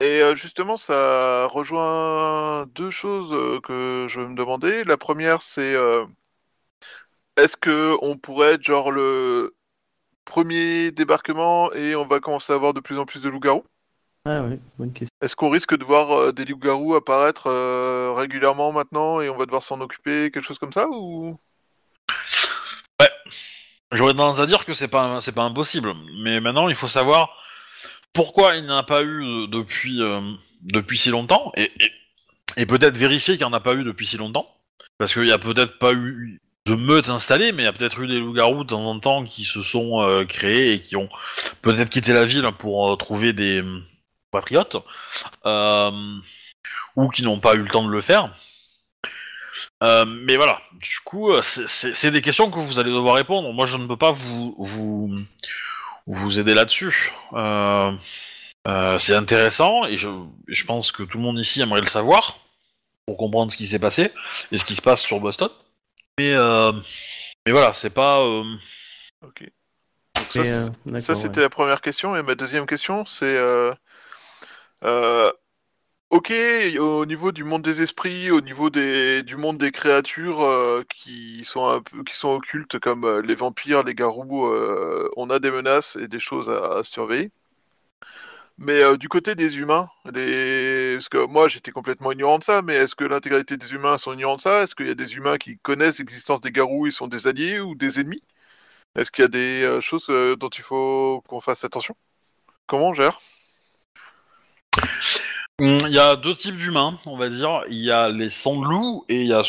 Et 0.00 0.22
euh, 0.22 0.34
justement, 0.34 0.76
ça 0.76 1.46
rejoint 1.46 2.66
deux 2.74 2.90
choses 2.90 3.32
euh, 3.32 3.60
que 3.60 4.06
je 4.08 4.20
me 4.20 4.36
demandais. 4.36 4.84
La 4.84 4.96
première, 4.96 5.42
c'est 5.42 5.74
euh, 5.74 6.04
est-ce 7.36 7.56
que 7.56 7.96
on 8.02 8.16
pourrait 8.16 8.54
être 8.54 8.62
genre 8.62 8.92
le 8.92 9.54
premier 10.24 10.92
débarquement 10.92 11.72
et 11.72 11.96
on 11.96 12.06
va 12.06 12.20
commencer 12.20 12.52
à 12.52 12.56
avoir 12.56 12.74
de 12.74 12.80
plus 12.80 12.98
en 12.98 13.06
plus 13.06 13.20
de 13.20 13.28
loups-garous? 13.28 13.64
Ah 14.24 14.42
ouais, 14.42 14.58
bonne 14.78 14.92
question. 14.92 15.14
Est-ce 15.22 15.36
qu'on 15.36 15.50
risque 15.50 15.76
de 15.76 15.84
voir 15.84 16.12
euh, 16.12 16.32
des 16.32 16.44
loups-garous 16.44 16.94
apparaître 16.94 17.46
euh, 17.46 18.12
régulièrement 18.14 18.72
maintenant 18.72 19.20
et 19.20 19.30
on 19.30 19.36
va 19.36 19.46
devoir 19.46 19.62
s'en 19.62 19.80
occuper, 19.80 20.30
quelque 20.30 20.44
chose 20.44 20.58
comme 20.58 20.72
ça 20.72 20.86
ou? 20.90 21.38
J'aurais 23.90 24.12
tendance 24.12 24.38
à 24.38 24.44
dire 24.44 24.66
que 24.66 24.74
c'est 24.74 24.88
pas 24.88 25.18
c'est 25.22 25.32
pas 25.32 25.44
impossible, 25.44 25.94
mais 26.22 26.40
maintenant 26.40 26.68
il 26.68 26.74
faut 26.74 26.88
savoir 26.88 27.30
pourquoi 28.12 28.54
il 28.56 28.64
n'y 28.64 28.70
en 28.70 28.76
a 28.76 28.82
pas 28.82 29.00
eu 29.00 29.24
euh, 29.24 29.46
depuis 29.46 30.02
euh, 30.02 30.20
depuis 30.60 30.98
si 30.98 31.08
longtemps 31.08 31.52
et, 31.56 31.72
et, 31.80 31.92
et 32.58 32.66
peut-être 32.66 32.98
vérifier 32.98 33.38
qu'il 33.38 33.46
n'y 33.46 33.50
en 33.50 33.56
a 33.56 33.60
pas 33.60 33.72
eu 33.72 33.84
depuis 33.84 34.04
si 34.04 34.18
longtemps. 34.18 34.46
parce 34.98 35.14
qu'il 35.14 35.26
y 35.26 35.32
a 35.32 35.38
peut-être 35.38 35.78
pas 35.78 35.92
eu 35.92 36.40
de 36.66 36.74
meute 36.74 37.08
installée, 37.08 37.52
mais 37.52 37.62
il 37.62 37.64
y 37.64 37.68
a 37.68 37.72
peut-être 37.72 37.98
eu 38.00 38.08
des 38.08 38.20
loups-garous 38.20 38.64
de 38.64 38.68
temps 38.68 38.84
en 38.84 39.00
temps 39.00 39.24
qui 39.24 39.44
se 39.44 39.62
sont 39.62 40.02
euh, 40.02 40.26
créés 40.26 40.72
et 40.72 40.80
qui 40.80 40.96
ont 40.96 41.08
peut-être 41.62 41.88
quitté 41.88 42.12
la 42.12 42.26
ville 42.26 42.46
pour 42.58 42.92
euh, 42.92 42.96
trouver 42.96 43.32
des 43.32 43.62
euh, 44.28 44.38
patriotes, 44.38 44.76
euh, 45.46 46.18
ou 46.96 47.08
qui 47.08 47.22
n'ont 47.22 47.40
pas 47.40 47.54
eu 47.54 47.62
le 47.62 47.68
temps 47.68 47.84
de 47.84 47.90
le 47.90 48.00
faire. 48.00 48.34
Euh, 49.82 50.04
mais 50.04 50.36
voilà, 50.36 50.60
du 50.72 51.00
coup, 51.04 51.32
euh, 51.32 51.42
c'est- 51.42 52.10
des 52.10 52.22
questions 52.22 52.50
que 52.50 52.58
vous 52.58 52.78
allez 52.78 52.90
devoir 52.90 53.16
répondre. 53.16 53.52
Moi, 53.52 53.66
je 53.66 53.76
ne 53.76 53.86
peux 53.86 53.96
pas 53.96 54.12
vous 54.12 54.54
vous, 54.58 55.10
vous 56.06 56.38
aider 56.38 56.54
là-dessus. 56.54 57.12
Euh, 57.32 57.92
euh, 58.66 58.98
c'est 58.98 59.14
intéressant 59.14 59.84
et 59.86 59.96
je, 59.96 60.08
je 60.46 60.64
pense 60.64 60.92
que 60.92 61.02
tout 61.02 61.16
le 61.18 61.24
monde 61.24 61.38
ici 61.38 61.60
aimerait 61.60 61.80
le 61.80 61.86
savoir 61.86 62.38
pour 63.06 63.16
comprendre 63.16 63.52
ce 63.52 63.56
qui 63.56 63.66
s'est 63.66 63.78
passé 63.78 64.12
et 64.52 64.58
ce 64.58 64.64
qui 64.64 64.74
se 64.74 64.82
passe 64.82 65.02
sur 65.02 65.18
Boston. 65.20 65.50
Mais, 66.18 66.34
euh, 66.34 66.72
mais 67.46 67.52
voilà, 67.52 67.72
c'est 67.72 67.90
pas. 67.90 68.20
euh, 68.20 68.44
Ok. 69.24 69.48
Donc 70.14 70.26
ça, 70.30 70.40
euh, 70.40 71.14
c'était 71.14 71.38
ouais. 71.38 71.42
la 71.42 71.48
première 71.48 71.80
question. 71.80 72.14
Et 72.16 72.22
ma 72.22 72.34
deuxième 72.34 72.66
question, 72.66 73.06
c'est... 73.06 73.36
euh, 73.36 73.72
euh, 74.84 75.32
ok, 76.10 76.32
au 76.80 77.06
niveau 77.06 77.32
du 77.32 77.44
monde 77.44 77.62
des 77.62 77.82
esprits, 77.82 78.30
au 78.30 78.40
niveau 78.40 78.70
des, 78.70 79.22
du 79.22 79.36
monde 79.36 79.58
des 79.58 79.72
créatures 79.72 80.42
euh, 80.42 80.84
qui, 80.90 81.44
sont 81.44 81.66
un 81.68 81.82
peu, 81.82 82.04
qui 82.04 82.16
sont 82.16 82.30
occultes, 82.30 82.78
comme 82.80 83.04
euh, 83.04 83.22
les 83.22 83.34
vampires, 83.34 83.84
les 83.84 83.94
garous, 83.94 84.46
on 85.16 85.30
a 85.30 85.38
des 85.40 85.50
menaces 85.50 85.96
et 85.96 86.08
des 86.08 86.20
choses 86.20 86.50
à, 86.50 86.84
surveiller. 86.84 87.32
Mais 88.58 88.96
du 88.98 89.08
côté 89.08 89.34
des 89.36 89.58
humains, 89.58 89.88
parce 90.04 91.08
que 91.08 91.24
moi 91.26 91.48
j'étais 91.48 91.70
complètement 91.70 92.10
ignorant 92.12 92.38
de 92.38 92.44
ça, 92.44 92.60
mais 92.62 92.74
est-ce 92.74 92.96
que 92.96 93.04
l'intégralité 93.04 93.56
des 93.56 93.72
humains 93.72 93.98
sont 93.98 94.12
ignorants 94.12 94.36
de 94.36 94.40
ça? 94.40 94.62
Est-ce 94.62 94.74
qu'il 94.74 94.88
y 94.88 94.90
a 94.90 94.94
des 94.94 95.14
humains 95.14 95.38
qui 95.38 95.58
connaissent 95.58 95.98
l'existence 95.98 96.40
des 96.40 96.50
garous, 96.52 96.86
ils 96.86 96.92
sont 96.92 97.06
des 97.06 97.28
alliés 97.28 97.60
ou 97.60 97.74
des 97.76 98.00
ennemis? 98.00 98.22
Est-ce 98.96 99.12
qu'il 99.12 99.22
y 99.22 99.26
a 99.26 99.28
des 99.28 99.80
choses 99.82 100.08
dont 100.38 100.48
il 100.50 100.62
faut 100.62 101.22
qu'on 101.28 101.40
fasse 101.40 101.64
attention? 101.64 101.96
Comment 102.66 102.90
on 102.90 102.94
gère? 102.94 103.20
Il 105.60 105.88
y 105.88 105.98
a 105.98 106.14
deux 106.14 106.34
types 106.34 106.56
d'humains, 106.56 107.00
on 107.04 107.16
va 107.16 107.28
dire. 107.28 107.62
Il 107.68 107.78
y 107.78 107.90
a 107.90 108.10
les 108.10 108.30
sangs-loups 108.30 109.04
et 109.08 109.22
il 109.22 109.26
y 109.26 109.32
a 109.32 109.42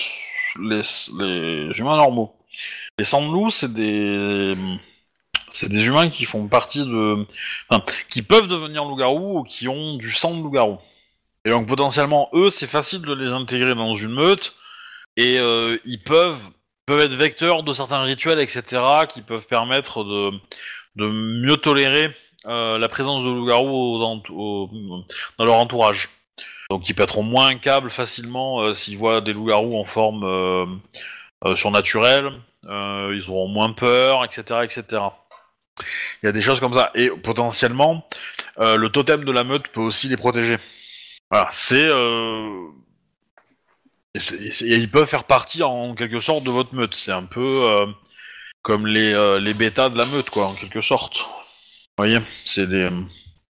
les, 0.60 1.70
humains 1.78 1.98
normaux. 1.98 2.36
Les 2.98 3.06
sangs-loups, 3.06 3.52
c'est 3.52 3.72
des 3.72 4.56
c'est 5.52 5.70
des 5.70 5.86
humains 5.86 6.10
qui 6.10 6.26
font 6.26 6.48
partie 6.48 6.86
de, 6.86 7.26
qui 8.10 8.22
peuvent 8.22 8.48
devenir 8.48 8.86
loups-garous 8.86 9.40
ou 9.40 9.44
qui 9.44 9.68
ont 9.68 9.98
du 9.98 10.12
sang 10.12 10.36
de 10.36 10.42
loup-garou. 10.42 10.80
Et 11.46 11.52
donc 11.52 11.68
potentiellement, 11.68 12.30
eux, 12.34 12.50
c'est 12.50 12.68
facile 12.68 13.02
de 13.02 13.14
les 13.14 13.32
intégrer 13.32 13.76
dans 13.76 13.94
une 13.94 14.14
meute 14.14 14.56
et 15.16 15.38
euh, 15.40 15.78
ils 15.86 16.02
peuvent 16.02 16.42
peuvent 16.88 17.02
être 17.02 17.14
vecteurs 17.14 17.62
de 17.62 17.72
certains 17.72 18.02
rituels, 18.02 18.40
etc., 18.40 18.82
qui 19.14 19.22
peuvent 19.22 19.46
permettre 19.46 20.04
de 20.04 21.08
mieux 21.08 21.58
tolérer 21.58 22.16
la 22.46 22.88
présence 22.90 23.24
de 23.24 23.30
loups-garous 23.30 24.00
dans- 24.00 25.04
leur 25.46 25.56
entourage. 25.56 26.10
Donc 26.70 26.88
ils 26.88 26.94
pèteront 26.94 27.24
moins 27.24 27.48
un 27.48 27.58
câble 27.58 27.90
facilement 27.90 28.62
euh, 28.62 28.74
s'ils 28.74 28.98
voient 28.98 29.22
des 29.22 29.34
loups-garous 29.34 29.76
en 29.78 29.86
forme 29.86 30.24
euh, 30.24 30.66
euh, 31.46 31.56
surnaturelle, 31.56 32.32
euh, 32.68 33.12
ils 33.16 33.30
auront 33.30 33.48
moins 33.48 33.74
peur, 33.74 34.24
etc., 34.24 34.60
etc. 34.64 35.02
Il 36.22 36.26
y 36.26 36.30
a 36.30 36.32
des 36.32 36.42
choses 36.42 36.60
comme 36.60 36.74
ça. 36.74 36.92
Et 36.94 37.10
potentiellement, 37.10 38.08
euh, 38.60 38.76
le 38.76 38.90
totem 38.90 39.24
de 39.24 39.32
la 39.32 39.44
meute 39.44 39.70
peut 39.70 39.82
aussi 39.82 40.10
les 40.10 40.18
protéger. 40.18 40.58
Voilà, 41.32 41.50
c'est... 41.52 41.88
Euh... 41.90 42.68
ils 44.16 44.90
peuvent 44.92 45.08
faire 45.08 45.24
partie 45.24 45.64
en 45.64 45.96
quelque 45.96 46.20
sorte 46.20 46.44
de 46.44 46.52
votre 46.52 46.76
meute. 46.76 46.96
C'est 46.96 47.12
un 47.12 47.24
peu 47.24 47.64
euh, 47.64 47.86
comme 48.62 48.86
les, 48.86 49.14
euh, 49.14 49.40
les 49.40 49.54
bêtas 49.54 49.90
de 49.90 49.98
la 49.98 50.06
meute, 50.06 50.30
quoi, 50.30 50.48
en 50.48 50.54
quelque 50.56 50.82
sorte. 50.82 51.26
Voyez, 52.00 52.20
c'est 52.46 52.66
des... 52.66 52.90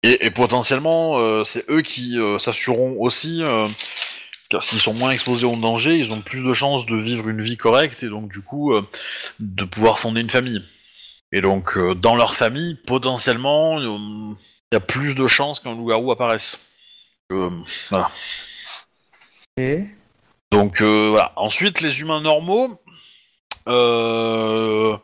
Et, 0.04 0.28
et 0.28 0.30
potentiellement, 0.30 1.18
euh, 1.18 1.44
c'est 1.44 1.68
eux 1.68 1.82
qui 1.82 2.20
euh, 2.20 2.38
s'assureront 2.38 2.96
aussi, 3.00 3.42
euh, 3.42 3.68
car 4.50 4.62
s'ils 4.62 4.80
sont 4.80 4.94
moins 4.94 5.10
exposés 5.10 5.48
au 5.48 5.56
danger, 5.56 5.98
ils 5.98 6.12
ont 6.12 6.22
plus 6.22 6.44
de 6.44 6.54
chances 6.54 6.86
de 6.86 6.96
vivre 6.96 7.28
une 7.28 7.42
vie 7.42 7.58
correcte 7.58 8.04
et 8.04 8.10
donc 8.10 8.32
du 8.32 8.42
coup 8.42 8.72
euh, 8.72 8.88
de 9.40 9.64
pouvoir 9.64 9.98
fonder 9.98 10.22
une 10.22 10.30
famille. 10.30 10.64
Et 11.32 11.42
donc 11.42 11.76
euh, 11.76 11.96
dans 11.96 12.16
leur 12.16 12.36
famille, 12.36 12.76
potentiellement, 12.86 13.80
euh, 13.80 14.36
il 14.72 14.76
y 14.76 14.78
a 14.78 14.80
plus 14.80 15.16
de 15.16 15.26
chances 15.26 15.60
qu'un 15.60 15.74
loup-garou 15.74 16.12
apparaisse. 16.12 16.60
Euh, 17.32 17.50
voilà. 17.90 18.12
Et 19.58 19.86
Donc 20.52 20.82
euh, 20.82 21.10
voilà. 21.10 21.34
Ensuite, 21.36 21.82
les 21.82 22.00
humains 22.02 22.22
normaux, 22.22 22.80
euh, 23.68 24.96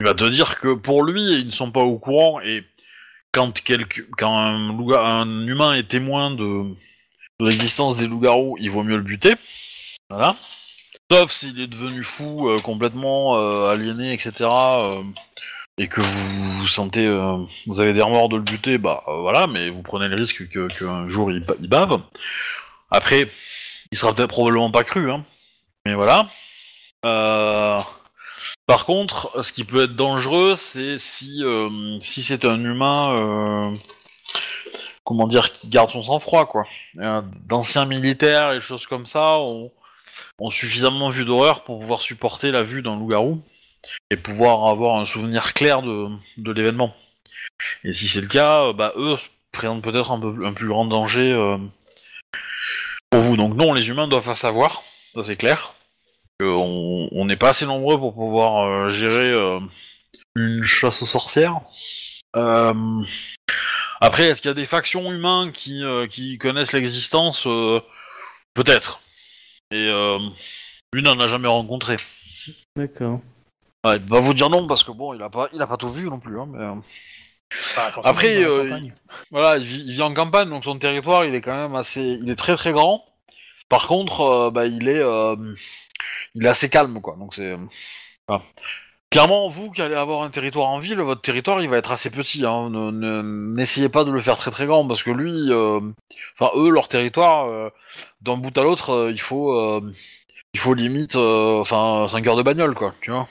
il 0.00 0.06
va 0.06 0.14
te 0.14 0.24
dire 0.24 0.58
que 0.58 0.74
pour 0.74 1.02
lui, 1.02 1.22
ils 1.22 1.46
ne 1.46 1.50
sont 1.50 1.70
pas 1.70 1.82
au 1.82 1.98
courant 1.98 2.40
et 2.40 2.64
quand, 3.32 3.52
quand 4.16 4.38
un, 4.38 4.70
un 4.94 5.46
humain 5.46 5.74
est 5.74 5.88
témoin 5.88 6.30
de, 6.30 6.64
l'existence 7.40 7.96
des 7.96 8.06
loups-garous, 8.06 8.56
il 8.60 8.70
vaut 8.70 8.82
mieux 8.82 8.96
le 8.96 9.02
buter. 9.02 9.34
Voilà. 10.08 10.36
Sauf 11.10 11.30
s'il 11.30 11.60
est 11.60 11.66
devenu 11.66 12.04
fou, 12.04 12.48
euh, 12.48 12.58
complètement 12.60 13.38
euh, 13.38 13.70
aliéné, 13.70 14.12
etc. 14.12 14.32
euh, 14.42 15.02
et 15.78 15.88
que 15.88 16.00
vous 16.00 16.66
sentez, 16.66 17.08
vous 17.66 17.80
avez 17.80 17.92
des 17.92 18.02
remords 18.02 18.28
de 18.28 18.36
le 18.36 18.42
buter, 18.42 18.78
bah 18.78 19.04
voilà, 19.06 19.46
mais 19.46 19.70
vous 19.70 19.82
prenez 19.82 20.08
le 20.08 20.16
risque 20.16 20.48
que- 20.48 20.66
qu'un 20.76 21.06
jour 21.06 21.30
il, 21.30 21.44
il 21.60 21.68
bave. 21.68 22.00
Après, 22.90 23.30
il 23.92 23.98
sera 23.98 24.12
peut-être 24.12 24.30
probablement 24.30 24.72
pas 24.72 24.82
cru, 24.82 25.10
hein. 25.10 25.24
Mais 25.86 25.94
voilà. 25.94 26.26
Euh, 27.04 27.80
Par 28.68 28.84
contre, 28.84 29.42
ce 29.42 29.50
qui 29.54 29.64
peut 29.64 29.84
être 29.84 29.96
dangereux, 29.96 30.54
c'est 30.54 30.98
si 30.98 31.42
euh, 31.42 31.98
c'est 32.02 32.44
un 32.44 32.62
humain, 32.62 33.16
euh, 33.16 33.76
comment 35.04 35.26
dire, 35.26 35.52
qui 35.52 35.70
garde 35.70 35.90
son 35.90 36.02
sang-froid, 36.02 36.44
quoi. 36.44 36.66
Euh, 36.98 37.22
D'anciens 37.46 37.86
militaires 37.86 38.52
et 38.52 38.60
choses 38.60 38.86
comme 38.86 39.06
ça 39.06 39.38
ont, 39.38 39.72
ont 40.38 40.50
suffisamment 40.50 41.08
vu 41.08 41.24
d'horreur 41.24 41.64
pour 41.64 41.80
pouvoir 41.80 42.02
supporter 42.02 42.50
la 42.50 42.62
vue 42.62 42.82
d'un 42.82 42.96
loup-garou 42.96 43.40
et 44.10 44.18
pouvoir 44.18 44.68
avoir 44.68 44.96
un 44.96 45.06
souvenir 45.06 45.54
clair 45.54 45.80
de, 45.80 46.10
l'événement. 46.36 46.94
Et 47.84 47.94
si 47.94 48.06
c'est 48.06 48.20
le 48.20 48.28
cas, 48.28 48.74
bah 48.74 48.92
eux 48.96 49.16
présentent 49.50 49.82
peut-être 49.82 50.10
un 50.10 50.44
un 50.44 50.52
plus 50.52 50.68
grand 50.68 50.84
danger 50.84 51.32
pour 53.08 53.22
vous. 53.22 53.38
Donc 53.38 53.54
non, 53.54 53.72
les 53.72 53.88
humains 53.88 54.08
doivent 54.08 54.24
faire 54.24 54.36
savoir, 54.36 54.82
ça 55.14 55.24
c'est 55.24 55.36
clair. 55.36 55.72
On 56.40 57.08
on 57.12 57.24
n'est 57.24 57.36
pas 57.36 57.50
assez 57.50 57.66
nombreux 57.66 57.98
pour 57.98 58.14
pouvoir 58.14 58.66
euh, 58.66 58.88
gérer 58.88 59.32
euh, 59.32 59.60
une 60.36 60.62
chasse 60.62 61.02
aux 61.02 61.06
sorcières. 61.06 61.60
Euh, 62.36 63.02
Après, 64.00 64.24
est-ce 64.24 64.40
qu'il 64.40 64.48
y 64.48 64.52
a 64.52 64.54
des 64.54 64.66
factions 64.66 65.10
humains 65.12 65.50
qui, 65.52 65.82
euh, 65.82 66.06
qui 66.06 66.38
connaissent 66.38 66.72
l'existence? 66.72 67.46
Euh, 67.46 67.80
Peut-être. 68.54 69.00
Et 69.70 69.86
euh, 69.88 70.18
lui 70.92 71.02
n'en 71.02 71.18
a 71.20 71.28
jamais 71.28 71.48
rencontré. 71.48 71.96
D'accord. 72.76 73.20
Ouais, 73.84 73.96
il 73.96 74.02
va 74.10 74.20
vous 74.20 74.34
dire 74.34 74.50
non 74.50 74.66
parce 74.66 74.82
que 74.82 74.90
bon, 74.90 75.14
il 75.14 75.22
a 75.22 75.30
pas, 75.30 75.48
il 75.52 75.62
a 75.62 75.66
pas 75.66 75.76
tout 75.76 75.92
vu 75.92 76.04
non 76.04 76.18
plus. 76.18 76.40
Hein, 76.40 76.48
mais, 76.50 76.64
Après, 78.04 78.44
euh, 78.44 78.64
campagne. 78.64 78.94
Voilà, 79.30 79.58
il 79.58 79.64
vit, 79.64 79.84
il 79.86 79.92
vit 79.92 80.02
en 80.02 80.12
campagne, 80.12 80.48
donc 80.48 80.64
son 80.64 80.78
territoire, 80.78 81.24
il 81.24 81.34
est 81.34 81.40
quand 81.40 81.54
même 81.56 81.76
assez, 81.76 82.18
il 82.20 82.30
est 82.30 82.36
très 82.36 82.56
très 82.56 82.72
grand. 82.72 83.04
Par 83.68 83.86
contre, 83.86 84.22
euh, 84.22 84.50
bah, 84.50 84.66
il 84.66 84.88
est, 84.88 85.02
euh, 85.02 85.36
il 86.34 86.44
est 86.46 86.48
assez 86.48 86.68
calme, 86.70 87.00
quoi. 87.00 87.16
Donc 87.18 87.34
c'est, 87.34 87.56
voilà. 88.28 88.42
clairement, 89.10 89.48
vous 89.48 89.70
qui 89.70 89.82
allez 89.82 89.94
avoir 89.94 90.22
un 90.22 90.30
territoire 90.30 90.68
en 90.68 90.78
ville, 90.78 91.00
votre 91.00 91.22
territoire, 91.22 91.60
il 91.62 91.68
va 91.68 91.78
être 91.78 91.90
assez 91.92 92.10
petit. 92.10 92.44
Hein. 92.46 92.70
Ne- 92.70 92.90
ne- 92.90 93.54
N'essayez 93.54 93.88
pas 93.88 94.04
de 94.04 94.10
le 94.12 94.20
faire 94.20 94.36
très 94.38 94.50
très 94.50 94.66
grand, 94.66 94.86
parce 94.86 95.02
que 95.02 95.10
lui, 95.10 95.50
euh, 95.52 95.80
enfin 96.38 96.50
eux, 96.56 96.70
leur 96.70 96.88
territoire, 96.88 97.46
euh, 97.48 97.70
d'un 98.22 98.36
bout 98.36 98.56
à 98.58 98.62
l'autre, 98.62 98.90
euh, 98.90 99.10
il 99.12 99.20
faut, 99.20 99.82
il 100.54 100.60
faut 100.60 100.74
limite, 100.74 101.16
enfin, 101.16 102.06
5 102.08 102.26
heures 102.26 102.36
de 102.36 102.42
bagnole, 102.42 102.74
quoi. 102.74 102.94
Tu 103.00 103.10
vois. 103.10 103.28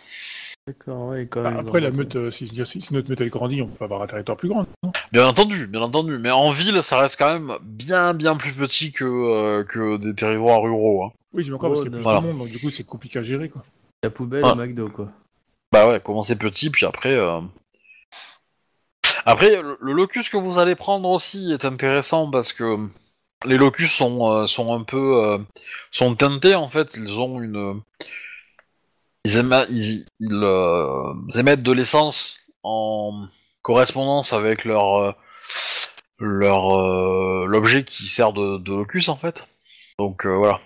D'accord, 0.68 1.07
ouais, 1.09 1.28
quand 1.28 1.41
Bah, 1.43 1.51
même. 1.51 1.59
après, 1.59 1.80
la 1.80 1.91
meute, 1.91 2.15
euh, 2.18 2.30
si, 2.30 2.45
je 2.45 2.51
veux 2.51 2.55
dire, 2.55 2.68
si, 2.68 2.82
si 2.82 2.93
notre 2.93 3.09
meute 3.09 3.22
elle 3.22 3.30
grandit, 3.30 3.61
on 3.61 3.68
peut 3.68 3.86
avoir 3.86 4.01
un 4.01 4.05
territoire 4.07 4.36
plus 4.38 4.49
grand. 4.49 4.65
Non? 4.84 4.91
Bien 5.13 5.26
entendu, 5.26 5.65
bien 5.65 5.82
entendu. 5.82 6.18
Mais 6.20 6.30
en 6.32 6.51
ville, 6.51 6.84
ça 6.84 6.99
reste 6.99 7.18
quand 7.18 7.32
même 7.32 7.57
bien 7.63 8.13
bien 8.13 8.36
plus 8.36 8.51
petit 8.51 8.91
que 8.91 9.05
euh, 9.05 9.63
que 9.63 9.95
des 9.97 10.13
territoires 10.13 10.61
ruraux. 10.61 11.05
Hein. 11.05 11.11
oui, 11.34 11.43
j'ai 11.43 11.53
encore 11.53 11.70
Oh, 11.72 11.74
parce 11.74 11.82
qu'il 11.86 11.91
y 11.91 11.95
a 11.95 11.97
plus 11.97 12.03
voilà. 12.03 12.20
de 12.20 12.26
monde, 12.26 12.38
donc 12.39 12.49
du 12.49 12.59
coup, 12.59 12.70
c'est 12.70 12.84
compliqué 12.84 13.20
à 13.20 13.24
gérer. 13.24 13.47
Quoi. 13.49 13.63
La 14.03 14.09
poubelle 14.09 14.41
Ah. 14.45 14.51
au 14.51 14.55
McDo, 14.55 14.89
quoi. 14.89 15.09
Bah 15.72 15.88
ouais, 15.89 15.99
commencer 16.01 16.38
petit, 16.38 16.70
puis 16.70 16.86
après. 16.86 17.13
euh, 17.15 17.39
Après, 19.26 19.61
le, 19.61 19.78
le 19.82 19.93
locus 19.93 20.30
que 20.30 20.38
vous 20.38 20.59
allez 20.59 20.76
prendre 20.76 21.09
aussi 21.09 21.51
est 21.51 21.65
intéressant 21.65 22.30
parce 22.30 22.53
que 22.53 22.78
les 23.45 23.57
locus 23.57 23.91
sont 23.91 24.32
euh, 24.32 24.45
sont 24.47 24.74
un 24.74 24.84
peu 24.84 25.24
euh, 25.26 25.38
sont 25.91 26.15
teintés 26.15 26.55
en 26.55 26.68
fait. 26.70 26.95
Ils 26.97 27.20
ont 27.22 27.41
une 27.41 27.82
ils, 29.28 29.38
éma- 29.38 29.67
ils, 29.69 30.05
ils, 30.19 30.43
euh, 30.43 31.13
émettent 31.36 31.63
de 31.63 31.73
l'essence 31.73 32.39
en 32.63 33.28
correspondance 33.61 34.32
avec 34.32 34.63
leur 34.63 35.01
euh, 35.01 35.11
leur 36.19 36.80
euh, 36.80 37.45
l'objet 37.47 37.84
qui 37.84 38.07
sert 38.07 38.32
de, 38.32 38.57
de 38.57 38.73
locus 38.73 39.09
en 39.09 39.17
fait. 39.17 39.45
Donc 39.99 40.25
voilà. 40.25 40.61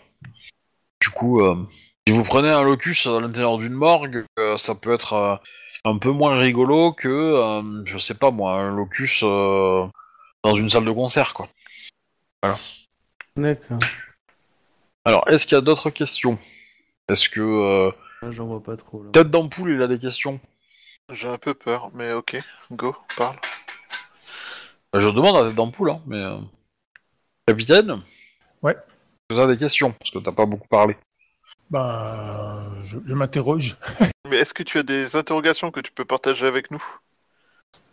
Du 1.01 1.09
coup, 1.09 1.41
si 2.05 2.13
vous 2.13 2.23
prenez 2.23 2.51
un 2.51 2.63
locus 2.63 3.07
à 3.07 3.19
l'intérieur 3.19 3.57
d'une 3.57 3.73
morgue, 3.73 4.25
ça 4.57 4.75
peut 4.75 4.93
être 4.93 5.41
un 5.83 5.97
peu 5.97 6.11
moins 6.11 6.37
rigolo 6.37 6.93
que, 6.93 7.61
je 7.85 7.97
sais 7.97 8.13
pas 8.13 8.29
moi, 8.29 8.53
un 8.53 8.75
locus 8.75 9.21
dans 9.23 10.55
une 10.55 10.69
salle 10.69 10.85
de 10.85 10.91
concert, 10.91 11.33
quoi. 11.33 11.49
D'accord. 13.35 13.79
Alors, 15.05 15.23
est-ce 15.27 15.47
qu'il 15.47 15.55
y 15.55 15.57
a 15.57 15.61
d'autres 15.61 15.89
questions? 15.89 16.37
Est-ce 17.09 17.29
que 17.29 17.91
J'en 18.29 18.45
vois 18.45 18.61
pas 18.61 18.77
trop 18.77 19.03
là. 19.03 19.09
Tête 19.11 19.31
d'ampoule, 19.31 19.71
il 19.71 19.81
a 19.81 19.87
des 19.87 19.97
questions 19.97 20.39
J'ai 21.11 21.27
un 21.27 21.37
peu 21.37 21.53
peur, 21.53 21.91
mais 21.93 22.13
ok, 22.13 22.37
go, 22.71 22.95
parle. 23.17 23.37
Je 24.93 25.07
demande 25.07 25.37
à 25.37 25.47
Tête 25.47 25.55
d'ampoule, 25.55 25.89
hein, 25.89 26.01
mais 26.05 26.17
euh, 26.17 26.37
capitaine? 27.47 28.01
Ouais. 28.61 28.77
Tu 29.29 29.39
as 29.39 29.47
des 29.47 29.57
questions 29.57 29.91
parce 29.93 30.11
que 30.11 30.19
t'as 30.19 30.31
pas 30.31 30.45
beaucoup 30.45 30.67
parlé. 30.67 30.95
Bah, 31.69 32.69
je, 32.83 32.97
je 33.05 33.13
m'interroge. 33.13 33.77
Mais 34.29 34.37
est-ce 34.37 34.53
que 34.53 34.63
tu 34.63 34.77
as 34.77 34.83
des 34.83 35.15
interrogations 35.15 35.71
que 35.71 35.79
tu 35.79 35.91
peux 35.91 36.05
partager 36.05 36.45
avec 36.45 36.69
nous? 36.71 36.83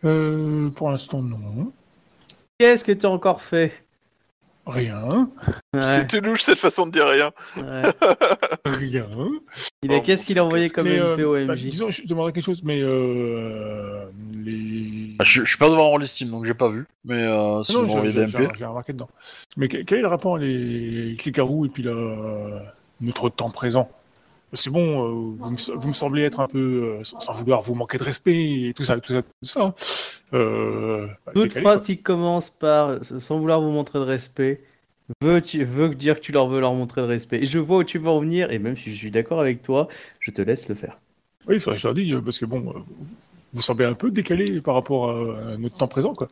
Euh, 0.05 0.71
pour 0.71 0.91
l'instant, 0.91 1.23
non. 1.23 1.73
Qu'est-ce 2.59 2.85
que 2.85 2.93
t'as 2.93 3.09
encore 3.09 3.43
fait? 3.43 3.85
Rien. 4.69 5.09
ouais, 5.75 5.81
C'était 6.01 6.21
louche 6.21 6.43
cette 6.43 6.59
façon 6.59 6.87
de 6.87 6.93
dire 6.93 7.07
rien. 7.07 7.33
ouais. 7.57 7.83
Rien. 8.67 9.07
Il 9.83 9.93
a, 9.93 10.01
Qu'est-ce 10.01 10.27
qu'il 10.27 10.39
a 10.39 10.45
envoyé 10.45 10.69
comme 10.69 10.87
Mais, 10.87 10.99
euh, 10.99 11.27
au 11.27 11.47
bah, 11.47 11.55
MJ 11.55 11.65
disons, 11.67 11.91
je 11.91 12.07
demanderais 12.07 12.33
quelque 12.33 12.45
chose, 12.45 12.63
mais 12.63 12.81
euh, 12.83 14.05
les. 14.35 15.15
Ah, 15.19 15.25
je, 15.25 15.43
je 15.43 15.49
suis 15.49 15.59
pas 15.59 15.69
devant 15.71 15.89
Rollistim, 15.89 16.29
donc 16.31 16.45
j'ai 16.45 16.55
pas 16.55 16.69
vu. 16.69 16.87
Mais 17.05 17.23
euh, 17.23 17.63
si 17.63 17.73
non, 17.75 17.85
vous 17.87 18.01
des 18.03 18.11
j'ai 18.11 18.27
MP. 18.27 18.49
j'ai 18.59 18.65
remarqué 18.67 18.93
dedans. 18.93 19.09
Mais 19.57 19.69
que- 19.69 19.79
quel 19.83 19.99
est 19.99 20.03
le 20.03 20.09
rapport 20.09 20.37
les, 20.39 21.07
avec 21.09 21.25
les 21.25 21.33
carreaux 21.33 21.65
et 21.65 21.69
puis 21.71 21.83
la, 21.83 21.95
notre 23.01 23.31
temps 23.31 23.51
présent? 23.51 23.91
C'est 24.55 24.71
bon, 24.71 24.81
euh, 25.05 25.11
vous, 25.39 25.51
me, 25.51 25.77
vous 25.79 25.89
me 25.89 25.93
semblez 25.93 26.23
être 26.23 26.41
un 26.41 26.47
peu, 26.47 26.59
euh, 26.99 27.05
sans, 27.05 27.21
sans 27.21 27.33
vouloir 27.35 27.61
vous 27.61 27.75
manquer 27.75 27.99
de 27.99 28.05
respect 28.05 28.69
et 28.69 28.73
tout 28.75 28.83
ça, 28.83 28.99
tout 28.99 29.13
ça, 29.13 29.23
tout 29.23 29.29
ça. 29.43 29.75
Euh, 30.35 31.07
bah, 31.27 31.33
Toute 31.35 31.45
décalé, 31.45 31.65
phrase 31.65 31.79
quoi. 31.81 31.87
qui 31.87 32.03
commence 32.03 32.51
par 32.51 33.05
sans 33.05 33.39
vouloir 33.39 33.61
vous 33.61 33.71
montrer 33.71 33.99
de 33.99 34.05
respect 34.05 34.63
veut, 35.23 35.41
tu, 35.41 35.65
veut 35.65 35.95
dire 35.95 36.17
que 36.17 36.21
tu 36.21 36.33
leur 36.33 36.49
veux 36.49 36.61
leur 36.61 36.75
montrer 36.75 37.01
de 37.01 37.07
respect. 37.07 37.39
Et 37.43 37.47
je 37.47 37.59
vois 37.59 37.79
où 37.79 37.85
tu 37.85 37.99
veux 37.99 38.09
en 38.09 38.21
venir, 38.21 38.53
et 38.53 38.59
même 38.59 38.77
si 38.77 38.93
je 38.93 38.99
suis 38.99 39.11
d'accord 39.11 39.41
avec 39.41 39.63
toi, 39.63 39.89
je 40.21 40.31
te 40.31 40.43
laisse 40.43 40.69
le 40.69 40.75
faire. 40.75 40.99
Oui, 41.47 41.59
c'est 41.59 41.71
vrai, 41.71 41.79
je 41.79 41.87
leur 41.87 41.95
dis, 41.95 42.13
euh, 42.13 42.21
parce 42.21 42.39
que 42.39 42.45
bon, 42.45 42.59
euh, 42.69 42.81
vous- 43.53 43.63
semblez 43.63 43.87
un 43.87 43.95
peu 43.95 44.11
décalé 44.11 44.61
par 44.61 44.75
rapport 44.75 45.11
à, 45.11 45.57
notre 45.57 45.77
temps 45.77 45.89
présent, 45.89 46.15
quoi. 46.15 46.29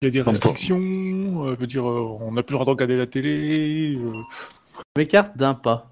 Il 0.00 0.06
y 0.06 0.08
a 0.08 0.10
des 0.10 0.22
restrictions, 0.22 1.46
euh, 1.46 1.54
veut 1.54 1.66
dire, 1.66 1.88
euh, 1.88 2.18
on 2.20 2.32
n'a 2.32 2.42
plus 2.42 2.54
le 2.54 2.56
droit 2.58 2.66
de 2.66 2.70
regarder 2.70 2.96
la 2.96 3.06
télé. 3.06 3.96
euh, 3.96 4.22
Je 4.76 5.00
m'écarte 5.00 5.36
d'un 5.36 5.54
pas. 5.54 5.88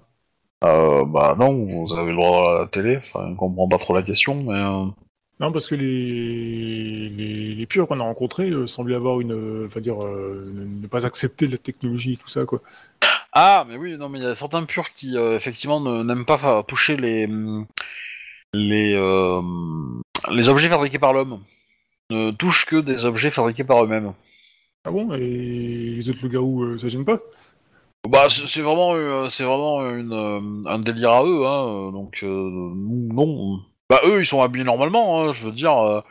Euh, 0.63 1.03
bah 1.05 1.35
non, 1.39 1.53
vous 1.53 1.93
avez 1.93 2.11
le 2.11 2.17
droit 2.17 2.55
à 2.55 2.59
la 2.59 2.67
télé. 2.67 2.97
Enfin, 2.97 3.29
je 3.31 3.35
comprends 3.35 3.67
pas 3.67 3.77
trop 3.77 3.95
la 3.95 4.03
question, 4.03 4.43
mais 4.43 4.59
euh, 4.59 4.85
Non, 5.41 5.51
parce 5.51 5.67
que 5.67 5.75
les, 5.75 7.09
les, 7.09 7.55
les 7.55 7.65
purs 7.65 7.87
qu'on 7.87 7.99
a 7.99 8.03
rencontrés 8.03 8.51
euh, 8.51 8.67
semblaient 8.67 8.95
avoir 8.95 9.19
une. 9.21 9.31
euh, 9.33 9.65
Enfin, 9.65 9.81
dire, 9.81 10.03
euh, 10.05 10.51
ne 10.55 10.87
pas 10.87 11.05
accepter 11.05 11.47
la 11.47 11.57
technologie 11.57 12.13
et 12.13 12.17
tout 12.17 12.29
ça, 12.29 12.45
quoi. 12.45 12.61
ah, 13.33 13.65
mais 13.67 13.77
oui, 13.77 13.97
non, 13.97 14.09
mais 14.09 14.19
il 14.19 14.23
y 14.23 14.27
a 14.27 14.35
certains 14.35 14.63
purs 14.65 14.93
qui 14.95 15.17
euh, 15.17 15.35
effectivement 15.35 15.81
ne- 15.81 16.03
n'aiment 16.03 16.25
pas 16.25 16.37
fa- 16.37 16.63
toucher 16.67 16.97
les 16.97 17.25
hum, 17.25 17.65
les 18.53 18.93
euh, 18.95 19.41
les 20.31 20.49
objets 20.49 20.69
fabriqués 20.69 20.99
par 20.99 21.13
l'homme. 21.13 21.41
Ne 22.11 22.31
touchent 22.31 22.65
que 22.65 22.77
des 22.77 23.05
objets 23.05 23.31
fabriqués 23.31 23.63
par 23.65 23.83
eux-mêmes. 23.83 24.13
Ah 24.85 24.91
bon 24.91 25.13
Et 25.15 25.19
les 25.95 26.09
autres 26.09 26.19
loups-garous, 26.23 26.63
euh, 26.63 26.77
ça 26.77 26.87
gêne 26.89 27.05
pas? 27.05 27.19
Bah, 28.07 28.27
c'est 28.29 28.47
c'est 28.47 28.61
vraiment, 28.61 28.93
euh, 28.95 29.29
c'est 29.29 29.43
vraiment 29.43 29.81
une, 29.89 30.13
euh, 30.13 30.69
un 30.69 30.79
délire 30.79 31.11
à 31.11 31.23
eux, 31.23 31.45
hein. 31.45 31.67
euh, 31.89 31.91
Donc 31.91 32.19
euh, 32.23 32.27
nous, 32.29 33.07
non. 33.13 33.61
Bah 33.91 33.99
eux, 34.05 34.21
ils 34.21 34.25
sont 34.25 34.41
habillés 34.41 34.63
normalement. 34.63 35.21
Hein, 35.21 35.31
je 35.33 35.43
veux 35.43 35.51
dire, 35.51 35.77
euh, 35.77 36.01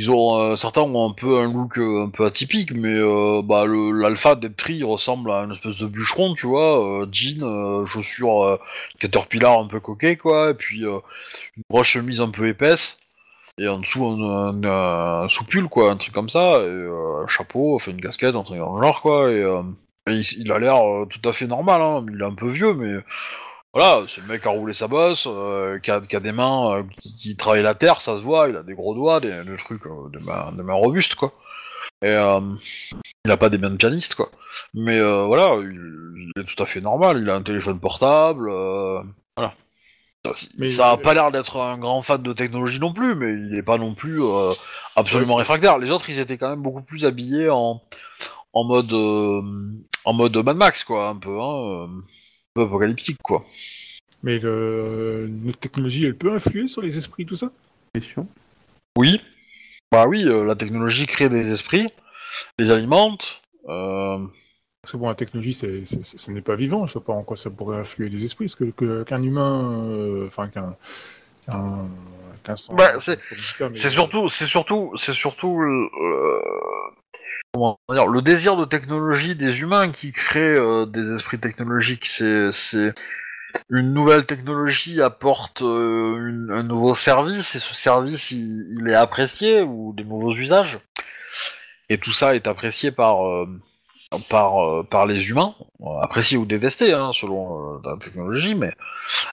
ils 0.00 0.10
ont 0.10 0.36
euh, 0.40 0.56
certains 0.56 0.82
ont 0.82 1.08
un 1.10 1.12
peu 1.12 1.38
un 1.38 1.44
look 1.44 1.78
euh, 1.78 2.06
un 2.06 2.10
peu 2.10 2.26
atypique, 2.26 2.72
mais 2.72 2.96
bah 3.44 3.66
l'alpha 3.66 4.34
d'Eptri 4.34 4.82
ressemble 4.82 5.30
à 5.30 5.44
une 5.44 5.52
espèce 5.52 5.78
de 5.78 5.86
bûcheron, 5.86 6.34
tu 6.34 6.48
vois, 6.48 7.06
jean, 7.12 7.86
chaussures 7.86 8.58
caterpillar 8.98 9.60
un 9.60 9.68
peu 9.68 9.78
coquet, 9.80 10.16
quoi, 10.16 10.50
et 10.50 10.54
puis 10.54 10.80
une 10.80 11.00
grosse 11.70 11.86
chemise 11.86 12.20
un 12.20 12.30
peu 12.30 12.48
épaisse. 12.48 12.98
Et 13.58 13.68
en 13.68 13.78
dessous 13.78 14.04
un, 14.06 14.64
un, 14.64 15.28
soupule 15.28 15.68
quoi, 15.68 15.92
un 15.92 15.96
truc 15.96 16.14
comme 16.14 16.30
ça, 16.30 16.58
et 16.64 16.88
un 17.22 17.28
chapeau, 17.28 17.76
enfin 17.76 17.92
une 17.92 18.00
casquette, 18.00 18.34
un 18.34 18.42
truc 18.42 18.58
dans 18.58 18.76
le 18.76 18.82
genre 18.82 19.00
quoi, 19.02 19.30
et, 19.30 19.44
il, 20.08 20.22
il 20.40 20.52
a 20.52 20.58
l'air 20.58 20.82
tout 21.08 21.28
à 21.28 21.32
fait 21.32 21.46
normal, 21.46 21.80
hein. 21.80 22.04
il 22.12 22.20
est 22.20 22.24
un 22.24 22.34
peu 22.34 22.48
vieux, 22.48 22.74
mais 22.74 23.00
voilà, 23.74 24.04
c'est 24.06 24.20
le 24.20 24.28
mec 24.28 24.42
qui 24.42 24.48
a 24.48 24.52
roulé 24.52 24.72
sa 24.72 24.86
bosse, 24.88 25.26
euh, 25.28 25.78
qui, 25.80 25.90
a, 25.90 26.00
qui 26.00 26.14
a 26.14 26.20
des 26.20 26.32
mains 26.32 26.78
euh, 26.78 26.82
qui, 27.02 27.14
qui 27.16 27.36
travaillent 27.36 27.62
la 27.62 27.74
terre, 27.74 28.00
ça 28.00 28.16
se 28.16 28.22
voit, 28.22 28.48
il 28.48 28.56
a 28.56 28.62
des 28.62 28.74
gros 28.74 28.94
doigts, 28.94 29.20
des, 29.20 29.44
des 29.44 29.56
trucs, 29.56 29.84
euh, 29.86 30.08
des, 30.12 30.20
mains, 30.20 30.52
des 30.52 30.62
mains 30.62 30.74
robustes 30.74 31.16
quoi. 31.16 31.32
Et 32.02 32.16
il 33.24 33.30
a 33.30 33.36
pas 33.36 33.48
des 33.48 33.58
mains 33.58 33.70
de 33.70 33.76
pianiste 33.76 34.14
quoi. 34.14 34.30
Mais 34.74 35.00
voilà, 35.00 35.56
il, 35.60 36.30
il 36.36 36.40
est 36.42 36.44
tout 36.44 36.62
à 36.62 36.66
fait 36.66 36.80
normal, 36.80 37.18
il 37.20 37.28
a 37.30 37.34
un 37.34 37.42
téléphone 37.42 37.80
portable, 37.80 38.48
voilà. 39.36 39.54
Ça, 40.26 40.32
Mais- 40.58 40.68
ça 40.68 40.90
a 40.90 40.96
pas 40.96 41.12
l'air 41.12 41.30
d'être 41.32 41.58
un 41.58 41.76
grand 41.76 42.00
fan 42.00 42.22
de 42.22 42.32
technologie 42.32 42.80
non 42.80 42.92
plus, 42.94 43.14
mais 43.14 43.32
il 43.32 43.56
est 43.56 43.62
pas 43.62 43.76
non 43.78 43.94
plus 43.94 44.22
absolument 44.96 45.34
Ouais, 45.34 45.40
réfractaire. 45.40 45.78
Les 45.78 45.90
autres, 45.90 46.08
ils 46.08 46.18
étaient 46.18 46.38
quand 46.38 46.48
même 46.50 46.62
beaucoup 46.62 46.82
plus 46.82 47.04
habillés 47.04 47.50
en, 47.50 47.82
en 48.52 48.64
mode 48.64 48.92
en 48.92 50.12
mode 50.12 50.36
Mad 50.36 50.56
Max 50.56 50.84
quoi, 50.84 51.08
un 51.08 51.16
peu, 51.16 51.40
hein, 51.40 51.84
un 51.84 51.88
peu 51.88 52.02
apocalyptique 52.62 53.18
quoi. 53.22 53.44
Mais 54.22 54.38
le, 54.38 55.28
notre 55.28 55.58
technologie, 55.58 56.06
elle 56.06 56.16
peut 56.16 56.32
influer 56.32 56.66
sur 56.66 56.80
les 56.82 56.96
esprits, 56.96 57.26
tout 57.26 57.36
ça? 57.36 57.50
Question. 57.94 58.26
Oui, 58.96 59.20
bah 59.92 60.06
oui, 60.06 60.24
euh, 60.26 60.44
la 60.44 60.56
technologie 60.56 61.06
crée 61.06 61.28
des 61.28 61.52
esprits, 61.52 61.88
les 62.58 62.70
alimente. 62.70 63.42
Euh... 63.68 64.18
Parce 64.82 64.92
que 64.92 64.96
bon, 64.98 65.08
la 65.08 65.14
technologie, 65.14 65.54
c'est, 65.54 65.84
c'est- 65.86 66.04
c'est- 66.04 66.18
ce 66.18 66.30
n'est 66.30 66.42
pas 66.42 66.56
vivant. 66.56 66.86
Je 66.86 66.92
sais 66.94 67.00
pas 67.00 67.14
en 67.14 67.22
quoi 67.22 67.36
ça 67.38 67.48
pourrait 67.50 67.78
influer 67.78 68.10
les 68.10 68.22
esprits. 68.24 68.44
Parce 68.46 68.54
que, 68.54 68.64
que- 68.64 69.02
qu'un 69.02 69.22
humain, 69.22 69.82
euh, 69.88 70.26
enfin 70.26 70.48
qu'un, 70.48 70.76
qu'un, 71.50 71.88
qu'un 72.42 72.56
sang- 72.56 72.74
Bah, 72.74 72.92
c'est- 73.00 73.18
ça, 73.54 73.70
mais- 73.70 73.78
C'est 73.78 73.90
surtout, 73.90 74.28
c'est 74.28 74.44
surtout, 74.46 74.92
c'est 74.96 75.14
surtout 75.14 75.58
euh, 75.62 76.42
le 77.56 78.20
désir 78.20 78.56
de 78.56 78.64
technologie 78.64 79.34
des 79.34 79.60
humains 79.60 79.92
qui 79.92 80.12
crée 80.12 80.40
euh, 80.40 80.86
des 80.86 81.14
esprits 81.14 81.38
technologiques. 81.38 82.06
C'est, 82.06 82.94
une 83.70 83.94
nouvelle 83.94 84.26
technologie 84.26 85.00
apporte 85.00 85.62
euh, 85.62 86.48
un 86.50 86.64
nouveau 86.64 86.96
service 86.96 87.54
et 87.54 87.60
ce 87.60 87.72
service 87.72 88.32
il, 88.32 88.84
est 88.88 88.96
apprécié 88.96 89.62
ou 89.62 89.94
des 89.96 90.02
nouveaux 90.02 90.34
usages. 90.34 90.80
Et 91.88 91.98
tout 91.98 92.10
ça 92.10 92.34
est 92.34 92.48
apprécié 92.48 92.90
par 92.90 93.24
euh, 93.26 93.46
par 94.28 95.06
les 95.06 95.30
humains, 95.30 95.54
apprécié 96.02 96.36
ou 96.36 96.46
détesté 96.46 96.92
hein, 96.92 97.10
selon 97.12 97.80
la 97.82 97.96
technologie, 97.96 98.54
mais 98.54 98.72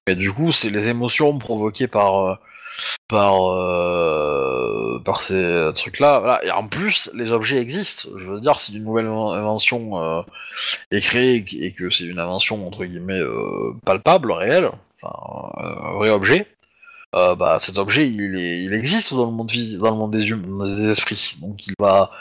mais 0.08 0.16
du 0.16 0.32
coup 0.32 0.52
c'est 0.52 0.72
les 0.72 0.90
émotions 0.90 1.38
provoquées 1.38 1.88
par 1.88 2.40
par 3.08 3.52
euh, 3.52 5.00
par 5.06 5.22
ces 5.22 5.70
trucs-là. 5.76 6.40
Et 6.44 6.52
en 6.52 6.68
plus, 6.68 7.10
les 7.14 7.32
objets 7.32 7.58
existent. 7.60 8.10
Je 8.18 8.26
veux 8.26 8.42
dire, 8.42 8.60
si 8.60 8.76
une 8.78 8.84
nouvelle 8.84 9.06
inven- 9.08 9.34
invention 9.38 10.02
euh, 10.02 10.22
est 10.92 11.02
créée 11.02 11.46
et 11.60 11.74
que- 11.74 11.90
c'est 11.90 12.06
une 12.06 12.20
invention 12.20 12.66
entre 12.68 12.86
guillemets 12.86 13.20
euh, 13.20 13.74
palpable, 13.86 14.32
réelle, 14.32 14.70
enfin 15.02 15.52
un 15.58 15.94
vrai 15.94 16.10
objet. 16.10 16.48
euh, 17.16 17.36
bah, 17.36 17.58
cet 17.60 17.78
objet, 17.78 18.08
il, 18.08 18.74
existe 18.74 19.14
dans 19.14 19.26
le 19.26 19.32
monde 19.32 19.52
dans 19.80 19.90
le 19.92 19.98
monde 19.98 20.12
des, 20.12 20.32
hum- 20.34 20.76
des 20.78 20.90
esprits. 20.92 21.38
Donc, 21.42 21.68
il 21.68 21.74
va 21.80 22.12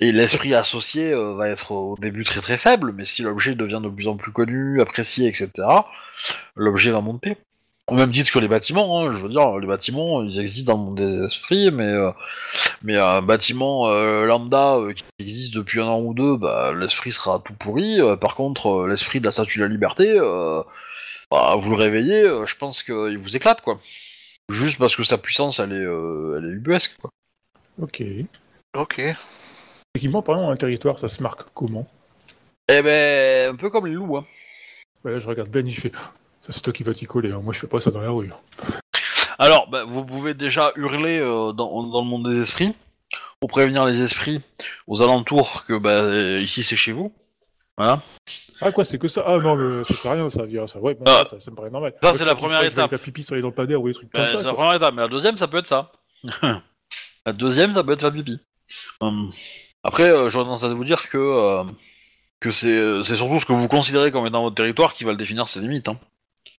et 0.00 0.12
l'esprit 0.12 0.54
associé 0.54 1.12
euh, 1.12 1.34
va 1.34 1.48
être 1.48 1.72
au 1.72 1.96
début 2.00 2.24
très 2.24 2.40
très 2.42 2.58
faible, 2.58 2.92
mais 2.96 3.04
si 3.06 3.22
l'objet 3.22 3.54
devient 3.54 3.80
de 3.82 3.88
plus 3.88 4.08
en 4.08 4.16
plus 4.16 4.32
connu, 4.32 4.80
apprécié, 4.82 5.28
etc., 5.28 5.50
l'objet 6.56 6.90
va 6.90 7.00
monter. 7.00 7.36
Au 7.86 7.94
même 7.96 8.12
titre 8.12 8.32
que 8.32 8.38
les 8.38 8.48
bâtiments, 8.48 9.00
hein, 9.00 9.12
je 9.12 9.18
veux 9.18 9.28
dire, 9.28 9.58
les 9.58 9.66
bâtiments, 9.66 10.22
ils 10.22 10.40
existent 10.40 10.72
dans 10.72 10.78
le 10.78 10.84
monde 10.86 10.96
des 10.96 11.22
esprits, 11.22 11.70
mais 11.70 11.84
euh, 11.84 12.12
mais 12.82 12.98
un 12.98 13.20
bâtiment 13.20 13.88
euh, 13.88 14.24
lambda 14.24 14.76
euh, 14.76 14.94
qui 14.94 15.04
existe 15.18 15.52
depuis 15.54 15.80
un 15.80 15.86
an 15.86 16.00
ou 16.00 16.14
deux, 16.14 16.38
bah, 16.38 16.72
l'esprit 16.72 17.12
sera 17.12 17.42
tout 17.44 17.52
pourri. 17.52 18.00
Euh, 18.00 18.16
par 18.16 18.36
contre, 18.36 18.84
euh, 18.84 18.88
l'esprit 18.88 19.20
de 19.20 19.26
la 19.26 19.30
Statue 19.30 19.58
de 19.58 19.64
la 19.64 19.70
Liberté, 19.70 20.14
euh, 20.16 20.62
bah, 21.30 21.56
vous 21.58 21.70
le 21.70 21.76
réveillez, 21.76 22.22
euh, 22.22 22.46
je 22.46 22.56
pense 22.56 22.82
qu'il 22.82 23.18
vous 23.18 23.36
éclate, 23.36 23.60
quoi. 23.60 23.78
Juste 24.48 24.78
parce 24.78 24.96
que 24.96 25.02
sa 25.02 25.18
puissance, 25.18 25.58
elle 25.58 25.72
est, 25.72 25.74
euh, 25.76 26.38
elle 26.38 26.50
est 26.50 26.54
ubuesque, 26.54 26.96
quoi. 26.98 27.10
Ok. 27.80 28.02
Ok. 28.74 28.98
Effectivement, 29.94 30.22
par 30.22 30.36
exemple, 30.36 30.52
un 30.52 30.56
territoire, 30.56 30.98
ça 30.98 31.08
se 31.08 31.22
marque 31.22 31.42
comment? 31.52 31.86
Eh 32.68 32.80
ben, 32.80 33.52
un 33.52 33.56
peu 33.56 33.68
comme 33.68 33.86
les 33.86 33.92
loups, 33.92 34.16
hein. 34.16 34.24
Bah 35.04 35.10
Là, 35.10 35.18
je 35.18 35.28
regarde 35.28 35.50
Ben, 35.50 35.66
il 35.66 35.76
fait 35.76 35.92
c'est 36.48 36.62
toi 36.62 36.72
qui 36.72 36.82
vas 36.82 36.92
t'y 36.94 37.06
coller. 37.06 37.32
hein. 37.32 37.40
Moi, 37.42 37.52
je 37.52 37.58
fais 37.58 37.66
pas 37.66 37.80
ça 37.80 37.90
dans 37.90 38.00
la 38.00 38.10
rue. 38.10 38.30
Alors, 39.38 39.68
bah, 39.68 39.84
vous 39.86 40.04
pouvez 40.04 40.34
déjà 40.34 40.72
hurler 40.76 41.18
euh, 41.18 41.52
dans, 41.52 41.82
dans 41.88 42.02
le 42.02 42.06
monde 42.08 42.28
des 42.30 42.40
esprits 42.40 42.74
pour 43.40 43.50
prévenir 43.50 43.84
les 43.84 44.00
esprits 44.02 44.40
aux 44.86 45.02
alentours 45.02 45.64
que 45.66 45.76
bah, 45.78 45.90
euh, 45.90 46.38
ici 46.40 46.62
c'est 46.62 46.76
chez 46.76 46.92
vous. 46.92 47.12
Voilà. 47.76 48.02
Ah 48.60 48.70
quoi, 48.70 48.84
c'est 48.84 48.98
que 48.98 49.08
ça? 49.08 49.24
Ah 49.26 49.38
non, 49.38 49.56
mais 49.56 49.82
ça 49.82 49.94
sert 49.96 50.12
à 50.12 50.14
rien, 50.14 50.28
ça. 50.30 50.42
ça 50.68 50.78
ouais, 50.78 50.94
bon, 50.94 51.02
Ah. 51.06 51.24
ça, 51.24 51.40
ça 51.40 51.50
me 51.50 51.56
paraît 51.56 51.70
normal. 51.70 51.92
Ça, 52.00 52.14
c'est 52.16 52.24
la 52.24 52.36
première 52.36 52.62
étape. 52.62 52.92
La 52.92 52.98
pipi 52.98 53.24
sur 53.24 53.34
les 53.34 53.40
lampadaires 53.40 53.82
ou 53.82 53.88
des 53.88 53.94
trucs 53.94 54.12
Bah, 54.12 54.20
comme 54.20 54.28
ça. 54.28 54.38
c'est 54.38 54.44
la 54.44 54.54
première 54.54 54.74
étape, 54.74 54.94
mais 54.94 55.02
la 55.02 55.08
deuxième, 55.08 55.36
ça 55.36 55.48
peut 55.48 55.58
être 55.58 55.66
ça. 55.66 55.90
la 57.26 57.32
deuxième, 57.32 57.72
ça 57.72 57.82
peut 57.82 57.92
être 57.92 58.00
faire 58.02 58.12
pipi. 58.12 58.38
Hum. 59.00 59.32
Après, 59.82 60.08
euh, 60.10 60.30
j'aurais 60.30 60.44
tendance 60.44 60.62
à 60.64 60.68
vous 60.72 60.84
dire 60.84 61.08
que, 61.10 61.18
euh, 61.18 61.64
c'est 62.50 63.16
surtout 63.16 63.40
ce 63.40 63.46
que 63.46 63.52
vous 63.52 63.68
considérez 63.68 64.12
comme 64.12 64.26
étant 64.26 64.42
votre 64.44 64.54
territoire 64.54 64.94
qui 64.94 65.02
va 65.04 65.10
le 65.10 65.16
définir 65.18 65.48
ses 65.48 65.60
limites. 65.60 65.88
hein. 65.88 65.98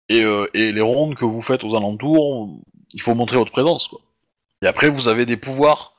Et, 0.09 0.23
euh, 0.23 0.47
et 0.53 0.71
les 0.71 0.81
rondes 0.81 1.15
que 1.15 1.25
vous 1.25 1.41
faites 1.41 1.63
aux 1.63 1.75
alentours, 1.75 2.59
il 2.91 3.01
faut 3.01 3.15
montrer 3.15 3.37
votre 3.37 3.51
présence. 3.51 3.87
Quoi. 3.87 4.01
Et 4.61 4.67
après, 4.67 4.89
vous 4.89 5.07
avez 5.07 5.25
des 5.25 5.37
pouvoirs 5.37 5.95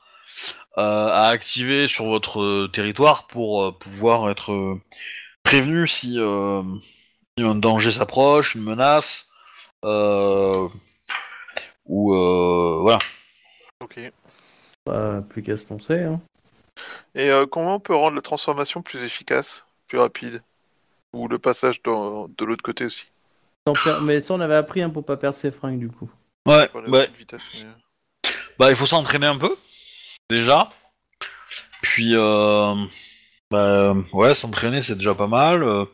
euh, 0.77 1.09
à 1.09 1.27
activer 1.27 1.87
sur 1.87 2.05
votre 2.05 2.41
euh, 2.41 2.69
territoire 2.71 3.27
pour 3.27 3.63
euh, 3.63 3.71
pouvoir 3.71 4.29
être 4.29 4.79
prévenu 5.43 5.87
si, 5.87 6.19
euh, 6.19 6.63
si 7.37 7.43
un 7.43 7.55
danger 7.55 7.91
s'approche, 7.91 8.55
une 8.55 8.63
menace. 8.63 9.29
Euh, 9.85 10.67
ou 11.85 12.13
euh, 12.13 12.79
voilà. 12.81 12.99
Ok. 13.81 13.99
Pas 14.85 15.21
plus 15.21 15.43
qu'à 15.43 15.57
se 15.57 15.69
lancer. 15.69 16.03
Hein. 16.03 16.21
Et 17.15 17.29
euh, 17.29 17.45
comment 17.45 17.75
on 17.75 17.79
peut 17.79 17.95
rendre 17.95 18.15
la 18.15 18.21
transformation 18.21 18.81
plus 18.81 19.03
efficace, 19.03 19.65
plus 19.87 19.97
rapide? 19.99 20.41
Ou 21.13 21.27
le 21.27 21.39
passage 21.39 21.81
dans- 21.83 22.27
de 22.27 22.45
l'autre 22.45 22.63
côté 22.63 22.85
aussi? 22.85 23.05
Sans 23.75 24.01
Mais 24.01 24.21
ça, 24.21 24.33
on 24.33 24.39
avait 24.39 24.55
appris 24.55 24.81
hein, 24.81 24.89
pour 24.89 25.05
pas 25.05 25.17
perdre 25.17 25.37
ses 25.37 25.51
fringues 25.51 25.79
du 25.79 25.89
coup. 25.89 26.09
Ouais, 26.47 26.69
ouais. 26.73 27.07
petite 27.07 27.17
vitesse, 27.17 27.45
mais- 27.55 28.31
Bah, 28.59 28.69
il 28.71 28.75
faut 28.77 28.85
s'entraîner 28.85 29.27
un 29.27 29.37
peu, 29.37 29.55
déjà. 30.29 30.69
Puis, 31.81 32.11
euh, 32.15 32.75
bah, 33.51 33.93
ouais, 34.13 34.33
s'entraîner, 34.33 34.81
c'est 34.81 34.95
déjà 34.95 35.13
pas 35.13 35.27
mal. 35.27 35.63
Euh, 35.63 35.85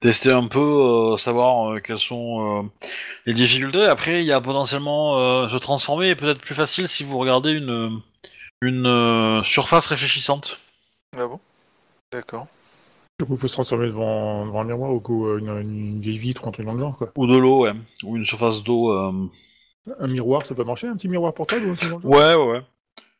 tester 0.00 0.30
un 0.30 0.46
peu, 0.46 0.60
euh, 0.60 1.16
savoir 1.16 1.72
euh, 1.72 1.80
quelles 1.80 1.98
sont 1.98 2.62
euh, 2.62 2.68
les 3.26 3.34
difficultés. 3.34 3.84
Après, 3.84 4.22
il 4.22 4.26
y 4.26 4.32
a 4.32 4.40
potentiellement 4.40 5.18
euh, 5.18 5.48
se 5.48 5.56
transformer 5.56 6.10
est 6.10 6.14
peut-être 6.16 6.40
plus 6.40 6.54
facile 6.54 6.86
si 6.88 7.02
vous 7.04 7.18
regardez 7.18 7.50
une, 7.50 8.00
une 8.62 8.86
euh, 8.86 9.42
surface 9.44 9.86
réfléchissante. 9.86 10.58
Ah 11.18 11.26
bon? 11.26 11.40
D'accord. 12.12 12.46
Du 13.18 13.24
coup, 13.24 13.32
il 13.34 13.38
faut 13.38 13.48
se 13.48 13.54
transformer 13.54 13.86
devant, 13.86 14.44
devant 14.46 14.60
un 14.60 14.64
miroir 14.64 14.92
ou 14.92 15.00
quoi, 15.00 15.28
euh, 15.28 15.38
une, 15.38 15.48
une 15.48 16.00
vieille 16.00 16.18
vitre 16.18 16.44
ou 16.44 16.48
un 16.48 16.52
truc 16.52 16.66
dans 16.66 16.74
le 16.74 16.78
genre, 16.80 16.96
quoi. 16.98 17.12
Ou 17.16 17.26
de 17.26 17.36
l'eau, 17.36 17.62
ouais. 17.62 17.72
Ou 18.04 18.16
une 18.16 18.26
surface 18.26 18.62
d'eau. 18.62 18.92
euh, 18.92 19.12
Un 20.00 20.06
miroir, 20.06 20.44
ça 20.44 20.54
peut 20.54 20.64
marcher, 20.64 20.88
un 20.88 20.96
petit 20.96 21.08
miroir 21.08 21.32
portable 21.32 21.66
ou 21.66 21.72
un 21.72 21.74
truc 21.76 21.90
dans 21.90 21.96
le 21.96 22.02
genre? 22.02 22.10
Ouais, 22.12 22.34
ouais, 22.34 22.52
ouais. 22.52 22.62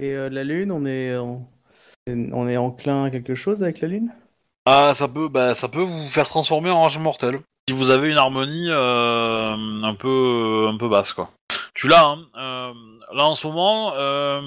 Et 0.00 0.12
euh, 0.12 0.28
la 0.28 0.44
lune, 0.44 0.70
on 0.70 0.84
est, 0.84 1.16
en- 1.16 1.48
on 2.08 2.46
est 2.48 2.58
enclin 2.58 3.04
à 3.04 3.10
quelque 3.10 3.34
chose 3.34 3.62
avec 3.62 3.80
la 3.80 3.88
lune? 3.88 4.12
Ah, 4.66 4.92
ça 4.94 5.08
peut, 5.08 5.28
bah, 5.28 5.54
ça 5.54 5.68
peut 5.68 5.82
vous 5.82 6.04
faire 6.10 6.28
transformer 6.28 6.70
en 6.70 6.82
rage 6.82 6.98
mortel. 6.98 7.40
Si 7.68 7.74
vous 7.74 7.88
avez 7.90 8.10
une 8.10 8.18
harmonie 8.18 8.68
euh, 8.68 9.54
un 9.82 9.94
peu, 9.94 10.66
un 10.68 10.76
peu 10.76 10.88
basse, 10.88 11.14
quoi. 11.14 11.30
Tu 11.74 11.88
l'as, 11.88 12.04
hein. 12.06 12.18
euh, 12.36 12.72
là 13.14 13.24
en 13.24 13.34
ce 13.34 13.46
moment, 13.46 13.92
euh, 13.94 14.42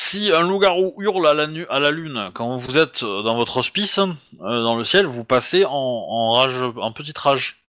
si 0.00 0.30
un 0.32 0.42
loup-garou 0.42 0.94
hurle 0.98 1.26
à 1.26 1.34
la, 1.34 1.46
nu- 1.46 1.66
à 1.68 1.78
la 1.80 1.90
lune 1.90 2.30
quand 2.34 2.56
vous 2.56 2.78
êtes 2.78 3.02
dans 3.04 3.36
votre 3.36 3.56
hospice, 3.58 3.98
euh, 3.98 4.62
dans 4.62 4.76
le 4.76 4.84
ciel, 4.84 5.06
vous 5.06 5.24
passez 5.24 5.64
en, 5.64 5.72
en 5.72 6.32
rage, 6.32 6.62
en 6.76 6.92
petite 6.92 7.18
rage. 7.18 7.62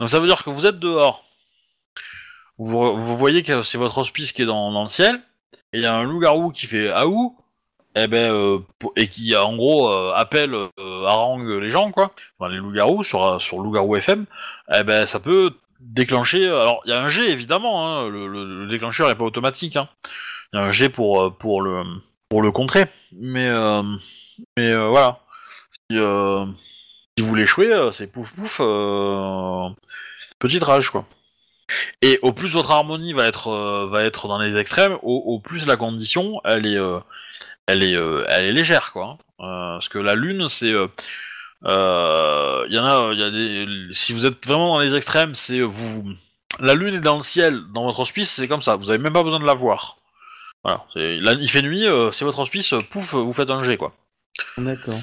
Donc 0.00 0.08
ça 0.08 0.18
veut 0.20 0.26
dire 0.26 0.42
que 0.44 0.50
vous 0.50 0.66
êtes 0.66 0.78
dehors. 0.78 1.24
Vous, 2.58 2.96
vous 2.96 3.16
voyez 3.16 3.42
que 3.42 3.62
c'est 3.62 3.78
votre 3.78 3.98
hospice 3.98 4.32
qui 4.32 4.42
est 4.42 4.46
dans, 4.46 4.70
dans 4.72 4.82
le 4.82 4.88
ciel, 4.88 5.20
et 5.72 5.78
il 5.78 5.80
y 5.82 5.86
a 5.86 5.94
un 5.94 6.04
loup-garou 6.04 6.50
qui 6.50 6.66
fait 6.66 6.88
aou, 6.90 7.36
et 7.96 8.06
ben 8.08 8.32
euh, 8.32 8.58
et 8.96 9.08
qui 9.08 9.34
en 9.36 9.56
gros 9.56 9.88
euh, 9.88 10.12
appelle, 10.14 10.54
euh, 10.54 11.04
harangue 11.06 11.48
les 11.48 11.70
gens 11.70 11.90
quoi, 11.92 12.12
enfin 12.38 12.50
les 12.50 12.58
loups-garous 12.58 13.02
sur 13.04 13.24
euh, 13.24 13.38
sur 13.38 13.58
loup-garou 13.58 13.96
FM, 13.96 14.26
eh 14.72 14.82
ben 14.84 15.06
ça 15.06 15.18
peut 15.20 15.52
déclencher. 15.80 16.46
Alors 16.48 16.80
il 16.86 16.90
y 16.90 16.92
a 16.92 17.02
un 17.02 17.08
G 17.08 17.28
évidemment, 17.30 17.86
hein, 17.86 18.08
le, 18.08 18.26
le- 18.28 18.62
le 18.64 18.68
déclencheur 18.68 19.10
est 19.10 19.14
pas 19.16 19.24
automatique. 19.24 19.76
hein. 19.76 19.88
Un 20.54 20.70
G 20.72 20.88
pour 20.88 21.20
euh, 21.22 21.30
pour 21.30 21.60
le 21.62 21.82
pour 22.28 22.40
le 22.42 22.50
contrer, 22.52 22.86
mais 23.12 23.48
euh, 23.48 23.82
mais 24.56 24.70
euh, 24.70 24.88
voilà. 24.88 25.20
Si, 25.90 25.98
si 27.18 27.24
vous 27.24 27.34
l'échouez, 27.34 27.90
c'est 27.92 28.06
pouf 28.06 28.32
pouf, 28.34 28.58
petite 30.38 30.62
rage 30.62 30.90
quoi. 30.90 31.06
Et 32.02 32.18
au 32.22 32.32
plus 32.32 32.52
votre 32.52 32.70
harmonie 32.70 33.12
va 33.12 33.26
être 33.26 33.86
va 33.90 34.02
être 34.04 34.28
dans 34.28 34.38
les 34.38 34.56
extrêmes, 34.56 34.98
au, 35.02 35.40
plus 35.40 35.66
la 35.66 35.76
condition 35.76 36.40
elle 36.44 36.66
est 36.66 36.78
elle 37.66 37.82
est 37.82 37.92
elle 38.28 38.44
est 38.44 38.52
légère 38.52 38.92
quoi. 38.92 39.16
hein. 39.38 39.76
Parce 39.76 39.88
que 39.88 39.98
la 39.98 40.14
lune 40.14 40.48
c'est 40.48 40.68
il 40.68 40.72
y 41.64 42.78
en 42.78 42.86
a 42.86 43.12
y 43.14 43.22
a 43.22 43.30
des 43.30 43.66
si 43.92 44.12
vous 44.12 44.26
êtes 44.26 44.46
vraiment 44.46 44.74
dans 44.74 44.80
les 44.80 44.94
extrêmes 44.94 45.34
c'est 45.34 45.60
vous, 45.60 46.02
vous- 46.02 46.12
la 46.60 46.74
lune 46.74 46.94
est 46.94 47.00
dans 47.00 47.16
le 47.16 47.22
ciel 47.22 47.60
dans 47.74 47.84
votre 47.84 48.00
hospice 48.00 48.30
c'est 48.30 48.46
comme 48.48 48.62
ça 48.62 48.76
vous 48.76 48.90
avez 48.90 48.98
même 49.02 49.12
pas 49.12 49.22
besoin 49.24 49.40
de 49.40 49.46
la 49.46 49.54
voir. 49.54 49.96
Voilà, 50.64 50.84
c'est- 50.94 51.16
là, 51.18 51.34
il 51.38 51.48
fait 51.50 51.62
nuit, 51.62 51.86
euh, 51.86 52.10
c'est 52.12 52.24
votre 52.24 52.38
hospice, 52.38 52.72
euh, 52.72 52.80
pouf, 52.90 53.14
vous 53.14 53.32
faites 53.34 53.50
un 53.50 53.62
jet 53.64 53.76
quoi. 53.76 53.94
D'accord. 54.58 54.94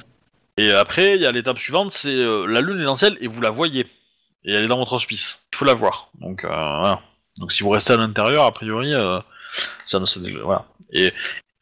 Et 0.58 0.72
après, 0.72 1.16
il 1.16 1.22
y 1.22 1.26
a 1.26 1.32
l'étape 1.32 1.58
suivante, 1.60 1.92
c'est 1.92 2.10
euh, 2.16 2.46
la 2.46 2.62
lune 2.62 2.82
est 2.82 2.84
dans 2.84 2.92
le 2.94 2.98
ciel 2.98 3.18
et 3.22 3.28
vous 3.28 3.42
la 3.42 3.50
voyez. 3.52 3.88
Et 4.44 4.54
elle 4.54 4.64
est 4.64 4.68
dans 4.68 4.78
votre 4.80 4.94
hospice. 4.94 5.48
Il 5.54 5.58
faut 5.58 5.66
la 5.66 5.74
voir. 5.76 6.10
Donc, 6.20 6.44
euh, 6.44 6.48
voilà. 6.48 7.00
Donc 7.38 7.52
si 7.52 7.64
vous 7.64 7.70
restez 7.70 7.94
à 7.94 7.98
l'intérieur, 7.98 8.44
a 8.46 8.52
priori, 8.52 8.94
euh, 8.94 9.20
ça 9.86 10.00
ne 10.00 10.06
se 10.06 10.20
dégl- 10.20 10.42
Voilà. 10.42 10.66
Et, 10.92 11.14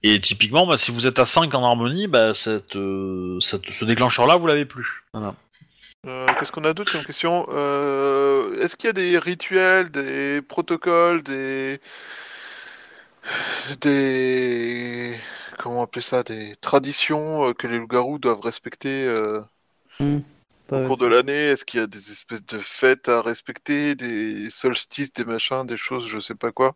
et 0.01 0.19
typiquement, 0.21 0.65
bah, 0.65 0.77
si 0.77 0.91
vous 0.91 1.05
êtes 1.05 1.19
à 1.19 1.25
5 1.25 1.53
en 1.53 1.63
harmonie, 1.65 2.07
bah, 2.07 2.33
cette, 2.33 2.75
euh, 2.77 3.37
cette- 3.41 3.69
ce 3.69 3.83
déclencheur-là, 3.85 4.37
vous 4.37 4.47
l'avez 4.47 4.65
plus. 4.65 5.03
Voilà. 5.13 5.35
Euh, 6.07 6.25
Qu'est-ce 6.39 6.51
qu'on 6.53 6.63
a 6.63 6.73
d'autre 6.73 6.91
comme 6.93 7.03
question? 7.03 7.45
Euh, 7.51 8.59
Est-ce 8.61 8.75
qu'il 8.77 8.87
y 8.87 8.89
a 8.89 8.93
des 8.93 9.19
rituels, 9.19 9.91
des 9.91 10.41
protocoles, 10.41 11.21
des 11.21 11.79
des 13.81 15.15
comment 15.57 15.83
appeler 15.83 16.01
ça, 16.01 16.23
des 16.23 16.55
traditions 16.61 17.49
euh, 17.49 17.53
que 17.53 17.67
les 17.67 17.77
loups-garous 17.77 18.17
doivent 18.17 18.39
respecter 18.39 19.05
euh, 19.05 19.41
Pas- 20.67 20.83
au 20.83 20.87
cours 20.87 20.97
de 20.97 21.05
l'année 21.05 21.33
Est-ce 21.33 21.65
qu'il 21.65 21.79
y 21.79 21.83
a 21.83 21.87
des 21.87 22.11
espèces 22.11 22.45
de 22.45 22.59
fêtes 22.59 23.09
à 23.09 23.21
respecter, 23.21 23.95
des 23.95 24.49
solstices, 24.49 25.13
des 25.13 25.25
machins, 25.25 25.65
des 25.67 25.77
choses, 25.77 26.07
je 26.07 26.19
sais 26.19 26.35
pas 26.35 26.51
quoi? 26.51 26.75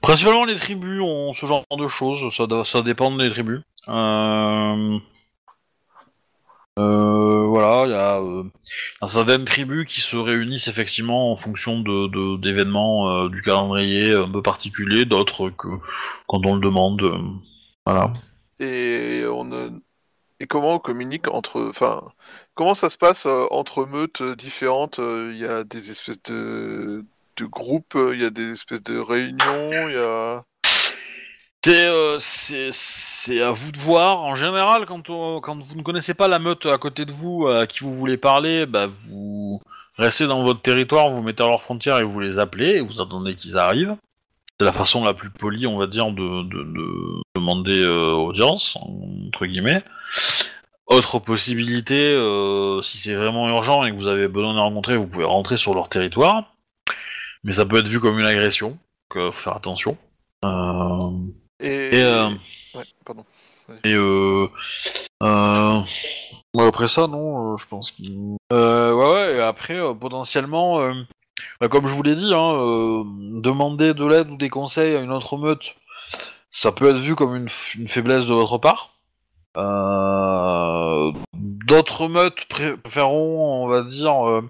Principalement, 0.00 0.44
les 0.44 0.56
tribus 0.56 1.00
ont 1.00 1.32
ce 1.32 1.46
genre 1.46 1.64
de 1.76 1.88
choses. 1.88 2.34
Ça, 2.34 2.46
ça 2.64 2.82
dépend 2.82 3.14
des 3.16 3.30
tribus. 3.30 3.62
Euh... 3.88 4.98
euh, 6.76 7.46
voilà, 7.46 7.84
il 7.86 7.90
y 7.90 7.94
a 7.94 8.20
euh, 8.20 8.44
un 9.00 9.44
tribus 9.44 9.86
qui 9.86 10.00
se 10.00 10.16
réunissent 10.16 10.66
effectivement 10.66 11.30
en 11.30 11.36
fonction 11.36 11.80
d'événements 11.80 13.10
euh, 13.10 13.28
du 13.28 13.42
calendrier 13.42 14.12
un 14.14 14.28
peu 14.28 14.42
particuliers, 14.42 15.04
d'autres 15.04 15.50
que 15.50 15.68
quand 16.26 16.44
on 16.44 16.56
le 16.56 16.60
demande. 16.60 17.02
euh, 17.02 17.18
voilà. 17.86 18.12
Et 18.60 20.46
comment 20.48 20.74
on 20.74 20.78
communique 20.78 21.28
entre, 21.28 21.62
enfin, 21.68 22.02
comment 22.54 22.74
ça 22.74 22.90
se 22.90 22.96
passe 22.96 23.26
euh, 23.26 23.46
entre 23.50 23.86
meutes 23.86 24.22
différentes 24.36 24.98
Il 24.98 25.38
y 25.38 25.46
a 25.46 25.62
des 25.64 25.90
espèces 25.90 26.22
de 26.24 27.04
de 27.36 27.46
groupes, 27.46 27.96
il 28.12 28.20
y 28.20 28.24
a 28.24 28.30
des 28.30 28.52
espèces 28.52 28.82
de 28.82 28.96
réunions, 28.98 29.88
il 29.88 29.94
y 29.94 29.98
a 29.98 30.44
C'est 31.64 31.86
euh, 31.86 32.18
c'est 32.18 33.40
à 33.40 33.50
vous 33.50 33.72
de 33.72 33.78
voir. 33.78 34.20
En 34.20 34.34
général, 34.34 34.84
quand 34.84 35.08
vous 35.08 35.76
ne 35.76 35.82
connaissez 35.82 36.12
pas 36.12 36.28
la 36.28 36.38
meute 36.38 36.66
à 36.66 36.76
côté 36.76 37.06
de 37.06 37.10
vous 37.10 37.46
à 37.46 37.66
qui 37.66 37.84
vous 37.84 37.90
voulez 37.90 38.18
parler, 38.18 38.66
bah 38.66 38.86
vous 38.86 39.62
restez 39.96 40.26
dans 40.26 40.44
votre 40.44 40.60
territoire, 40.60 41.08
vous 41.08 41.22
mettez 41.22 41.42
à 41.42 41.46
leurs 41.46 41.62
frontières 41.62 41.96
et 41.96 42.02
vous 42.02 42.20
les 42.20 42.38
appelez 42.38 42.72
et 42.72 42.80
vous 42.82 43.00
attendez 43.00 43.34
qu'ils 43.34 43.56
arrivent. 43.56 43.96
C'est 44.60 44.66
la 44.66 44.74
façon 44.74 45.04
la 45.04 45.14
plus 45.14 45.30
polie, 45.30 45.66
on 45.66 45.78
va 45.78 45.86
dire, 45.86 46.10
de, 46.10 46.42
de, 46.42 46.64
de 46.64 47.22
demander 47.34 47.82
euh, 47.82 48.10
audience 48.10 48.76
entre 48.76 49.46
guillemets. 49.46 49.82
Autre 50.86 51.18
possibilité, 51.18 52.12
euh, 52.12 52.82
si 52.82 52.98
c'est 52.98 53.14
vraiment 53.14 53.48
urgent 53.48 53.86
et 53.86 53.90
que 53.90 53.96
vous 53.96 54.08
avez 54.08 54.28
besoin 54.28 54.52
de 54.52 54.58
rencontrer, 54.58 54.98
vous 54.98 55.06
pouvez 55.06 55.24
rentrer 55.24 55.56
sur 55.56 55.72
leur 55.72 55.88
territoire. 55.88 56.52
Mais 57.42 57.52
ça 57.52 57.64
peut 57.64 57.78
être 57.78 57.88
vu 57.88 58.00
comme 58.00 58.18
une 58.18 58.26
agression, 58.26 58.72
donc 58.72 59.16
euh, 59.16 59.30
faut 59.30 59.44
faire 59.44 59.56
attention. 59.56 59.96
Euh, 60.44 61.10
et, 61.64 61.96
et, 61.96 62.02
euh, 62.02 62.28
ouais, 62.74 62.84
pardon. 63.04 63.24
et 63.84 63.94
euh, 63.94 64.48
euh, 65.22 65.80
ouais, 66.54 66.66
après 66.66 66.88
ça, 66.88 67.06
non, 67.06 67.52
euh, 67.52 67.56
je 67.56 67.66
pense. 67.66 67.94
Euh, 68.52 68.94
ouais, 68.94 69.12
ouais, 69.12 69.36
et 69.36 69.40
après, 69.40 69.80
potentiellement, 69.98 70.92
bah, 71.60 71.68
comme 71.68 71.86
je 71.86 71.94
vous 71.94 72.02
l'ai 72.02 72.16
dit, 72.16 72.32
hein, 72.34 73.04
demander 73.42 73.94
de 73.94 74.04
l'aide 74.04 74.30
ou 74.30 74.36
des 74.36 74.50
conseils 74.50 74.94
à 74.94 75.00
une 75.00 75.12
autre 75.12 75.38
meute, 75.38 75.74
ça 76.50 76.72
peut 76.72 76.90
être 76.90 76.98
vu 77.00 77.14
comme 77.14 77.34
une, 77.34 77.48
faiblesse 77.48 78.26
de 78.26 78.34
votre 78.34 78.58
part. 78.58 78.90
D'autres 81.32 82.08
meutes 82.08 82.44
pré- 82.46 82.76
préféreront, 82.76 83.64
on 83.64 83.68
va 83.68 83.82
dire, 83.82 84.42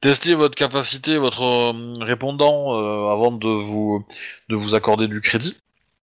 tester 0.00 0.34
votre 0.34 0.54
capacité, 0.54 1.18
votre 1.18 1.74
répondant, 2.04 3.10
avant 3.10 3.32
de 3.32 3.48
vous, 3.48 4.04
de 4.48 4.54
vous 4.54 4.74
accorder 4.76 5.08
du 5.08 5.20
crédit. 5.20 5.56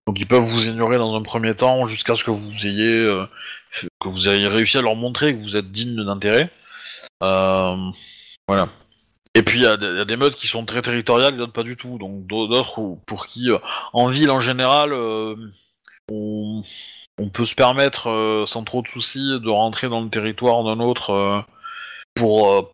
Donc 0.07 0.19
ils 0.19 0.27
peuvent 0.27 0.43
vous 0.43 0.67
ignorer 0.67 0.97
dans 0.97 1.15
un 1.15 1.21
premier 1.21 1.55
temps 1.55 1.85
jusqu'à 1.85 2.15
ce 2.15 2.23
que 2.23 2.31
vous 2.31 2.67
ayez 2.67 2.91
euh, 2.91 3.25
que 3.99 4.09
vous 4.09 4.27
ayez 4.27 4.47
réussi 4.47 4.77
à 4.77 4.81
leur 4.81 4.95
montrer 4.95 5.35
que 5.35 5.41
vous 5.41 5.57
êtes 5.57 5.71
digne 5.71 6.03
d'intérêt. 6.03 6.49
Euh, 7.23 7.75
voilà. 8.47 8.69
Et 9.35 9.43
puis 9.43 9.59
il 9.59 9.63
y, 9.63 9.67
a 9.67 9.77
des- 9.77 10.17
meutes 10.17 10.35
qui 10.35 10.47
sont 10.47 10.65
très 10.65 10.81
territoriales 10.81 11.37
d'autres 11.37 11.53
pas 11.53 11.63
du 11.63 11.77
tout. 11.77 11.97
Donc 11.97 12.25
d'au- 12.25 12.47
d'autres 12.47 12.97
pour 13.05 13.27
qui 13.27 13.51
euh, 13.51 13.59
en 13.93 14.07
ville 14.07 14.31
en 14.31 14.39
général 14.41 14.91
euh, 14.91 15.35
on, 16.09 16.63
peut 17.31 17.45
se 17.45 17.55
permettre 17.55 18.43
sans 18.47 18.63
trop 18.63 18.81
de 18.81 18.87
soucis 18.87 19.39
de 19.39 19.49
rentrer 19.49 19.87
dans 19.87 20.01
le 20.01 20.09
territoire 20.09 20.63
d'un 20.63 20.79
autre 20.79 21.45
pour 22.15 22.73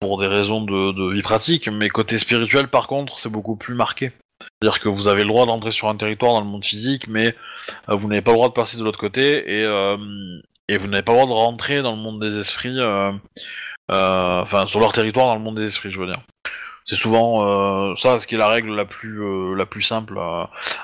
pour 0.00 0.20
des 0.20 0.26
raisons 0.26 0.60
de 0.60 1.14
vie 1.14 1.22
pratique. 1.22 1.68
Mais 1.68 1.88
côté 1.88 2.18
spirituel 2.18 2.68
par 2.68 2.88
contre 2.88 3.18
c'est 3.20 3.30
beaucoup 3.30 3.56
plus 3.56 3.74
marqué. 3.74 4.12
C'est-à-dire 4.62 4.80
que 4.80 4.88
vous 4.88 5.08
avez 5.08 5.22
le 5.22 5.28
droit 5.28 5.46
d'entrer 5.46 5.70
sur 5.70 5.88
un 5.88 5.96
territoire 5.96 6.32
dans 6.32 6.40
le 6.40 6.46
monde 6.46 6.64
physique, 6.64 7.06
mais 7.08 7.34
euh, 7.90 7.96
vous 7.96 8.08
n'avez 8.08 8.22
pas 8.22 8.30
le 8.30 8.36
droit 8.36 8.48
de 8.48 8.54
passer 8.54 8.78
de 8.78 8.84
l'autre 8.84 8.98
côté 8.98 9.60
et, 9.60 9.64
euh, 9.64 9.96
et 10.68 10.78
vous 10.78 10.86
n'avez 10.86 11.02
pas 11.02 11.12
le 11.12 11.18
droit 11.18 11.28
de 11.28 11.32
rentrer 11.32 11.82
dans 11.82 11.94
le 11.94 12.00
monde 12.00 12.20
des 12.20 12.38
esprits, 12.38 12.80
euh, 12.80 13.12
euh, 13.90 14.40
enfin 14.40 14.66
sur 14.66 14.80
leur 14.80 14.92
territoire 14.92 15.26
dans 15.26 15.34
le 15.34 15.40
monde 15.40 15.56
des 15.56 15.66
esprits, 15.66 15.90
je 15.90 15.98
veux 15.98 16.06
dire. 16.06 16.20
C'est 16.86 16.96
souvent 16.96 17.96
ça, 17.96 18.20
ce 18.20 18.26
qui 18.26 18.34
est 18.34 18.38
la 18.38 18.48
règle 18.48 18.74
la 18.74 18.84
plus 18.84 19.54
la 19.56 19.64
plus 19.64 19.80
simple. 19.80 20.20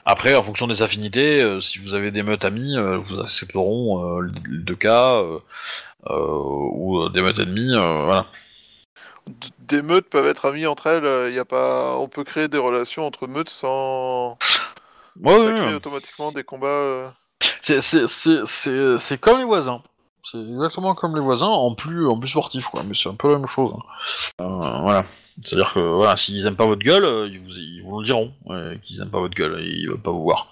Après, 0.07 0.35
en 0.35 0.43
fonction 0.43 0.67
des 0.67 0.81
affinités, 0.81 1.61
si 1.61 1.79
vous 1.79 1.95
avez 1.95 2.11
des 2.11 2.23
meutes 2.23 2.47
amis, 2.47 2.75
euh, 2.75 2.97
vous 2.97 3.21
accepteront 3.21 4.19
les 4.21 4.59
deux 4.61 4.77
cas 4.77 5.23
ou 6.09 7.09
des 7.11 7.21
meutes 7.21 7.39
ennemies, 7.39 7.75
voilà. 7.75 8.27
Des 9.61 9.83
meutes 9.83 10.09
peuvent 10.09 10.27
être 10.27 10.47
amies 10.47 10.67
entre 10.67 10.87
elles. 10.89 11.05
euh, 11.05 11.31
y 11.31 11.39
a 11.39 11.45
pas, 11.45 11.97
on 11.99 12.09
peut 12.09 12.25
créer 12.25 12.49
des 12.49 12.59
relations 12.59 13.07
entre 13.07 13.27
meutes 13.27 13.51
sans 13.51 14.37
Ouais, 15.23 15.39
ça 15.39 15.45
ouais, 15.47 15.55
crée 15.55 15.67
ouais. 15.67 15.75
automatiquement 15.75 16.33
des 16.33 16.45
combats. 16.45 16.67
euh. 16.67 17.09
C'est 17.63 17.81
c'est 17.81 18.07
c'est 18.07 18.41
c'est 18.47 18.99
c'est 18.99 19.19
comme 19.19 19.39
les 19.39 19.45
voisins. 19.45 19.83
C'est 20.23 20.39
exactement 20.39 20.95
comme 20.95 21.15
les 21.15 21.23
voisins 21.23 21.47
en 21.47 21.75
plus 21.75 22.07
en 22.09 22.19
plus 22.19 22.29
sportif 22.29 22.67
quoi. 22.67 22.83
Mais 22.85 22.95
c'est 22.95 23.09
un 23.09 23.15
peu 23.15 23.29
la 23.29 23.37
même 23.39 23.47
chose. 23.47 23.73
hein. 23.75 24.45
Euh, 24.45 24.79
voilà. 24.83 25.05
C'est-à-dire 25.45 25.73
que 25.73 25.81
voilà, 25.81 26.17
s'ils 26.17 26.45
aiment 26.47 26.57
pas 26.57 26.67
votre 26.67 26.83
gueule, 26.83 27.05
euh, 27.07 27.29
ils 27.29 27.39
vous 27.41 27.51
ils 27.57 27.83
vous 27.83 28.01
le 28.01 28.05
diront 28.05 28.33
qu'ils 28.83 29.01
aiment 29.01 29.11
pas 29.11 29.21
votre 29.21 29.35
gueule, 29.35 29.61
et 29.61 29.69
ils 29.69 29.89
veulent 29.89 30.03
pas 30.03 30.11
vous 30.11 30.23
voir. 30.25 30.49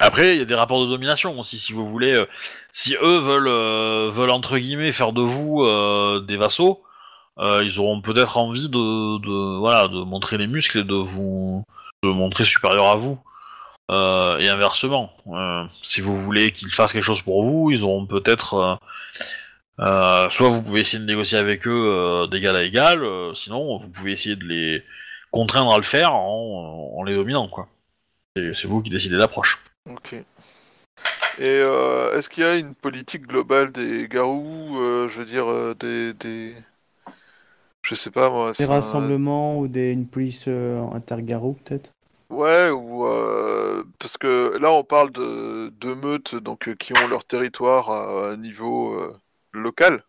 Après, 0.00 0.34
il 0.34 0.38
y 0.38 0.42
a 0.42 0.44
des 0.44 0.54
rapports 0.54 0.80
de 0.80 0.86
domination 0.90 1.36
aussi, 1.40 1.58
si 1.58 1.72
vous 1.72 1.86
voulez. 1.86 2.14
euh, 2.14 2.26
si 2.72 2.94
eux 2.94 3.18
veulent 3.18 3.48
veulent 3.48 4.10
veulent 4.10 4.30
entre 4.30 4.58
guillemets 4.58 4.92
faire 4.92 5.12
de 5.12 5.22
vous 5.22 5.64
euh, 5.64 6.20
des 6.20 6.36
vassaux, 6.36 6.82
euh, 7.40 7.62
ils 7.64 7.78
auront 7.78 8.00
peut-être 8.00 8.36
envie 8.36 8.68
de, 8.68 9.18
de 9.18 9.58
voilà 9.58 9.86
de 9.88 10.02
montrer 10.02 10.38
les 10.38 10.48
muscles 10.48 10.78
et 10.78 10.84
de 10.84 10.94
vous 10.94 11.64
de 12.02 12.08
montrer 12.08 12.44
supérieur 12.44 12.86
à 12.86 12.96
vous. 12.96 13.18
Euh, 13.90 14.38
et 14.38 14.48
inversement, 14.48 15.12
euh, 15.28 15.64
si 15.82 16.00
vous 16.00 16.18
voulez 16.18 16.52
qu'ils 16.52 16.70
fassent 16.70 16.92
quelque 16.92 17.04
chose 17.04 17.22
pour 17.22 17.44
vous, 17.44 17.70
ils 17.70 17.84
auront 17.84 18.06
peut-être. 18.06 18.78
soit 19.78 20.48
vous 20.50 20.62
pouvez 20.62 20.80
essayer 20.80 20.98
de 20.98 21.06
négocier 21.06 21.38
avec 21.38 21.66
eux 21.66 22.26
d'égal 22.30 22.56
à 22.56 22.62
égal, 22.64 23.06
sinon 23.34 23.78
vous 23.78 23.88
pouvez 23.88 24.12
essayer 24.12 24.36
de 24.36 24.44
les 24.44 24.84
contraindre 25.30 25.72
à 25.72 25.76
le 25.76 25.84
faire 25.84 26.14
en, 26.14 27.02
les 27.04 27.14
dominant, 27.14 27.48
quoi. 27.48 27.68
C'est 28.36 28.66
vous 28.66 28.82
qui 28.82 28.90
décidez 28.90 29.16
l'approche. 29.16 29.64
Ok. 29.88 30.14
Et 31.38 31.60
est-ce 32.14 32.28
qu'il 32.28 32.42
y 32.42 32.46
a 32.46 32.56
une 32.56 32.74
politique 32.74 33.26
globale 33.26 33.72
des 33.72 34.08
garous 34.08 34.76
Je 35.08 35.18
veux 35.18 35.24
dire 35.24 35.74
des, 35.76 36.12
des, 36.14 36.54
je 37.88 37.94
sais 37.94 38.10
pas 38.10 38.28
moi. 38.28 38.52
Des 38.52 38.64
un- 38.64 38.68
rassemblements 38.68 39.58
ou 39.58 39.66
des, 39.66 39.92
une 39.92 40.06
police 40.06 40.44
euh, 40.46 40.82
intergarou 40.92 41.56
peut-être? 41.64 41.90
Ouais, 42.28 42.68
ou 42.68 43.06
euh, 43.06 43.82
parce 43.98 44.18
que 44.18 44.58
là 44.58 44.70
on 44.70 44.84
parle 44.84 45.10
de, 45.12 45.72
de 45.80 45.94
meutes 45.94 46.34
donc 46.34 46.68
euh, 46.68 46.74
qui 46.74 46.92
ont 46.92 47.08
leur 47.08 47.24
territoire 47.24 47.88
à, 47.88 48.32
un 48.32 48.36
niveau 48.36 48.92
euh, 48.92 49.16
local. 49.52 50.04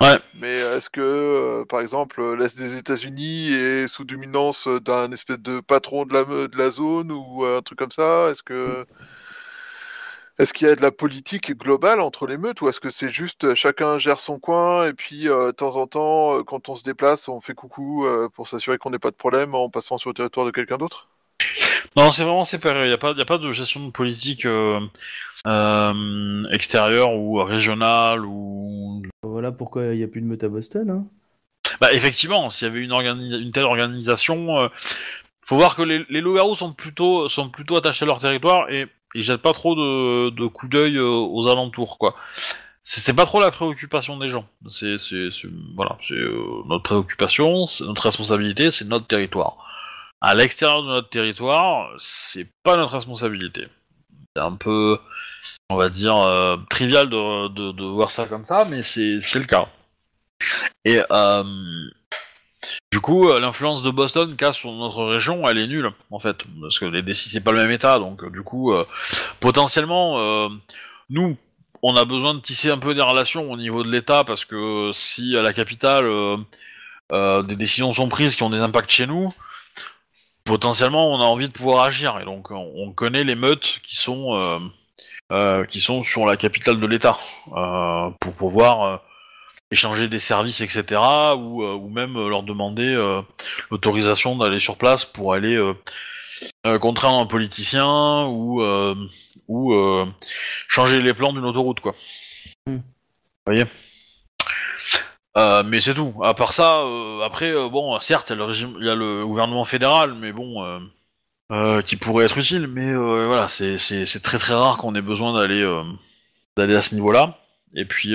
Ouais. 0.00 0.18
Mais 0.40 0.58
est-ce 0.58 0.90
que, 0.90 1.00
euh, 1.00 1.64
par 1.64 1.80
exemple, 1.80 2.34
l'Est 2.34 2.58
des 2.58 2.76
États-Unis 2.76 3.52
est 3.52 3.86
sous 3.86 4.04
dominance 4.04 4.66
d'un 4.66 5.12
espèce 5.12 5.38
de 5.38 5.60
patron 5.60 6.06
de 6.06 6.14
la, 6.14 6.24
de 6.24 6.58
la 6.58 6.70
zone 6.70 7.12
ou 7.12 7.44
un 7.44 7.62
truc 7.62 7.78
comme 7.78 7.92
ça? 7.92 8.30
Est-ce 8.30 8.42
que 8.42 8.84
est-ce 10.38 10.52
qu'il 10.52 10.66
y 10.66 10.70
a 10.70 10.76
de 10.76 10.82
la 10.82 10.90
politique 10.90 11.56
globale 11.56 12.00
entre 12.00 12.26
les 12.26 12.36
meutes 12.36 12.60
ou 12.60 12.68
est-ce 12.68 12.80
que 12.80 12.90
c'est 12.90 13.08
juste 13.08 13.44
euh, 13.44 13.54
chacun 13.54 13.98
gère 13.98 14.18
son 14.18 14.38
coin 14.38 14.88
et 14.88 14.92
puis 14.92 15.28
euh, 15.28 15.48
de 15.48 15.52
temps 15.52 15.76
en 15.76 15.86
temps, 15.86 16.38
euh, 16.38 16.42
quand 16.42 16.68
on 16.68 16.76
se 16.76 16.82
déplace, 16.82 17.28
on 17.28 17.40
fait 17.40 17.54
coucou 17.54 18.04
euh, 18.04 18.28
pour 18.34 18.48
s'assurer 18.48 18.78
qu'on 18.78 18.90
n'ait 18.90 18.98
pas 18.98 19.10
de 19.10 19.16
problème 19.16 19.54
en 19.54 19.70
passant 19.70 19.98
sur 19.98 20.10
le 20.10 20.14
territoire 20.14 20.46
de 20.46 20.50
quelqu'un 20.50 20.78
d'autre? 20.78 21.08
Non, 21.96 22.10
c'est 22.10 22.24
vraiment 22.24 22.44
séparé. 22.44 22.82
Il 22.82 22.88
n'y 22.88 22.94
a, 22.94 22.98
pas- 22.98 23.12
y 23.12 23.20
a 23.20 23.24
pas 23.24 23.38
de 23.38 23.52
gestion 23.52 23.86
de 23.86 23.90
politique 23.92 24.46
euh, 24.46 24.80
euh, 25.46 26.44
extérieure 26.50 27.14
ou 27.14 27.42
régionale 27.44 28.24
ou. 28.24 29.02
Voilà 29.22 29.52
pourquoi 29.52 29.86
il 29.86 29.98
n'y 29.98 30.04
a 30.04 30.08
plus 30.08 30.20
de 30.20 30.26
meute 30.26 30.42
à 30.42 30.48
Boston. 30.48 30.90
Hein. 30.90 31.04
Bah, 31.80 31.92
effectivement, 31.92 32.50
s'il 32.50 32.68
y 32.68 32.70
avait 32.70 32.82
une, 32.82 32.92
organi- 32.92 33.40
une 33.40 33.52
telle 33.52 33.64
organisation, 33.64 34.58
euh, 34.58 34.68
faut 35.46 35.56
voir 35.56 35.76
que 35.76 35.82
les, 35.82 36.04
les 36.08 36.20
loups-garous 36.20 36.56
sont 36.56 36.72
plutôt, 36.72 37.28
sont 37.28 37.48
plutôt 37.50 37.76
attachés 37.76 38.04
à 38.04 38.06
leur 38.06 38.18
territoire 38.18 38.70
et 38.70 38.86
ils 39.14 39.22
jettent 39.22 39.42
pas 39.42 39.52
trop 39.52 39.74
de, 39.74 40.30
de 40.30 40.46
coups 40.46 40.70
d'œil 40.70 40.96
euh, 40.96 41.08
aux 41.08 41.48
alentours, 41.48 41.98
quoi. 41.98 42.16
C'est 42.86 43.14
pas 43.14 43.24
trop 43.24 43.40
la 43.40 43.50
préoccupation 43.50 44.18
des 44.18 44.28
gens. 44.28 44.46
C'est, 44.68 44.98
voilà, 45.74 45.96
euh, 46.10 46.62
notre 46.66 46.82
préoccupation, 46.82 47.64
notre 47.80 48.02
responsabilité, 48.02 48.70
c'est 48.70 48.86
notre 48.86 49.06
territoire. 49.06 49.56
À 50.20 50.34
l'extérieur 50.34 50.82
de 50.82 50.88
notre 50.88 51.08
territoire, 51.08 51.90
c'est 51.98 52.46
pas 52.62 52.76
notre 52.76 52.92
responsabilité. 52.92 53.68
C'est 54.36 54.42
un 54.42 54.56
peu, 54.56 54.98
on 55.70 55.76
va 55.76 55.88
dire, 55.88 56.16
euh, 56.16 56.58
trivial 56.68 57.08
de, 57.08 57.84
voir 57.94 58.10
ça 58.10 58.26
comme 58.26 58.44
ça, 58.44 58.66
mais 58.66 58.82
c'est, 58.82 59.20
le 59.34 59.46
cas. 59.46 59.66
Et 60.84 61.00
du 62.90 63.00
coup, 63.00 63.28
euh, 63.28 63.40
l'influence 63.40 63.82
de 63.82 63.90
Boston 63.90 64.36
qu'a 64.36 64.52
sur 64.52 64.70
notre 64.70 65.04
région, 65.04 65.46
elle 65.48 65.58
est 65.58 65.66
nulle 65.66 65.92
en 66.10 66.18
fait, 66.18 66.44
parce 66.60 66.78
que 66.78 66.84
les 66.84 67.02
DC 67.02 67.16
c'est 67.16 67.42
pas 67.42 67.52
le 67.52 67.58
même 67.58 67.72
état, 67.72 67.98
donc 67.98 68.22
euh, 68.22 68.30
du 68.30 68.42
coup, 68.42 68.72
euh, 68.72 68.84
potentiellement, 69.40 70.48
nous, 71.10 71.36
on 71.82 71.96
a 71.96 72.04
besoin 72.04 72.34
de 72.34 72.40
tisser 72.40 72.70
un 72.70 72.78
peu 72.78 72.94
des 72.94 73.02
relations 73.02 73.50
au 73.50 73.56
niveau 73.56 73.82
de 73.82 73.90
l'État, 73.90 74.24
parce 74.24 74.44
que 74.44 74.90
si 74.92 75.36
à 75.36 75.42
la 75.42 75.52
capitale 75.52 76.06
des 77.10 77.56
décisions 77.56 77.92
sont 77.92 78.08
prises 78.08 78.36
qui 78.36 78.42
ont 78.42 78.50
des 78.50 78.60
impacts 78.60 78.90
chez 78.90 79.06
nous, 79.06 79.34
potentiellement, 80.44 81.12
on 81.12 81.20
a 81.20 81.24
envie 81.24 81.48
de 81.48 81.52
pouvoir 81.52 81.84
agir, 81.84 82.18
et 82.20 82.24
donc 82.24 82.50
on, 82.52 82.72
on 82.76 82.92
connaît 82.92 83.24
les 83.24 83.34
meutes 83.34 83.80
qui 83.82 83.96
sont 83.96 84.70
qui 85.68 85.80
sont 85.80 86.02
sur 86.04 86.26
la 86.26 86.36
capitale 86.36 86.78
de 86.78 86.86
l'État 86.86 87.18
pour 88.20 88.34
pouvoir 88.34 89.02
échanger 89.74 90.06
des 90.08 90.20
services, 90.20 90.60
etc., 90.60 91.00
ou, 91.36 91.62
euh, 91.64 91.74
ou 91.74 91.88
même 91.90 92.16
euh, 92.16 92.28
leur 92.28 92.44
demander 92.44 92.94
euh, 92.94 93.20
l'autorisation 93.70 94.36
d'aller 94.36 94.60
sur 94.60 94.76
place 94.76 95.04
pour 95.04 95.34
aller 95.34 95.56
euh, 95.56 95.74
euh, 96.66 96.78
contraindre 96.78 97.18
un 97.20 97.26
politicien 97.26 98.24
ou, 98.26 98.62
ou 99.48 99.74
changer 100.68 101.02
les 101.02 101.12
plans 101.12 101.32
d'une 101.32 101.44
autoroute, 101.44 101.80
quoi. 101.80 101.94
Hmm. 102.66 102.76
Vous 102.76 103.52
voyez? 103.52 103.64
Mais 105.64 105.80
c'est 105.80 105.94
tout. 105.94 106.14
À 106.22 106.34
part 106.34 106.52
ça, 106.52 106.84
après, 107.24 107.52
bon, 107.68 107.98
certes, 107.98 108.30
il 108.30 108.32
y, 108.32 108.34
a 108.34 108.36
le 108.36 108.44
régime, 108.44 108.76
il 108.80 108.86
y 108.86 108.90
a 108.90 108.94
le 108.94 109.26
gouvernement 109.26 109.64
fédéral, 109.64 110.14
mais 110.14 110.32
bon, 110.32 110.64
qui 111.86 111.96
pourrait 111.96 112.26
être 112.26 112.38
utile, 112.38 112.68
mais 112.68 112.94
voilà, 112.94 113.48
c'est 113.48 113.78
c'est- 113.78 114.06
c'est 114.06 114.20
très 114.22 114.38
très 114.38 114.54
rare 114.54 114.76
qu'on 114.78 114.94
ait 114.94 115.02
besoin 115.02 115.36
d'aller 115.36 115.64
d'aller 116.56 116.76
à 116.76 116.82
ce 116.82 116.94
niveau-là. 116.94 117.38
Et 117.74 117.84
puis, 117.84 118.14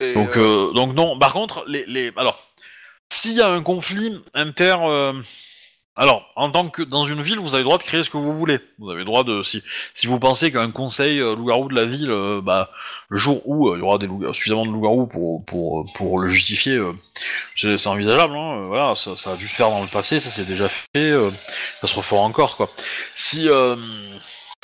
Et, 0.00 0.14
donc, 0.14 0.36
euh, 0.36 0.70
euh, 0.70 0.72
donc 0.72 0.94
non. 0.94 1.18
Par 1.18 1.32
contre, 1.32 1.64
les, 1.68 1.84
les... 1.86 2.10
alors, 2.16 2.38
s'il 3.12 3.32
y 3.32 3.42
a 3.42 3.48
un 3.48 3.62
conflit 3.62 4.18
inter, 4.34 4.76
euh, 4.82 5.12
alors, 5.96 6.30
en 6.36 6.50
tant 6.50 6.70
que 6.70 6.82
dans 6.82 7.04
une 7.04 7.20
ville, 7.20 7.38
vous 7.38 7.54
avez 7.54 7.62
le 7.62 7.64
droit 7.64 7.76
de 7.76 7.82
créer 7.82 8.02
ce 8.02 8.08
que 8.08 8.16
vous 8.16 8.32
voulez. 8.32 8.58
Vous 8.78 8.88
avez 8.88 9.00
le 9.00 9.04
droit 9.04 9.24
de, 9.24 9.42
si, 9.42 9.62
si 9.94 10.06
vous 10.06 10.18
pensez 10.18 10.50
qu'un 10.50 10.70
conseil 10.70 11.20
euh, 11.20 11.34
loup-garou 11.34 11.68
de 11.68 11.74
la 11.74 11.84
ville, 11.84 12.10
euh, 12.10 12.40
bah, 12.40 12.70
le 13.08 13.18
jour 13.18 13.42
où 13.44 13.68
euh, 13.68 13.76
il 13.76 13.80
y 13.80 13.82
aura 13.82 13.98
des 13.98 14.06
loups- 14.06 14.32
suffisamment 14.32 14.64
de 14.64 14.70
loups-garous 14.70 15.06
pour, 15.08 15.44
pour, 15.44 15.84
pour 15.96 16.18
le 16.20 16.28
justifier, 16.28 16.80
c'est 17.56 17.86
envisageable. 17.86 18.34
Hein, 18.34 18.66
voilà, 18.68 18.94
ça, 18.96 19.16
ça 19.16 19.32
a 19.32 19.36
dû 19.36 19.46
se 19.46 19.54
faire 19.54 19.68
dans 19.68 19.82
le 19.82 19.88
passé, 19.88 20.20
ça 20.20 20.30
s'est 20.30 20.46
déjà 20.46 20.68
fait, 20.68 21.12
ça 21.80 21.86
se 21.86 21.94
refera 21.96 22.20
encore, 22.20 22.56
quoi. 22.56 22.68
Si 23.14 23.48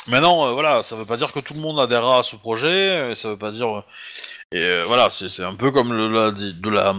maintenant, 0.09 0.47
euh, 0.49 0.53
voilà, 0.53 0.83
ça 0.83 0.97
veut 0.97 1.05
pas 1.07 1.17
dire 1.17 1.33
que 1.33 1.41
tout 1.41 1.55
le 1.55 1.61
monde 1.61 1.79
adhérera 1.81 2.21
à 2.21 2.23
ce 2.23 2.37
projet, 2.37 2.67
euh, 3.11 3.15
ça 3.15 3.31
veut 3.31 3.37
pas 3.39 3.53
dire. 3.53 3.83
Et 4.53 4.63
euh, 4.63 4.85
voilà, 4.87 5.09
c'est 5.11 5.43
un 5.43 5.55
peu 5.55 5.73
comme 5.73 5.93
le, 5.93 6.09
la, 6.09 6.31
de 6.31 6.71
la 6.71 6.95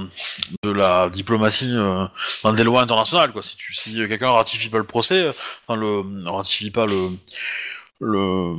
de 0.64 0.72
la 0.72 1.10
diplomatie 1.10 1.74
euh, 1.74 2.06
dans 2.44 2.54
des 2.54 2.64
lois 2.66 2.82
internationales, 2.82 3.32
quoi. 3.32 3.42
Si 3.42 3.56
tu 3.56 3.74
si 3.74 3.94
quelqu'un 3.96 4.32
ratifie 4.32 4.70
pas 4.70 4.80
le 4.80 4.84
procès, 4.84 5.28
euh, 5.28 5.34
enfin 5.68 5.80
le 5.80 6.04
ratifie 6.30 6.72
pas 6.72 6.86
le 6.86 7.10
le 8.02 8.56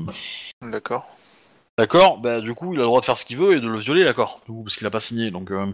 D'accord. 0.62 1.07
d'accord, 1.77 2.19
bah 2.19 2.41
du 2.41 2.55
coup 2.55 2.73
il 2.75 2.79
a 2.79 2.83
le 2.83 2.87
droit 2.87 3.01
de 3.01 3.05
faire 3.05 3.19
ce 3.19 3.25
qu'il 3.25 3.37
veut 3.37 3.57
et 3.57 3.61
de 3.61 3.69
le 3.69 3.79
violer, 3.79 4.11
coup, 4.15 4.62
parce 4.65 4.77
qu'il 4.77 4.87
a 4.87 4.91
pas 4.91 5.01
signé. 5.01 5.31
Donc 5.31 5.51
euh, 5.51 5.66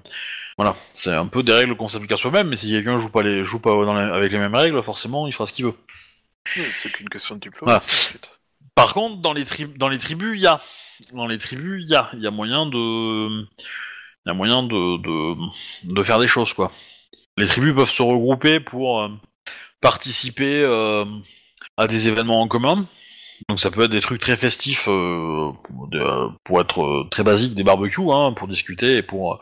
voilà, 0.58 0.76
c'est 0.92 1.14
un 1.14 1.26
peu 1.26 1.42
des 1.42 1.52
règles 1.52 1.76
qu'on 1.76 1.88
s'applique 1.88 2.12
à 2.12 2.16
soi-même, 2.16 2.48
mais 2.48 2.56
si 2.56 2.68
quelqu'un 2.70 2.98
joue 2.98 3.10
pas 3.10 3.22
les 3.22 3.44
joue 3.44 3.60
pas 3.60 3.72
dans 3.72 3.94
les- 3.94 4.02
avec 4.02 4.32
les 4.32 4.38
mêmes 4.38 4.54
règles, 4.54 4.82
forcément 4.82 5.26
il 5.28 5.32
fera 5.32 5.46
ce 5.46 5.52
qu'il 5.52 5.66
veut. 5.66 5.74
Oui, 6.56 6.64
C'est 6.76 6.90
qu'une 6.90 7.08
question 7.08 7.36
de 7.36 7.40
diplomatie. 7.40 8.18
Par 8.74 8.94
contre, 8.94 9.20
dans 9.20 9.32
les, 9.32 9.44
dans 9.76 9.88
les 9.88 9.98
tribus, 9.98 10.36
il 10.36 10.42
y 10.42 10.46
a. 10.46 10.60
Dans 11.12 11.26
les 11.26 11.38
tribus, 11.38 11.82
il 11.84 11.90
y 11.90 11.94
a. 11.94 12.10
Il 12.14 12.20
y 12.20 12.26
a 12.26 12.30
moyen 12.30 12.66
de. 12.66 13.42
Il 14.26 14.28
y 14.28 14.30
a 14.30 14.34
moyen 14.34 14.62
de, 14.62 14.98
de, 15.02 15.92
de 15.92 16.02
faire 16.02 16.18
des 16.18 16.28
choses, 16.28 16.52
quoi. 16.54 16.72
Les 17.36 17.46
tribus 17.46 17.74
peuvent 17.74 17.90
se 17.90 18.02
regrouper 18.02 18.60
pour 18.60 19.02
euh, 19.02 19.08
participer 19.80 20.62
euh, 20.64 21.04
à 21.76 21.86
des 21.86 22.08
événements 22.08 22.40
en 22.40 22.48
commun. 22.48 22.88
Donc 23.48 23.60
ça 23.60 23.70
peut 23.70 23.82
être 23.84 23.90
des 23.90 24.00
trucs 24.00 24.22
très 24.22 24.36
festifs 24.36 24.88
euh, 24.88 25.50
pour, 26.44 26.60
être 26.60 26.82
euh, 26.82 27.08
très 27.10 27.24
basiques, 27.24 27.54
des 27.54 27.62
barbecues, 27.62 28.10
hein, 28.10 28.32
pour 28.32 28.48
discuter 28.48 28.96
et 28.96 29.02
pour... 29.02 29.34
euh, 29.34 29.38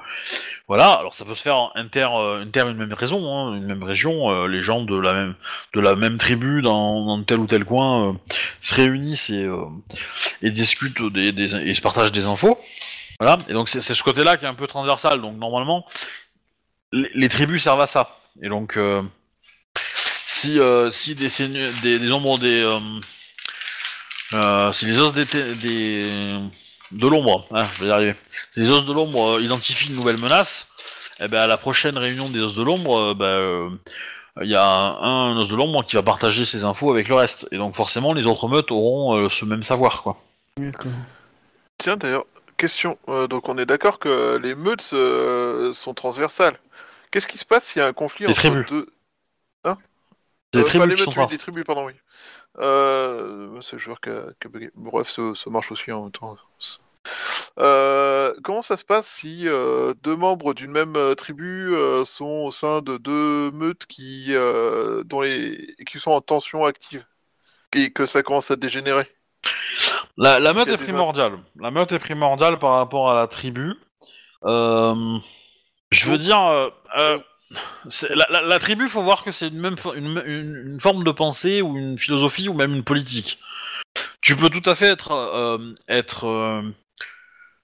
voilà, 0.67 0.91
alors 0.91 1.15
ça 1.15 1.25
peut 1.25 1.37
se 1.37 1.43
faire 1.43 1.61
en 1.61 1.71
inter, 1.77 2.09
euh, 2.13 2.43
inter 2.43 2.63
une 2.63 2.79
même 2.79 2.93
raison, 2.95 3.33
hein, 3.33 3.55
une 3.55 3.65
même 3.65 3.85
région, 3.85 4.47
les 4.47 4.61
gens 4.61 4.83
de 4.83 4.97
la 4.97 5.13
même, 5.13 5.35
de 5.75 5.81
la 5.81 5.95
même 5.95 6.19
tribu 6.19 6.63
dans, 6.63 7.05
dans 7.05 7.23
tel 7.23 7.39
ou 7.39 7.47
tel 7.47 7.65
coin 7.65 8.19
se 8.61 8.75
réunissent 8.75 9.31
et, 9.31 9.49
et 10.43 10.51
discutent 10.51 11.03
des, 11.13 11.31
des, 11.31 11.55
et 11.55 11.75
se 11.75 11.81
partagent 11.81 12.13
des 12.13 12.25
infos. 12.25 12.59
Voilà, 13.21 13.39
et 13.49 13.53
donc 13.53 13.69
c'est 13.69 13.81
ce 13.83 14.03
côté-là 14.03 14.37
qui 14.37 14.47
est 14.47 14.49
un 14.49 14.55
peu 14.55 14.67
transversal. 14.67 15.21
Donc 15.21 15.37
normalement, 15.37 15.85
les, 16.93 17.11
les 17.15 17.29
tribus 17.29 17.63
servent 17.63 17.83
à 17.83 17.87
ça. 17.87 18.19
Et 18.43 18.49
donc, 18.49 18.79
si, 20.25 20.59
si 20.91 21.15
des, 21.15 21.29
des, 21.83 21.99
des 21.99 22.09
nombres 22.09 22.39
des. 22.39 22.67
Euh, 24.35 24.73
si 24.73 24.87
les 24.87 24.99
os 24.99 25.13
des, 25.13 25.25
de 25.25 27.07
l'ombre, 27.07 27.47
hein, 27.53 27.67
je 27.75 27.81
vais 27.83 27.89
y 27.89 27.93
arriver. 27.93 28.15
Si 28.53 28.61
les 28.61 28.71
os 28.71 28.85
de 28.85 28.93
l'ombre 28.93 29.37
euh, 29.37 29.43
identifient 29.43 29.89
une 29.89 29.97
nouvelle 29.97 30.19
menace, 30.19 30.69
eh 31.21 31.29
ben 31.29 31.41
à 31.41 31.47
la 31.47 31.57
prochaine 31.59 31.97
réunion 31.99 32.29
des 32.31 32.41
os 32.41 32.55
de 32.55 32.63
l'ombre, 32.63 32.99
euh, 32.99 33.15
ben, 33.15 33.27
euh, 33.27 33.71
il 34.43 34.49
y 34.51 34.57
a 34.57 34.65
un, 34.65 35.33
un 35.33 35.37
os 35.37 35.49
de 35.49 35.55
l'ombre 35.57 35.85
qui 35.85 35.97
va 35.97 36.03
partager 36.03 36.45
ses 36.45 36.65
infos 36.65 36.91
avec 36.91 37.09
le 37.09 37.15
reste. 37.15 37.47
Et 37.53 37.59
donc 37.59 37.75
forcément, 37.75 38.15
les 38.15 38.27
autres 38.27 38.49
meutes 38.49 38.71
auront 38.71 39.17
euh, 39.19 39.29
ce 39.29 39.45
même 39.45 39.63
savoir, 39.63 40.03
quoi. 40.03 40.23
Tiens, 41.79 41.97
d'ailleurs, 41.97 42.25
question. 42.57 42.99
Euh, 43.09 43.27
donc, 43.27 43.49
on 43.49 43.59
est 43.59 43.67
d'accord 43.67 43.99
que 43.99 44.39
les 44.43 44.55
meutes 44.55 44.91
euh, 44.93 45.73
sont 45.73 45.95
transversales. 45.95 46.59
Qu'est-ce 47.11 47.27
qui 47.27 47.39
se 47.39 47.45
passe 47.45 47.65
s'il 47.65 47.81
y 47.81 47.85
a 47.85 47.89
un 47.89 47.93
conflit 47.93 48.27
Les 48.27 48.33
entre 48.33 48.41
tribus. 48.41 48.67
deux. 48.71 48.87
C'est 50.55 50.61
Euh, 50.61 50.63
des 50.63 50.65
tribus 50.65 50.79
pas 50.79 50.87
les 50.87 50.97
sont 50.97 51.05
meutes, 51.11 51.15
trans. 51.17 51.27
des 51.27 51.39
tribus, 51.39 51.65
pardon, 51.65 51.87
oui. 51.87 51.93
Euh, 52.59 53.61
c'est 53.61 53.75
le 53.75 53.79
joueur 53.79 54.01
qui 54.01 54.11
a, 54.11 54.25
qui 54.41 54.47
a 54.47 54.51
bugué. 54.51 54.71
Bref, 54.75 55.09
ça, 55.09 55.23
ça 55.35 55.51
marche 55.51 55.73
aussi 55.73 55.91
en 55.93 56.03
même 56.03 56.13
temps. 56.13 56.37
Euh, 57.59 58.33
comment 58.43 58.63
ça 58.63 58.77
se 58.77 58.85
passe 58.85 59.07
si 59.07 59.49
euh, 59.49 59.93
deux 60.03 60.17
membres 60.17 60.55
d'une 60.55 60.71
même 60.71 60.97
tribu 61.17 61.75
sont 62.05 62.45
au 62.47 62.51
sein 62.51 62.83
de 62.83 62.97
deux 62.99 63.51
meutes 63.53 63.87
qui, 63.87 64.33
dont 65.05 65.21
les, 65.21 65.75
qui 65.87 65.99
sont 65.99 66.13
en 66.13 66.21
tension 66.21 66.65
active 66.65 67.05
et 67.75 67.91
que 67.91 68.07
ça 68.07 68.23
commence 68.23 68.51
à 68.51 68.57
dégénérer? 68.57 69.11
La, 70.19 70.39
meute 70.53 70.69
est 70.69 70.77
primordiale. 70.77 71.39
La 71.59 71.71
meute 71.71 71.93
est 71.93 71.99
primordiale 71.99 72.59
par 72.59 72.75
rapport 72.75 73.11
à 73.11 73.15
la 73.15 73.27
tribu. 73.27 73.75
Je 74.45 76.11
veux 76.11 76.19
dire, 76.19 76.71
la, 78.15 78.59
tribu, 78.59 78.89
faut 78.89 79.03
voir 79.03 79.25
que 79.25 79.31
c'est 79.31 79.49
une 79.49 79.75
une, 79.97 80.79
forme 80.81 81.05
de 81.05 81.11
pensée 81.11 81.63
ou 81.63 81.77
une 81.77 81.99
philosophie 81.99 82.49
ou 82.49 82.55
même 82.55 82.75
une 82.75 82.85
politique. 82.85 83.39
Tu 84.21 84.37
peux 84.37 84.49
tout 84.49 84.69
à 84.69 84.75
fait 84.75 84.89
être 84.89 85.13
euh, 85.13 85.75
euh, 86.25 86.63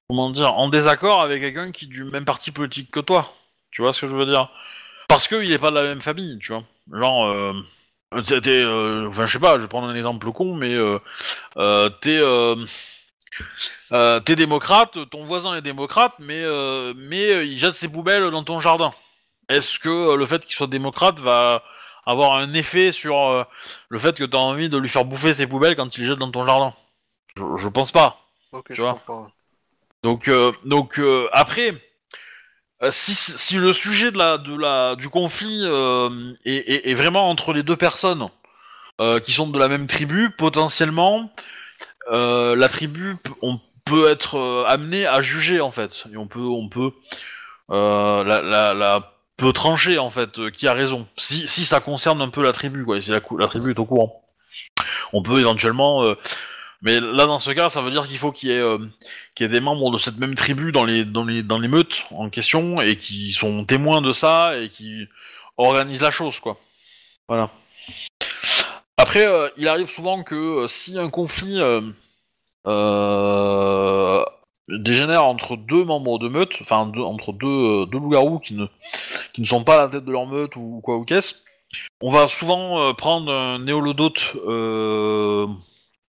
comment 0.09 0.31
dire 0.31 0.55
en 0.55 0.69
désaccord 0.69 1.23
avec 1.23 1.41
quelqu'un 1.41 1.73
qui 1.73 1.85
est 1.87 1.89
du 1.89 2.05
même 2.05 2.25
parti 2.25 2.51
politique 2.51 2.91
que 2.91 3.01
toi. 3.01 3.33
Tu 3.71 3.83
vois 3.83 3.93
ce 3.93 4.03
que 4.03 4.09
je 4.09 4.17
veux 4.17 4.27
dire? 4.27 4.51
Parce 5.09 5.29
qu'il 5.29 5.51
est 5.53 5.59
pas 5.59 5.71
de 5.71 5.77
la 5.77 5.83
même 5.83 6.01
famille, 6.01 6.39
tu 6.39 6.53
vois. 6.53 6.65
Genre, 6.93 7.27
euh, 7.27 7.53
t'es- 8.23 8.65
euh, 8.65 9.11
je 9.13 9.27
sais 9.27 9.39
pas, 9.39 9.55
je 9.57 9.63
vais 9.63 9.69
prendre 9.69 9.89
un 9.89 9.95
exemple 9.95 10.31
con, 10.33 10.55
mais 10.55 10.77
t'es 14.25 14.37
démocrate, 14.37 14.99
ton 15.11 15.23
voisin 15.25 15.55
est 15.57 15.63
démocrate, 15.63 16.15
mais 16.19 16.45
mais 16.97 17.47
il 17.47 17.59
jette 17.59 17.75
ses 17.75 17.89
poubelles 17.89 18.31
dans 18.31 18.45
ton 18.45 18.61
jardin. 18.61 18.93
Est-ce 19.49 19.79
que 19.79 19.89
euh, 19.89 20.17
le 20.17 20.27
fait 20.27 20.45
qu'il 20.45 20.55
soit 20.55 20.67
démocrate 20.67 21.21
va 21.21 21.63
avoir 22.07 22.35
un 22.37 22.55
effet 22.55 22.93
sur 22.93 23.19
euh, 23.19 23.45
le 23.89 23.99
fait 23.99 24.17
que 24.17 24.25
t'as 24.25 24.39
envie 24.39 24.69
de 24.69 24.79
lui 24.79 24.89
faire 24.89 25.05
bouffer 25.05 25.35
ses 25.35 25.47
poubelles 25.47 25.77
quand 25.77 25.97
il 25.97 26.03
les 26.03 26.09
jette 26.09 26.19
dans 26.19 26.31
ton 26.31 26.47
jardin? 26.47 26.75
Je, 27.37 27.45
je 27.57 27.69
pense 27.69 27.93
pas. 27.93 28.21
Ok, 28.53 28.67
Tu 28.73 28.75
je 28.75 28.83
vois? 28.83 28.93
comprends. 28.93 29.33
Donc, 30.03 30.27
euh, 30.29 30.51
donc 30.65 30.99
euh, 30.99 31.29
après, 31.33 31.73
si, 32.91 33.15
si 33.15 33.57
le 33.57 33.73
sujet 33.73 34.11
de 34.13 34.19
la, 34.19 34.39
de 34.39 34.57
la, 34.57 34.95
du 34.97 35.09
conflit 35.09 35.61
euh, 35.65 36.33
est, 36.45 36.57
est- 36.57 36.91
est 36.91 36.95
vraiment 36.95 37.29
entre 37.29 37.53
les 37.53 37.63
deux 37.63 37.77
personnes 37.77 38.29
euh, 39.01 39.21
qui 39.21 39.33
sont 39.33 39.49
de 39.49 39.59
la 39.59 39.69
même 39.69 39.87
tribu, 39.87 40.31
potentiellement, 40.31 41.33
euh, 42.13 42.57
la 42.57 42.69
tribu, 42.69 43.17
on 43.43 43.61
peut 43.85 44.09
être 44.11 44.65
amené 44.69 45.07
à 45.07 45.23
juger 45.23 45.61
en 45.61 45.73
fait, 45.73 46.05
et 46.13 46.17
on 46.19 46.29
peut, 46.29 46.41
on 46.41 46.69
peut, 46.69 46.93
euh, 47.71 48.25
la, 48.25 48.43
la, 48.43 48.75
la 48.75 49.13
peut 49.39 49.53
trancher 49.53 49.99
en 49.99 50.11
fait 50.11 50.39
euh, 50.39 50.51
qui 50.51 50.69
a 50.69 50.75
raison. 50.75 51.07
Si, 51.17 51.49
si 51.49 51.65
ça 51.65 51.81
concerne 51.81 52.21
un 52.21 52.29
peu 52.29 52.43
la 52.43 52.53
tribu, 52.53 52.85
quoi, 52.85 52.99
et 52.99 53.01
si 53.01 53.11
la, 53.11 53.21
tribu 53.21 53.71
est 53.71 53.79
au 53.79 53.87
courant, 53.87 54.23
on 55.15 55.23
peut 55.23 55.41
éventuellement. 55.41 56.05
euh, 56.05 56.15
mais 56.83 57.01
là, 57.01 57.27
dans 57.27 57.39
ce 57.39 57.51
cas, 57.51 57.71
ça 57.71 57.81
veut 57.81 57.91
dire 57.91 58.07
qu'il 58.07 58.19
faut 58.19 58.31
qu'il 58.31 58.51
y 58.51 58.53
ait 58.53 58.61
euh, 58.61 58.79
y 59.41 59.45
ait 59.45 59.49
des 59.49 59.61
membres 59.61 59.91
de 59.91 59.99
cette 59.99 60.19
même 60.19 60.35
tribu 60.35 60.71
dans 60.71 60.85
les, 60.85 61.05
dans 61.05 61.25
les, 61.25 61.43
dans 61.43 61.59
les 61.59 61.69
meutes 61.69 62.05
en 62.11 62.29
question 62.29 62.81
et 62.81 62.97
qui 62.97 63.33
sont 63.33 63.65
témoins 63.65 64.01
de 64.03 64.13
ça 64.13 64.59
et 64.59 64.69
qui 64.69 65.07
organisent 65.57 66.03
la 66.03 66.11
chose, 66.11 66.39
quoi. 66.41 66.61
Voilà. 67.29 67.51
Après, 68.97 69.27
il 69.57 69.69
arrive 69.69 69.89
souvent 69.89 70.23
que 70.23 70.67
si 70.69 70.99
un 70.99 71.11
conflit 71.11 71.61
dégénère 74.69 75.25
entre 75.25 75.57
deux 75.57 75.85
membres 75.85 76.19
de 76.19 76.29
meute, 76.29 76.57
enfin 76.61 76.87
deux- 76.87 77.01
entre 77.03 77.33
deux, 77.33 77.47
euh, 77.47 77.87
deux 77.87 77.99
loups-garous 77.99 78.39
qui 78.39 78.55
ne, 78.55 78.67
qui 79.33 79.41
ne 79.41 79.47
sont 79.47 79.65
pas 79.65 79.75
à 79.75 79.87
la 79.87 79.89
tête 79.89 80.05
de 80.05 80.13
leur 80.13 80.27
meute 80.27 80.57
ou 80.57 80.81
quoi 80.83 80.97
ou 80.97 81.05
qu'est-ce, 81.05 81.35
on 82.01 82.11
va 82.11 82.29
souvent 82.29 82.81
euh, 82.81 82.93
prendre 82.93 83.33
un 83.33 83.59
néolodote 83.61 84.35
euh, 84.47 85.47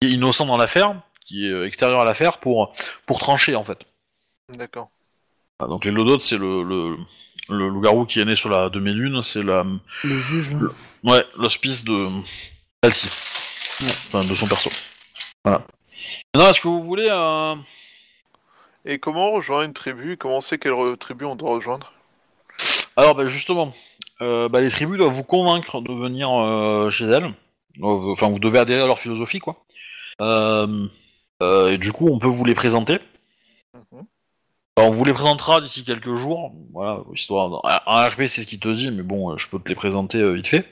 qui 0.00 0.08
est 0.08 0.12
innocent 0.12 0.46
dans 0.46 0.56
l'affaire, 0.56 1.00
qui 1.26 1.46
est 1.46 1.50
euh, 1.50 1.66
extérieur 1.66 2.00
à 2.00 2.04
l'affaire, 2.04 2.38
pour, 2.38 2.72
pour 3.06 3.18
trancher 3.18 3.54
en 3.56 3.64
fait. 3.64 3.78
D'accord. 4.56 4.88
Ah, 5.60 5.66
Donc 5.66 5.84
les 5.84 5.90
lodotes, 5.90 6.22
c'est 6.22 6.38
le, 6.38 6.62
le, 6.62 6.96
le 7.48 7.68
loup-garou 7.68 8.06
qui 8.06 8.20
est 8.20 8.24
né 8.24 8.36
sur 8.36 8.48
la 8.48 8.70
demi-lune, 8.70 9.22
c'est 9.22 9.42
la, 9.42 9.64
Le 10.04 10.20
juge. 10.20 10.50
ouais, 11.04 11.24
l'hospice 11.36 11.84
de 11.84 12.08
Elsie, 12.82 13.10
enfin 14.08 14.24
de 14.24 14.34
son 14.34 14.46
perso. 14.46 14.70
Voilà. 15.44 15.62
Maintenant, 16.34 16.50
est-ce 16.50 16.60
que 16.60 16.68
vous 16.68 16.82
voulez 16.82 17.08
un... 17.10 17.58
Et 18.84 18.98
comment 18.98 19.28
on 19.28 19.32
rejoint 19.32 19.64
une 19.64 19.72
tribu? 19.72 20.16
Comment 20.16 20.38
on 20.38 20.40
sait 20.40 20.58
quelle 20.58 20.74
tribu 20.98 21.24
on 21.24 21.36
doit 21.36 21.50
rejoindre? 21.50 21.92
Alors, 22.96 23.14
bah, 23.14 23.26
justement, 23.26 23.72
euh, 24.20 24.48
bah, 24.48 24.60
les 24.60 24.70
tribus 24.70 24.98
doivent 24.98 25.12
vous 25.12 25.24
convaincre 25.24 25.80
de 25.80 25.92
venir 25.92 26.30
euh, 26.30 26.90
chez 26.90 27.04
elles. 27.04 27.32
Enfin, 27.80 28.28
vous 28.28 28.38
devez 28.38 28.58
adhérer 28.58 28.82
à 28.82 28.86
leur 28.86 28.98
philosophie, 28.98 29.38
quoi. 29.38 29.64
Euh, 30.20 30.88
et 31.40 31.78
du 31.78 31.92
coup, 31.92 32.08
on 32.08 32.18
peut 32.18 32.26
vous 32.26 32.44
les 32.44 32.54
présenter. 32.54 32.98
Mhm. 33.74 34.04
Alors, 34.76 34.90
on 34.90 34.92
vous 34.92 35.04
les 35.04 35.12
présentera 35.12 35.60
d'ici 35.60 35.84
quelques 35.84 36.14
jours. 36.14 36.52
Voilà, 36.72 37.00
histoire. 37.14 37.60
Un 37.86 38.08
RP, 38.08 38.26
c'est 38.26 38.42
ce 38.42 38.46
qu'il 38.46 38.60
te 38.60 38.68
dit, 38.68 38.90
mais 38.90 39.02
bon, 39.02 39.36
je 39.36 39.48
peux 39.48 39.58
te 39.58 39.68
les 39.68 39.74
présenter 39.74 40.32
vite 40.34 40.48
fait. 40.48 40.66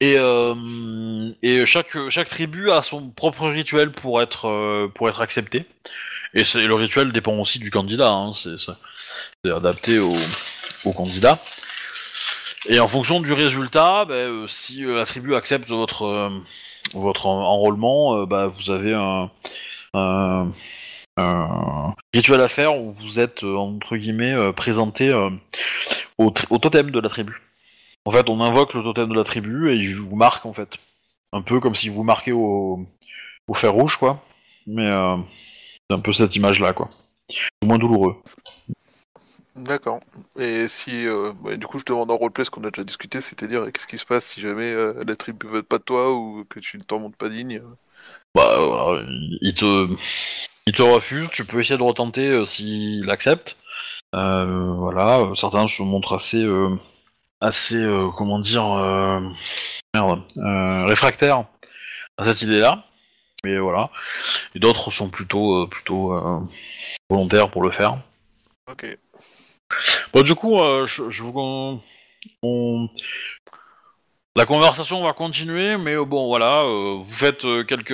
Et, 0.00 0.16
euh, 0.18 1.66
chaque, 1.66 2.28
tribu 2.28 2.70
a 2.70 2.82
son 2.82 3.10
propre 3.10 3.48
rituel 3.48 3.92
pour 3.92 4.22
être, 4.22 4.48
euh, 4.48 4.88
accepté. 5.18 5.66
Et 6.34 6.42
le 6.54 6.74
rituel 6.74 7.12
dépend 7.12 7.34
aussi 7.34 7.58
du 7.58 7.70
candidat. 7.70 8.10
Hein, 8.10 8.32
c'est 8.34 9.50
adapté 9.50 9.98
au, 9.98 10.12
candidat. 10.92 11.38
Et 12.68 12.80
en 12.80 12.88
fonction 12.88 13.20
du 13.20 13.32
résultat, 13.32 14.04
ben, 14.06 14.14
euh, 14.14 14.48
si 14.48 14.82
la 14.82 15.04
tribu 15.04 15.34
accepte 15.34 15.68
votre, 15.68 16.30
votre 16.94 17.26
en- 17.26 17.42
enrôlement, 17.42 18.26
bah, 18.26 18.48
vous 18.48 18.70
avez 18.70 18.94
un, 18.94 19.30
rituel 22.14 22.40
à 22.40 22.48
faire 22.48 22.76
où 22.76 22.90
vous 22.90 23.20
êtes, 23.20 23.42
entre 23.42 23.96
guillemets, 23.96 24.52
présenté 24.54 25.12
au 26.18 26.30
totem 26.30 26.90
de 26.90 27.00
la 27.00 27.08
tribu. 27.08 27.49
En 28.04 28.10
fait, 28.12 28.28
on 28.28 28.40
invoque 28.40 28.74
le 28.74 28.82
totem 28.82 29.08
de 29.08 29.14
la 29.14 29.24
tribu 29.24 29.70
et 29.70 29.76
il 29.76 29.96
vous 29.96 30.16
marque, 30.16 30.46
en 30.46 30.52
fait. 30.52 30.78
Un 31.32 31.42
peu 31.42 31.60
comme 31.60 31.74
si 31.74 31.88
vous 31.88 32.02
marquez 32.02 32.32
au, 32.32 32.86
au 33.46 33.54
fer 33.54 33.72
rouge, 33.72 33.96
quoi. 33.96 34.22
Mais 34.66 34.90
euh, 34.90 35.16
c'est 35.88 35.96
un 35.96 36.00
peu 36.00 36.12
cette 36.12 36.34
image-là, 36.36 36.72
quoi. 36.72 36.90
C'est 37.28 37.66
moins 37.66 37.78
douloureux. 37.78 38.16
D'accord. 39.56 40.00
Et 40.38 40.68
si, 40.68 41.06
euh, 41.06 41.32
ouais, 41.42 41.56
du 41.56 41.66
coup, 41.66 41.78
je 41.78 41.84
demande 41.84 42.10
en 42.10 42.16
roleplay 42.16 42.44
ce 42.44 42.50
qu'on 42.50 42.64
a 42.64 42.70
déjà 42.70 42.84
discuté, 42.84 43.20
c'est-à-dire 43.20 43.70
qu'est-ce 43.72 43.86
qui 43.86 43.98
se 43.98 44.06
passe 44.06 44.26
si 44.26 44.40
jamais 44.40 44.72
euh, 44.72 45.04
la 45.06 45.16
tribu 45.16 45.46
veut 45.46 45.62
pas 45.62 45.78
de 45.78 45.82
toi 45.82 46.12
ou 46.14 46.44
que 46.48 46.60
tu 46.60 46.78
ne 46.78 46.82
t'en 46.82 46.98
montes 46.98 47.16
pas 47.16 47.28
digne 47.28 47.58
euh? 47.58 47.76
Bah 48.34 48.56
voilà, 48.58 49.02
il 49.40 49.54
te, 49.54 49.88
il 50.66 50.72
te 50.72 50.82
refuse. 50.82 51.28
Tu 51.30 51.44
peux 51.44 51.60
essayer 51.60 51.76
de 51.76 51.82
retenter 51.82 52.28
euh, 52.28 52.46
s'il 52.46 53.10
accepte. 53.10 53.56
Euh, 54.14 54.72
voilà, 54.74 55.18
euh, 55.20 55.34
certains 55.34 55.66
se 55.66 55.82
montrent 55.82 56.14
assez, 56.14 56.42
euh, 56.42 56.70
assez, 57.40 57.76
euh, 57.76 58.08
comment 58.16 58.38
dire, 58.38 58.64
euh, 58.72 59.20
merde, 59.94 60.22
euh, 60.38 60.84
réfractaires 60.84 61.44
à 62.18 62.24
cette 62.24 62.42
idée-là. 62.42 62.84
Mais 63.44 63.58
voilà. 63.58 63.90
Et 64.54 64.58
d'autres 64.58 64.90
sont 64.90 65.08
plutôt, 65.08 65.62
euh, 65.62 65.66
plutôt 65.66 66.12
volontaires 67.08 67.50
pour 67.50 67.62
le 67.62 67.70
faire. 67.70 67.98
Ok. 68.70 68.98
Bon, 70.12 70.22
du 70.22 70.34
coup, 70.34 70.58
je, 70.84 71.10
je 71.10 71.22
vous 71.22 71.80
on- 72.42 72.88
La 74.36 74.44
conversation 74.46 75.02
va 75.02 75.12
continuer, 75.12 75.76
mais 75.78 75.96
bon, 75.96 76.26
voilà, 76.26 76.62
vous 76.62 77.02
faites 77.04 77.42
quelques 77.66 77.88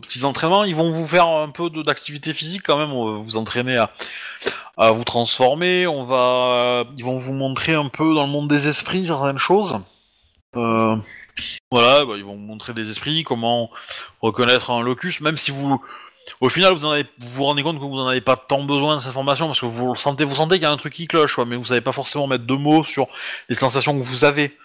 petits 0.00 0.24
entraînements. 0.24 0.64
Ils 0.64 0.74
vont 0.74 0.90
vous 0.90 1.06
faire 1.06 1.26
un 1.26 1.50
peu 1.50 1.68
d'activité 1.84 2.32
physique 2.32 2.62
quand 2.64 2.78
même. 2.78 3.20
Vous 3.20 3.36
entraîner 3.36 3.76
à, 3.76 3.92
à 4.76 4.92
vous 4.92 5.04
transformer. 5.04 5.86
On 5.86 6.04
va, 6.04 6.84
ils 6.96 7.04
vont 7.04 7.18
vous 7.18 7.32
montrer 7.32 7.74
un 7.74 7.88
peu 7.88 8.14
dans 8.14 8.26
le 8.26 8.32
monde 8.32 8.48
des 8.48 8.68
esprits 8.68 9.06
certaines 9.06 9.38
choses. 9.38 9.80
Euh, 10.56 10.96
voilà, 11.70 12.04
bah, 12.04 12.14
ils 12.16 12.24
vont 12.24 12.34
vous 12.34 12.40
montrer 12.40 12.72
des 12.72 12.90
esprits, 12.90 13.24
comment 13.24 13.70
reconnaître 14.20 14.70
un 14.70 14.82
locus, 14.82 15.20
même 15.20 15.36
si 15.36 15.50
vous, 15.50 15.82
au 16.40 16.48
final, 16.48 16.74
vous 16.74 17.04
vous 17.18 17.44
rendez 17.44 17.62
compte 17.62 17.76
que 17.76 17.84
vous 17.84 17.96
n'en 17.96 18.08
avez 18.08 18.20
pas 18.20 18.36
tant 18.36 18.62
besoin 18.64 18.96
de 18.96 19.00
cette 19.00 19.10
information 19.10 19.46
parce 19.46 19.60
que 19.60 19.66
vous 19.66 19.94
sentez, 19.96 20.24
vous 20.24 20.34
sentez 20.34 20.54
qu'il 20.54 20.62
y 20.62 20.66
a 20.66 20.72
un 20.72 20.76
truc 20.76 20.94
qui 20.94 21.06
cloche, 21.06 21.38
mais 21.38 21.56
vous 21.56 21.66
savez 21.66 21.80
pas 21.80 21.92
forcément 21.92 22.26
mettre 22.26 22.46
de 22.46 22.54
mots 22.54 22.84
sur 22.84 23.08
les 23.48 23.54
sensations 23.54 23.98
que 23.98 24.04
vous 24.04 24.24
avez 24.24 24.56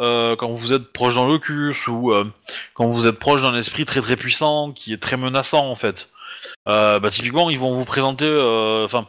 euh, 0.00 0.36
quand 0.36 0.52
vous 0.52 0.72
êtes 0.72 0.92
proche 0.92 1.16
d'un 1.16 1.26
locus 1.26 1.88
ou 1.88 2.12
euh, 2.12 2.24
quand 2.74 2.88
vous 2.88 3.06
êtes 3.06 3.18
proche 3.18 3.42
d'un 3.42 3.56
esprit 3.56 3.84
très 3.84 4.00
très 4.00 4.16
puissant 4.16 4.72
qui 4.72 4.92
est 4.92 5.02
très 5.02 5.16
menaçant 5.16 5.68
en 5.70 5.76
fait. 5.76 6.10
Euh, 6.68 7.00
bah 7.00 7.10
typiquement, 7.10 7.50
ils 7.50 7.58
vont 7.58 7.74
vous 7.74 7.84
présenter, 7.84 8.26
euh, 8.26 8.84
enfin, 8.84 9.08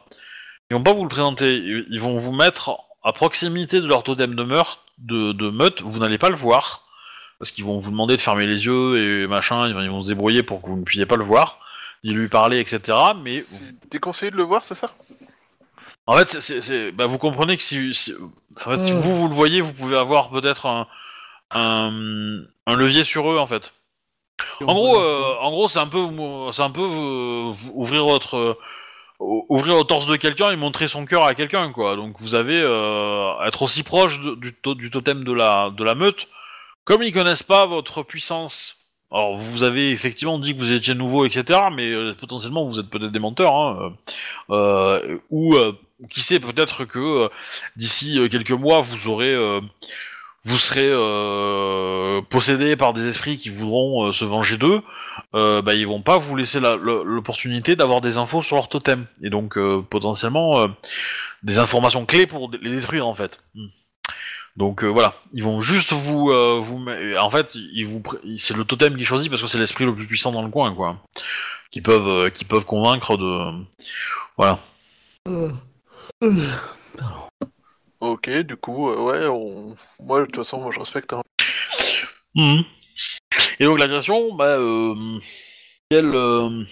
ils 0.69 0.75
vont 0.75 0.83
pas 0.83 0.93
vous 0.93 1.03
le 1.03 1.09
présenter, 1.09 1.55
ils 1.89 1.99
vont 1.99 2.17
vous 2.17 2.31
mettre 2.31 2.77
à 3.03 3.11
proximité 3.13 3.81
de 3.81 3.87
leur 3.87 4.03
totem 4.03 4.35
de 4.35 4.43
meurtre, 4.43 4.83
de, 4.99 5.31
de 5.31 5.49
meute. 5.49 5.81
Vous 5.81 5.99
n'allez 5.99 6.17
pas 6.17 6.29
le 6.29 6.35
voir 6.35 6.85
parce 7.39 7.51
qu'ils 7.51 7.63
vont 7.65 7.77
vous 7.77 7.89
demander 7.91 8.15
de 8.17 8.21
fermer 8.21 8.45
les 8.45 8.65
yeux 8.65 8.97
et 9.23 9.27
machin. 9.27 9.67
Ils 9.67 9.73
vont, 9.73 9.81
ils 9.81 9.89
vont 9.89 10.01
se 10.01 10.07
débrouiller 10.07 10.43
pour 10.43 10.61
que 10.61 10.67
vous 10.67 10.75
ne 10.77 10.83
puissiez 10.83 11.05
pas 11.05 11.15
le 11.15 11.23
voir, 11.23 11.59
ni 12.03 12.11
lui 12.11 12.27
parler, 12.27 12.59
etc. 12.59 12.97
Mais 13.23 13.41
C'est 13.41 13.89
déconseillé 13.89 14.31
de 14.31 14.35
le 14.35 14.43
voir, 14.43 14.65
c'est 14.65 14.75
ça? 14.75 14.91
En 16.05 16.17
fait, 16.17 16.29
c'est- 16.29 16.41
c'est, 16.41 16.61
c'est- 16.61 16.91
bah, 16.91 17.05
vous 17.05 17.17
comprenez 17.17 17.55
que 17.55 17.63
si, 17.63 17.93
si, 17.93 18.13
en 18.65 18.69
fait, 18.71 18.85
si 18.85 18.91
vous 18.91 19.15
vous 19.15 19.27
le 19.27 19.33
voyez, 19.33 19.61
vous 19.61 19.73
pouvez 19.73 19.95
avoir 19.97 20.29
peut-être 20.31 20.65
un, 20.65 20.87
un, 21.51 22.41
un 22.67 22.75
levier 22.75 23.03
sur 23.03 23.29
eux 23.31 23.37
en 23.37 23.47
fait. 23.47 23.73
En 24.61 24.73
gros, 24.73 24.99
euh, 24.99 25.35
en 25.41 25.51
gros, 25.51 25.67
c'est 25.67 25.79
un 25.79 25.87
peu, 25.87 26.07
c'est 26.51 26.61
un 26.61 26.69
peu 26.71 26.81
euh, 26.81 27.51
ouvrir 27.73 28.05
votre, 28.05 28.35
euh, 28.37 28.57
ouvrir 29.19 29.75
le 29.77 29.83
torse 29.83 30.07
de 30.07 30.15
quelqu'un 30.15 30.51
et 30.51 30.55
montrer 30.55 30.87
son 30.87 31.05
cœur 31.05 31.23
à 31.25 31.35
quelqu'un, 31.35 31.71
quoi. 31.71 31.95
Donc 31.95 32.15
vous 32.19 32.35
avez 32.35 32.61
euh, 32.63 33.31
être 33.45 33.61
aussi 33.61 33.83
proche 33.83 34.19
du, 34.37 34.53
to- 34.53 34.75
du 34.75 34.89
totem 34.89 35.23
de 35.23 35.33
la, 35.33 35.71
de 35.71 35.83
la 35.83 35.95
meute, 35.95 36.27
comme 36.85 37.03
ils 37.03 37.13
connaissent 37.13 37.43
pas 37.43 37.65
votre 37.65 38.03
puissance. 38.03 38.75
Alors 39.11 39.35
vous 39.37 39.63
avez 39.63 39.91
effectivement 39.91 40.37
dit 40.39 40.53
que 40.53 40.59
vous 40.59 40.71
étiez 40.71 40.93
nouveau, 40.95 41.25
etc. 41.25 41.59
Mais 41.73 41.91
euh, 41.91 42.13
potentiellement 42.13 42.63
vous 42.65 42.79
êtes 42.79 42.89
peut-être 42.89 43.11
des 43.11 43.19
menteurs, 43.19 43.55
hein, 43.55 43.93
euh, 44.51 44.55
euh, 44.55 45.17
ou 45.31 45.55
euh, 45.55 45.73
qui 46.09 46.21
sait 46.21 46.39
peut-être 46.39 46.85
que 46.85 46.99
euh, 47.25 47.29
d'ici 47.75 48.19
quelques 48.29 48.51
mois 48.51 48.81
vous 48.81 49.07
aurez 49.07 49.33
vous 50.45 50.57
serez 50.57 50.89
euh, 50.89 52.21
possédé 52.29 52.75
par 52.75 52.93
des 52.93 53.07
esprits 53.07 53.37
qui 53.37 53.49
voudront 53.49 54.05
euh, 54.07 54.11
se 54.11 54.25
venger 54.25 54.57
d'eux, 54.57 54.81
euh, 55.35 55.61
bah, 55.61 55.73
ils 55.73 55.87
vont 55.87 56.01
pas 56.01 56.17
vous 56.17 56.35
laisser 56.35 56.59
l'opportunité 56.59 57.75
d'avoir 57.75 58.01
des 58.01 58.17
infos 58.17 58.41
sur 58.41 58.55
leur 58.55 58.69
totem 58.69 59.05
et 59.21 59.29
donc 59.29 59.57
euh, 59.57 59.81
potentiellement 59.81 60.59
euh, 60.59 60.67
des 61.43 61.59
informations 61.59 62.05
clés 62.05 62.25
pour 62.25 62.49
les 62.51 62.71
détruire 62.71 63.05
en 63.07 63.15
fait. 63.15 63.39
Hmm. 63.53 63.67
Donc 64.55 64.83
voilà, 64.83 65.15
ils 65.31 65.43
vont 65.43 65.61
juste 65.61 65.93
vous 65.93 66.33
vous 66.61 66.85
en 67.17 67.29
fait 67.29 67.55
ils 67.55 67.85
vous 67.85 68.03
c'est 68.37 68.57
le 68.57 68.65
totem 68.65 68.97
qui 68.97 69.05
choisit 69.05 69.29
parce 69.29 69.41
que 69.41 69.47
c'est 69.47 69.59
l'esprit 69.59 69.85
le 69.85 69.95
plus 69.95 70.07
puissant 70.07 70.33
dans 70.33 70.41
le 70.41 70.49
coin 70.49 70.75
quoi, 70.75 70.97
qui 71.71 71.79
peuvent 71.81 72.29
qui 72.31 72.43
peuvent 72.43 72.65
convaincre 72.65 73.15
de 73.15 73.51
voilà. 74.35 74.59
Ok, 78.01 78.29
du 78.29 78.55
coup, 78.55 78.89
euh, 78.89 78.97
ouais, 78.97 79.27
on... 79.27 79.75
moi, 80.03 80.19
de 80.21 80.25
toute 80.25 80.37
façon, 80.37 80.61
moi, 80.61 80.71
je 80.71 80.79
respecte. 80.79 81.13
hein. 81.13 81.21
Mhm. 82.35 82.63
Et 83.59 83.65
donc 83.65 83.79
l'agression, 83.79 84.33
bah, 84.35 84.57
euh, 84.57 85.19
quelle, 85.89 86.13
euh, 86.15 86.63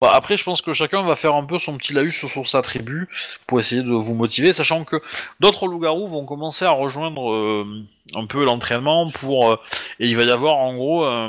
bah, 0.00 0.10
après 0.14 0.36
je 0.36 0.44
pense 0.44 0.60
que 0.60 0.72
chacun 0.72 1.02
va 1.02 1.16
faire 1.16 1.34
un 1.34 1.44
peu 1.44 1.58
son 1.58 1.76
petit 1.76 1.92
laïus 1.92 2.16
sur, 2.16 2.28
sur 2.28 2.48
sa 2.48 2.62
tribu 2.62 3.08
pour 3.46 3.60
essayer 3.60 3.82
de 3.82 3.92
vous 3.92 4.14
motiver, 4.14 4.52
sachant 4.52 4.84
que 4.84 4.96
d'autres 5.40 5.68
loups-garous 5.68 6.08
vont 6.08 6.24
commencer 6.24 6.64
à 6.64 6.70
rejoindre 6.70 7.32
euh, 7.32 7.84
un 8.14 8.26
peu 8.26 8.44
l'entraînement 8.44 9.10
pour 9.10 9.50
euh, 9.52 9.56
et 10.00 10.08
il 10.08 10.16
va 10.16 10.24
y 10.24 10.30
avoir 10.30 10.56
en 10.56 10.74
gros 10.74 11.04
euh, 11.04 11.28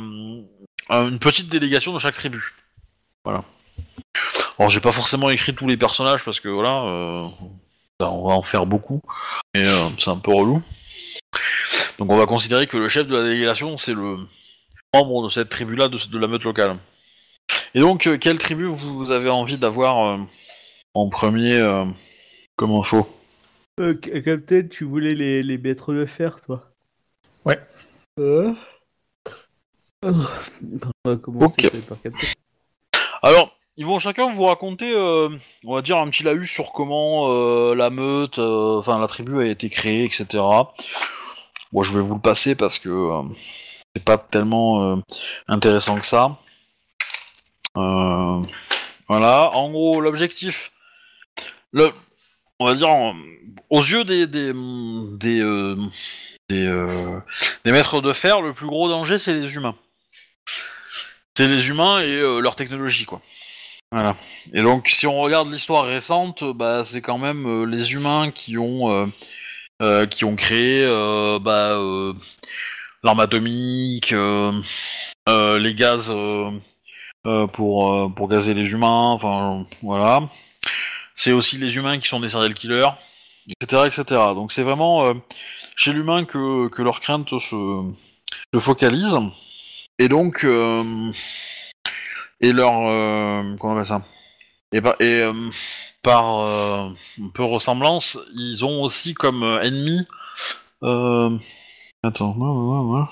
une 0.90 1.20
petite 1.20 1.50
délégation 1.50 1.94
de 1.94 2.00
chaque 2.00 2.16
tribu. 2.16 2.56
Voilà. 3.24 3.44
Alors 4.58 4.70
j'ai 4.72 4.82
pas 4.82 4.92
forcément 4.92 5.30
écrit 5.30 5.54
tous 5.54 5.68
les 5.68 5.78
personnages 5.78 6.24
parce 6.24 6.40
que 6.40 6.50
voilà, 6.50 6.84
euh, 6.84 7.28
on 8.00 8.28
va 8.28 8.34
en 8.36 8.42
faire 8.42 8.66
beaucoup 8.66 9.02
et 9.54 9.64
euh, 9.64 9.90
c'est 10.00 10.10
un 10.10 10.18
peu 10.18 10.32
relou. 10.32 10.62
Donc 11.98 12.12
on 12.12 12.18
va 12.18 12.26
considérer 12.26 12.68
que 12.68 12.78
le 12.78 12.90
chef 12.90 13.08
de 13.08 13.16
la 13.16 13.24
délégation, 13.24 13.76
c'est 13.78 13.94
le 13.94 14.18
membre 14.94 15.24
de 15.24 15.30
cette 15.30 15.50
tribu-là, 15.50 15.88
de, 15.88 15.98
de 15.98 16.20
la 16.20 16.28
meute 16.28 16.44
locale. 16.44 16.78
Et 17.74 17.80
donc, 17.80 18.08
euh, 18.08 18.18
quelle 18.18 18.38
tribu 18.38 18.66
vous 18.66 19.12
avez 19.12 19.30
envie 19.30 19.58
d'avoir 19.58 20.06
euh, 20.06 20.18
en 20.94 21.10
premier 21.10 21.56
euh, 21.56 21.86
comme 22.56 22.72
info? 22.72 23.08
Euh, 23.80 23.96
Ca- 24.04 24.22
Captain, 24.22 24.68
tu 24.68 24.84
voulais 24.84 25.16
les, 25.16 25.42
les 25.42 25.58
maîtres 25.58 25.94
de 25.94 26.06
fer, 26.06 26.40
toi? 26.42 26.72
Ouais. 27.46 27.60
Euh 28.20 28.54
On 30.04 30.92
va 31.04 31.16
commencer 31.18 31.70
par 31.88 32.02
Captain? 32.02 32.28
Alors, 33.24 33.57
ils 33.78 33.86
vont 33.86 34.00
chacun 34.00 34.30
vous 34.30 34.46
raconter, 34.46 34.92
euh, 34.94 35.30
on 35.64 35.76
va 35.76 35.82
dire, 35.84 35.98
un 35.98 36.10
petit 36.10 36.24
laïus 36.24 36.50
sur 36.50 36.72
comment 36.74 37.32
euh, 37.32 37.76
la 37.76 37.92
meute, 37.92 38.40
euh, 38.40 38.80
enfin 38.80 39.00
la 39.00 39.08
tribu 39.08 39.40
a 39.40 39.46
été 39.46 39.70
créée, 39.70 40.04
etc. 40.04 40.26
Bon, 41.72 41.84
je 41.84 41.94
vais 41.94 42.04
vous 42.04 42.16
le 42.16 42.22
passer 42.22 42.56
parce 42.56 42.80
que 42.80 43.10
c'est 43.96 44.04
pas 44.04 44.18
tellement 44.18 45.02
intéressant 45.48 46.00
que 46.00 46.06
ça. 46.06 46.38
Voilà, 47.76 49.52
en 49.54 49.70
gros, 49.70 50.02
l'objectif, 50.02 50.72
le, 51.72 51.92
on 52.60 52.66
va 52.66 52.74
dire, 52.74 52.90
aux 53.70 53.82
yeux 53.82 54.04
des 54.04 54.26
des 54.28 54.54
des, 56.50 57.72
maîtres 57.72 58.02
de 58.02 58.14
fer, 58.14 58.42
le 58.42 58.54
plus 58.54 58.68
gros 58.68 58.90
danger, 58.90 59.18
c'est 59.20 59.34
les 59.34 59.54
humains. 59.56 59.76
C'est 61.36 61.48
les 61.48 61.70
humains 61.70 62.00
et 62.00 62.20
leur 62.42 62.56
technologie, 62.56 63.06
quoi. 63.06 63.22
Voilà. 63.92 64.18
Et 64.54 64.62
donc, 64.62 64.90
si 64.90 65.08
on 65.08 65.20
regarde 65.22 65.50
l'histoire 65.52 65.86
récente, 65.86 66.44
bah, 66.44 66.84
c'est 66.84 67.02
quand 67.02 67.18
même 67.18 67.46
euh, 67.46 67.66
les 67.66 67.94
humains 67.94 68.32
qui 68.32 68.58
ont 68.58 68.92
euh, 68.92 69.06
euh, 69.82 70.06
qui 70.06 70.26
ont 70.26 70.36
créé 70.36 70.86
bah, 71.42 71.80
l'arme 73.04 73.20
atomique, 73.20 74.14
les 75.28 75.76
gaz 75.76 76.14
pour 77.54 78.14
pour 78.16 78.28
gazer 78.28 78.54
les 78.54 78.72
humains. 78.72 79.12
Enfin, 79.12 79.66
voilà. 79.82 80.30
C'est 81.16 81.32
aussi 81.32 81.58
les 81.58 81.76
humains 81.78 82.00
qui 82.00 82.08
sont 82.10 82.20
des 82.20 82.30
serial 82.30 82.54
killers, 82.54 82.90
etc., 83.62 83.84
etc. 83.88 84.04
Donc, 84.36 84.52
c'est 84.52 84.64
vraiment 84.64 85.14
chez 85.78 85.94
l'humain 85.94 86.26
que 86.26 86.68
que 86.70 86.82
leurs 86.82 87.00
craintes 87.02 87.30
se 87.40 87.84
se 88.54 88.60
focalisent. 88.60 89.20
Et 90.00 90.10
donc, 90.10 90.46
et 92.42 92.52
leur, 92.54 92.72
euh, 92.88 93.56
comment 93.60 93.74
on 93.74 93.78
appelle 93.78 93.86
ça? 93.86 94.04
Et, 94.72 94.82
par- 94.82 94.96
euh, 95.02 95.50
par 96.04 96.40
euh, 96.42 96.90
peu 97.34 97.44
ressemblance, 97.44 98.20
ils 98.36 98.64
ont 98.66 98.82
aussi 98.84 99.14
comme 99.14 99.44
ennemi. 99.64 100.02
Attends, 102.04 102.36
ouais, 102.38 102.96
ouais, 102.96 103.00
ouais. 103.00 103.06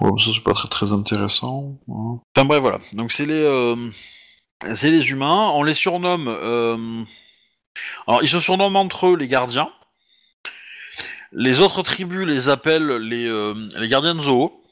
Ouais, 0.00 0.22
ça 0.22 0.30
c'est 0.34 0.42
pas 0.42 0.52
très 0.52 0.68
très 0.68 0.92
intéressant. 0.92 1.76
ouais. 1.86 2.18
Enfin 2.36 2.44
bref, 2.44 2.60
voilà. 2.60 2.80
Donc 2.92 3.12
c'est 3.12 3.26
les, 3.26 3.74
c'est 4.74 4.90
les 4.90 5.10
humains. 5.10 5.50
On 5.54 5.62
les 5.62 5.74
surnomme. 5.74 6.28
alors 8.06 8.22
ils 8.22 8.28
se 8.28 8.40
surnomment 8.40 8.76
entre 8.80 9.08
eux 9.08 9.16
les 9.16 9.28
gardiens. 9.28 9.70
Les 11.32 11.60
autres 11.60 11.82
tribus 11.82 12.26
les 12.26 12.48
appellent 12.48 12.96
les, 12.96 13.26
les 13.78 13.88
gardiens 13.88 14.14
de 14.14 14.20
zoo 14.20 14.62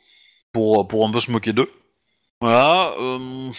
pour, 0.53 0.87
pour 0.89 1.07
un 1.07 1.11
peu 1.11 1.21
se 1.21 1.31
moquer 1.31 1.53
d'eux. 1.53 1.71
Voilà. 2.45 2.95
euh, 3.01 3.51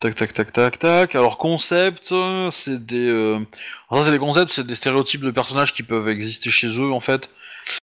Tac, 0.00 0.14
tac, 0.14 0.34
tac, 0.34 0.52
tac, 0.52 0.78
tac. 0.78 1.14
Alors, 1.14 1.38
concept, 1.38 2.12
euh, 2.12 2.50
c'est 2.50 2.84
des. 2.84 3.08
euh, 3.08 3.38
alors 3.90 4.02
ça, 4.02 4.10
c'est 4.10 4.12
des 4.12 4.18
concepts, 4.18 4.50
c'est 4.52 4.66
des 4.66 4.74
stéréotypes 4.74 5.22
de 5.22 5.30
personnages 5.30 5.72
qui 5.72 5.82
peuvent 5.82 6.10
exister 6.10 6.50
chez 6.50 6.66
eux, 6.66 6.92
en 6.92 7.00
fait. 7.00 7.30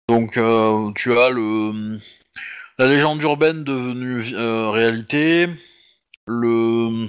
Donc, 0.09 0.37
euh, 0.37 0.91
tu 0.93 1.17
as 1.17 1.31
le. 1.31 1.99
La 2.77 2.87
légende 2.87 3.19
urbaine 3.23 3.63
devenue 3.63 4.23
euh, 4.35 4.69
réalité. 4.69 5.47
Le. 6.27 7.07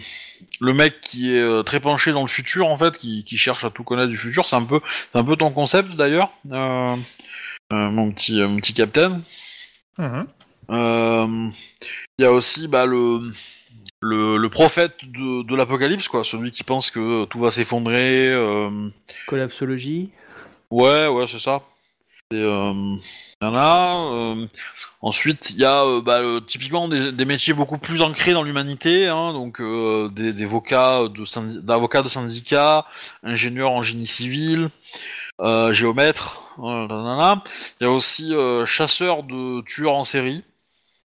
Le 0.60 0.72
mec 0.72 1.02
qui 1.02 1.34
est 1.36 1.42
euh, 1.42 1.62
très 1.64 1.80
penché 1.80 2.12
dans 2.12 2.22
le 2.22 2.28
futur, 2.28 2.68
en 2.68 2.78
fait, 2.78 2.96
qui, 2.96 3.26
cherche 3.36 3.62
à 3.64 3.68
tout 3.68 3.84
connaître 3.84 4.08
du 4.08 4.16
futur. 4.16 4.48
C'est 4.48 4.56
un 4.56 4.64
peu, 4.64 4.80
c'est 5.12 5.18
un 5.18 5.24
peu 5.24 5.36
ton 5.36 5.50
concept, 5.52 5.96
d'ailleurs, 5.96 6.32
euh, 6.50 6.96
euh, 7.74 7.90
mon 7.90 8.10
petit, 8.10 8.40
euh, 8.40 8.48
mon 8.48 8.56
petit 8.56 8.72
capitaine. 8.72 9.22
Mhm. 9.98 10.26
Euh, 10.70 11.48
Il 12.18 12.22
y 12.22 12.26
a 12.26 12.32
aussi 12.32 12.68
bah, 12.68 12.86
le, 12.86 13.32
le, 14.00 14.36
le 14.36 14.48
prophète 14.48 14.94
de, 15.04 15.42
de 15.42 15.56
l'apocalypse, 15.56 16.08
quoi, 16.08 16.24
celui 16.24 16.50
qui 16.52 16.64
pense 16.64 16.90
que 16.90 17.24
tout 17.26 17.38
va 17.40 17.50
s'effondrer. 17.50 18.28
euh, 18.28 18.88
Collapsologie. 19.26 20.10
Ouais, 20.70 21.06
ouais, 21.08 21.26
c'est 21.28 21.38
ça. 21.40 21.62
C'est, 22.30 22.40
euh, 22.40 22.72
il 23.40 23.44
y 23.44 23.46
en 23.46 23.54
a. 23.56 24.12
euh, 24.12 24.46
ensuite, 25.02 25.50
il 25.50 25.58
y 25.58 25.64
a 25.64 25.84
euh, 25.84 26.00
bah, 26.00 26.20
euh, 26.20 26.40
typiquement 26.40 26.88
des, 26.88 27.12
des 27.12 27.24
métiers 27.26 27.52
beaucoup 27.52 27.78
plus 27.78 28.00
ancrés 28.00 28.32
dans 28.32 28.42
l'humanité, 28.42 29.06
hein, 29.08 29.32
donc 29.34 29.60
euh, 29.60 30.08
des, 30.08 30.32
des 30.32 30.44
avocats 30.44 31.08
de 31.08 31.60
d'avocats 31.60 32.02
de 32.02 32.08
syndicats, 32.08 32.86
ingénieurs 33.22 33.72
en 33.72 33.82
génie 33.82 34.06
civil, 34.06 34.70
euh, 35.40 35.72
géomètres. 35.74 36.42
euh. 36.60 37.34
Il 37.80 37.84
y 37.84 37.86
a 37.86 37.90
aussi 37.92 38.34
euh, 38.34 38.64
chasseurs 38.64 39.22
de 39.24 39.60
tueurs 39.62 39.94
en 39.94 40.04
série 40.04 40.44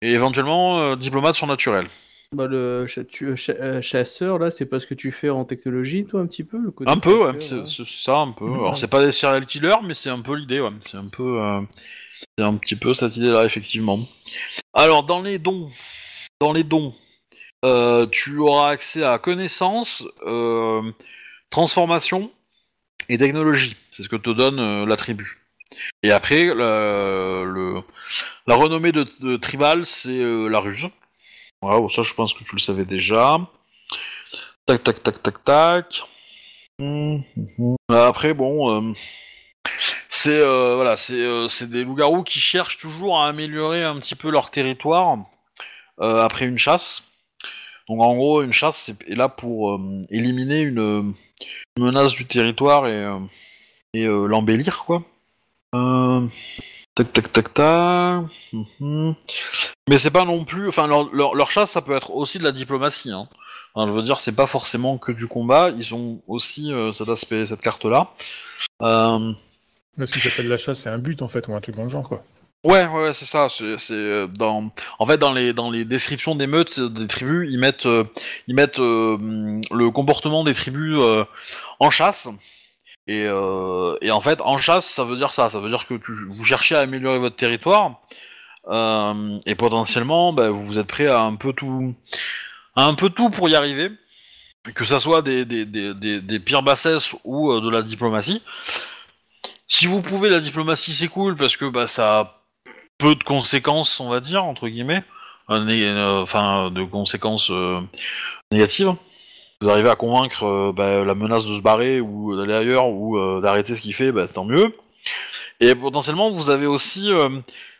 et 0.03 0.12
éventuellement 0.12 0.81
euh, 0.81 0.97
diplomates 0.97 1.35
surnaturels. 1.37 1.89
Bah, 2.35 2.47
le 2.47 2.87
cha- 2.87 3.05
tu- 3.05 3.37
cha- 3.37 3.53
euh, 3.61 3.83
chasseur, 3.83 4.39
là, 4.39 4.51
c'est 4.51 4.66
pas 4.66 4.81
ce 4.81 4.87
que 4.87 4.95
tu 4.95 5.12
fais 5.12 5.29
en 5.31 5.45
technologie, 5.45 6.05
toi, 6.05 6.20
un 6.20 6.27
petit 6.27 6.45
peu 6.45 6.59
le 6.59 6.70
côté 6.70 6.91
Un 6.91 6.99
peu, 6.99 7.27
ouais, 7.31 7.41
c'est 7.41 7.87
ça, 7.87 8.19
un 8.19 8.33
peu. 8.33 8.47
Alors, 8.47 8.77
c'est 8.79 8.89
pas 8.89 9.05
des 9.05 9.12
serial 9.12 9.45
killers, 9.47 9.83
mais 9.85 9.95
c'est 9.95 10.09
un 10.11 10.20
peu 10.20 10.35
l'idée, 10.35 10.61
ouais. 10.61 10.70
C'est 10.81 10.97
un 10.97 11.09
peu, 11.09 11.41
euh, 11.43 11.61
c'est 12.39 12.45
un 12.45 12.55
petit 12.57 12.77
peu 12.77 12.95
cette 12.95 13.16
idée-là, 13.16 13.45
effectivement. 13.45 13.99
Alors, 14.73 15.05
dans 15.05 15.20
les 15.20 15.39
dons, 15.39 15.70
dans 16.41 16.55
les 16.55 16.65
dons, 16.65 16.95
euh, 17.66 18.07
tu 18.07 18.39
auras 18.39 18.70
accès 18.70 19.05
à 19.05 19.19
connaissance, 19.19 20.03
euh, 20.27 20.81
transformation 21.51 22.31
et 23.11 23.19
technologie. 23.19 23.77
C'est 23.91 24.03
ce 24.03 24.09
que 24.09 24.16
te 24.16 24.31
donne 24.31 24.59
euh, 24.59 24.87
la 24.87 24.97
tribu. 24.97 25.41
Et 26.03 26.12
après, 26.12 26.47
le, 26.47 27.44
le- 27.44 27.82
la 28.47 28.55
renommée 28.57 28.93
de, 28.93 29.05
de 29.20 29.36
tribal, 29.36 29.86
c'est 29.86 30.11
euh, 30.20 30.49
la 30.49 30.61
ruse. 30.61 30.89
Voilà, 31.62 31.78
bon, 31.81 31.89
ça, 31.89 32.03
je 32.03 32.15
pense 32.15 32.35
que 32.35 32.44
tu 32.44 32.55
le 32.55 32.61
savais 32.61 32.85
déjà. 32.85 33.39
Tac, 34.66 34.82
tac, 34.85 35.03
tac, 35.03 35.23
tac, 35.23 35.44
tac. 35.44 36.03
Hum, 36.81 37.23
hum, 37.36 37.47
hum. 37.59 37.77
Après, 37.97 38.35
bon, 38.35 38.90
euh, 38.90 38.93
c'est 40.09 40.40
euh, 40.40 40.77
voilà, 40.77 40.97
c'est 40.97 41.15
euh, 41.20 41.49
c'est 41.49 41.70
des 41.70 41.85
loups-garous 41.85 42.23
qui 42.24 42.39
cherchent 42.40 42.78
toujours 42.78 43.19
à 43.20 43.28
améliorer 43.28 43.82
un 43.85 43.99
petit 43.99 44.15
peu 44.15 44.31
leur 44.31 44.51
territoire 44.51 45.19
euh, 46.01 46.19
après 46.23 46.47
une 46.47 46.59
chasse. 46.59 47.03
Donc 47.89 48.01
en 48.03 48.15
gros, 48.15 48.43
une 48.43 48.53
chasse 48.53 48.77
c'est- 48.78 49.09
est 49.11 49.16
là 49.16 49.28
pour 49.28 49.73
euh, 49.73 50.03
éliminer 50.11 50.61
une, 50.61 51.15
une 51.77 51.85
menace 51.85 52.12
du 52.12 52.27
territoire 52.27 52.86
et, 52.86 52.93
euh, 52.93 53.19
et 53.94 54.07
euh, 54.07 54.27
l'embellir, 54.27 54.85
quoi. 54.86 55.03
Euh, 55.74 56.27
tac, 56.94 57.12
tac, 57.12 57.32
tac, 57.32 57.55
tac. 57.55 58.24
Mhm. 58.53 59.15
Mais 59.89 59.99
c'est 59.99 60.11
pas 60.11 60.24
non 60.24 60.44
plus. 60.44 60.69
Enfin, 60.69 60.86
leur, 60.86 61.12
leur, 61.15 61.35
leur 61.35 61.51
chasse, 61.51 61.70
ça 61.70 61.82
peut 61.82 61.97
être 61.97 62.11
aussi 62.12 62.39
de 62.39 62.44
la 62.44 62.53
diplomatie. 62.53 63.11
Hein. 63.11 63.28
Enfin, 63.74 63.89
je 63.89 63.93
veux 63.93 64.03
dire, 64.03 64.20
c'est 64.20 64.32
pas 64.36 64.47
forcément 64.47 64.99
que 64.99 65.12
du 65.12 65.27
combat. 65.27 65.70
Ils 65.70 65.94
ont 65.94 66.20
aussi 66.27 66.73
euh, 66.73 66.93
cet 66.93 67.09
aspect, 67.09 67.47
cette 67.47 67.61
carte-là. 67.61 68.11
Euh, 68.82 69.32
Là, 69.99 70.07
ce 70.07 70.12
qui 70.12 70.20
s'appelle 70.20 70.49
la 70.49 70.57
chasse, 70.57 70.78
c'est 70.78 70.89
un 70.89 70.99
but 70.99 71.20
en 71.20 71.28
fait, 71.28 71.49
ou 71.49 71.55
un 71.55 71.61
truc 71.61 71.77
dans 71.77 71.85
le 71.85 71.90
genre 71.90 72.09
quoi. 72.09 72.24
Ouais, 72.65 72.86
ouais, 72.86 73.12
c'est 73.12 73.27
ça. 73.27 73.49
C'est 73.49 74.28
dans, 74.28 74.70
en 74.99 75.07
fait, 75.07 75.19
dans 75.19 75.32
les 75.32 75.53
dans 75.53 75.70
les 75.70 75.85
descriptions 75.85 76.35
des 76.35 76.47
meutes 76.47 76.81
des 76.81 77.07
tribus, 77.07 77.51
ils 77.51 77.59
mettent 77.59 77.86
euh, 77.86 78.05
ils 78.47 78.55
mettent 78.55 78.78
le 78.78 79.89
comportement 79.90 80.44
des 80.44 80.55
tribus 80.55 80.99
en 81.81 81.90
chasse. 81.90 82.28
Et, 83.07 83.24
euh, 83.27 83.97
et 84.01 84.11
en 84.11 84.20
fait, 84.20 84.41
en 84.41 84.59
chasse, 84.59 84.87
ça 84.87 85.05
veut 85.05 85.16
dire 85.16 85.33
ça. 85.33 85.49
Ça 85.49 85.61
veut 85.61 85.69
dire 85.69 85.87
que 85.87 85.95
vous 85.95 86.45
cherchez 86.45 86.77
à 86.77 86.81
améliorer 86.81 87.19
votre 87.19 87.37
territoire 87.37 88.01
euh, 88.69 89.39
et 89.47 89.55
potentiellement, 89.55 90.33
bah, 90.33 90.51
vous 90.51 90.79
êtes 90.79 90.87
prêt 90.87 91.09
à 91.09 91.23
un 91.23 91.35
peu 91.35 91.53
tout, 91.53 91.95
un 92.77 92.95
peu 92.95 93.11
tout 93.11 93.31
pour 93.31 93.49
y 93.49 93.55
arriver. 93.55 93.91
Que 94.74 94.85
ça 94.85 95.01
soit 95.01 95.23
des, 95.23 95.45
pires 96.45 96.62
bassesses 96.62 97.16
ou 97.24 97.51
euh, 97.51 97.61
de 97.61 97.69
la 97.69 97.83
diplomatie. 97.83 98.43
Si 99.66 99.87
vous 99.87 100.03
pouvez 100.03 100.29
la 100.29 100.39
diplomatie, 100.39 100.95
c'est 100.95 101.09
cool 101.09 101.35
parce 101.37 101.57
que 101.57 101.65
bah 101.65 101.89
ça 101.89 102.20
a 102.20 102.43
peu 102.99 103.16
de 103.16 103.24
conséquences, 103.24 103.99
on 103.99 104.09
va 104.09 104.20
dire 104.20 104.45
entre 104.45 104.69
guillemets, 104.69 105.03
enfin 105.49 106.70
de 106.70 106.85
conséquences 106.85 107.51
négatives. 108.53 108.95
Vous 109.62 109.70
arrivez 109.70 109.90
à 109.90 109.94
convaincre 109.94 110.43
euh, 110.43 110.72
bah, 110.72 111.05
la 111.05 111.14
menace 111.14 111.44
de 111.44 111.55
se 111.55 111.60
barrer 111.60 112.01
ou 112.01 112.36
d'aller 112.36 112.52
ailleurs 112.52 112.89
ou 112.89 113.16
euh, 113.16 113.40
d'arrêter 113.40 113.76
ce 113.76 113.80
qu'il 113.80 113.94
fait, 113.94 114.10
bah, 114.10 114.26
tant 114.26 114.44
mieux. 114.44 114.76
Et 115.60 115.72
potentiellement, 115.76 116.32
vous 116.32 116.51
avez 116.51 116.66
aussi 116.66 117.12
euh, 117.12 117.28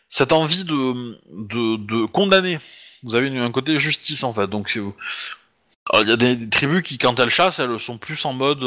cette 0.09 0.30
envie 0.30 0.62
de, 0.62 1.18
de, 1.32 1.76
de 1.78 2.06
condamner. 2.06 2.60
Vous 3.02 3.16
avez 3.16 3.36
un 3.36 3.50
côté 3.50 3.78
justice 3.78 4.22
en 4.22 4.32
fait. 4.32 4.46
Donc 4.46 4.72
il 4.76 6.09
y 6.09 6.12
a 6.12 6.16
des, 6.16 6.48
tribus 6.48 6.84
qui, 6.84 6.98
quand 6.98 7.18
elles 7.18 7.30
chassent, 7.30 7.59
elles 7.59 7.80
sont 7.80 7.98
plus 7.98 8.24
en 8.26 8.32
mode, 8.32 8.62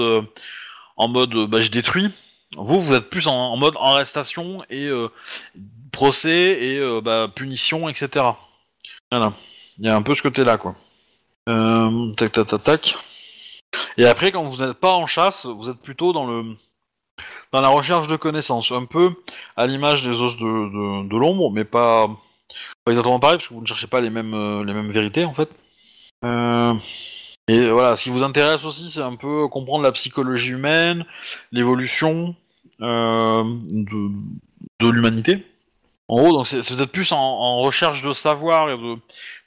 en 0.98 1.08
mode, 1.08 1.34
bah, 1.48 1.62
je 1.62 1.72
détruis. 1.72 2.12
Vous, 2.58 2.82
vous 2.82 2.94
êtes 2.96 3.10
plus 3.10 3.28
en, 3.28 3.56
mode 3.56 3.76
arrestation 3.80 4.62
et 4.70 4.90
procès 5.94 6.62
et 6.62 7.02
bah, 7.02 7.32
punition, 7.34 7.88
etc. 7.88 8.26
Voilà. 9.10 9.32
Il 9.80 9.86
y 9.86 9.90
a 9.90 9.96
un 9.96 10.02
peu 10.02 10.16
ce 10.16 10.22
côté-là, 10.22 10.58
quoi. 10.58 10.76
Euh, 11.48 12.12
tac, 12.14 12.32
tac, 12.32 12.48
tac, 12.48 12.64
tac. 12.64 12.98
Et 13.98 14.06
après, 14.06 14.32
quand 14.32 14.44
vous 14.44 14.66
n'êtes 14.66 14.78
pas 14.78 14.94
en 14.94 15.06
chasse, 15.06 15.46
vous 15.46 15.70
êtes 15.70 15.80
plutôt 15.80 16.14
dans 16.14 16.26
le 16.26 16.56
dans 17.52 17.62
la 17.62 17.70
recherche 17.70 18.08
de 18.08 18.18
connaissances, 18.18 18.72
un 18.72 18.86
peu 18.86 19.14
à 19.56 19.66
l'image 19.66 20.04
des 20.04 20.10
os 20.10 20.36
de, 20.36 21.08
de, 21.08 21.18
l'ombre, 21.18 21.52
mais 21.52 21.64
pas, 21.64 22.10
exactement 22.86 23.20
pareil, 23.20 23.38
parce 23.38 23.48
que 23.48 23.54
vous 23.54 23.62
ne 23.62 23.66
cherchez 23.66 23.88
pas 23.88 24.02
les 24.02 24.10
mêmes, 24.10 24.34
euh, 24.34 24.66
les 24.66 24.74
mêmes 24.74 24.90
vérités, 24.90 25.24
en 25.24 25.34
fait. 25.34 25.50
Euh, 26.26 26.74
et 27.48 27.70
voilà, 27.70 27.96
ce 27.96 28.04
qui 28.04 28.10
vous 28.10 28.24
intéresse 28.24 28.66
aussi, 28.66 28.90
c'est 28.92 29.02
un 29.02 29.16
peu 29.16 29.48
comprendre 29.48 29.84
la 29.84 29.94
psychologie 29.94 30.52
humaine, 30.52 31.06
l'évolution 31.54 32.36
de, 32.80 34.12
de 34.82 34.90
l'humanité. 34.90 35.46
En 36.08 36.18
gros, 36.18 36.34
donc 36.34 36.48
c'est 36.48 36.62
peut-être 36.62 36.92
plus 36.92 37.12
en, 37.14 37.18
en 37.18 37.62
recherche 37.62 38.02
de 38.04 38.12
savoir 38.12 38.70
et 38.70 38.78
de, 38.78 38.98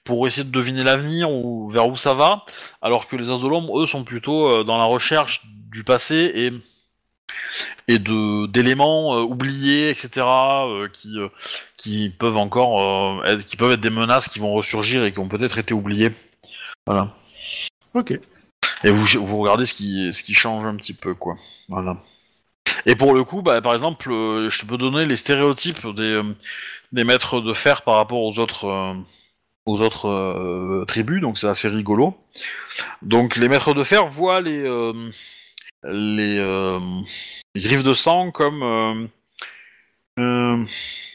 pour 0.09 0.27
essayer 0.27 0.45
de 0.45 0.51
deviner 0.51 0.85
l'avenir 0.85 1.31
ou 1.31 1.69
vers 1.69 1.87
où 1.87 1.95
ça 1.95 2.15
va, 2.15 2.47
alors 2.81 3.09
que 3.09 3.17
les 3.17 3.29
As 3.29 3.39
de 3.39 3.47
l'ombre, 3.47 3.83
eux, 3.83 3.87
sont 3.87 4.05
plutôt 4.05 4.51
euh, 4.51 4.65
dans 4.65 4.79
la 4.79 4.85
recherche 4.85 5.43
du 5.71 5.85
passé 5.85 6.33
et 6.35 6.53
et 7.89 7.99
de 7.99 8.47
d'éléments 8.47 9.19
euh, 9.19 9.21
oubliés, 9.21 9.91
etc. 9.91 10.27
euh, 10.27 10.89
qui 10.89 11.19
euh, 11.19 11.29
qui 11.77 12.09
peuvent 12.09 12.39
encore 12.39 13.23
être, 13.27 13.45
qui 13.45 13.59
peuvent 13.59 13.73
être 13.73 13.83
des 13.83 13.91
menaces 13.91 14.29
qui 14.31 14.39
vont 14.39 14.55
ressurgir 14.55 15.05
et 15.05 15.13
qui 15.13 15.19
ont 15.19 15.29
peut-être 15.29 15.59
été 15.59 15.75
oubliées. 15.75 16.13
Voilà. 16.87 17.15
Ok. 17.93 18.19
Et 18.85 18.91
vous, 18.91 19.05
vous 19.27 19.39
regardez 19.41 19.67
ce 19.67 19.75
qui, 19.75 20.11
ce 20.15 20.23
qui 20.23 20.33
change 20.33 20.65
un 20.65 20.77
petit 20.77 20.95
peu, 20.95 21.15
quoi. 21.15 21.37
Voilà. 21.69 21.99
Et 22.87 22.97
pour 22.97 23.13
le 23.13 23.25
coup, 23.25 23.43
bah, 23.43 23.61
par 23.61 23.75
exemple, 23.75 24.09
je 24.09 24.59
te 24.59 24.65
peux 24.65 24.79
donner 24.79 25.05
les 25.05 25.17
stéréotypes 25.17 25.87
des, 25.95 26.23
des 26.93 27.05
maîtres 27.05 27.43
de 27.43 27.53
fer 27.53 27.83
par 27.83 27.97
rapport 27.97 28.23
aux 28.23 28.39
autres, 28.39 28.97
aux 29.69 29.81
autres 29.81 30.09
euh, 30.09 30.85
tribus, 30.87 31.21
donc 31.21 31.39
c'est 31.39 31.49
assez 31.49 31.69
rigolo. 31.69 32.17
Donc 33.03 33.37
les 33.37 33.49
maîtres 33.49 33.75
de 33.75 33.85
fer 33.85 34.07
voient 34.07 34.41
les, 34.41 34.63
euh, 34.65 35.11
les, 35.85 36.39
euh, 36.39 36.81
les 37.55 37.61
griffes 37.61 37.85
de 37.85 37.95
sang 37.95 38.31
comme... 38.31 38.63
euh, 40.19 40.65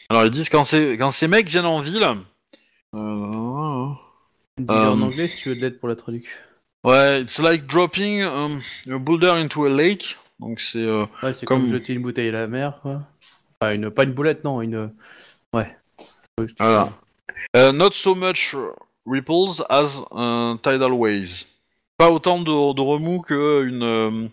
alors 0.08 0.24
ils 0.24 0.30
disent 0.30 0.48
quand, 0.48 0.64
ces- 0.64 0.96
quand 0.98 1.10
ces 1.10 1.28
mecs 1.28 1.48
viennent 1.48 1.66
en 1.66 1.80
ville... 1.80 2.06
En 2.92 3.96
anglais 4.68 5.28
si 5.28 5.38
tu 5.38 5.48
veux 5.48 5.56
de 5.56 5.60
l'aide 5.60 5.80
pour 5.80 5.88
la 5.88 5.96
traduction. 5.96 6.32
Ouais, 6.84 7.22
it's 7.22 7.38
like 7.40 7.66
dropping 7.66 8.22
um, 8.22 8.60
a 8.88 8.98
boulder 8.98 9.30
into 9.30 9.64
a 9.64 9.68
lake. 9.70 10.16
Donc 10.38 10.60
c'est 10.60 10.86
Ouais, 10.86 11.08
comme- 11.22 11.62
comme... 11.62 11.66
jeter 11.66 11.94
une 11.94 12.02
bouteille 12.02 12.28
à 12.28 12.32
la 12.32 12.46
mer, 12.46 12.78
quoi. 12.82 13.02
Enfin, 13.60 13.74
une, 13.74 13.90
pas 13.90 14.04
une 14.04 14.12
boulette, 14.12 14.44
non, 14.44 14.60
une. 14.62 14.92
Ouais. 15.52 15.76
Voilà. 16.58 16.90
Uh, 17.56 17.72
not 17.72 17.92
so 17.92 18.14
much 18.14 18.54
ripples 19.06 19.62
as 19.68 20.02
uh, 20.12 20.56
tidal 20.62 20.92
waves. 20.92 21.46
Pas 21.96 22.10
autant 22.10 22.40
de, 22.40 22.74
de 22.74 22.80
remous 22.80 23.22
que 23.22 23.64
une 23.64 23.82
euh, 23.82 24.28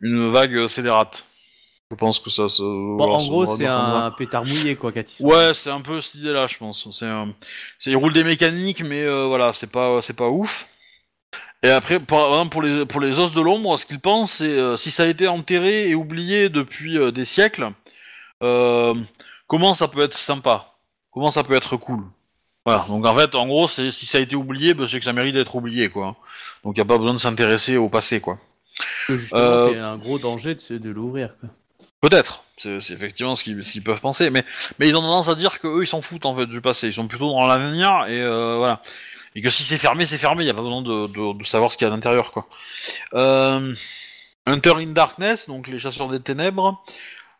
une 0.00 0.32
vague 0.32 0.66
scélérate. 0.66 1.24
Je 1.90 1.96
pense 1.96 2.20
que 2.20 2.28
ça 2.28 2.48
se. 2.48 2.62
Bon, 2.62 3.12
en 3.12 3.18
ça 3.18 3.28
gros, 3.28 3.56
c'est 3.56 3.64
ça. 3.64 3.78
un 3.78 4.10
pétard 4.10 4.44
mouillé, 4.44 4.76
quoi, 4.76 4.92
Cathy. 4.92 5.22
Ouais, 5.22 5.54
c'est 5.54 5.70
un 5.70 5.80
peu 5.80 6.00
cette 6.02 6.16
idée-là, 6.16 6.46
je 6.46 6.58
pense. 6.58 6.86
C'est 6.92 7.90
il 7.90 7.96
roule 7.96 8.12
des 8.12 8.24
mécaniques, 8.24 8.82
mais 8.84 9.04
euh, 9.04 9.26
voilà, 9.26 9.52
c'est 9.52 9.70
pas, 9.70 10.02
c'est 10.02 10.16
pas 10.16 10.28
ouf. 10.28 10.66
Et 11.62 11.70
après, 11.70 11.98
par 11.98 12.48
pour 12.50 12.62
les, 12.62 12.86
pour 12.86 13.00
les 13.00 13.18
os 13.18 13.32
de 13.32 13.40
l'ombre, 13.40 13.76
ce 13.78 13.86
qu'ils 13.86 14.00
pensent, 14.00 14.32
c'est 14.32 14.44
euh, 14.44 14.76
si 14.76 14.90
ça 14.90 15.04
a 15.04 15.06
été 15.06 15.26
enterré 15.26 15.88
et 15.88 15.94
oublié 15.94 16.48
depuis 16.50 16.98
euh, 16.98 17.10
des 17.10 17.24
siècles, 17.24 17.72
euh, 18.42 18.94
comment 19.46 19.74
ça 19.74 19.88
peut 19.88 20.02
être 20.02 20.16
sympa? 20.16 20.74
Comment 21.10 21.30
ça 21.30 21.42
peut 21.42 21.54
être 21.54 21.76
cool? 21.76 22.04
Voilà, 22.68 22.84
donc 22.86 23.06
en 23.06 23.16
fait, 23.16 23.34
en 23.34 23.46
gros, 23.46 23.66
c'est 23.66 23.90
si 23.90 24.04
ça 24.04 24.18
a 24.18 24.20
été 24.20 24.36
oublié, 24.36 24.74
bah, 24.74 24.84
c'est 24.86 24.98
que 24.98 25.04
ça 25.06 25.14
mérite 25.14 25.34
d'être 25.34 25.54
oublié, 25.56 25.88
quoi. 25.88 26.16
Donc 26.64 26.76
il 26.76 26.80
n'y 26.80 26.82
a 26.82 26.84
pas 26.84 26.98
besoin 26.98 27.14
de 27.14 27.18
s'intéresser 27.18 27.78
au 27.78 27.88
passé, 27.88 28.20
quoi. 28.20 28.38
Justement, 29.08 29.40
Euh, 29.40 29.70
c'est 29.72 29.78
un 29.78 29.96
gros 29.96 30.18
danger 30.18 30.54
de, 30.54 30.90
l'ouvrir, 30.90 31.30
quoi. 31.40 31.48
Peut-être, 32.02 32.44
c'est 32.58 32.76
effectivement 32.90 33.34
ce 33.34 33.42
qu'ils 33.42 33.82
peuvent 33.82 34.00
penser, 34.00 34.28
mais, 34.28 34.44
mais 34.78 34.86
ils 34.86 34.96
ont 34.96 35.00
tendance 35.00 35.28
à 35.28 35.34
dire 35.34 35.60
que 35.60 35.66
eux 35.66 35.82
ils 35.82 35.86
s'en 35.86 36.02
foutent 36.02 36.26
en 36.26 36.36
fait 36.36 36.46
du 36.46 36.60
passé, 36.60 36.88
ils 36.88 36.92
sont 36.92 37.08
plutôt 37.08 37.30
dans 37.30 37.46
l'avenir 37.46 38.04
et 38.06 38.20
euh, 38.20 38.58
voilà. 38.58 38.82
Et 39.34 39.40
que 39.40 39.48
si 39.50 39.62
c'est 39.62 39.78
fermé, 39.78 40.04
c'est 40.04 40.18
fermé, 40.18 40.42
il 40.42 40.46
n'y 40.46 40.50
a 40.50 40.54
pas 40.54 40.62
besoin 40.62 40.82
de, 40.82 41.06
de, 41.06 41.38
de 41.38 41.44
savoir 41.44 41.72
ce 41.72 41.78
qu'il 41.78 41.86
y 41.86 41.90
a 41.90 41.92
à 41.92 41.96
l'intérieur 41.96 42.30
quoi. 42.32 42.46
Euh, 43.14 43.74
Hunter 44.46 44.74
in 44.76 44.88
Darkness, 44.88 45.48
donc 45.48 45.66
les 45.68 45.78
chasseurs 45.78 46.08
des 46.08 46.20
ténèbres. 46.20 46.82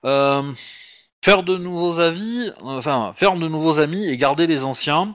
Euh, 0.05 0.43
faire 1.25 1.43
de 1.43 1.57
nouveaux 1.57 1.99
avis, 2.01 2.53
enfin 2.61 3.13
faire 3.17 3.35
de 3.35 3.49
nouveaux 3.49 3.79
amis 3.79 4.07
et 4.07 4.17
garder 4.17 4.47
les 4.47 4.65
anciens. 4.65 5.15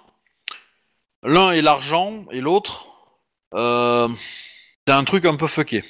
L'un 1.24 1.52
est 1.52 1.62
l'argent 1.62 2.26
et 2.32 2.42
l'autre, 2.42 2.88
euh, 3.54 4.10
c'est 4.86 4.94
un 4.94 5.04
truc 5.04 5.26
un 5.26 5.36
peu 5.36 5.48
fucké. 5.48 5.84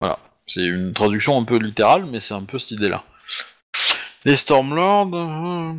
Voilà. 0.00 0.18
C'est 0.46 0.64
une 0.64 0.92
traduction 0.92 1.38
un 1.38 1.44
peu 1.44 1.58
littérale, 1.58 2.06
mais 2.06 2.20
c'est 2.20 2.34
un 2.34 2.44
peu 2.44 2.58
cette 2.58 2.72
idée-là. 2.72 3.04
Les 4.24 4.36
Stormlords... 4.36 5.14
euh, 5.14 5.72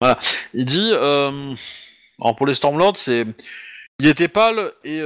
Voilà. 0.00 0.18
Il 0.54 0.66
dit... 0.66 0.90
Euh... 0.92 1.54
Alors 2.20 2.36
pour 2.36 2.46
les 2.46 2.54
Stormlords, 2.54 2.96
c'est... 2.96 3.26
Il 3.98 4.06
était 4.06 4.28
pâle 4.28 4.72
et, 4.84 5.00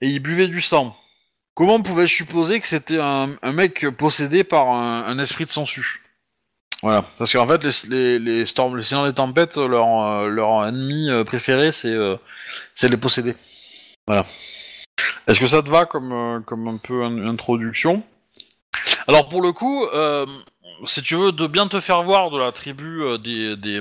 il 0.00 0.20
buvait 0.20 0.48
du 0.48 0.60
sang. 0.60 0.96
Comment 1.54 1.82
pouvais-je 1.82 2.14
supposer 2.14 2.60
que 2.60 2.66
c'était 2.66 2.98
un, 3.00 3.36
mec 3.52 3.88
possédé 3.90 4.44
par 4.44 4.68
un, 4.68 5.04
un 5.04 5.18
esprit 5.18 5.44
de 5.44 5.50
sangsue? 5.50 6.07
Voilà. 6.82 7.04
Parce 7.18 7.32
qu'en 7.32 7.46
fait, 7.48 7.64
les, 7.88 8.18
les, 8.18 8.46
Storm... 8.46 8.76
les 8.76 8.82
Seigneurs 8.82 9.06
des 9.06 9.14
Tempêtes, 9.14 9.56
leur, 9.56 10.02
euh, 10.02 10.28
leur 10.28 10.66
ennemi 10.66 11.10
euh, 11.10 11.24
préféré, 11.24 11.72
c'est 11.72 11.92
euh, 11.92 12.16
c'est 12.74 12.88
les 12.88 12.96
possédés. 12.96 13.36
Voilà. 14.06 14.26
Est-ce 15.26 15.40
que 15.40 15.46
ça 15.46 15.62
te 15.62 15.68
va 15.68 15.84
comme, 15.84 16.12
euh, 16.12 16.40
comme 16.40 16.68
un 16.68 16.76
peu 16.76 17.02
une 17.04 17.26
introduction? 17.26 18.02
Alors 19.06 19.28
pour 19.28 19.42
le 19.42 19.52
coup, 19.52 19.86
euh, 19.86 20.26
si 20.84 21.02
tu 21.02 21.16
veux 21.16 21.32
de 21.32 21.46
bien 21.46 21.66
te 21.66 21.80
faire 21.80 22.02
voir 22.02 22.30
de 22.30 22.38
la 22.38 22.52
tribu 22.52 23.02
euh, 23.02 23.18
des 23.18 23.56
des 23.56 23.80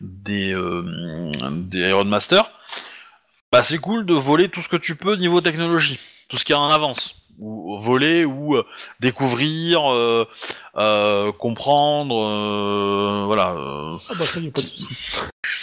des, 0.00 0.52
euh, 0.52 1.30
Iron 1.72 2.04
Master, 2.04 2.50
bah 3.50 3.62
c'est 3.62 3.78
cool 3.78 4.04
de 4.06 4.14
voler 4.14 4.48
tout 4.48 4.60
ce 4.60 4.68
que 4.68 4.76
tu 4.76 4.96
peux 4.96 5.16
niveau 5.16 5.40
technologie, 5.40 5.98
tout 6.28 6.36
ce 6.36 6.44
qui 6.44 6.52
est 6.52 6.56
en 6.56 6.70
avance. 6.70 7.21
Ou 7.38 7.78
voler 7.80 8.24
ou 8.24 8.56
euh, 8.56 8.64
découvrir, 9.00 9.90
euh, 9.92 10.28
euh, 10.76 11.32
comprendre, 11.32 12.14
euh, 12.24 13.24
voilà. 13.26 13.52
euh. 13.52 13.96
Ah 14.10 14.14
bah 14.18 14.26
ça, 14.26 14.38
y 14.38 14.48
a 14.48 14.50
pas 14.50 14.60
de 14.60 14.66
souci. 14.66 14.88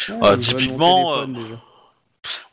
Ah, 0.10 0.14
Ah, 0.22 0.38
typiquement, 0.38 1.26
téléphone. 1.26 1.60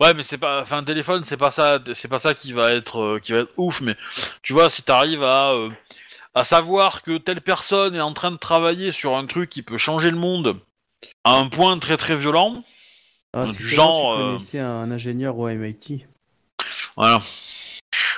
Ouais, 0.01 0.15
mais 0.15 0.23
c'est 0.23 0.39
pas, 0.39 0.63
enfin, 0.63 0.79
un 0.79 0.85
téléphone, 0.85 1.25
c'est 1.25 1.37
pas 1.37 1.51
ça, 1.51 1.81
c'est 1.95 2.09
pas 2.09 2.19
ça 2.19 2.35
qui 2.35 2.53
va 2.53 2.73
être, 2.73 3.01
euh, 3.01 3.19
qui 3.19 3.33
va 3.33 3.41
être 3.41 3.53
ouf. 3.57 3.81
Mais 3.81 3.97
tu 4.43 4.53
vois, 4.53 4.69
si 4.71 4.83
t'arrives 4.83 5.23
à, 5.25 5.53
euh, 5.53 5.71
à 6.35 6.45
savoir 6.45 7.03
que 7.03 7.17
telle 7.19 7.41
personne 7.41 7.95
est 7.95 8.01
en 8.01 8.13
train 8.13 8.31
de 8.31 8.37
travailler 8.37 8.93
sur 8.93 9.17
un 9.17 9.27
truc 9.27 9.51
qui 9.51 9.63
peut 9.63 9.79
changer 9.79 10.11
le 10.11 10.19
monde 10.19 10.57
à 11.25 11.33
un 11.33 11.49
point 11.49 11.79
très 11.79 11.97
très 11.97 12.17
violent, 12.17 12.63
Ah, 13.33 13.47
du 13.47 13.67
genre, 13.67 14.13
euh, 14.13 14.17
tu 14.19 14.23
connaissais 14.37 14.61
un 14.61 14.91
ingénieur 14.91 15.37
au 15.39 15.49
MIT. 15.49 16.07
voilà. 16.97 17.23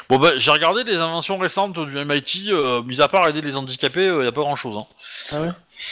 Bon 0.09 0.19
bah, 0.19 0.31
j'ai 0.39 0.51
regardé 0.51 0.85
les 0.85 0.97
inventions 0.97 1.37
récentes 1.39 1.79
du 1.79 1.97
MIT, 2.05 2.49
euh, 2.51 2.83
mis 2.83 3.01
à 3.01 3.09
part 3.09 3.29
aider 3.29 3.43
les 3.43 3.57
handicapés, 3.57 4.07
il 4.07 4.25
y 4.25 4.27
a 4.27 4.33
pas 4.33 4.41
grand 4.41 4.57
chose. 4.57 4.77
Hein. 4.79 4.87
Ah 5.33 5.43
ouais? 5.43 5.51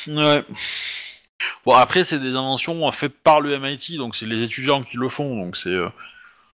Ouais. 0.08 0.44
Bon 1.66 1.74
après 1.74 2.02
c'est 2.04 2.18
des 2.18 2.30
inventions 2.34 2.86
euh, 2.88 2.92
faites 2.92 3.16
par 3.22 3.40
le 3.40 3.58
MIT, 3.58 3.98
donc 3.98 4.16
c'est 4.16 4.26
les 4.26 4.42
étudiants 4.42 4.82
qui 4.82 4.96
le 4.96 5.08
font, 5.10 5.36
donc 5.36 5.56
c'est 5.56 5.68
euh, 5.68 5.88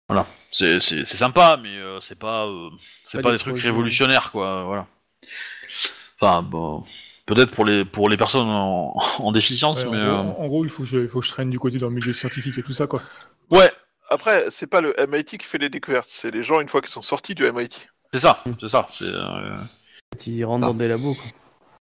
voilà, 0.09 0.26
c'est 0.51 0.80
sympa, 1.05 1.56
mais 1.62 1.76
euh, 1.76 2.01
c'est 2.01 2.18
pas 2.18 2.47
euh, 2.47 2.68
c'est 3.05 3.18
Pas 3.18 3.28
pas, 3.28 3.32
des 3.32 3.39
trucs 3.39 3.52
projets. 3.55 3.68
révolutionnaires 3.70 4.32
quoi, 4.32 4.64
voilà. 4.64 4.86
Enfin 6.20 6.43
bon, 6.43 6.84
peut-être 7.26 7.51
pour 7.52 7.64
les 7.64 7.84
pour 7.84 8.09
les 8.09 8.16
personnes 8.16 8.48
en, 8.48 8.94
en 9.18 9.32
déficience, 9.32 9.78
Ouais, 9.78 9.86
en, 9.86 9.90
mais 9.93 10.06
gros, 10.06 10.16
euh, 10.16 10.16
en 10.39 10.47
gros, 10.48 10.64
il 10.64 10.70
faut 10.70 10.82
que, 10.82 10.89
je, 10.89 10.98
il 10.98 11.09
faut 11.09 11.20
que 11.20 11.26
je 11.26 11.30
traîne 11.32 11.51
du 11.51 11.59
côté 11.59 11.78
dans 11.78 11.89
le 11.89 11.94
milieu 11.94 12.12
scientifique 12.12 12.59
et 12.59 12.62
tout 12.62 12.72
ça, 12.72 12.86
quoi. 12.86 13.02
ouais, 13.51 13.72
Après, 14.12 14.44
c'est 14.51 14.66
pas 14.66 14.80
le 14.80 14.94
MIT 15.09 15.39
qui 15.39 15.47
fait 15.47 15.59
les 15.59 15.70
découvertes, 15.70 16.09
c'est 16.09 16.30
les 16.30 16.43
gens 16.43 16.60
une 16.60 16.68
fois 16.68 16.80
qu'ils 16.82 16.90
sont 16.90 17.02
sortis 17.02 17.34
du 17.34 17.44
MIT. 17.44 17.89
c'est 18.12 18.20
ça, 18.20 18.44
c'est 18.60 18.68
ça, 18.68 18.86
c'est 18.93 19.05
euh, 19.05 19.56
Ils 20.26 20.44
rentrent 20.44 20.66
dans 20.66 20.74
des 20.74 20.86
labos. 20.89 21.14
Quoi. 21.14 21.24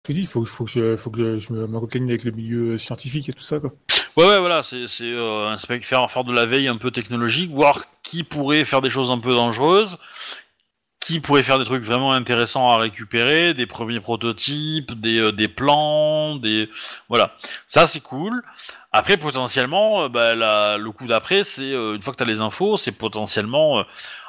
Je 0.06 0.10
te 0.10 0.12
dis, 0.14 0.22
il 0.22 0.28
faut, 0.28 0.44
faut 0.46 0.66
que, 0.66 0.72
je, 0.72 0.96
faut 0.98 1.10
que 1.10 1.40
je 1.40 1.54
me, 1.54 1.68
me 1.68 1.78
recaligne 1.78 2.10
avec 2.10 2.24
le 2.26 2.32
milieu 2.32 2.78
scientifique 2.78 3.30
et 3.30 3.34
tout 3.34 3.44
ça, 3.44 3.60
quoi. 3.60 3.72
Ouais, 4.18 4.26
ouais, 4.26 4.40
voilà, 4.40 4.64
c'est 4.64 4.88
c'est, 4.88 5.12
euh, 5.12 5.48
un 5.48 5.56
spec- 5.58 5.86
faire, 5.86 6.10
faire 6.10 6.24
de 6.24 6.34
la 6.34 6.46
veille 6.46 6.68
un 6.68 6.78
peu 6.78 6.92
technologique, 6.92 7.52
voir 7.52 7.86
qui 8.04 8.24
pourrait 8.24 8.66
faire 8.66 8.82
des 8.82 8.90
choses 8.90 9.12
un 9.12 9.20
peu 9.20 9.34
dangereuses, 9.34 9.98
qui 11.08 11.22
pourrait 11.22 11.42
faire 11.44 11.58
des 11.58 11.64
trucs 11.64 11.86
vraiment 11.86 12.12
intéressants 12.12 12.68
à 12.70 12.78
récupérer, 12.78 13.54
des 13.54 13.66
premiers 13.66 14.02
prototypes, 14.02 14.92
des, 15.00 15.22
euh, 15.22 15.32
des 15.32 15.48
plans, 15.48 16.36
des... 16.36 16.70
Voilà, 17.08 17.34
ça 17.66 17.88
c'est 17.88 18.02
cool. 18.02 18.44
Après, 18.92 19.16
potentiellement, 19.16 20.04
euh, 20.04 20.10
bah, 20.10 20.36
la- 20.36 20.78
le 20.78 20.92
coup 20.92 21.08
d'après, 21.08 21.46
c'est, 21.46 21.72
euh, 21.72 21.96
une 21.96 22.02
fois 22.02 22.12
que 22.12 22.18
tu 22.18 22.24
as 22.24 22.28
les 22.28 22.42
infos, 22.42 22.76
c'est 22.76 22.92
potentiellement... 22.92 23.86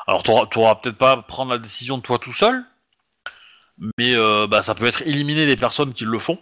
alors, 0.07 0.23
tu 0.23 0.31
n'auras 0.31 0.77
peut-être 0.77 0.97
pas 0.99 1.13
à 1.13 1.17
prendre 1.23 1.51
la 1.51 1.59
décision 1.59 1.99
de 1.99 2.03
toi 2.03 2.19
tout 2.21 2.33
seul, 2.33 2.65
mais 3.99 4.15
bah, 4.49 4.63
ça 4.63 4.75
peut 4.75 4.87
être 4.87 5.03
éliminer 5.03 5.47
les 5.47 5.57
personnes 5.57 5.93
qui 5.95 6.05
le 6.05 6.19
font 6.19 6.39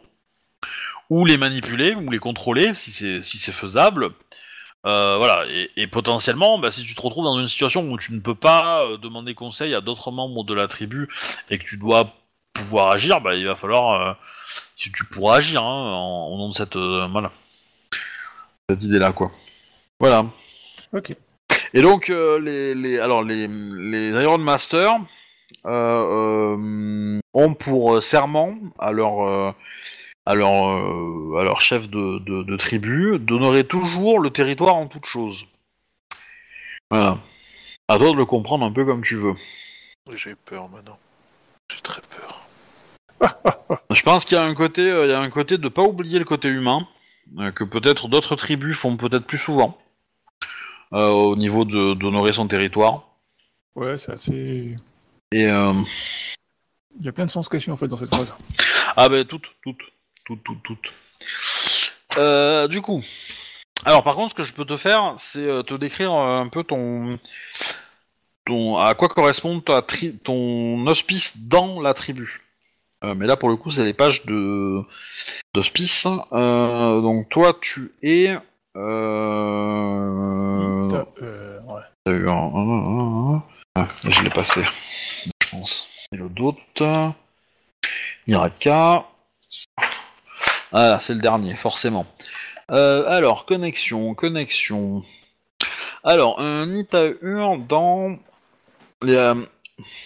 ou 1.10 1.24
les 1.24 1.38
manipuler, 1.38 1.94
ou 1.94 2.10
les 2.10 2.18
contrôler, 2.18 2.74
si 2.74 2.90
c'est 2.90 3.22
si 3.22 3.38
c'est 3.38 3.52
faisable. 3.52 4.10
Euh, 4.86 5.16
voilà, 5.18 5.44
et, 5.50 5.70
et 5.76 5.86
potentiellement, 5.88 6.58
bah, 6.58 6.70
si 6.70 6.84
tu 6.84 6.94
te 6.94 7.00
retrouves 7.00 7.24
dans 7.24 7.40
une 7.40 7.48
situation 7.48 7.82
où 7.90 7.98
tu 7.98 8.14
ne 8.14 8.20
peux 8.20 8.36
pas 8.36 8.84
euh, 8.84 8.96
demander 8.98 9.34
conseil 9.34 9.74
à 9.74 9.80
d'autres 9.80 10.12
membres 10.12 10.44
de 10.44 10.54
la 10.54 10.68
tribu 10.68 11.08
et 11.50 11.58
que 11.58 11.64
tu 11.64 11.76
dois 11.76 12.14
pouvoir 12.52 12.92
agir, 12.92 13.20
bah, 13.20 13.34
il 13.34 13.46
va 13.46 13.56
falloir, 13.56 14.00
euh, 14.00 14.12
si 14.76 14.92
tu 14.92 15.04
pourras 15.04 15.38
agir 15.38 15.62
hein, 15.62 15.92
en, 15.92 16.28
au 16.28 16.38
nom 16.38 16.48
de 16.50 16.54
cette, 16.54 16.76
euh, 16.76 17.08
voilà, 17.10 17.32
cette 18.70 18.84
idée-là, 18.84 19.10
quoi. 19.12 19.32
Voilà. 19.98 20.24
Ok. 20.92 21.16
Et 21.74 21.82
donc 21.82 22.10
euh, 22.10 22.38
les, 22.38 22.74
les 22.74 22.98
alors 22.98 23.22
les 23.22 23.48
les 23.48 24.10
Iron 24.22 24.38
Master 24.38 24.92
euh, 25.66 26.56
euh, 26.56 27.20
ont 27.34 27.54
pour 27.54 28.02
serment 28.02 28.54
à 28.78 28.92
leur 28.92 29.28
euh, 29.28 29.52
à 30.26 30.34
leur 30.34 30.68
euh, 30.68 31.38
à 31.40 31.44
leur 31.44 31.60
chef 31.60 31.88
de, 31.88 32.18
de, 32.18 32.42
de 32.42 32.56
tribu 32.56 33.18
d'honorer 33.18 33.64
toujours 33.64 34.20
le 34.20 34.30
territoire 34.30 34.74
en 34.74 34.86
toute 34.86 35.06
chose. 35.06 35.46
Voilà. 36.90 37.18
À 37.88 37.98
toi 37.98 38.10
de 38.10 38.16
le 38.16 38.24
comprendre 38.24 38.64
un 38.64 38.72
peu 38.72 38.84
comme 38.84 39.02
tu 39.02 39.16
veux. 39.16 39.34
J'ai 40.12 40.34
peur 40.34 40.68
maintenant. 40.68 40.98
J'ai 41.72 41.80
très 41.80 42.02
peur. 42.02 42.42
Je 43.90 44.02
pense 44.02 44.24
qu'il 44.24 44.36
y 44.36 44.40
a 44.40 44.44
un 44.44 44.54
côté 44.54 44.82
euh, 44.90 45.06
il 45.06 45.10
y 45.10 45.14
a 45.14 45.20
un 45.20 45.30
côté 45.30 45.58
de 45.58 45.68
pas 45.68 45.82
oublier 45.82 46.18
le 46.18 46.24
côté 46.24 46.48
humain 46.48 46.86
euh, 47.38 47.50
que 47.50 47.64
peut-être 47.64 48.08
d'autres 48.08 48.36
tribus 48.36 48.78
font 48.78 48.96
peut-être 48.96 49.26
plus 49.26 49.38
souvent 49.38 49.78
euh, 50.92 51.08
au 51.08 51.36
niveau 51.36 51.64
de 51.64 51.94
d'honorer 51.94 52.32
son 52.32 52.46
territoire. 52.46 53.08
Ouais, 53.74 53.98
c'est 53.98 54.12
assez. 54.12 54.76
Et 55.32 55.46
euh, 55.50 55.72
Il 56.98 57.04
y 57.04 57.08
a 57.08 57.12
plein 57.12 57.26
de 57.26 57.30
sens 57.30 57.48
cachés, 57.48 57.70
en 57.70 57.76
fait, 57.76 57.88
dans 57.88 57.96
cette 57.96 58.08
phrase. 58.08 58.32
Ah 58.96 59.08
ben 59.08 59.24
toutes, 59.24 59.46
toutes, 59.62 59.82
toutes, 60.26 60.42
toutes, 60.44 60.62
toutes. 60.62 60.92
Euh, 62.18 62.68
du 62.68 62.82
coup, 62.82 63.02
alors 63.84 64.02
par 64.04 64.14
contre, 64.16 64.30
ce 64.32 64.36
que 64.36 64.42
je 64.44 64.52
peux 64.52 64.64
te 64.64 64.76
faire, 64.76 65.14
c'est 65.16 65.48
euh, 65.48 65.62
te 65.62 65.74
décrire 65.74 66.12
euh, 66.12 66.38
un 66.40 66.48
peu 66.48 66.64
ton, 66.64 67.18
ton, 68.44 68.76
à 68.78 68.94
quoi 68.94 69.08
correspond 69.08 69.60
ta 69.60 69.82
tri, 69.82 70.16
ton 70.18 70.86
hospice 70.86 71.46
dans 71.48 71.80
la 71.80 71.94
tribu. 71.94 72.42
Euh, 73.04 73.14
mais 73.14 73.26
là, 73.26 73.36
pour 73.36 73.50
le 73.50 73.56
coup, 73.56 73.70
c'est 73.70 73.84
les 73.84 73.92
pages 73.92 74.24
de 74.24 74.80
d'hospice. 75.54 76.06
Euh, 76.32 77.00
donc 77.00 77.28
toi, 77.28 77.56
tu 77.60 77.92
es. 78.02 78.34
Euh... 78.76 80.88
T'as- 80.90 81.06
euh, 81.22 81.60
ouais. 81.60 81.82
T'as 82.04 82.12
eu 82.12 82.28
un- 82.28 82.32
un- 82.32 82.70
un- 82.70 83.34
un- 83.36 83.42
Ah, 83.74 83.88
je 84.08 84.22
l'ai 84.22 84.30
passé, 84.30 84.62
je 85.24 85.30
pense. 85.50 85.88
Et 86.12 86.16
le 86.16 86.28
doute. 86.30 86.82
Iraka. 88.26 89.04
Ah, 90.72 90.98
c'est 91.00 91.14
le 91.14 91.20
dernier, 91.20 91.54
forcément. 91.54 92.06
Euh, 92.70 93.08
alors, 93.08 93.46
connexion, 93.46 94.14
connexion. 94.14 95.04
Alors, 96.02 96.40
un 96.40 96.74
Itaur 96.74 97.58
dans 97.68 98.16
les, 99.02 99.16
euh, 99.16 99.34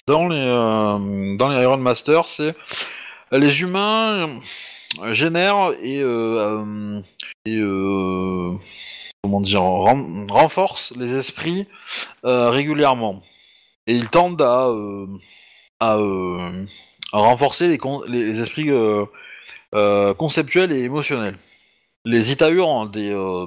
dans 0.06 0.28
les, 0.28 0.36
euh, 0.36 1.36
dans 1.36 1.48
les 1.48 1.62
Iron 1.62 1.78
Master, 1.78 2.28
c'est 2.28 2.54
les 3.32 3.62
humains 3.62 4.40
génèrent 5.10 5.72
et, 5.80 6.00
et 7.46 7.62
comment 9.22 9.40
dire, 9.40 9.62
ren- 9.62 10.26
renforcent 10.28 10.94
les 10.96 11.14
esprits 11.14 11.66
régulièrement. 12.24 13.22
Et 13.86 13.94
ils 13.94 14.10
tendent 14.10 14.42
à, 14.42 14.72
à, 15.78 15.96
renforcer 17.12 17.78
les 18.08 18.40
esprits 18.40 18.70
euh, 19.74 20.14
conceptuels 20.14 20.72
et 20.72 20.82
émotionnels. 20.82 21.38
Les 22.04 22.32
Itaurs, 22.32 22.88
des, 22.88 23.12
euh, 23.12 23.46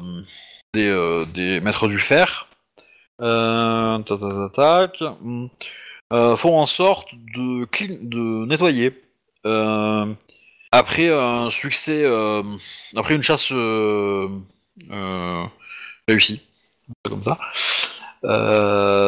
euh, 0.78 1.26
des 1.26 1.60
maîtres 1.60 1.90
du 1.90 2.00
fer, 2.00 2.48
font 3.20 4.00
en 6.60 6.66
sorte 6.66 7.10
de, 7.36 8.46
nettoyer 8.46 8.94
après 10.72 11.10
un 11.10 11.50
succès, 11.50 12.06
après 12.96 13.16
une 13.16 13.24
chasse 13.24 13.52
réussie, 16.08 16.42
comme 17.04 17.22
ça. 17.22 17.38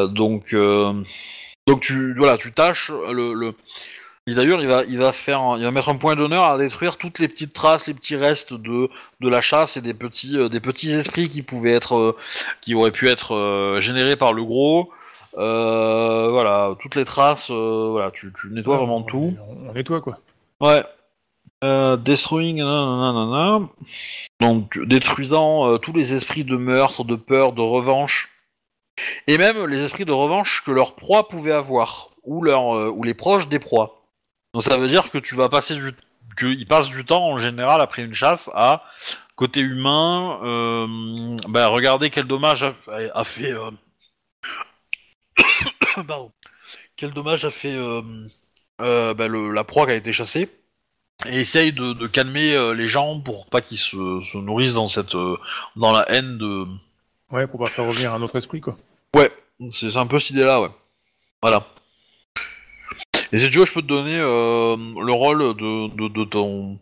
Donc, 0.08 0.54
donc 0.54 1.82
tu, 1.82 2.14
voilà, 2.18 2.38
tu 2.38 2.52
tâches 2.52 2.92
le... 2.92 3.56
et 4.28 4.34
D'ailleurs, 4.34 4.62
il 4.62 4.68
va, 4.68 4.84
il 4.86 4.98
va 4.98 5.12
faire, 5.12 5.56
il 5.58 5.64
va 5.64 5.72
mettre 5.72 5.90
un 5.90 5.98
point 5.98 6.16
d'honneur 6.16 6.46
à 6.46 6.58
détruire 6.58 6.98
toutes 6.98 7.20
les 7.20 7.28
petites 7.28 7.54
traces, 7.54 7.86
les 7.88 7.94
petits 7.94 8.16
restes 8.16 8.54
de, 8.54 8.90
de 9.20 9.30
la 9.30 9.42
chasse 9.42 9.78
et 9.78 9.82
des 9.82 9.94
petits, 9.94 10.38
euh, 10.38 10.50
des 10.50 10.60
petits 10.60 10.92
esprits 10.92 11.30
qui 11.30 11.42
pouvaient 11.44 11.74
être, 11.74 11.96
euh, 11.96 12.18
qui 12.62 12.74
auraient 12.74 12.92
pu 12.92 13.08
être 13.08 13.36
euh, 13.36 13.82
générés 13.82 14.16
par 14.16 14.34
le 14.34 14.44
gros. 14.44 14.90
Euh, 15.38 16.30
voilà, 16.32 16.76
toutes 16.80 16.96
les 16.96 17.06
traces, 17.06 17.50
euh, 17.52 17.90
voilà, 17.92 18.10
tu, 18.12 18.34
tu 18.40 18.48
nettoies 18.52 18.78
vraiment 18.78 19.04
tout. 19.04 19.36
On, 19.48 19.70
on 19.70 19.74
nettoie 19.74 20.02
quoi. 20.02 20.18
Ouais. 20.62 20.84
Euh, 21.64 21.96
destroying, 21.96 22.58
nanana, 22.58 23.62
donc 24.40 24.78
détruisant 24.80 25.68
euh, 25.68 25.78
tous 25.78 25.94
les 25.94 26.14
esprits 26.14 26.44
de 26.44 26.58
meurtre, 26.58 27.04
de 27.04 27.16
peur, 27.16 27.54
de 27.54 27.62
revanche, 27.62 28.30
et 29.28 29.38
même 29.38 29.66
les 29.66 29.84
esprits 29.84 30.06
de 30.06 30.12
revanche 30.12 30.64
que 30.66 30.72
leur 30.72 30.96
proie 30.96 31.28
pouvait 31.28 31.54
avoir, 31.54 32.10
ou 32.24 32.44
leur, 32.44 32.76
euh, 32.76 32.90
ou 32.90 33.04
les 33.04 33.14
proches 33.14 33.48
des 33.48 33.60
proies. 33.60 34.05
Donc 34.56 34.64
ça 34.64 34.78
veut 34.78 34.88
dire 34.88 35.12
que 35.12 35.18
tu 35.18 35.36
vas 35.36 35.50
passer 35.50 35.76
du, 35.76 35.94
qu'ils 36.40 36.66
passent 36.66 36.88
du 36.88 37.04
temps 37.04 37.26
en 37.28 37.40
général 37.40 37.82
après 37.82 38.04
une 38.06 38.14
chasse 38.14 38.50
à 38.56 38.84
côté 39.36 39.60
humain, 39.60 40.40
euh, 40.44 41.36
bah, 41.50 41.68
regarder 41.68 42.10
quel 42.10 42.24
dommage 42.26 42.64
a, 42.64 42.74
a 43.14 43.24
fait, 43.26 43.52
euh, 43.52 43.70
pardon, 46.08 46.32
quel 46.96 47.12
dommage 47.12 47.44
a 47.44 47.52
fait 47.52 47.76
euh, 47.76 48.02
euh, 48.82 49.14
bah, 49.14 49.28
le- 49.28 49.52
la 49.52 49.66
proie 49.66 49.86
qui 49.86 49.92
a 49.92 49.96
été 49.96 50.14
chassée. 50.14 50.50
Et 51.26 51.40
essaye 51.42 51.72
de, 51.72 51.92
de 51.94 52.08
calmer 52.08 52.56
euh, 52.56 52.74
les 52.74 52.88
gens 52.88 53.20
pour 53.22 53.46
pas 53.48 53.60
qu'ils 53.62 53.78
se, 53.78 53.92
se 54.32 54.38
nourrissent 54.38 54.74
dans 54.74 54.88
cette 54.90 55.16
euh, 55.16 55.38
dans 55.76 55.92
la 55.94 56.10
haine 56.12 56.38
de 56.38 56.66
Ouais, 57.32 57.48
pour 57.48 57.60
pas 57.60 57.70
faire 57.70 57.86
revenir 57.86 58.14
un 58.14 58.22
autre 58.22 58.36
esprit 58.38 58.62
quoi. 58.62 58.78
ouais 59.16 59.32
c'est 59.70 59.92
c'est 59.92 59.98
un 59.98 60.08
peu 60.08 60.20
cette 60.20 60.32
idée 60.32 60.44
là 60.46 60.62
ouais. 60.62 60.70
Voilà 61.42 61.66
et 63.32 63.38
si 63.38 63.50
tu 63.50 63.60
veux 63.60 63.66
je 63.66 63.74
peux 63.74 63.82
te 63.82 63.88
donner 63.88 64.18
euh, 64.18 64.76
le 64.78 65.12
rôle 65.14 65.40
de, 65.56 65.88
de, 65.96 66.08
de 66.08 66.24
ton 66.26 66.78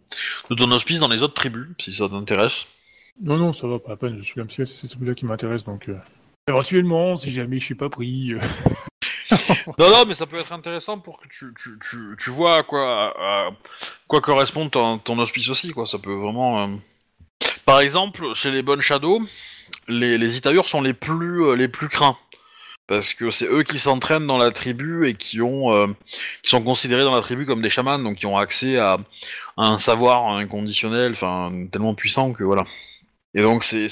de 0.49 0.55
ton 0.55 0.71
hospice 0.71 0.99
dans 0.99 1.07
les 1.07 1.23
autres 1.23 1.33
tribus 1.33 1.67
si 1.79 1.93
ça 1.93 2.09
t'intéresse 2.09 2.65
Non, 3.21 3.37
non, 3.37 3.53
ça 3.53 3.67
va, 3.67 3.79
pas 3.79 3.93
à 3.93 3.95
peine. 3.95 4.17
Je 4.17 4.23
suis 4.23 4.41
un 4.41 4.45
petit, 4.45 4.65
c'est 4.67 4.87
celui-là 4.87 5.13
qui 5.15 5.25
m'intéresse 5.25 5.63
donc. 5.63 5.89
euh, 5.89 5.97
Éventuellement, 6.47 7.15
si 7.15 7.31
jamais 7.31 7.59
je 7.59 7.65
suis 7.65 7.75
pas 7.75 7.89
pris. 7.89 8.33
euh, 8.33 8.39
non 9.79 9.89
non 9.89 10.05
mais 10.07 10.13
ça 10.13 10.25
peut 10.25 10.37
être 10.37 10.51
intéressant 10.53 10.99
pour 10.99 11.19
que 11.19 11.27
tu, 11.27 11.53
tu, 11.57 11.79
tu, 11.81 12.15
tu 12.19 12.29
vois 12.29 12.57
à 12.57 12.63
quoi 12.63 13.13
à, 13.17 13.49
quoi 14.07 14.21
correspond 14.21 14.69
ton, 14.69 14.99
ton 14.99 15.17
hospice 15.19 15.49
aussi 15.49 15.71
quoi 15.71 15.85
ça 15.85 15.97
peut 15.97 16.13
vraiment 16.13 16.63
euh, 16.63 16.75
par 17.65 17.79
exemple 17.79 18.33
chez 18.33 18.51
les 18.51 18.61
bonnes 18.61 18.81
shadows 18.81 19.21
les, 19.87 20.17
les 20.17 20.29
sont 20.65 20.81
les 20.81 20.93
plus 20.93 21.55
les 21.55 21.67
plus 21.67 21.89
craints 21.89 22.17
parce 22.93 23.13
que 23.13 23.31
c'est 23.31 23.47
eux 23.47 23.63
qui 23.63 23.79
s'entraînent 23.79 24.27
dans 24.27 24.37
la 24.37 24.51
tribu 24.51 25.07
et 25.07 25.15
qui 25.15 25.41
ont 25.41 25.73
euh, 25.73 25.87
qui 26.43 26.51
sont 26.51 26.61
considérés 26.61 27.03
dans 27.03 27.15
la 27.15 27.21
tribu 27.21 27.45
comme 27.45 27.61
des 27.61 27.71
chamans 27.71 27.97
donc 27.97 28.17
qui 28.17 28.27
ont 28.27 28.37
accès 28.37 28.77
à, 28.77 28.97
un 29.57 29.79
savoir 29.79 30.27
inconditionnel 30.27 31.13
enfin 31.13 31.51
tellement 31.71 31.95
puissant 31.95 32.33
que 32.33 32.43
voilà 32.43 32.65
et 33.33 33.41
donc 33.41 33.63
c'est 33.63 33.87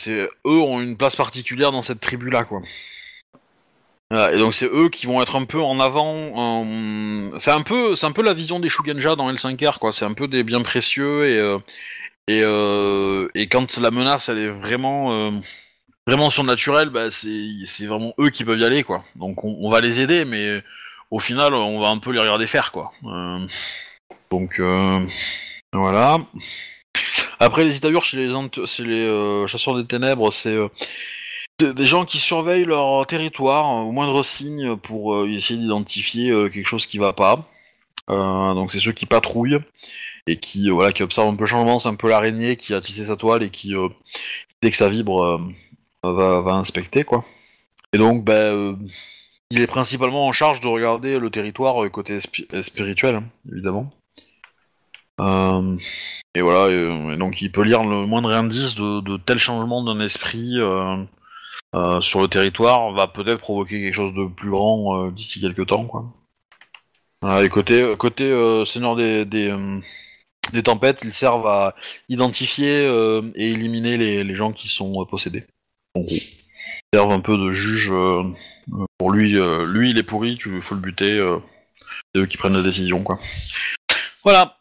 eux 0.45 0.59
ont 0.59 0.81
une 0.81 0.97
place 0.97 1.15
particulière 1.15 1.71
dans 1.71 1.81
cette 1.81 1.99
tribu 1.99 2.29
là 2.29 2.43
quoi 2.43 2.61
et 4.13 4.37
donc 4.37 4.53
c'est 4.53 4.65
eux 4.65 4.89
qui 4.89 5.05
vont 5.05 5.21
être 5.21 5.37
un 5.37 5.45
peu 5.45 5.61
en 5.61 5.79
avant. 5.79 6.65
C'est 7.39 7.51
un 7.51 7.61
peu, 7.61 7.95
c'est 7.95 8.05
un 8.05 8.11
peu 8.11 8.21
la 8.21 8.33
vision 8.33 8.59
des 8.59 8.67
Shugenja 8.67 9.15
dans 9.15 9.31
L5R, 9.31 9.79
quoi. 9.79 9.93
C'est 9.93 10.03
un 10.03 10.11
peu 10.11 10.27
des 10.27 10.43
biens 10.43 10.63
précieux 10.63 11.29
et 11.29 11.39
euh, 11.39 11.59
et 12.27 12.41
euh, 12.43 13.29
et 13.35 13.47
quand 13.47 13.77
la 13.77 13.89
menace 13.89 14.27
elle 14.27 14.39
est 14.39 14.49
vraiment 14.49 15.31
vraiment 16.11 16.29
surnaturelle, 16.29 16.89
bah 16.89 17.09
c'est 17.09 17.85
vraiment 17.85 18.13
eux 18.19 18.29
qui 18.29 18.43
peuvent 18.43 18.59
y 18.59 18.65
aller, 18.65 18.83
quoi. 18.83 19.05
Donc 19.15 19.45
on, 19.45 19.69
va 19.69 19.79
les 19.79 20.01
aider, 20.01 20.25
mais 20.25 20.61
au 21.09 21.19
final 21.19 21.53
on 21.53 21.79
va 21.79 21.87
un 21.87 21.99
peu 21.99 22.11
les 22.11 22.19
regarder 22.19 22.47
faire, 22.47 22.73
quoi. 22.73 22.91
Euh, 23.05 23.47
donc 24.29 24.59
euh, 24.59 24.99
voilà. 25.71 26.19
Après 27.39 27.63
les 27.63 27.77
Itaïurs 27.77 28.03
chez 28.03 28.17
les, 28.17 28.29
euh, 28.29 29.47
chasseurs 29.47 29.75
des 29.75 29.87
ténèbres, 29.87 30.33
c'est 30.33 30.57
des 31.61 31.85
gens 31.85 32.03
qui 32.03 32.19
surveillent 32.19 32.65
leur 32.65 33.07
territoire 33.07 33.85
au 33.85 33.93
moindre 33.93 34.21
signe 34.21 34.75
pour 34.75 35.25
essayer 35.25 35.59
d'identifier 35.59 36.29
quelque 36.51 36.67
chose 36.67 36.87
qui 36.87 36.97
va 36.97 37.13
pas. 37.13 37.47
Donc 38.09 38.69
c'est 38.69 38.81
ceux 38.81 38.91
qui 38.91 39.05
patrouillent 39.05 39.59
et 40.27 40.37
qui 40.39 40.69
voilà 40.69 40.91
qui 40.91 41.03
observent 41.03 41.29
un 41.29 41.35
peu 41.35 41.43
le 41.43 41.47
changement, 41.47 41.79
c'est 41.79 41.87
un 41.87 41.95
peu 41.95 42.09
l'araignée 42.09 42.57
qui 42.57 42.73
a 42.73 42.81
tissé 42.81 43.05
sa 43.05 43.15
toile 43.15 43.43
et 43.43 43.49
qui 43.49 43.73
dès 44.61 44.71
que 44.71 44.75
ça 44.75 44.89
vibre 44.89 45.39
va, 46.03 46.53
inspecter 46.53 47.03
quoi. 47.03 47.25
Et 47.93 47.97
donc 47.97 48.23
ben 48.23 48.33
euh, 48.33 48.75
il 49.49 49.61
est 49.61 49.67
principalement 49.67 50.27
en 50.27 50.31
charge 50.31 50.61
de 50.61 50.67
regarder 50.67 51.19
le 51.19 51.29
territoire 51.29 51.83
euh, 51.83 51.89
côté 51.89 52.17
euh, 52.53 52.61
spirituel 52.61 53.15
hein, 53.15 53.23
évidemment. 53.51 53.89
Et 56.33 56.41
voilà, 56.41 56.73
et, 56.73 57.17
donc 57.17 57.41
il 57.41 57.51
peut 57.51 57.61
lire 57.61 57.83
le 57.83 58.07
moindre 58.07 58.31
indice 58.33 58.73
de, 58.73 59.17
tel 59.17 59.37
changement 59.37 59.83
d'un 59.83 59.99
esprit 59.99 60.55
sur 61.99 62.21
le 62.21 62.27
territoire 62.27 62.91
va 62.93 63.05
peut-être 63.05 63.37
provoquer 63.37 63.81
quelque 63.81 63.93
chose 63.93 64.15
de 64.15 64.25
plus 64.25 64.49
grand 64.49 65.11
d'ici 65.11 65.39
quelques 65.39 65.67
temps, 65.67 65.85
quoi. 65.85 66.05
Et 67.43 67.49
côté 67.49 67.93
côté 67.99 68.63
Seigneur 68.65 68.95
des 68.95 70.63
tempêtes, 70.63 71.01
ils 71.03 71.13
servent 71.13 71.45
à 71.45 71.75
identifier 72.09 72.85
et 73.35 73.51
éliminer 73.51 73.97
les, 73.97 74.33
gens 74.35 74.53
qui 74.53 74.69
sont 74.69 75.05
possédés. 75.05 75.45
En 75.95 76.01
gros, 76.01 76.15
servent 76.93 77.11
un 77.11 77.19
peu 77.21 77.37
de 77.37 77.51
juge 77.51 77.91
euh, 77.91 78.23
euh, 78.73 78.85
pour 78.97 79.11
lui. 79.11 79.37
euh, 79.39 79.65
lui, 79.65 79.91
il 79.91 79.97
est 79.97 80.03
pourri, 80.03 80.37
tu 80.37 80.61
faut 80.61 80.75
le 80.75 80.81
buter. 80.81 81.11
euh, 81.11 81.39
c'est 82.13 82.21
eux 82.21 82.25
qui 82.25 82.37
prennent 82.37 82.55
la 82.55 82.61
décision, 82.61 83.03
quoi. 83.03 83.17
Voilà. 84.23 84.57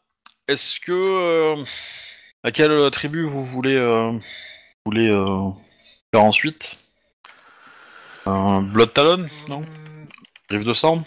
Est-ce 0.48 0.80
que 0.80 0.92
euh, 0.92 1.64
à 2.42 2.50
quelle 2.50 2.90
tribu 2.90 3.24
vous 3.24 3.44
voulez 3.44 3.76
euh, 3.76 4.10
vous 4.10 4.20
voulez 4.86 5.08
euh, 5.10 5.50
faire 6.12 6.24
ensuite? 6.24 6.78
Blood 8.26 8.92
Talon 8.92 9.28
Non? 9.48 9.62
Rive 10.50 10.64
de 10.64 10.74
sang 10.74 11.04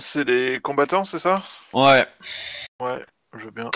C'est 0.00 0.24
les 0.24 0.60
combattants, 0.60 1.04
c'est 1.04 1.18
ça? 1.18 1.42
Ouais. 1.72 2.04
Ouais, 2.80 3.04
je 3.36 3.44
veux 3.44 3.50
bien. 3.50 3.70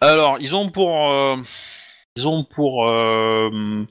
Alors, 0.00 0.38
ils 0.40 0.54
ont 0.54 0.70
pour... 0.70 1.10
euh, 1.10 1.36
ils 2.16 2.28
ont 2.28 2.44
pour... 2.44 2.88
euh, 2.88 3.86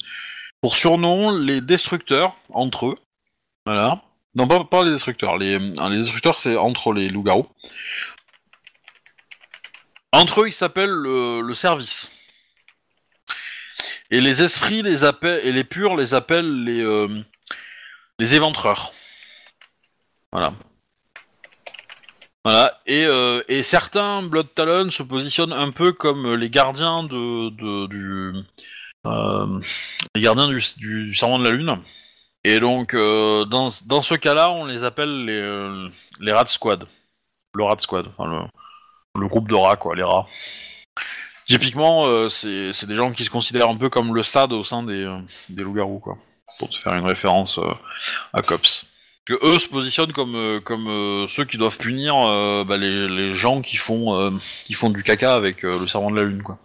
pour 0.61 0.75
surnom 0.75 1.31
les 1.37 1.61
destructeurs, 1.61 2.35
entre 2.49 2.87
eux. 2.87 2.97
Voilà. 3.65 4.01
Non, 4.35 4.47
pas, 4.47 4.83
les 4.83 4.91
destructeurs. 4.91 5.37
Les, 5.37 5.55
euh, 5.55 5.89
les 5.89 5.97
destructeurs, 5.97 6.39
c'est 6.39 6.55
entre 6.55 6.93
les 6.93 7.09
loups-garous. 7.09 7.47
Entre 10.11 10.41
eux, 10.41 10.47
ils 10.47 10.53
s'appellent 10.53 10.89
le, 10.89 11.53
service. 11.53 12.11
Et 14.11 14.21
les 14.21 14.41
esprits 14.41 14.81
les 14.81 15.03
appellent... 15.03 15.45
Et 15.45 15.51
les 15.51 15.63
purs 15.63 15.95
les 15.95 16.13
appellent 16.13 16.63
les... 16.63 16.81
euh, 16.81 17.07
éventreurs. 18.19 18.93
Voilà. 20.31 20.53
Voilà, 22.45 22.79
et, 22.85 23.03
euh, 23.05 23.41
et 23.49 23.63
certains 23.63 24.21
Blood 24.23 24.53
Talon 24.55 24.89
se 24.91 25.03
positionnent 25.03 25.53
un 25.53 25.71
peu 25.71 25.91
comme 25.91 26.35
les 26.35 26.49
gardiens 26.49 27.03
de, 27.03 27.49
du, 27.87 28.33
les 29.05 30.21
gardiens 30.21 30.47
du, 30.47 30.61
du 30.77 31.15
serment 31.15 31.39
de 31.39 31.45
la 31.45 31.51
lune. 31.51 31.77
Et 32.43 32.59
donc, 32.59 32.93
euh, 32.93 33.45
dans, 33.45 33.69
ce 33.69 34.15
cas-là, 34.15 34.51
on 34.51 34.65
les 34.65 34.83
appelle 34.83 35.25
les, 35.25 35.39
euh, 35.39 35.87
les 36.19 36.31
Rat 36.31 36.47
Squad. 36.47 36.85
Le 37.53 37.63
Rat 37.63 37.79
Squad, 37.79 38.07
enfin 38.07 38.47
le, 39.15 39.27
groupe 39.27 39.49
de 39.49 39.55
rats, 39.55 39.75
quoi, 39.75 39.95
les 39.95 40.03
rats. 40.03 40.27
Typiquement, 41.45 42.05
euh, 42.05 42.29
c'est 42.29 42.85
des 42.85 42.95
gens 42.95 43.11
qui 43.11 43.25
se 43.25 43.29
considèrent 43.29 43.69
un 43.69 43.75
peu 43.75 43.89
comme 43.89 44.15
le 44.15 44.23
SAD 44.23 44.53
au 44.53 44.63
sein 44.63 44.83
des, 44.83 45.03
euh, 45.03 45.19
loups-garous, 45.49 45.99
quoi. 45.99 46.17
Pour 46.59 46.69
te 46.69 46.75
faire 46.75 46.93
une 46.93 47.07
référence 47.07 47.57
euh, 47.57 47.73
à 48.33 48.41
Cops 48.41 48.89
que 49.29 49.37
eux 49.45 49.59
se 49.59 49.67
positionnent 49.67 50.11
comme 50.11 50.35
euh, 50.35 50.59
euh, 50.69 51.27
ceux 51.27 51.45
qui 51.45 51.57
doivent 51.57 51.77
punir 51.77 52.15
euh, 52.15 52.63
bah, 52.63 52.77
les, 52.77 53.35
gens 53.35 53.61
qui 53.61 53.77
font 53.77 54.19
euh, 54.19 54.31
du 54.89 55.03
caca 55.03 55.35
avec 55.35 55.63
euh, 55.63 55.79
le 55.79 55.87
serment 55.87 56.09
de 56.09 56.15
la 56.15 56.23
lune 56.23 56.41
quoi. 56.41 56.57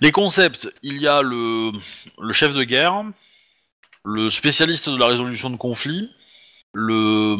Les 0.00 0.12
concepts, 0.12 0.72
il 0.82 1.00
y 1.00 1.08
a 1.08 1.22
le 1.22 1.72
le 2.20 2.32
chef 2.32 2.54
de 2.54 2.64
guerre, 2.64 3.04
le 4.04 4.30
spécialiste 4.30 4.88
de 4.88 4.96
la 4.96 5.06
résolution 5.06 5.50
de 5.50 5.56
conflits, 5.56 6.10
le 6.72 7.36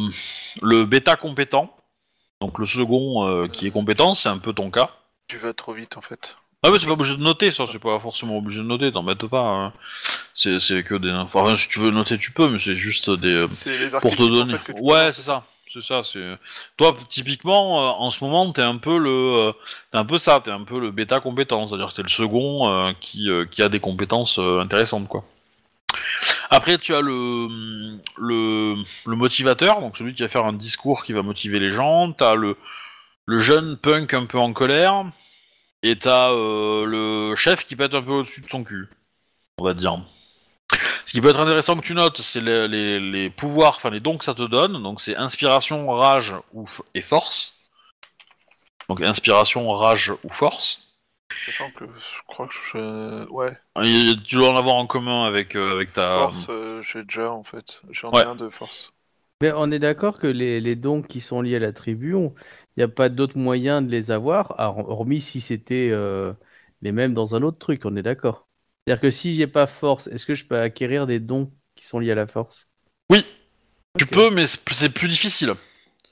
le 0.63 0.85
bêta 0.85 1.17
compétent, 1.17 1.75
donc 2.41 2.59
le 2.59 2.67
second 2.67 3.27
euh, 3.29 3.49
qui 3.49 3.67
est 3.67 3.71
compétent, 3.71 4.15
c'est 4.15 4.29
un 4.29 4.39
peu 4.39 4.53
ton 4.53 4.71
cas. 4.71 4.91
Tu 5.29 5.39
vas 5.39 5.53
trop 5.53 5.73
vite 5.73 5.97
en 5.97 6.01
fait. 6.01 6.37
Ah 6.63 6.71
mais 6.71 6.79
c'est 6.79 6.87
pas 6.87 6.93
obligé 6.93 7.15
de 7.17 7.23
noter 7.23 7.53
ça, 7.53 7.67
c'est 7.71 7.79
pas 7.79 8.01
forcément 8.01 8.39
obligé 8.39 8.61
de 8.61 8.65
noter, 8.65 8.91
t'embête 8.91 9.27
pas. 9.27 9.41
hein. 9.41 9.73
C'est 10.35 10.83
que 10.83 10.95
des 10.95 11.11
enfin 11.11 11.55
si 11.57 11.69
tu 11.69 11.79
veux 11.79 11.91
noter 11.91 12.19
tu 12.19 12.33
peux 12.33 12.49
mais 12.49 12.59
c'est 12.59 12.77
juste 12.77 13.11
des 13.11 13.47
C'est 13.51 13.79
les 13.79 13.91
pour 14.01 14.17
te 14.17 14.23
donner. 14.23 14.55
en 14.55 14.59
fait, 14.59 14.73
ouais, 14.81 15.13
c'est 15.13 15.23
ça. 15.23 15.45
Ça. 15.83 16.03
C'est 16.05 16.39
toi 16.77 16.97
typiquement 17.09 17.81
euh, 17.81 17.93
en 17.93 18.11
ce 18.11 18.23
moment 18.25 18.53
t'es 18.53 18.63
un 18.63 18.79
peu 18.79 18.99
le, 18.99 19.11
euh, 19.11 19.53
t'es 19.93 19.99
un 19.99 20.05
peu 20.05 20.19
ça, 20.19 20.41
t'es 20.41 20.51
un 20.51 20.65
peu 20.65 20.79
le 20.81 20.91
bêta 20.91 21.21
compétent, 21.21 21.67
c'est-à-dire 21.69 21.89
que 21.89 21.95
t'es 21.95 22.03
le 22.03 22.09
second 22.09 22.71
euh, 22.71 22.93
qui 23.01 23.31
euh, 23.31 23.47
qui 23.47 23.63
a 23.63 23.69
des 23.69 23.81
compétences 23.81 24.39
euh, 24.39 24.61
intéressantes 24.61 25.09
quoi. 25.09 25.25
Après 26.51 26.79
tu 26.79 26.95
as 26.95 27.01
le 27.01 27.49
le 28.19 28.77
le 29.07 29.17
motivateur, 29.17 29.81
donc 29.81 29.97
celui 29.97 30.15
qui 30.15 30.23
va 30.23 30.29
faire 30.29 30.45
un 30.45 30.53
discours 30.53 31.05
qui 31.05 31.13
va 31.13 31.23
motiver 31.23 31.59
les 31.59 31.71
gens. 31.71 32.13
T'as 32.13 32.35
le 32.35 32.57
le 33.27 33.39
jeune 33.39 33.77
punk 33.77 34.15
un 34.15 34.27
peu 34.27 34.39
en 34.39 34.53
colère 34.53 35.05
et 35.83 35.97
t'as 35.99 36.31
euh, 36.33 36.85
le 36.87 37.37
chef 37.37 37.65
qui 37.67 37.77
pète 37.77 37.95
un 37.95 38.03
peu 38.03 38.13
au-dessus 38.13 38.41
de 38.41 38.49
son 38.49 38.65
cul, 38.65 38.89
on 39.59 39.65
va 39.65 39.75
dire. 39.75 39.99
Ce 41.15 41.21
qui 41.21 41.23
peut 41.23 41.29
être 41.31 41.39
intéressant 41.39 41.77
que 41.77 41.87
tu 41.87 41.95
notes, 41.95 42.21
c'est 42.21 42.41
les, 42.41 42.67
les- 42.67 42.99
les 42.99 43.31
pouvoirs, 43.31 43.75
enfin 43.77 43.89
les 43.89 44.01
dons 44.01 44.19
que 44.19 44.25
ça 44.25 44.35
te 44.35 44.43
donne. 44.47 44.83
Donc 44.83 45.01
c'est 45.01 45.17
inspiration, 45.17 45.89
rage 45.89 46.35
ou 46.53 46.65
f- 46.65 46.83
et 46.95 47.03
force. 47.03 47.57
Donc 48.89 49.03
inspiration, 49.03 49.69
rage 49.73 50.11
ou 50.25 50.31
force. 50.31 50.97
Sachant 51.39 51.71
que 51.71 51.85
je 51.87 52.23
crois 52.27 52.49
que 52.49 52.55
je... 52.55 53.29
Ouais, 53.31 53.57
Et 53.85 54.15
tu 54.27 54.35
dois 54.37 54.51
en 54.51 54.57
avoir 54.57 54.75
en 54.75 54.87
commun 54.89 55.27
avec, 55.27 55.55
euh, 55.57 55.73
avec 55.75 55.93
ta. 55.93 56.33
force, 56.33 56.47
euh, 56.51 56.81
j'ai 56.83 57.03
déjà 57.05 57.31
en 57.33 57.43
fait. 57.43 57.81
J'en 57.91 58.17
ai 58.17 58.19
Ouais. 58.19 58.25
un 58.25 58.37
de 58.37 58.49
force. 58.49 58.93
Mais 59.41 59.53
on 59.55 59.71
est 59.71 59.79
d'accord 59.79 60.19
que 60.19 60.27
les, 60.27 60.61
les 60.61 60.75
dons 60.77 61.03
qui 61.03 61.21
sont 61.21 61.41
liés 61.43 61.57
à 61.57 61.59
la 61.61 61.73
tribu, 61.73 62.15
il 62.17 62.33
n'y 62.79 62.83
a 62.83 62.89
pas 62.89 63.09
d'autre 63.09 63.37
moyen 63.39 63.83
de 63.83 63.91
les 63.91 64.11
avoir, 64.11 64.55
hormis 64.59 65.21
si 65.21 65.41
c'était 65.41 65.91
euh, 65.93 66.33
les 66.83 66.93
mêmes 66.93 67.15
dans 67.15 67.35
un 67.35 67.43
autre 67.43 67.59
truc, 67.59 67.83
on 67.85 67.97
est 67.97 68.03
d'accord. 68.03 68.44
C'est-à-dire 68.87 69.01
que 69.01 69.11
si 69.11 69.33
j'ai 69.35 69.47
pas 69.47 69.67
force, 69.67 70.09
est-ce 70.09 70.27
que 70.27 70.35
je 70.35 70.45
peux 70.45 70.59
acquérir 70.59 71.07
des 71.07 71.21
dons 71.21 71.51
qui 71.75 71.87
sont 71.87 71.99
liés 71.99 72.13
à 72.13 72.17
la 72.17 72.27
force? 72.27 72.69
Oui. 73.11 73.25
Tu 73.99 74.07
peux, 74.07 74.31
mais 74.31 74.47
c'est 74.47 74.61
c'est 74.73 74.91
plus 74.91 75.09
difficile. 75.09 75.55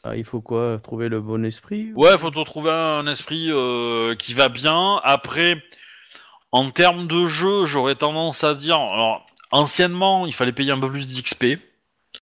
Ah, 0.04 0.16
il 0.16 0.24
faut 0.24 0.40
quoi? 0.40 0.78
Trouver 0.82 1.08
le 1.08 1.20
bon 1.20 1.44
esprit 1.44 1.92
Ouais, 1.94 2.16
faut 2.18 2.30
te 2.30 2.44
trouver 2.44 2.70
un 2.70 3.06
esprit 3.06 3.48
euh, 3.50 4.16
qui 4.16 4.34
va 4.34 4.48
bien. 4.48 5.00
Après, 5.04 5.62
en 6.50 6.70
termes 6.70 7.06
de 7.06 7.24
jeu, 7.24 7.64
j'aurais 7.64 7.94
tendance 7.94 8.42
à 8.42 8.54
dire. 8.54 8.76
Alors, 8.76 9.26
anciennement, 9.50 10.26
il 10.26 10.32
fallait 10.32 10.52
payer 10.52 10.72
un 10.72 10.80
peu 10.80 10.90
plus 10.90 11.06
d'XP. 11.06 11.60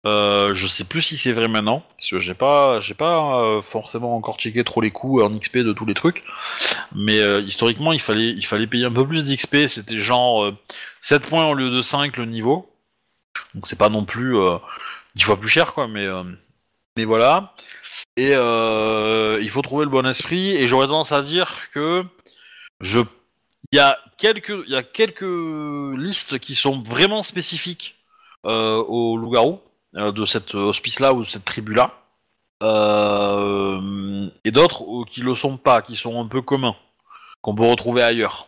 Euh, 0.06 0.54
je 0.54 0.68
sais 0.68 0.84
plus 0.84 1.02
si 1.02 1.18
c'est 1.18 1.32
vrai 1.32 1.48
maintenant, 1.48 1.84
parce 1.98 2.10
que 2.12 2.20
j'ai 2.20 2.36
pas, 2.36 2.80
j'ai 2.80 2.94
pas 2.94 3.42
euh, 3.42 3.62
forcément 3.62 4.16
encore 4.16 4.38
checké 4.38 4.64
trop 4.64 4.82
les 4.82 4.92
coûts 4.92 5.22
en 5.22 5.36
XP 5.38 5.58
de 5.60 5.74
tous 5.74 5.86
les 5.86 5.96
trucs. 5.96 6.24
Mais 6.94 7.20
euh, 7.20 7.42
historiquement, 7.42 7.92
il 7.92 8.02
fallait, 8.02 8.30
il 8.30 8.46
fallait 8.46 8.68
payer 8.68 8.86
un 8.86 8.92
peu 8.92 9.08
plus 9.08 9.26
d'XP. 9.26 9.68
C'était 9.68 10.00
genre 10.00 10.46
euh, 10.46 10.58
7 11.02 11.28
points 11.28 11.46
au 11.46 11.54
lieu 11.56 11.70
de 11.70 11.82
5 11.82 12.18
le 12.18 12.26
niveau. 12.26 12.72
Donc 13.54 13.68
c'est 13.68 13.78
pas 13.78 13.90
non 13.90 14.06
plus 14.06 14.38
euh, 14.38 14.58
10 15.16 15.24
fois 15.24 15.40
plus 15.40 15.50
cher, 15.50 15.74
quoi. 15.74 15.88
Mais, 15.88 16.08
mais 16.98 17.06
voilà. 17.06 17.54
Et 18.18 18.32
il 18.34 19.50
faut 19.50 19.62
trouver 19.62 19.86
le 19.86 19.92
bon 19.92 20.08
esprit. 20.08 20.52
Et 20.56 20.68
j'aurais 20.68 20.88
tendance 20.88 21.12
à 21.12 21.22
dire 21.24 21.72
que 21.74 22.04
je, 22.82 23.00
il 23.72 23.78
y 23.78 23.80
a 23.80 23.98
quelques, 24.18 24.64
il 24.68 24.72
y 24.72 24.76
a 24.76 24.84
quelques 24.84 25.22
listes 25.98 26.40
qui 26.40 26.56
sont 26.56 26.82
vraiment 26.82 27.24
spécifiques 27.24 27.96
au 28.44 29.18
loup-garou 29.18 29.60
de 29.96 30.26
cette 30.26 30.54
hospice-là 30.56 31.14
ou 31.14 31.24
de 31.24 31.28
cette 31.28 31.46
tribu-là, 31.46 31.94
Euh, 32.64 34.30
et 34.46 34.52
d'autres 34.52 34.84
euh, 34.84 35.04
qui 35.06 35.20
le 35.22 35.36
sont 35.36 35.58
pas, 35.58 35.82
qui 35.82 35.98
sont 35.98 36.22
un 36.24 36.28
peu 36.28 36.42
communs, 36.42 36.78
qu'on 37.42 37.54
peut 37.54 37.70
retrouver 37.70 38.02
ailleurs. 38.02 38.48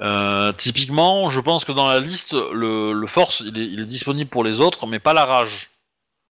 Euh, 0.00 0.52
typiquement, 0.52 1.30
je 1.30 1.40
pense 1.40 1.64
que 1.64 1.72
dans 1.72 1.86
la 1.86 2.00
liste, 2.00 2.34
le, 2.34 2.92
le 2.92 3.06
force, 3.06 3.40
il 3.40 3.56
est, 3.58 3.66
il 3.66 3.80
est 3.80 3.86
disponible 3.86 4.28
pour 4.30 4.44
les 4.44 4.60
autres, 4.60 4.86
mais 4.86 5.00
pas 5.00 5.14
la 5.14 5.24
rage. 5.24 5.70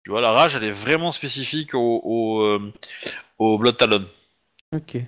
Tu 0.04 0.10
vois, 0.10 0.20
la 0.20 0.32
rage, 0.32 0.56
elle 0.56 0.64
est 0.64 0.72
vraiment 0.72 1.12
spécifique 1.12 1.74
au, 1.74 2.00
au, 2.04 2.42
euh, 2.42 2.72
au 3.38 3.56
Blood 3.58 3.76
Talon. 3.76 4.04
Ok. 4.72 4.98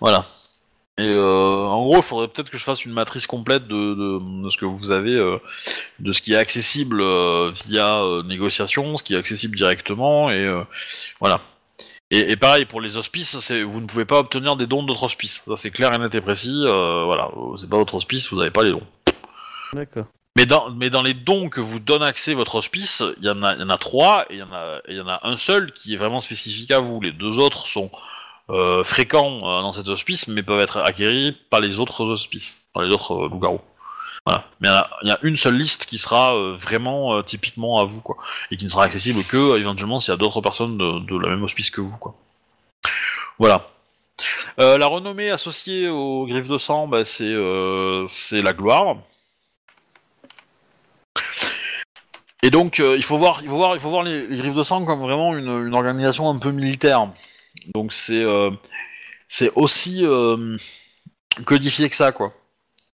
Voilà. 0.00 0.24
Et 0.98 1.08
euh, 1.08 1.66
en 1.66 1.84
gros, 1.84 1.98
il 1.98 2.02
faudrait 2.02 2.28
peut-être 2.28 2.48
que 2.48 2.56
je 2.56 2.64
fasse 2.64 2.86
une 2.86 2.92
matrice 2.92 3.26
complète 3.26 3.68
de, 3.68 3.94
de, 3.94 4.42
de 4.44 4.50
ce 4.50 4.56
que 4.56 4.64
vous 4.64 4.92
avez, 4.92 5.14
euh, 5.14 5.36
de 5.98 6.12
ce 6.12 6.22
qui 6.22 6.32
est 6.32 6.38
accessible 6.38 7.02
euh, 7.02 7.52
via 7.66 8.02
négociation, 8.24 8.96
ce 8.96 9.02
qui 9.02 9.14
est 9.14 9.18
accessible 9.18 9.56
directement, 9.56 10.30
et 10.30 10.48
voilà. 11.20 11.40
Et, 12.10 12.30
et 12.30 12.36
pareil 12.36 12.64
pour 12.64 12.80
les 12.80 12.96
hospices, 12.96 13.36
vous 13.50 13.80
ne 13.80 13.86
pouvez 13.86 14.06
pas 14.06 14.20
obtenir 14.20 14.56
des 14.56 14.66
dons 14.66 14.84
d'autres 14.84 15.02
hospices. 15.04 15.42
Ça 15.46 15.56
c'est 15.56 15.70
clair 15.70 15.92
et 15.92 15.98
net 15.98 16.14
et 16.14 16.20
précis. 16.22 16.64
voilà, 16.66 17.30
c'est 17.58 17.68
pas 17.68 17.76
votre 17.76 17.96
hospice, 17.96 18.30
vous 18.30 18.38
n'avez 18.38 18.50
pas 18.50 18.62
les 18.62 18.70
dons. 18.70 18.86
D'accord. 19.74 20.06
Mais 20.36 20.44
dans, 20.44 20.70
mais 20.70 20.90
dans 20.90 21.02
les 21.02 21.14
dons 21.14 21.48
que 21.48 21.60
vous 21.60 21.80
donne 21.80 22.02
accès 22.02 22.34
votre 22.34 22.56
hospice, 22.56 23.02
il 23.18 23.24
y 23.24 23.30
en 23.30 23.42
a, 23.42 23.54
il 23.54 23.60
y 23.60 23.64
en 23.64 23.70
a 23.70 23.78
trois 23.78 24.26
et 24.28 24.34
il 24.34 24.38
y 24.38 24.42
en 24.42 24.52
a, 24.52 24.80
et 24.86 24.92
il 24.92 24.96
y 24.96 25.00
en 25.00 25.08
a 25.08 25.20
un 25.24 25.36
seul 25.36 25.72
qui 25.72 25.94
est 25.94 25.96
vraiment 25.96 26.20
spécifique 26.20 26.70
à 26.70 26.78
vous. 26.78 27.00
Les 27.00 27.12
deux 27.12 27.38
autres 27.38 27.66
sont 27.66 27.90
euh, 28.48 28.84
fréquents 28.84 29.38
euh, 29.38 29.62
dans 29.62 29.72
cet 29.72 29.88
hospice, 29.88 30.28
mais 30.28 30.40
peuvent 30.40 30.60
être 30.60 30.78
acquéris 30.78 31.36
par 31.50 31.60
les 31.60 31.80
autres 31.80 32.04
hospices, 32.04 32.56
par 32.72 32.84
les 32.84 32.94
autres 32.94 33.24
euh, 33.24 33.28
loups-garous. 33.28 33.60
Voilà. 34.24 34.44
Mais 34.60 34.68
il 35.02 35.08
y, 35.08 35.10
a, 35.10 35.18
une 35.22 35.36
seule 35.36 35.56
liste 35.56 35.86
qui 35.86 35.98
sera 35.98 36.32
vraiment 36.56 37.22
typiquement 37.22 37.80
à 37.80 37.84
vous, 37.84 38.00
quoi, 38.00 38.16
et 38.50 38.56
qui 38.56 38.64
ne 38.64 38.70
sera 38.70 38.84
accessible 38.84 39.22
que 39.24 39.56
éventuellement 39.56 40.00
s'il 40.00 40.10
y 40.10 40.14
a 40.14 40.16
d'autres 40.16 40.40
personnes 40.40 40.78
de, 40.78 41.18
la 41.18 41.28
même 41.28 41.44
hospice 41.44 41.70
que 41.70 41.80
vous, 41.80 41.96
quoi. 41.96 42.16
Voilà. 43.38 43.68
La 44.58 44.86
renommée 44.88 45.30
associée 45.30 45.88
aux 45.88 46.26
griffes 46.26 46.48
de 46.48 46.58
sang, 46.58 46.88
bah, 46.88 47.04
c'est 47.04 47.32
euh, 47.32 48.04
la 48.32 48.52
gloire. 48.52 48.96
Et 52.42 52.50
donc, 52.50 52.78
il 52.78 53.02
faut 53.04 53.18
voir, 53.18 53.40
il 53.42 53.48
faut 53.48 53.56
voir, 53.56 53.76
il 53.76 53.80
faut 53.80 53.90
voir 53.90 54.02
les, 54.02 54.26
griffes 54.38 54.56
de 54.56 54.64
sang 54.64 54.84
comme 54.84 55.00
vraiment 55.00 55.36
une 55.36 55.74
organisation 55.74 56.28
un 56.28 56.38
peu 56.38 56.50
militaire. 56.50 57.08
Donc 57.74 57.92
c'est, 57.92 58.22
euh, 58.22 58.50
c'est 59.28 59.52
aussi 59.54 60.04
euh, 60.04 60.56
codifié 61.44 61.88
que 61.88 61.96
ça, 61.96 62.12
quoi. 62.12 62.32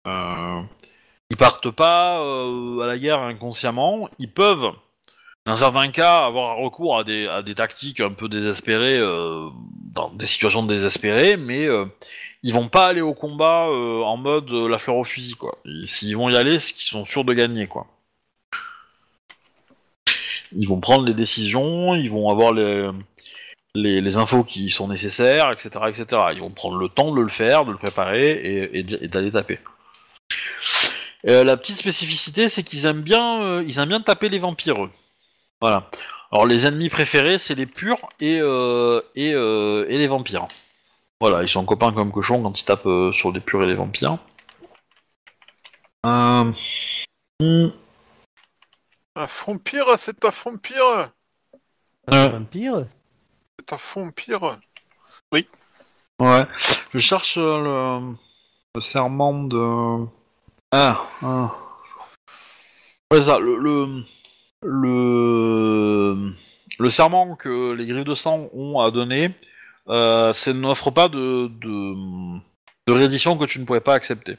Euh, 0.07 0.61
ils 1.29 1.37
partent 1.37 1.71
pas 1.71 2.17
à 2.17 2.85
la 2.87 2.97
guerre 2.97 3.19
inconsciemment. 3.19 4.09
Ils 4.17 4.31
peuvent, 4.31 4.71
dans 5.45 5.55
certains 5.55 5.91
cas, 5.91 6.25
avoir 6.25 6.57
recours 6.57 6.97
à 6.97 7.03
des, 7.03 7.27
à 7.27 7.43
des 7.43 7.55
tactiques 7.55 7.99
un 7.99 8.11
peu 8.11 8.29
désespérées, 8.29 8.99
dans 9.93 10.09
des 10.11 10.25
situations 10.25 10.63
désespérées, 10.63 11.37
mais 11.37 11.65
euh, 11.65 11.85
ils 12.41 12.53
vont 12.53 12.69
pas 12.69 12.87
aller 12.87 13.01
au 13.01 13.13
combat 13.13 13.67
en 13.69 14.17
mode 14.17 14.51
la 14.51 14.79
fleur 14.79 14.95
au 14.95 15.03
fusil, 15.03 15.35
quoi. 15.35 15.57
S'ils 15.85 16.17
vont 16.17 16.29
y 16.29 16.35
aller, 16.35 16.57
c'est 16.57 16.73
qu'ils 16.73 16.83
sont 16.83 17.05
sûrs 17.05 17.25
de 17.25 17.33
gagner, 17.33 17.67
quoi. 17.67 17.85
Ils 20.51 20.67
vont 20.67 20.79
prendre 20.79 21.05
les 21.05 21.13
décisions, 21.13 21.93
ils 21.93 22.09
vont 22.09 22.29
avoir 22.29 22.53
les, 22.53 22.89
les, 23.81 24.01
les 24.01 24.17
infos 24.17 24.43
qui 24.43 24.69
sont 24.69 24.87
nécessaires, 24.87 25.51
etc., 25.51 25.69
etc. 25.87 26.21
Ils 26.33 26.39
vont 26.41 26.51
prendre 26.51 26.77
le 26.77 26.89
temps 26.89 27.13
de 27.13 27.21
le 27.21 27.29
faire, 27.29 27.65
de 27.65 27.71
le 27.71 27.77
préparer 27.77 28.27
et, 28.27 28.79
et, 28.79 29.03
et 29.03 29.07
d'aller 29.07 29.31
taper. 29.31 29.59
Euh, 31.27 31.43
la 31.43 31.57
petite 31.57 31.77
spécificité, 31.77 32.49
c'est 32.49 32.63
qu'ils 32.63 32.85
aiment 32.85 33.01
bien, 33.01 33.41
euh, 33.41 33.63
ils 33.65 33.79
aiment 33.79 33.89
bien 33.89 34.01
taper 34.01 34.29
les 34.29 34.39
vampires. 34.39 34.83
eux. 34.83 34.91
Voilà. 35.61 35.89
Alors 36.31 36.45
les 36.45 36.65
ennemis 36.67 36.89
préférés, 36.89 37.37
c'est 37.37 37.55
les 37.55 37.65
purs 37.65 38.07
et 38.19 38.39
euh, 38.39 39.01
et, 39.15 39.33
euh, 39.33 39.85
et 39.89 39.97
les 39.97 40.07
vampires. 40.07 40.47
Voilà, 41.19 41.41
ils 41.41 41.47
sont 41.49 41.65
copains 41.65 41.91
comme 41.91 42.11
cochons 42.11 42.41
quand 42.41 42.59
ils 42.59 42.63
tapent 42.63 42.85
euh, 42.85 43.11
sur 43.11 43.31
les 43.31 43.41
purs 43.41 43.63
et 43.63 43.65
les 43.65 43.75
vampires. 43.75 44.17
Euh... 46.05 46.53
hmm, 47.41 47.69
Un 49.15 49.25
vampire, 49.45 49.87
c'est 49.97 50.23
un 50.23 50.29
vampire? 50.29 51.11
C'est 53.59 53.73
un 53.73 53.77
vampire 53.95 54.57
Ouais, 55.33 56.45
je 56.93 56.99
cherche 56.99 57.37
euh, 57.37 57.99
le, 58.75 58.81
serment 58.81 59.43
de. 59.43 60.05
Ah, 60.71 61.01
ah. 61.21 61.55
Ouais, 63.11 63.21
ça, 63.21 63.37
le, 63.39 63.57
le, 63.57 64.05
le, 66.79 66.89
serment 66.89 67.35
que 67.35 67.73
les 67.73 67.85
griffes 67.85 68.05
de 68.05 68.13
sang 68.15 68.49
ont 68.53 68.79
à 68.79 68.91
donner, 68.91 69.33
euh, 69.89 70.31
ça 70.31 70.53
n'offre 70.53 70.91
pas 70.91 71.09
de, 71.09 71.47
de, 71.47 72.39
de 72.87 72.93
réédition 72.93 73.37
que 73.37 73.45
tu 73.45 73.59
ne 73.59 73.65
pourrais 73.65 73.81
pas 73.81 73.93
accepter. 73.93 74.37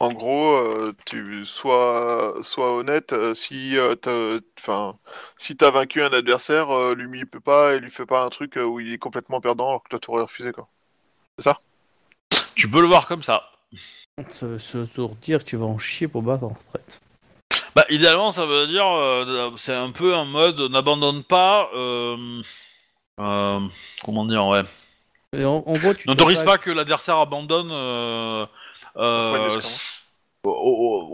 En 0.00 0.12
gros, 0.12 0.56
euh, 0.56 0.92
tu 1.06 1.44
sois, 1.44 2.34
sois 2.42 2.72
honnête, 2.74 3.12
euh, 3.12 3.34
si 3.34 3.78
euh, 3.78 4.40
enfin, 4.58 4.96
si 5.36 5.56
t'as 5.56 5.70
vaincu 5.70 6.02
un 6.02 6.12
adversaire, 6.12 6.70
euh, 6.70 6.94
lui 6.94 7.20
il 7.20 7.26
peut 7.26 7.40
pas 7.40 7.74
et 7.74 7.80
lui 7.80 7.90
fait 7.90 8.06
pas 8.06 8.24
un 8.24 8.30
truc 8.30 8.56
où 8.56 8.80
il 8.80 8.92
est 8.92 8.98
complètement 8.98 9.40
perdant 9.40 9.68
alors 9.68 9.82
que 9.84 9.90
toi 9.90 9.98
t'aurais 10.00 10.22
refusé 10.22 10.52
quoi. 10.52 10.66
C'est 11.38 11.44
ça? 11.44 11.60
Tu 12.54 12.68
peux 12.68 12.80
le 12.80 12.88
voir 12.88 13.06
comme 13.06 13.22
ça. 13.22 13.50
Ça 14.28 14.46
veut 14.46 14.58
dire 15.22 15.40
que 15.40 15.44
tu 15.44 15.56
vas 15.56 15.66
en 15.66 15.78
chier 15.78 16.08
pour 16.08 16.22
battre 16.22 16.44
en 16.44 16.48
retraite. 16.48 17.00
Bah, 17.74 17.84
idéalement, 17.88 18.30
ça 18.30 18.46
veut 18.46 18.68
dire, 18.68 18.86
euh, 18.86 19.50
c'est 19.56 19.74
un 19.74 19.90
peu 19.90 20.14
un 20.14 20.24
mode 20.24 20.60
n'abandonne 20.70 21.24
pas. 21.24 21.68
Euh, 21.74 22.40
euh, 23.20 23.60
comment 24.04 24.24
dire, 24.26 24.46
ouais. 24.46 24.62
Et 25.36 25.44
en, 25.44 25.64
en 25.66 25.72
gros, 25.78 25.94
tu 25.94 26.08
N'autorise 26.08 26.44
pas 26.44 26.58
que 26.58 26.70
l'adversaire 26.70 27.16
abandonne 27.18 27.72
euh, 28.96 29.58
Au 30.44 30.52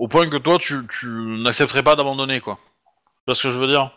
point 0.09 0.25
au, 0.25 0.27
au- 0.27 0.31
que 0.31 0.37
toi 0.39 0.59
tu, 0.59 0.87
tu 0.89 1.07
n'accepterais 1.43 1.83
pas 1.83 1.97
d'abandonner 1.97 2.41
quoi. 2.41 2.59
vois 3.27 3.35
ce 3.35 3.43
que 3.45 3.51
je 3.51 3.59
veux 3.59 3.69
dire 3.69 3.91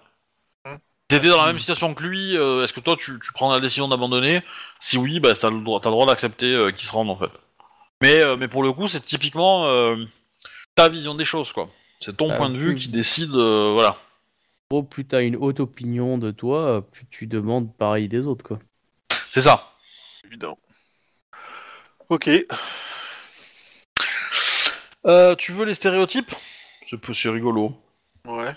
Hmm. 0.65 0.77
T'étais 1.09 1.27
dans 1.27 1.41
la 1.41 1.47
même 1.47 1.59
situation 1.59 1.93
que 1.93 2.01
lui, 2.03 2.37
euh, 2.37 2.63
est-ce 2.63 2.71
que 2.71 2.79
toi 2.79 2.95
tu, 2.97 3.19
tu 3.19 3.33
prends 3.33 3.51
la 3.51 3.59
décision 3.59 3.89
d'abandonner 3.89 4.41
Si 4.79 4.97
oui, 4.97 5.19
bah 5.19 5.33
t'as 5.33 5.49
le 5.49 5.59
droit, 5.61 5.81
t'as 5.81 5.89
le 5.89 5.95
droit 5.95 6.05
d'accepter 6.05 6.53
euh, 6.53 6.71
qu'il 6.71 6.87
se 6.87 6.93
rende 6.93 7.09
en 7.09 7.17
fait. 7.17 7.31
Mais, 8.01 8.21
euh, 8.21 8.37
mais 8.37 8.47
pour 8.47 8.63
le 8.63 8.71
coup, 8.71 8.87
c'est 8.87 9.03
typiquement 9.03 9.67
euh, 9.67 10.05
ta 10.75 10.87
vision 10.89 11.15
des 11.15 11.25
choses 11.25 11.51
quoi. 11.51 11.69
C'est 11.99 12.17
ton 12.17 12.31
Ah, 12.31 12.37
point 12.37 12.49
de 12.49 12.57
vue 12.57 12.75
qui 12.75 12.87
décide, 12.89 13.35
euh, 13.35 13.71
voilà. 13.73 13.97
Gros, 14.71 14.83
plus 14.83 15.05
t'as 15.05 15.23
une 15.23 15.35
haute 15.35 15.59
opinion 15.59 16.17
de 16.17 16.31
toi, 16.31 16.81
plus 16.91 17.05
tu 17.09 17.27
demandes 17.27 17.75
pareil 17.75 18.07
des 18.07 18.25
autres, 18.27 18.43
quoi. 18.45 18.59
C'est 19.29 19.41
ça. 19.41 19.73
Évident. 20.25 20.57
Ok. 22.09 22.29
Euh, 25.05 25.35
tu 25.35 25.51
veux 25.51 25.65
les 25.65 25.73
stéréotypes? 25.73 26.33
C'est 26.85 26.97
peu- 26.99 27.13
c'est 27.13 27.29
rigolo. 27.29 27.73
Ouais. 28.27 28.53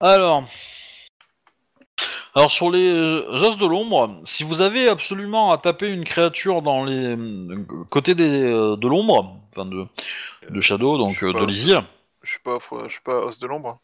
Alors, 0.00 0.44
alors 2.34 2.50
sur 2.50 2.70
les 2.70 2.88
euh, 2.88 3.24
os 3.28 3.56
de 3.56 3.66
l'ombre, 3.66 4.20
si 4.24 4.42
vous 4.44 4.60
avez 4.60 4.88
absolument 4.88 5.52
à 5.52 5.58
taper 5.58 5.88
une 5.90 6.04
créature 6.04 6.62
dans 6.62 6.84
les 6.84 7.16
euh, 7.16 7.64
côtés 7.90 8.14
des, 8.14 8.42
euh, 8.42 8.76
de 8.76 8.88
l'ombre, 8.88 9.36
enfin 9.50 9.66
de, 9.66 9.86
de 10.50 10.60
Shadow, 10.60 10.98
donc 10.98 11.10
Je 11.10 11.20
sais 11.20 11.26
euh, 11.26 11.32
pas. 11.32 11.40
de 11.40 11.46
l'Isil, 11.46 11.80
Je 12.22 12.30
suis 12.30 12.40
pas, 12.40 12.58
je 12.86 12.92
suis 12.92 13.02
pas 13.02 13.18
os 13.20 13.38
de 13.38 13.46
l'ombre. 13.46 13.78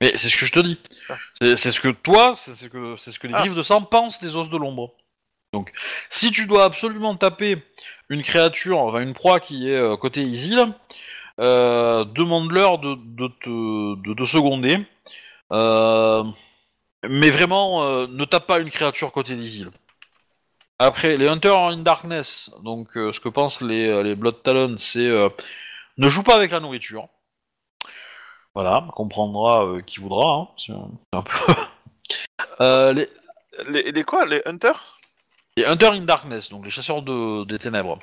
mais 0.00 0.16
c'est 0.16 0.28
ce 0.28 0.36
que 0.36 0.46
je 0.46 0.52
te 0.52 0.60
dis. 0.60 0.78
Ah. 1.08 1.16
C'est 1.40 1.56
c'est 1.56 1.70
ce 1.72 1.80
que 1.80 1.88
toi, 1.88 2.34
c'est 2.36 2.54
ce 2.54 2.66
que 2.66 2.96
c'est 2.98 3.10
ce 3.12 3.18
que 3.18 3.26
les 3.26 3.34
Ah. 3.34 3.40
griffes 3.40 3.54
de 3.56 3.62
sang 3.62 3.82
pensent 3.82 4.20
des 4.20 4.36
os 4.36 4.48
de 4.50 4.56
l'ombre. 4.56 4.92
Donc, 5.52 5.70
si 6.08 6.30
tu 6.30 6.46
dois 6.46 6.64
absolument 6.64 7.14
taper 7.16 7.62
une 8.08 8.22
créature, 8.22 8.78
enfin 8.78 9.00
une 9.00 9.12
proie 9.14 9.38
qui 9.38 9.68
est 9.68 9.76
euh, 9.76 9.96
côté 9.96 10.22
Isil, 10.22 10.72
euh, 11.42 12.04
demande-leur 12.04 12.78
de, 12.78 12.94
de 12.94 13.28
te 13.28 13.96
de 14.00 14.14
te 14.14 14.24
seconder. 14.24 14.78
Euh, 15.52 16.24
mais 17.08 17.30
vraiment, 17.30 17.84
euh, 17.84 18.06
ne 18.08 18.24
tape 18.24 18.46
pas 18.46 18.60
une 18.60 18.70
créature 18.70 19.12
côté 19.12 19.36
d'Isil. 19.36 19.70
Après, 20.78 21.16
les 21.16 21.28
Hunters 21.28 21.58
in 21.58 21.78
Darkness, 21.78 22.50
donc 22.64 22.88
ce 22.94 23.20
que 23.20 23.28
pensent 23.28 23.60
les, 23.60 24.02
les 24.02 24.14
Blood 24.14 24.42
Talons, 24.42 24.76
c'est 24.76 25.10
ne 25.98 26.08
joue 26.08 26.22
pas 26.22 26.34
avec 26.36 26.50
la 26.50 26.60
nourriture. 26.60 27.08
Voilà, 28.54 28.86
comprendra 28.94 29.80
qui 29.86 30.00
voudra. 30.00 30.50
Hein, 30.68 31.24
les, 32.94 33.08
Les, 33.68 33.92
les 33.92 34.04
quoi? 34.04 34.26
Les 34.26 34.42
hunters? 34.46 34.98
les 35.56 35.64
Hunters 35.64 35.92
in 35.92 36.02
Darkness, 36.02 36.50
donc 36.50 36.64
les 36.64 36.70
chasseurs 36.70 37.02
de, 37.02 37.44
des 37.44 37.58
ténèbres. 37.58 37.98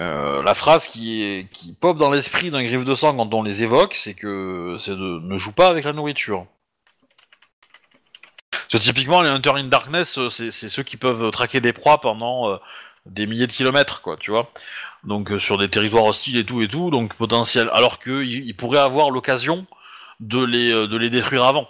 Euh, 0.00 0.42
la 0.42 0.54
phrase 0.54 0.88
qui, 0.88 1.22
est, 1.22 1.50
qui 1.52 1.74
pop 1.74 1.98
dans 1.98 2.10
l'esprit 2.10 2.50
d'un 2.50 2.62
griffe 2.62 2.86
de 2.86 2.94
sang 2.94 3.14
quand 3.14 3.34
on 3.34 3.42
les 3.42 3.62
évoque, 3.62 3.94
c'est 3.94 4.14
que 4.14 4.76
c'est 4.78 4.92
de 4.92 5.20
ne 5.20 5.36
joue 5.36 5.52
pas 5.52 5.68
avec 5.68 5.84
la 5.84 5.92
nourriture. 5.92 6.46
Parce 8.50 8.68
que 8.72 8.78
typiquement, 8.78 9.20
les 9.20 9.28
Hunters 9.28 9.56
in 9.56 9.64
Darkness, 9.64 10.16
euh, 10.16 10.30
c'est 10.30 10.50
ceux 10.50 10.84
qui 10.84 10.96
peuvent 10.96 11.30
traquer 11.32 11.60
des 11.60 11.74
proies 11.74 12.00
pendant 12.00 12.48
euh, 12.48 12.56
des 13.04 13.26
milliers 13.26 13.46
de 13.46 13.52
kilomètres, 13.52 14.00
quoi, 14.00 14.16
tu 14.16 14.30
vois. 14.30 14.50
Donc 15.04 15.32
euh, 15.32 15.38
sur 15.38 15.58
des 15.58 15.68
territoires 15.68 16.04
hostiles 16.04 16.38
et 16.38 16.46
tout 16.46 16.62
et 16.62 16.68
tout, 16.68 16.90
donc 16.90 17.14
potentiel. 17.16 17.68
Alors 17.74 18.00
qu'ils 18.00 18.46
ils 18.46 18.56
pourraient 18.56 18.78
avoir 18.78 19.10
l'occasion 19.10 19.66
de 20.20 20.42
les, 20.42 20.70
de 20.70 20.96
les 20.96 21.10
détruire 21.10 21.44
avant. 21.44 21.68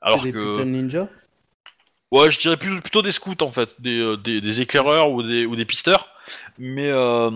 Alors 0.00 0.22
des 0.22 0.30
que. 0.30 0.62
ninjas? 0.62 1.08
Ouais, 2.12 2.30
je 2.30 2.38
dirais 2.38 2.58
plus- 2.58 2.80
plutôt 2.80 3.02
des 3.02 3.10
scouts 3.10 3.34
en 3.40 3.50
fait, 3.50 3.70
des, 3.80 4.16
des, 4.18 4.40
des 4.40 4.60
éclaireurs 4.60 5.10
ou 5.10 5.24
des, 5.24 5.46
ou 5.46 5.56
des 5.56 5.64
pisteurs. 5.64 6.10
Mais 6.58 6.88
euh, 6.88 7.30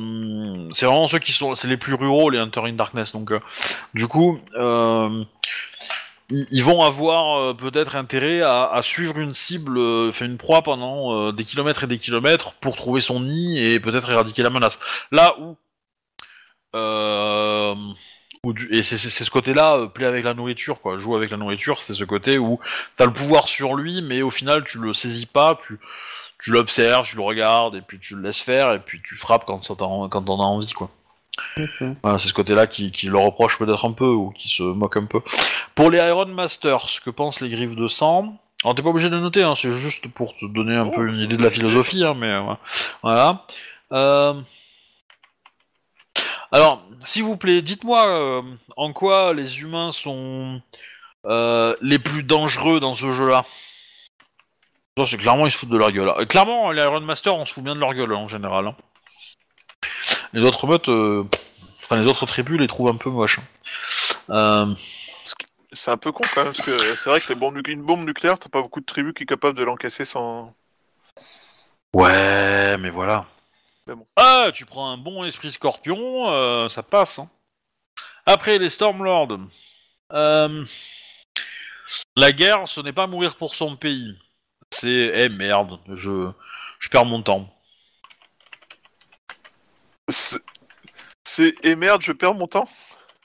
c'est 0.72 0.86
vraiment 0.86 1.08
ceux 1.08 1.18
qui 1.18 1.32
sont, 1.32 1.54
c'est 1.54 1.68
les 1.68 1.76
plus 1.76 1.94
ruraux, 1.94 2.30
les 2.30 2.38
Hunter 2.38 2.62
in 2.64 2.72
Darkness. 2.72 3.12
Donc, 3.12 3.32
euh, 3.32 3.40
du 3.94 4.06
coup, 4.06 4.40
euh, 4.54 5.24
ils, 6.28 6.62
vont 6.62 6.80
avoir 6.82 7.56
peut-être 7.56 7.96
intérêt 7.96 8.42
à, 8.42 8.80
suivre 8.82 9.18
une 9.18 9.32
cible, 9.32 9.78
une 9.78 10.38
proie 10.38 10.62
pendant 10.62 11.32
des 11.32 11.44
kilomètres 11.44 11.84
et 11.84 11.86
des 11.86 11.98
kilomètres 11.98 12.54
pour 12.54 12.76
trouver 12.76 13.00
son 13.00 13.20
nid 13.20 13.58
et 13.58 13.78
peut-être 13.80 14.10
éradiquer 14.10 14.42
la 14.42 14.50
menace. 14.50 14.80
Là 15.12 15.36
où, 15.38 15.56
et 18.70 18.82
c'est 18.82 18.96
ce 18.96 19.30
côté-là, 19.30 19.76
euh, 19.76 19.86
plaît 19.86 20.06
avec 20.06 20.24
la 20.24 20.34
nourriture, 20.34 20.80
quoi. 20.80 20.98
Joue 20.98 21.16
avec 21.16 21.30
la 21.30 21.36
nourriture, 21.36 21.82
c'est 21.82 21.94
ce 21.94 22.04
côté 22.04 22.38
où 22.38 22.60
t'as 22.96 23.06
le 23.06 23.12
pouvoir 23.12 23.48
sur 23.48 23.74
lui, 23.74 24.02
mais 24.02 24.22
au 24.22 24.30
final 24.30 24.64
tu 24.64 24.78
le 24.78 24.92
saisis 24.92 25.26
pas, 25.26 25.60
tu, 25.66 25.78
tu 26.38 26.50
l'observes, 26.50 27.06
tu 27.06 27.16
le 27.16 27.22
regardes, 27.22 27.74
et 27.76 27.80
puis 27.80 27.98
tu 27.98 28.14
le 28.14 28.22
laisses 28.22 28.40
faire, 28.42 28.72
et 28.74 28.80
puis 28.80 29.00
tu 29.02 29.16
frappes 29.16 29.44
quand, 29.46 29.62
ça 29.62 29.74
t'en- 29.74 30.08
quand 30.08 30.22
t'en 30.22 30.40
as 30.40 30.44
envie, 30.44 30.72
quoi. 30.72 30.90
Voilà, 32.02 32.18
c'est 32.18 32.28
ce 32.28 32.32
côté-là 32.32 32.66
qui, 32.66 32.90
qui 32.92 33.06
le 33.06 33.18
reproche 33.18 33.58
peut-être 33.58 33.84
un 33.84 33.92
peu, 33.92 34.08
ou 34.08 34.30
qui 34.30 34.48
se 34.48 34.62
moque 34.62 34.96
un 34.96 35.04
peu. 35.06 35.20
Pour 35.74 35.90
les 35.90 35.98
Iron 35.98 36.26
Masters, 36.26 36.88
ce 36.88 37.00
que 37.00 37.10
pensent 37.10 37.40
les 37.40 37.48
griffes 37.50 37.76
de 37.76 37.88
sang, 37.88 38.38
alors 38.64 38.74
t'es 38.74 38.82
pas 38.82 38.88
obligé 38.88 39.10
de 39.10 39.18
noter, 39.18 39.42
hein, 39.42 39.54
c'est 39.54 39.70
juste 39.70 40.08
pour 40.08 40.34
te 40.36 40.46
donner 40.46 40.74
un 40.76 40.86
Oh, 40.86 40.92
peu 40.94 41.08
une 41.08 41.16
idée 41.16 41.36
de 41.36 41.42
la 41.42 41.50
philosophie, 41.50 42.04
hein, 42.04 42.14
mais 42.14 42.32
euh, 42.32 42.54
voilà. 43.02 43.44
Euh, 43.92 44.40
Alors, 46.52 46.82
s'il 47.04 47.24
vous 47.24 47.36
plaît, 47.36 47.60
dites-moi 47.62 48.06
euh, 48.06 48.42
en 48.76 48.92
quoi 48.92 49.34
les 49.34 49.60
humains 49.60 49.92
sont 49.92 50.60
les 51.82 51.98
plus 51.98 52.22
dangereux 52.22 52.78
dans 52.80 52.94
ce 52.94 53.10
jeu-là? 53.12 53.44
Ça, 54.97 55.05
c'est 55.06 55.18
clairement 55.18 55.47
ils 55.47 55.51
se 55.51 55.59
foutent 55.59 55.68
de 55.68 55.77
leur 55.77 55.90
gueule. 55.93 56.10
Clairement, 56.27 56.70
les 56.73 56.82
Iron 56.82 57.01
Master, 57.01 57.35
on 57.35 57.44
se 57.44 57.52
fout 57.52 57.62
bien 57.64 57.74
de 57.74 57.81
leur 57.81 57.93
gueule 57.94 58.12
hein, 58.12 58.16
en 58.16 58.27
général. 58.28 58.66
hein. 58.68 58.77
Les 60.32 60.44
autres 60.44 60.66
meutes, 60.66 60.89
euh, 60.89 61.24
enfin 61.85 61.97
les 62.01 62.09
autres 62.09 62.24
tribus, 62.27 62.59
les 62.59 62.66
trouvent 62.66 62.89
un 62.89 62.97
peu 62.97 63.10
moches. 63.10 63.39
hein. 63.39 63.44
Euh, 64.31 64.74
C'est 65.73 65.90
un 65.90 65.97
peu 65.98 66.12
con 66.12 66.24
quand 66.35 66.44
même, 66.44 66.52
parce 66.55 66.64
que 66.66 66.97
c'est 66.97 67.10
vrai 67.10 67.20
que 67.20 67.28
les 67.28 67.35
bombes 67.35 67.56
nu- 67.56 67.62
une 67.73 67.82
bombe 67.82 68.06
nucléaire, 68.06 68.39
t'as 68.39 68.48
pas 68.48 68.62
beaucoup 68.62 68.81
de 68.81 68.86
tribus 68.86 69.12
qui 69.14 69.24
est 69.24 69.27
capable 69.27 69.59
de 69.59 69.64
l'encaisser 69.64 70.05
sans. 70.06 70.55
Ouais, 71.93 72.77
mais 72.78 72.90
voilà. 72.90 73.27
Mais 73.86 73.94
bon. 73.94 74.06
Ah, 74.16 74.51
tu 74.52 74.64
prends 74.64 74.90
un 74.90 74.97
bon 74.97 75.24
esprit 75.24 75.51
scorpion, 75.51 76.31
euh, 76.31 76.68
ça 76.68 76.82
passe. 76.82 77.18
hein. 77.18 77.28
Après, 78.24 78.59
les 78.59 78.70
Stormlords. 78.70 79.39
Euh, 80.12 80.64
La 82.16 82.32
guerre, 82.32 82.66
ce 82.66 82.81
n'est 82.81 82.93
pas 82.93 83.06
mourir 83.06 83.36
pour 83.36 83.55
son 83.55 83.77
pays. 83.77 84.16
C'est... 84.78 85.11
Eh 85.15 85.28
merde, 85.31 85.78
je... 85.94 86.31
je 86.78 86.89
perds 86.90 87.07
mon 87.07 87.23
temps. 87.23 87.48
C'est-. 90.09 91.55
Et 91.62 91.77
merde, 91.77 92.03
je 92.03 92.12
perds 92.12 92.35
mon 92.35 92.47
temps? 92.47 92.69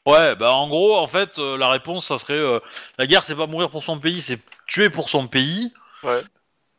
Ouais, 0.07 0.35
bah 0.35 0.53
en 0.53 0.69
gros, 0.69 0.97
en 0.97 1.07
fait, 1.07 1.37
euh, 1.39 1.57
la 1.57 1.67
réponse, 1.69 2.07
ça 2.07 2.17
serait... 2.17 2.33
euh, 2.33 2.59
la 2.97 3.05
guerre, 3.05 3.23
c'est 3.23 3.35
pas 3.35 3.47
mourir 3.47 3.69
pour 3.69 3.83
son 3.83 3.99
pays, 3.99 4.21
c'est 4.21 4.39
tuer 4.65 4.89
pour 4.89 5.09
son 5.09 5.27
pays. 5.27 5.73
Ouais. 6.03 6.21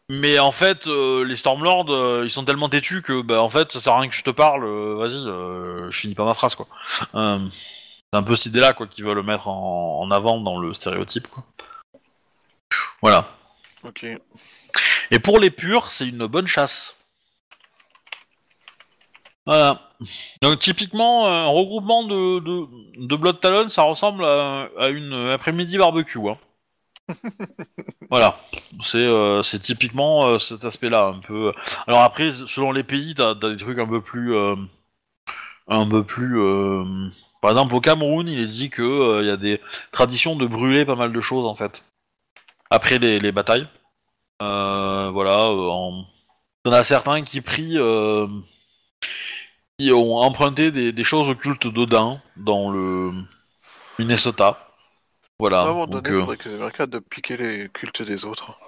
Mais 0.08 0.38
en 0.38 0.52
fait, 0.52 0.86
euh, 0.86 1.22
les 1.24 1.36
Stormlords, 1.36 2.24
ils 2.24 2.30
sont 2.30 2.44
tellement 2.44 2.68
têtus 2.68 3.02
que, 3.02 3.20
bah, 3.20 3.42
en 3.42 3.50
fait, 3.50 3.72
ça 3.72 3.80
sert 3.80 3.92
à 3.92 4.00
rien 4.00 4.08
que 4.08 4.16
je 4.16 4.24
te 4.24 4.30
parle. 4.30 4.64
Vas-y, 4.96 5.22
je 5.22 5.96
finis 5.96 6.14
pas 6.14 6.24
ma 6.24 6.34
phrase, 6.34 6.54
quoi. 6.54 6.66
C'est 6.94 8.18
un 8.18 8.22
peu 8.22 8.36
cette 8.36 8.46
idée-là, 8.46 8.72
quoi, 8.72 8.86
qu'ils 8.86 9.04
veulent 9.04 9.22
mettre 9.22 9.48
en, 9.48 10.00
en 10.00 10.10
avant 10.10 10.40
dans 10.40 10.58
le 10.58 10.74
stéréotype, 10.74 11.28
quoi. 11.28 11.44
Voilà. 13.00 13.28
Ok. 13.84 14.06
Et 15.12 15.18
pour 15.18 15.38
les 15.38 15.50
purs, 15.50 15.90
c'est 15.90 16.08
une 16.08 16.26
bonne 16.26 16.46
chasse. 16.46 16.96
Voilà. 19.44 19.90
Donc 20.40 20.58
typiquement, 20.58 21.26
un 21.26 21.46
regroupement 21.46 22.04
de, 22.04 22.38
de, 22.40 23.06
de 23.06 23.16
Blood 23.16 23.38
Talon, 23.38 23.68
ça 23.68 23.82
ressemble 23.82 24.24
à, 24.24 24.70
à 24.78 24.88
une 24.88 25.12
après-midi 25.12 25.76
barbecue. 25.76 26.18
Hein. 26.26 26.38
voilà. 28.10 28.40
C'est 28.82 29.06
euh, 29.06 29.42
c'est 29.42 29.60
typiquement 29.62 30.28
euh, 30.28 30.38
cet 30.38 30.64
aspect-là, 30.64 31.12
un 31.14 31.18
peu. 31.18 31.52
Alors 31.86 32.00
après, 32.00 32.32
selon 32.32 32.72
les 32.72 32.82
pays, 32.82 33.14
t'as 33.14 33.32
as 33.32 33.34
des 33.34 33.58
trucs 33.58 33.78
un 33.78 33.86
peu 33.86 34.00
plus, 34.00 34.34
euh, 34.34 34.56
un 35.68 35.86
peu 35.86 36.04
plus. 36.04 36.38
Par 37.42 37.50
exemple, 37.50 37.74
au 37.74 37.80
Cameroun, 37.80 38.28
il 38.28 38.40
est 38.40 38.46
dit 38.46 38.70
que 38.70 39.20
il 39.20 39.26
y 39.26 39.30
a 39.30 39.36
des 39.36 39.60
traditions 39.90 40.36
de 40.36 40.46
brûler 40.46 40.86
pas 40.86 40.96
mal 40.96 41.12
de 41.12 41.20
choses 41.20 41.44
en 41.44 41.54
fait 41.54 41.84
après 42.70 42.98
les, 42.98 43.20
les 43.20 43.32
batailles. 43.32 43.68
Euh, 44.42 45.10
voilà, 45.12 45.38
euh, 45.38 45.68
en... 45.68 46.04
il 46.64 46.68
y 46.68 46.74
en 46.74 46.76
a 46.76 46.82
certains 46.82 47.22
qui 47.22 47.40
prient, 47.40 47.78
euh, 47.78 48.26
qui 49.78 49.92
ont 49.92 50.16
emprunté 50.16 50.72
des, 50.72 50.92
des 50.92 51.04
choses 51.04 51.28
occultes 51.28 51.68
d'Odin 51.68 52.20
dans 52.36 52.70
le 52.70 53.12
Minnesota. 53.98 54.68
Voilà. 55.38 55.60
à 55.60 55.62
un 55.62 55.66
moment 55.68 55.86
donc, 55.86 56.02
donné, 56.02 56.16
il 56.16 56.20
faudrait 56.20 56.36
que 56.36 56.48
les 56.48 56.54
Américains 56.56 56.86
de 56.86 56.98
piquer 56.98 57.36
les 57.36 57.68
cultes 57.68 58.02
des 58.02 58.24
autres. 58.24 58.58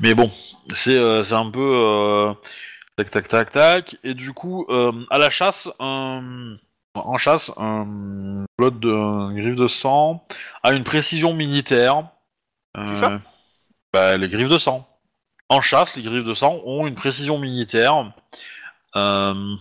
Mais 0.00 0.14
bon, 0.14 0.30
c'est 0.72 0.96
euh, 0.96 1.22
un 1.30 1.50
peu 1.50 1.80
euh, 1.84 2.32
tac 2.96 3.10
tac 3.10 3.28
tac 3.28 3.50
tac. 3.52 3.96
Et 4.02 4.14
du 4.14 4.32
coup, 4.32 4.66
euh, 4.68 4.92
à 5.10 5.18
la 5.18 5.30
chasse, 5.30 5.68
un- 5.78 6.56
en 6.94 7.18
chasse, 7.18 7.52
un 7.56 8.44
blood 8.58 8.80
de 8.80 9.34
griffe 9.34 9.56
de 9.56 9.68
sang 9.68 10.26
a 10.62 10.72
une 10.72 10.84
précision 10.84 11.34
militaire. 11.34 12.08
Qui 12.76 12.96
ça 12.96 13.20
bah, 13.92 14.16
Les 14.16 14.28
griffes 14.28 14.48
de 14.48 14.58
sang. 14.58 14.88
En 15.48 15.60
chasse, 15.60 15.96
les 15.96 16.02
griffes 16.02 16.24
de 16.24 16.34
sang 16.34 16.60
ont 16.64 16.86
une 16.86 16.94
précision 16.94 17.38
militaire. 17.38 18.12
Euh. 18.96 19.56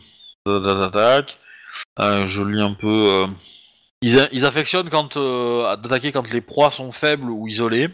Euh, 0.47 2.27
je 2.27 2.41
lis 2.41 2.61
un 2.63 2.73
peu. 2.73 3.13
euh, 3.13 3.27
Ils, 4.01 4.27
ils 4.31 4.45
affectionnent 4.45 4.89
quand 4.89 5.17
euh, 5.17 5.75
d'attaquer 5.77 6.11
quand 6.11 6.27
les 6.31 6.41
proies 6.41 6.71
sont 6.71 6.91
faibles 6.91 7.29
ou 7.29 7.47
isolées. 7.47 7.89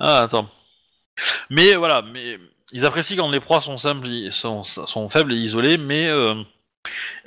Ah 0.00 0.22
attends. 0.22 0.48
Mais 1.50 1.74
voilà, 1.74 2.02
mais 2.02 2.38
ils 2.72 2.84
apprécient 2.86 3.16
quand 3.16 3.30
les 3.30 3.40
proies 3.40 3.60
sont 3.60 3.78
simples, 3.78 4.08
sont, 4.32 4.64
sont 4.64 5.08
faibles 5.10 5.32
et 5.34 5.36
isolées, 5.36 5.76
mais 5.78 6.06
euh, 6.08 6.34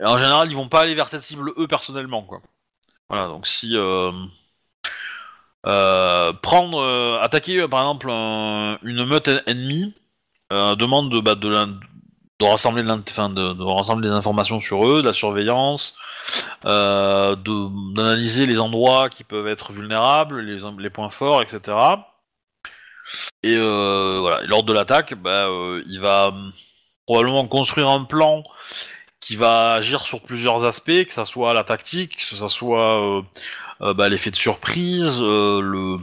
en 0.03 0.17
général 0.17 0.49
ils 0.49 0.55
vont 0.55 0.69
pas 0.69 0.81
aller 0.81 0.95
vers 0.95 1.09
cette 1.09 1.23
cible 1.23 1.53
eux 1.57 1.67
personnellement 1.67 2.23
quoi. 2.23 2.41
Voilà 3.09 3.27
donc 3.27 3.45
si 3.47 3.77
euh, 3.77 4.11
euh, 4.11 4.25
prendre 6.33 6.79
euh, 6.79 7.19
attaquer 7.21 7.59
euh, 7.59 7.67
par 7.67 7.81
exemple 7.81 8.09
un- 8.09 8.77
une 8.83 9.05
meute 9.05 9.27
en- 9.27 9.41
ennemie 9.47 9.93
euh, 10.53 10.75
demande 10.75 11.11
de, 11.11 11.19
bah, 11.19 11.35
de, 13.33 13.53
de 13.53 13.63
rassembler 13.63 14.09
des 14.09 14.13
informations 14.13 14.61
sur 14.61 14.87
eux, 14.87 15.01
de 15.01 15.07
la 15.07 15.13
surveillance, 15.13 15.97
euh, 16.65 17.35
d'analyser 17.35 18.45
les 18.45 18.59
endroits 18.59 19.09
qui 19.09 19.23
peuvent 19.23 19.47
être 19.47 19.71
vulnérables, 19.71 20.41
les, 20.41 20.63
points 20.89 21.09
forts, 21.09 21.41
etc. 21.41 21.77
Et 23.43 23.55
euh, 23.55 24.41
lors 24.47 24.63
de 24.63 24.73
l'attaque, 24.73 25.13
bah, 25.15 25.47
euh, 25.47 25.81
il 25.87 25.99
va 25.99 26.27
hum, 26.27 26.51
probablement 27.05 27.47
construire 27.47 27.89
un 27.89 28.03
plan 28.03 28.43
qui 29.25 29.35
va 29.37 29.71
agir 29.71 30.01
sur 30.01 30.21
plusieurs 30.21 30.65
aspects, 30.65 31.05
que 31.07 31.13
ça 31.13 31.25
soit 31.25 31.55
la 31.55 31.63
tactique, 31.63 32.17
que 32.17 32.21
ça 32.23 32.47
soit 32.47 33.01
euh, 33.01 33.21
euh, 33.81 33.93
bah, 33.95 34.07
l'effet 34.07 34.29
de 34.29 34.35
surprise, 34.35 35.17
euh, 35.19 35.97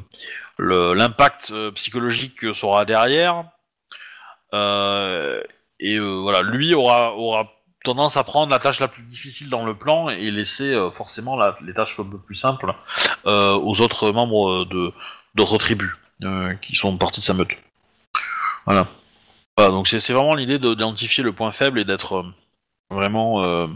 l'impact 0.59 1.53
psychologique 1.75 2.35
que 2.41 2.65
aura 2.67 2.85
derrière. 2.85 3.45
Et 4.53 5.99
voilà, 5.99 6.43
lui 6.43 6.75
aura, 6.75 7.15
aura 7.15 7.49
tendance 7.85 8.17
à 8.17 8.25
prendre 8.25 8.51
la 8.51 8.59
tâche 8.59 8.81
la 8.81 8.89
plus 8.89 9.05
difficile 9.05 9.49
dans 9.49 9.65
le 9.65 9.75
plan 9.77 10.09
et 10.09 10.31
laisser 10.33 10.77
forcément 10.97 11.37
la- 11.37 11.57
les 11.65 11.75
tâches 11.75 11.99
un 12.01 12.05
peu 12.05 12.19
plus 12.19 12.37
simples 12.37 12.75
aux 13.25 13.81
autres 13.81 14.11
membres 14.11 14.65
d'autres 15.37 15.59
tribus 15.59 15.91
qui 16.61 16.75
sont 16.75 16.97
partie 16.97 17.21
de 17.21 17.25
sa 17.25 17.35
meute. 17.35 17.53
Voilà. 18.67 18.89
Voilà, 19.57 19.71
donc 19.71 19.87
c'est 19.87 20.13
vraiment 20.13 20.35
l'idée 20.35 20.59
de- 20.59 20.75
d'identifier 20.75 21.23
le 21.23 21.33
point 21.33 21.53
faible 21.53 21.79
et 21.79 21.85
d'être 21.85 22.25
vraiment 22.93 23.43
euh, 23.45 23.67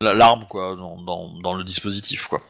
la- 0.00 0.14
l'arme 0.14 0.46
quoi 0.48 0.76
dans, 0.76 0.96
dans, 1.02 1.28
dans 1.42 1.54
le 1.54 1.64
dispositif 1.64 2.26
quoi. 2.26 2.40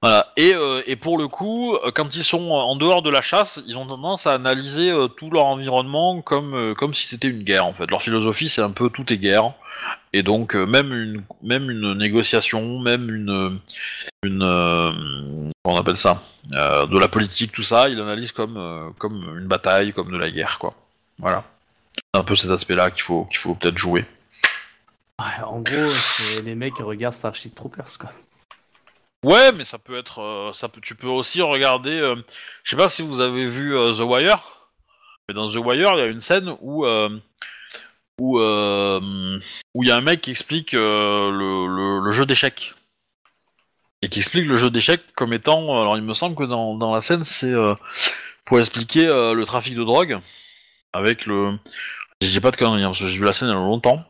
Voilà. 0.00 0.32
Et, 0.36 0.54
euh, 0.54 0.80
et 0.86 0.94
pour 0.94 1.18
le 1.18 1.26
coup, 1.26 1.74
euh, 1.74 1.90
quand 1.92 2.14
ils 2.14 2.22
sont 2.22 2.50
en 2.50 2.76
dehors 2.76 3.02
de 3.02 3.10
la 3.10 3.20
chasse, 3.20 3.60
ils 3.66 3.76
ont 3.76 3.86
tendance 3.86 4.28
à 4.28 4.34
analyser 4.34 4.92
euh, 4.92 5.08
tout 5.08 5.28
leur 5.28 5.46
environnement 5.46 6.22
comme 6.22 6.74
comme 6.76 6.94
si 6.94 7.08
c'était 7.08 7.28
une 7.28 7.42
guerre 7.42 7.66
en 7.66 7.72
fait. 7.72 7.90
Leur 7.90 8.02
philosophie 8.02 8.48
c'est 8.48 8.62
un 8.62 8.70
peu 8.70 8.90
tout 8.90 9.12
est 9.12 9.18
guerre. 9.18 9.52
Et 10.12 10.22
donc 10.22 10.54
même 10.54 10.92
une 10.92 11.22
même 11.42 11.70
une 11.70 11.94
négociation, 11.94 12.78
même 12.78 13.12
une 13.14 13.58
une 14.22 14.40
comment 14.40 15.76
on 15.76 15.80
appelle 15.80 15.96
ça, 15.96 16.22
de 16.44 16.98
la 16.98 17.08
politique 17.08 17.52
tout 17.52 17.62
ça, 17.62 17.88
ils 17.88 18.00
analysent 18.00 18.32
comme 18.32 18.94
comme 18.98 19.38
une 19.38 19.46
bataille, 19.46 19.92
comme 19.92 20.12
de 20.12 20.18
la 20.18 20.30
guerre 20.30 20.58
quoi. 20.58 20.74
Voilà. 21.18 21.44
C'est 21.94 22.20
un 22.20 22.24
peu 22.24 22.36
ces 22.36 22.50
aspects-là 22.50 22.90
qu'il 22.90 23.02
faut 23.02 23.24
qu'il 23.26 23.38
faut 23.38 23.54
peut-être 23.54 23.78
jouer. 23.78 24.04
En 25.18 25.60
gros, 25.60 25.90
c'est 25.90 26.42
les 26.42 26.54
mecs 26.54 26.74
qui 26.74 26.82
regardent 26.82 27.14
Starship 27.14 27.54
Troopers, 27.54 27.98
quoi. 27.98 28.12
Ouais, 29.24 29.50
mais 29.52 29.64
ça 29.64 29.78
peut 29.78 29.98
être, 29.98 30.20
euh, 30.20 30.52
ça 30.52 30.68
peut, 30.68 30.80
tu 30.80 30.94
peux 30.94 31.08
aussi 31.08 31.42
regarder. 31.42 31.90
euh, 31.90 32.14
je 32.62 32.70
sais 32.70 32.76
pas 32.76 32.88
si 32.88 33.02
vous 33.02 33.20
avez 33.20 33.46
vu 33.46 33.76
euh, 33.76 33.92
The 33.92 34.00
Wire, 34.00 34.70
mais 35.28 35.34
dans 35.34 35.48
The 35.50 35.56
Wire, 35.56 35.94
il 35.94 35.98
y 35.98 36.02
a 36.02 36.06
une 36.06 36.20
scène 36.20 36.54
où 36.60 36.86
euh, 36.86 37.08
où 38.20 38.38
où 38.38 39.82
il 39.82 39.88
y 39.88 39.90
a 39.90 39.96
un 39.96 40.00
mec 40.00 40.20
qui 40.20 40.30
explique 40.30 40.72
le, 40.72 42.10
jeu 42.12 42.26
d'échecs 42.26 42.74
et 44.02 44.08
qui 44.08 44.20
explique 44.20 44.46
le 44.46 44.56
jeu 44.56 44.70
d'échecs 44.70 45.02
comme 45.16 45.32
étant. 45.32 45.76
Alors, 45.78 45.96
il 45.96 46.04
me 46.04 46.14
semble 46.14 46.36
que 46.36 46.44
dans, 46.44 46.76
dans 46.76 46.94
la 46.94 47.00
scène, 47.00 47.24
c'est 47.24 47.54
pour 48.44 48.60
expliquer 48.60 49.06
le 49.06 49.44
trafic 49.44 49.74
de 49.74 49.84
drogue 49.84 50.20
avec 50.92 51.26
le. 51.26 51.58
J'ai 52.22 52.40
pas 52.40 52.50
de 52.50 52.56
conneries 52.56 52.82
hein, 52.82 52.88
parce 52.88 53.00
que 53.00 53.06
j'ai 53.06 53.18
vu 53.18 53.24
la 53.24 53.32
scène 53.32 53.48
il 53.48 53.52
y 53.52 53.54
a 53.54 53.58
longtemps. 53.58 54.04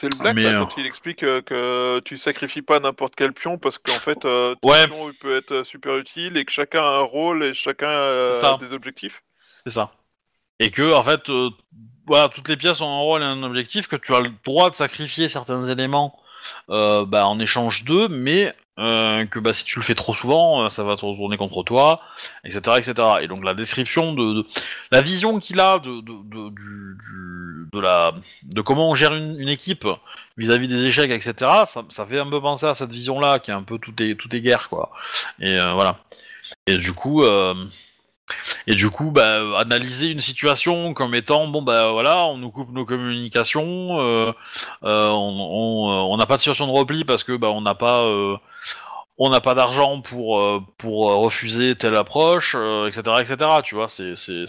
C'est 0.00 0.12
le 0.12 0.18
Black 0.18 0.36
Mais, 0.36 0.44
là, 0.44 0.50
euh, 0.50 0.58
quand 0.60 0.76
il 0.76 0.86
explique 0.86 1.24
euh, 1.24 1.42
que 1.42 1.98
tu 2.00 2.16
sacrifies 2.16 2.62
pas 2.62 2.78
n'importe 2.78 3.14
quel 3.16 3.32
pion 3.32 3.58
parce 3.58 3.78
qu'en 3.78 3.92
fait 3.92 4.24
euh, 4.24 4.54
ton 4.62 4.70
Ouais. 4.70 4.86
pion 4.86 5.12
peut 5.20 5.36
être 5.36 5.52
euh, 5.52 5.64
super 5.64 5.96
utile 5.96 6.36
et 6.36 6.44
que 6.44 6.52
chacun 6.52 6.82
a 6.82 6.98
un 6.98 7.02
rôle 7.02 7.42
et 7.42 7.52
chacun 7.52 7.88
a 7.88 8.56
des 8.58 8.72
objectifs. 8.72 9.22
C'est 9.66 9.72
ça. 9.72 9.92
Et 10.60 10.70
que, 10.70 10.94
en 10.94 11.02
fait, 11.02 11.28
euh, 11.30 11.50
voilà, 12.06 12.28
toutes 12.28 12.48
les 12.48 12.56
pièces 12.56 12.80
ont 12.80 12.88
un 12.88 13.00
rôle 13.00 13.22
et 13.22 13.24
un 13.24 13.42
objectif, 13.42 13.86
que 13.88 13.96
tu 13.96 14.14
as 14.14 14.20
le 14.20 14.30
droit 14.44 14.70
de 14.70 14.76
sacrifier 14.76 15.28
certains 15.28 15.64
éléments 15.66 16.18
euh, 16.70 17.04
bah, 17.04 17.26
en 17.26 17.38
échange 17.38 17.84
d'eux, 17.84 18.08
mais 18.08 18.54
euh, 18.78 19.26
que 19.26 19.38
bah, 19.38 19.52
si 19.52 19.64
tu 19.64 19.78
le 19.78 19.84
fais 19.84 19.94
trop 19.94 20.14
souvent, 20.14 20.64
euh, 20.64 20.70
ça 20.70 20.84
va 20.84 20.96
te 20.96 21.04
retourner 21.04 21.36
contre 21.36 21.64
toi, 21.64 22.00
etc. 22.44 22.60
etc. 22.76 22.94
Et 23.22 23.26
donc 23.28 23.44
la 23.44 23.54
description 23.54 24.12
de, 24.12 24.46
la 24.92 25.00
vision 25.00 25.40
qu'il 25.40 25.58
a 25.58 25.78
de, 25.78 26.00
de, 26.00 26.50
de, 27.72 27.80
la, 27.80 28.12
de 28.44 28.60
comment 28.60 28.88
on 28.88 28.94
gère 28.94 29.14
une, 29.14 29.48
équipe 29.48 29.86
vis-à-vis 30.36 30.68
des 30.68 30.84
échecs, 30.84 31.10
etc. 31.10 31.34
Ça, 31.66 31.84
ça 31.88 32.06
fait 32.06 32.20
un 32.20 32.30
peu 32.30 32.40
penser 32.40 32.66
à 32.66 32.74
cette 32.74 32.92
vision-là, 32.92 33.40
qui 33.40 33.50
est 33.50 33.54
un 33.54 33.64
peu 33.64 33.78
tout 33.78 33.94
est, 34.00 34.14
tout 34.14 34.34
est 34.34 34.40
guerre, 34.40 34.68
quoi. 34.68 34.90
Et 35.40 35.58
euh, 35.58 35.72
voilà. 35.72 35.98
Et 36.66 36.78
du 36.78 36.92
coup... 36.92 37.24
Et 38.66 38.74
du 38.74 38.90
coup, 38.90 39.10
bah, 39.10 39.58
analyser 39.58 40.10
une 40.10 40.20
situation 40.20 40.94
comme 40.94 41.14
étant 41.14 41.46
bon, 41.48 41.62
bah 41.62 41.90
voilà, 41.92 42.24
on 42.26 42.36
nous 42.38 42.50
coupe 42.50 42.70
nos 42.72 42.84
communications, 42.84 44.00
euh, 44.00 44.32
euh, 44.84 45.06
on 45.08 46.14
euh, 46.14 46.16
n'a 46.16 46.26
pas 46.26 46.36
de 46.36 46.40
situation 46.40 46.66
de 46.66 46.72
repli 46.72 47.04
parce 47.04 47.24
que 47.24 47.36
bah 47.36 47.48
on 47.50 47.60
n'a 47.62 47.74
pas 47.74 48.00
euh, 48.02 48.36
on 49.18 49.30
n'a 49.30 49.40
pas 49.40 49.54
d'argent 49.54 50.00
pour 50.00 50.40
euh, 50.40 50.60
pour 50.78 51.06
refuser 51.22 51.74
telle 51.76 51.94
approche, 51.96 52.54
euh, 52.58 52.88
etc., 52.88 53.02
etc. 53.20 53.50
Tu 53.64 53.74
vois, 53.74 53.88
c'est 53.88 54.16
c'est 54.16 54.46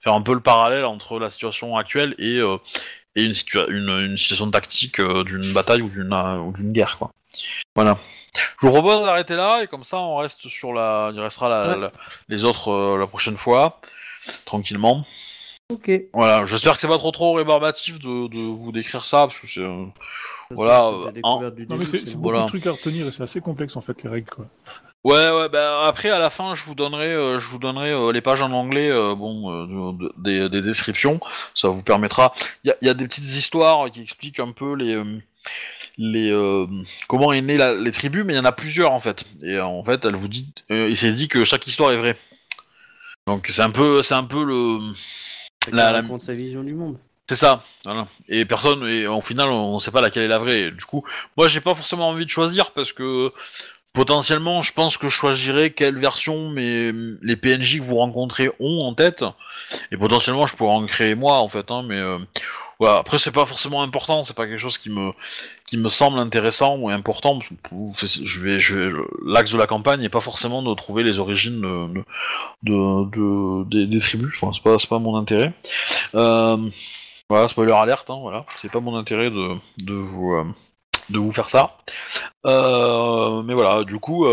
faire 0.00 0.14
un 0.14 0.22
peu 0.22 0.34
le 0.34 0.40
parallèle 0.40 0.84
entre 0.84 1.18
la 1.18 1.30
situation 1.30 1.76
actuelle 1.76 2.14
et 2.18 2.38
et 3.16 3.24
une, 3.24 3.32
situa- 3.32 3.68
une 3.68 3.88
une 4.10 4.16
situation 4.16 4.50
tactique 4.50 5.00
d'une 5.00 5.52
bataille 5.52 5.82
ou 5.82 5.88
d'une 5.88 6.12
ou 6.14 6.52
d'une 6.52 6.72
guerre, 6.72 6.98
quoi. 6.98 7.10
Voilà. 7.74 7.98
Je 8.60 8.66
vous 8.66 8.72
propose 8.72 9.04
d'arrêter 9.04 9.34
là 9.36 9.62
et 9.62 9.66
comme 9.66 9.84
ça 9.84 9.98
on 9.98 10.16
reste 10.16 10.48
sur 10.48 10.72
la, 10.72 11.10
il 11.14 11.20
restera 11.20 11.48
la, 11.48 11.68
Ouais. 11.68 11.80
la- 11.80 11.92
les 12.28 12.44
autres 12.44 12.68
euh, 12.70 12.98
la 12.98 13.06
prochaine 13.06 13.36
fois, 13.36 13.80
tranquillement. 14.44 15.04
Ok. 15.70 15.90
Voilà, 16.14 16.44
j'espère 16.44 16.74
que 16.74 16.80
c'est 16.80 16.88
pas 16.88 16.98
trop 16.98 17.10
trop 17.10 17.34
rébarbatif 17.34 17.98
de, 17.98 18.28
de 18.28 18.38
vous 18.38 18.72
décrire 18.72 19.04
ça 19.04 19.26
parce 19.26 19.38
que 19.38 19.46
c'est. 19.46 19.60
euh, 19.60 19.84
Voilà, 20.50 20.72
La 20.72 21.08
euh, 21.08 21.12
découverte 21.12 21.54
du 21.56 21.66
Non, 21.66 21.76
mais 21.76 21.84
début, 21.84 21.90
c'est 21.90 21.98
c'est 22.00 22.06
c'est 22.06 22.14
bon. 22.16 22.22
beaucoup 22.22 22.30
Voilà. 22.32 22.44
de 22.44 22.48
trucs 22.48 22.66
à 22.66 22.72
retenir 22.72 23.06
et 23.06 23.12
c'est 23.12 23.22
assez 23.22 23.40
complexe 23.42 23.76
en 23.76 23.80
fait 23.82 24.02
les 24.02 24.08
règles 24.08 24.30
quoi. 24.30 24.46
Ouais, 25.04 25.30
ouais, 25.30 25.48
bah 25.48 25.86
après 25.86 26.10
à 26.10 26.18
la 26.18 26.28
fin 26.30 26.54
je 26.54 26.64
vous 26.64 26.74
donnerai, 26.74 27.12
euh, 27.12 27.38
je 27.38 27.46
vous 27.48 27.58
donnerai 27.58 27.92
euh, 27.92 28.12
les 28.12 28.20
pages 28.20 28.42
en 28.42 28.50
anglais, 28.52 28.90
euh, 28.90 29.14
bon, 29.14 29.50
euh, 29.52 29.66
de- 29.92 29.98
de- 30.06 30.12
des, 30.16 30.48
des 30.48 30.62
descriptions, 30.62 31.20
ça 31.54 31.68
vous 31.68 31.82
permettra. 31.82 32.32
Il 32.64 32.68
y 32.68 32.70
a, 32.72 32.76
il 32.82 32.86
y 32.88 32.90
a 32.90 32.94
des 32.94 33.06
petites 33.06 33.24
histoires 33.24 33.90
qui 33.90 34.00
expliquent 34.02 34.40
un 34.40 34.52
peu 34.52 34.74
les, 34.74 34.94
euh, 34.96 35.20
les, 35.98 36.30
euh, 36.30 36.66
comment 37.08 37.32
est 37.32 37.40
née 37.40 37.56
la- 37.56 37.74
les 37.74 37.92
tribus, 37.92 38.24
mais 38.24 38.34
il 38.34 38.36
y 38.36 38.40
en 38.40 38.44
a 38.44 38.52
plusieurs 38.52 38.92
en 38.92 39.00
fait. 39.00 39.24
Et 39.42 39.54
euh, 39.56 39.64
en 39.66 39.82
fait, 39.84 40.04
elle 40.04 40.16
vous 40.16 40.28
dit, 40.28 40.48
euh, 40.70 40.88
il 40.88 40.96
s'est 40.96 41.12
dit 41.12 41.28
que 41.28 41.44
chaque 41.44 41.66
histoire 41.66 41.90
est 41.92 41.96
vraie. 41.96 42.16
Donc 43.26 43.46
c'est 43.50 43.62
un 43.62 43.70
peu, 43.70 44.02
c'est 44.02 44.14
un 44.14 44.24
peu 44.24 44.42
le, 44.44 44.78
la- 45.72 45.90
la- 45.92 46.00
raconte 46.00 46.22
sa 46.22 46.34
vision 46.34 46.62
du 46.62 46.74
monde. 46.74 46.96
C'est 47.28 47.36
ça, 47.36 47.62
voilà. 47.84 48.08
Et 48.28 48.46
personne, 48.46 48.88
et 48.88 49.06
au 49.06 49.20
final, 49.20 49.50
on 49.50 49.78
sait 49.80 49.90
pas 49.90 50.00
laquelle 50.00 50.22
est 50.22 50.28
la 50.28 50.38
vraie. 50.38 50.60
Et 50.62 50.70
du 50.70 50.84
coup, 50.86 51.04
moi, 51.36 51.46
j'ai 51.48 51.60
pas 51.60 51.74
forcément 51.74 52.08
envie 52.08 52.24
de 52.24 52.30
choisir 52.30 52.70
parce 52.70 52.94
que 52.94 53.30
potentiellement, 53.92 54.62
je 54.62 54.72
pense 54.72 54.96
que 54.96 55.08
je 55.10 55.14
choisirais 55.14 55.70
quelle 55.72 55.98
version 55.98 56.48
mais 56.48 56.90
les 57.20 57.36
PNJ 57.36 57.78
que 57.80 57.82
vous 57.84 57.96
rencontrez 57.96 58.48
ont 58.60 58.80
en 58.80 58.94
tête. 58.94 59.24
Et 59.92 59.98
potentiellement, 59.98 60.46
je 60.46 60.56
pourrais 60.56 60.72
en 60.74 60.86
créer 60.86 61.14
moi, 61.14 61.34
en 61.40 61.50
fait. 61.50 61.70
Hein, 61.70 61.82
mais 61.86 61.98
euh, 61.98 62.18
voilà. 62.78 62.98
Après, 62.98 63.18
c'est 63.18 63.32
pas 63.32 63.46
forcément 63.46 63.82
important. 63.82 64.22
C'est 64.24 64.36
pas 64.36 64.46
quelque 64.46 64.60
chose 64.60 64.78
qui 64.78 64.90
me 64.90 65.10
qui 65.66 65.76
me 65.76 65.88
semble 65.88 66.18
intéressant 66.18 66.76
ou 66.76 66.88
important. 66.88 67.40
Je 67.42 68.40
vais, 68.40 68.60
je 68.60 68.74
vais, 68.76 68.92
l'axe 69.26 69.52
de 69.52 69.58
la 69.58 69.66
campagne 69.66 70.00
n'est 70.00 70.08
pas 70.08 70.20
forcément 70.20 70.62
de 70.62 70.72
trouver 70.74 71.02
les 71.02 71.18
origines 71.18 71.60
de, 71.60 72.04
de, 72.62 73.64
de- 73.64 73.86
des, 73.86 74.00
tribus. 74.00 74.30
Enfin, 74.40 74.52
c'est 74.54 74.62
pas, 74.62 74.76
pas 74.88 74.98
mon 75.00 75.16
intérêt. 75.16 75.52
Euh, 76.14 76.70
voilà, 77.28 77.48
spoiler 77.48 77.72
alerte, 77.72 78.08
hein, 78.10 78.18
voilà. 78.20 78.46
C'est 78.56 78.70
pas 78.70 78.80
mon 78.80 78.96
intérêt 78.96 79.30
de, 79.30 79.56
de 79.82 79.94
vous 79.94 80.32
euh, 80.34 80.44
de 81.10 81.18
vous 81.18 81.32
faire 81.32 81.48
ça. 81.48 81.78
Euh, 82.46 83.42
mais 83.42 83.54
voilà, 83.54 83.82
du 83.84 83.98
coup, 83.98 84.24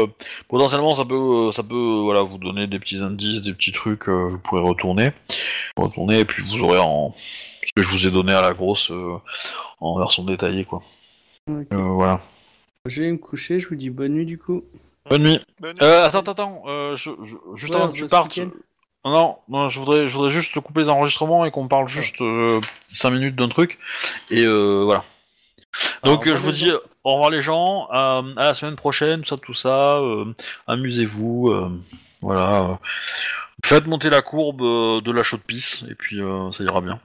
potentiellement 0.49 0.93
ça 0.93 1.05
peut 1.05 1.51
ça 1.51 1.63
peut 1.63 1.99
voilà 2.03 2.21
vous 2.21 2.37
donner 2.37 2.67
des 2.67 2.79
petits 2.79 3.01
indices, 3.01 3.41
des 3.41 3.53
petits 3.53 3.71
trucs, 3.71 4.07
vous 4.07 4.37
pourrez 4.39 4.61
retourner, 4.61 5.11
retourner 5.77 6.19
et 6.19 6.25
puis 6.25 6.43
vous 6.43 6.61
aurez 6.63 6.79
en 6.79 7.15
ce 7.65 7.71
que 7.75 7.81
je 7.81 7.89
vous 7.89 8.07
ai 8.07 8.11
donné 8.11 8.33
à 8.33 8.41
la 8.41 8.53
grosse 8.53 8.91
euh, 8.91 9.17
en 9.79 9.97
version 9.97 10.23
détaillée 10.23 10.65
quoi. 10.65 10.81
Euh, 11.49 11.63
voilà. 11.71 12.21
Je 12.85 13.01
vais 13.03 13.11
me 13.11 13.17
coucher, 13.17 13.59
je 13.59 13.67
vous 13.67 13.75
dis 13.75 13.89
bonne 13.89 14.13
nuit 14.13 14.25
du 14.25 14.37
coup. 14.37 14.63
Bonne 15.09 15.23
nuit. 15.23 15.39
Bonne- 15.59 15.75
Euh, 15.81 16.03
attends, 16.05 16.19
attends, 16.19 16.31
attends. 16.31 16.63
Euh, 16.67 16.95
je, 16.95 17.11
je- 17.23 17.35
juste 17.55 17.73
Ouais, 17.73 17.81
avant 17.81 17.91
que 17.91 17.97
tu 17.97 18.07
partes. 18.07 18.39
Non, 19.03 19.37
non, 19.49 19.67
je 19.67 19.79
voudrais, 19.79 20.07
je 20.09 20.13
voudrais 20.15 20.31
juste 20.31 20.59
couper 20.59 20.81
les 20.81 20.89
enregistrements 20.89 21.45
et 21.45 21.51
qu'on 21.51 21.67
parle 21.67 21.87
juste 21.87 22.17
5 22.87 23.11
minutes 23.11 23.35
d'un 23.35 23.49
truc. 23.49 23.77
Et 24.31 24.43
euh, 24.45 24.81
voilà. 24.83 25.03
Donc 26.03 26.25
Alors, 26.25 26.33
euh, 26.35 26.35
je 26.39 26.41
vous 26.43 26.51
dis 26.51 26.71
au 27.03 27.11
revoir 27.13 27.29
les 27.29 27.41
gens, 27.43 27.87
euh, 27.91 28.33
à 28.37 28.45
la 28.45 28.53
semaine 28.55 28.75
prochaine, 28.75 29.21
tout 29.21 29.27
ça, 29.27 29.37
tout 29.37 29.53
ça, 29.53 29.97
euh, 29.97 30.25
amusez-vous, 30.65 31.49
euh, 31.51 31.69
voilà. 32.21 32.61
euh, 32.71 32.75
faites 33.63 33.85
monter 33.85 34.09
la 34.09 34.21
courbe 34.23 34.61
euh, 34.63 35.01
de 35.01 35.11
la 35.11 35.21
chaude 35.21 35.41
pisse 35.41 35.83
et 35.89 35.93
puis 35.95 36.19
euh, 36.21 36.51
ça 36.51 36.63
ira 36.63 36.81
bien. 36.81 36.99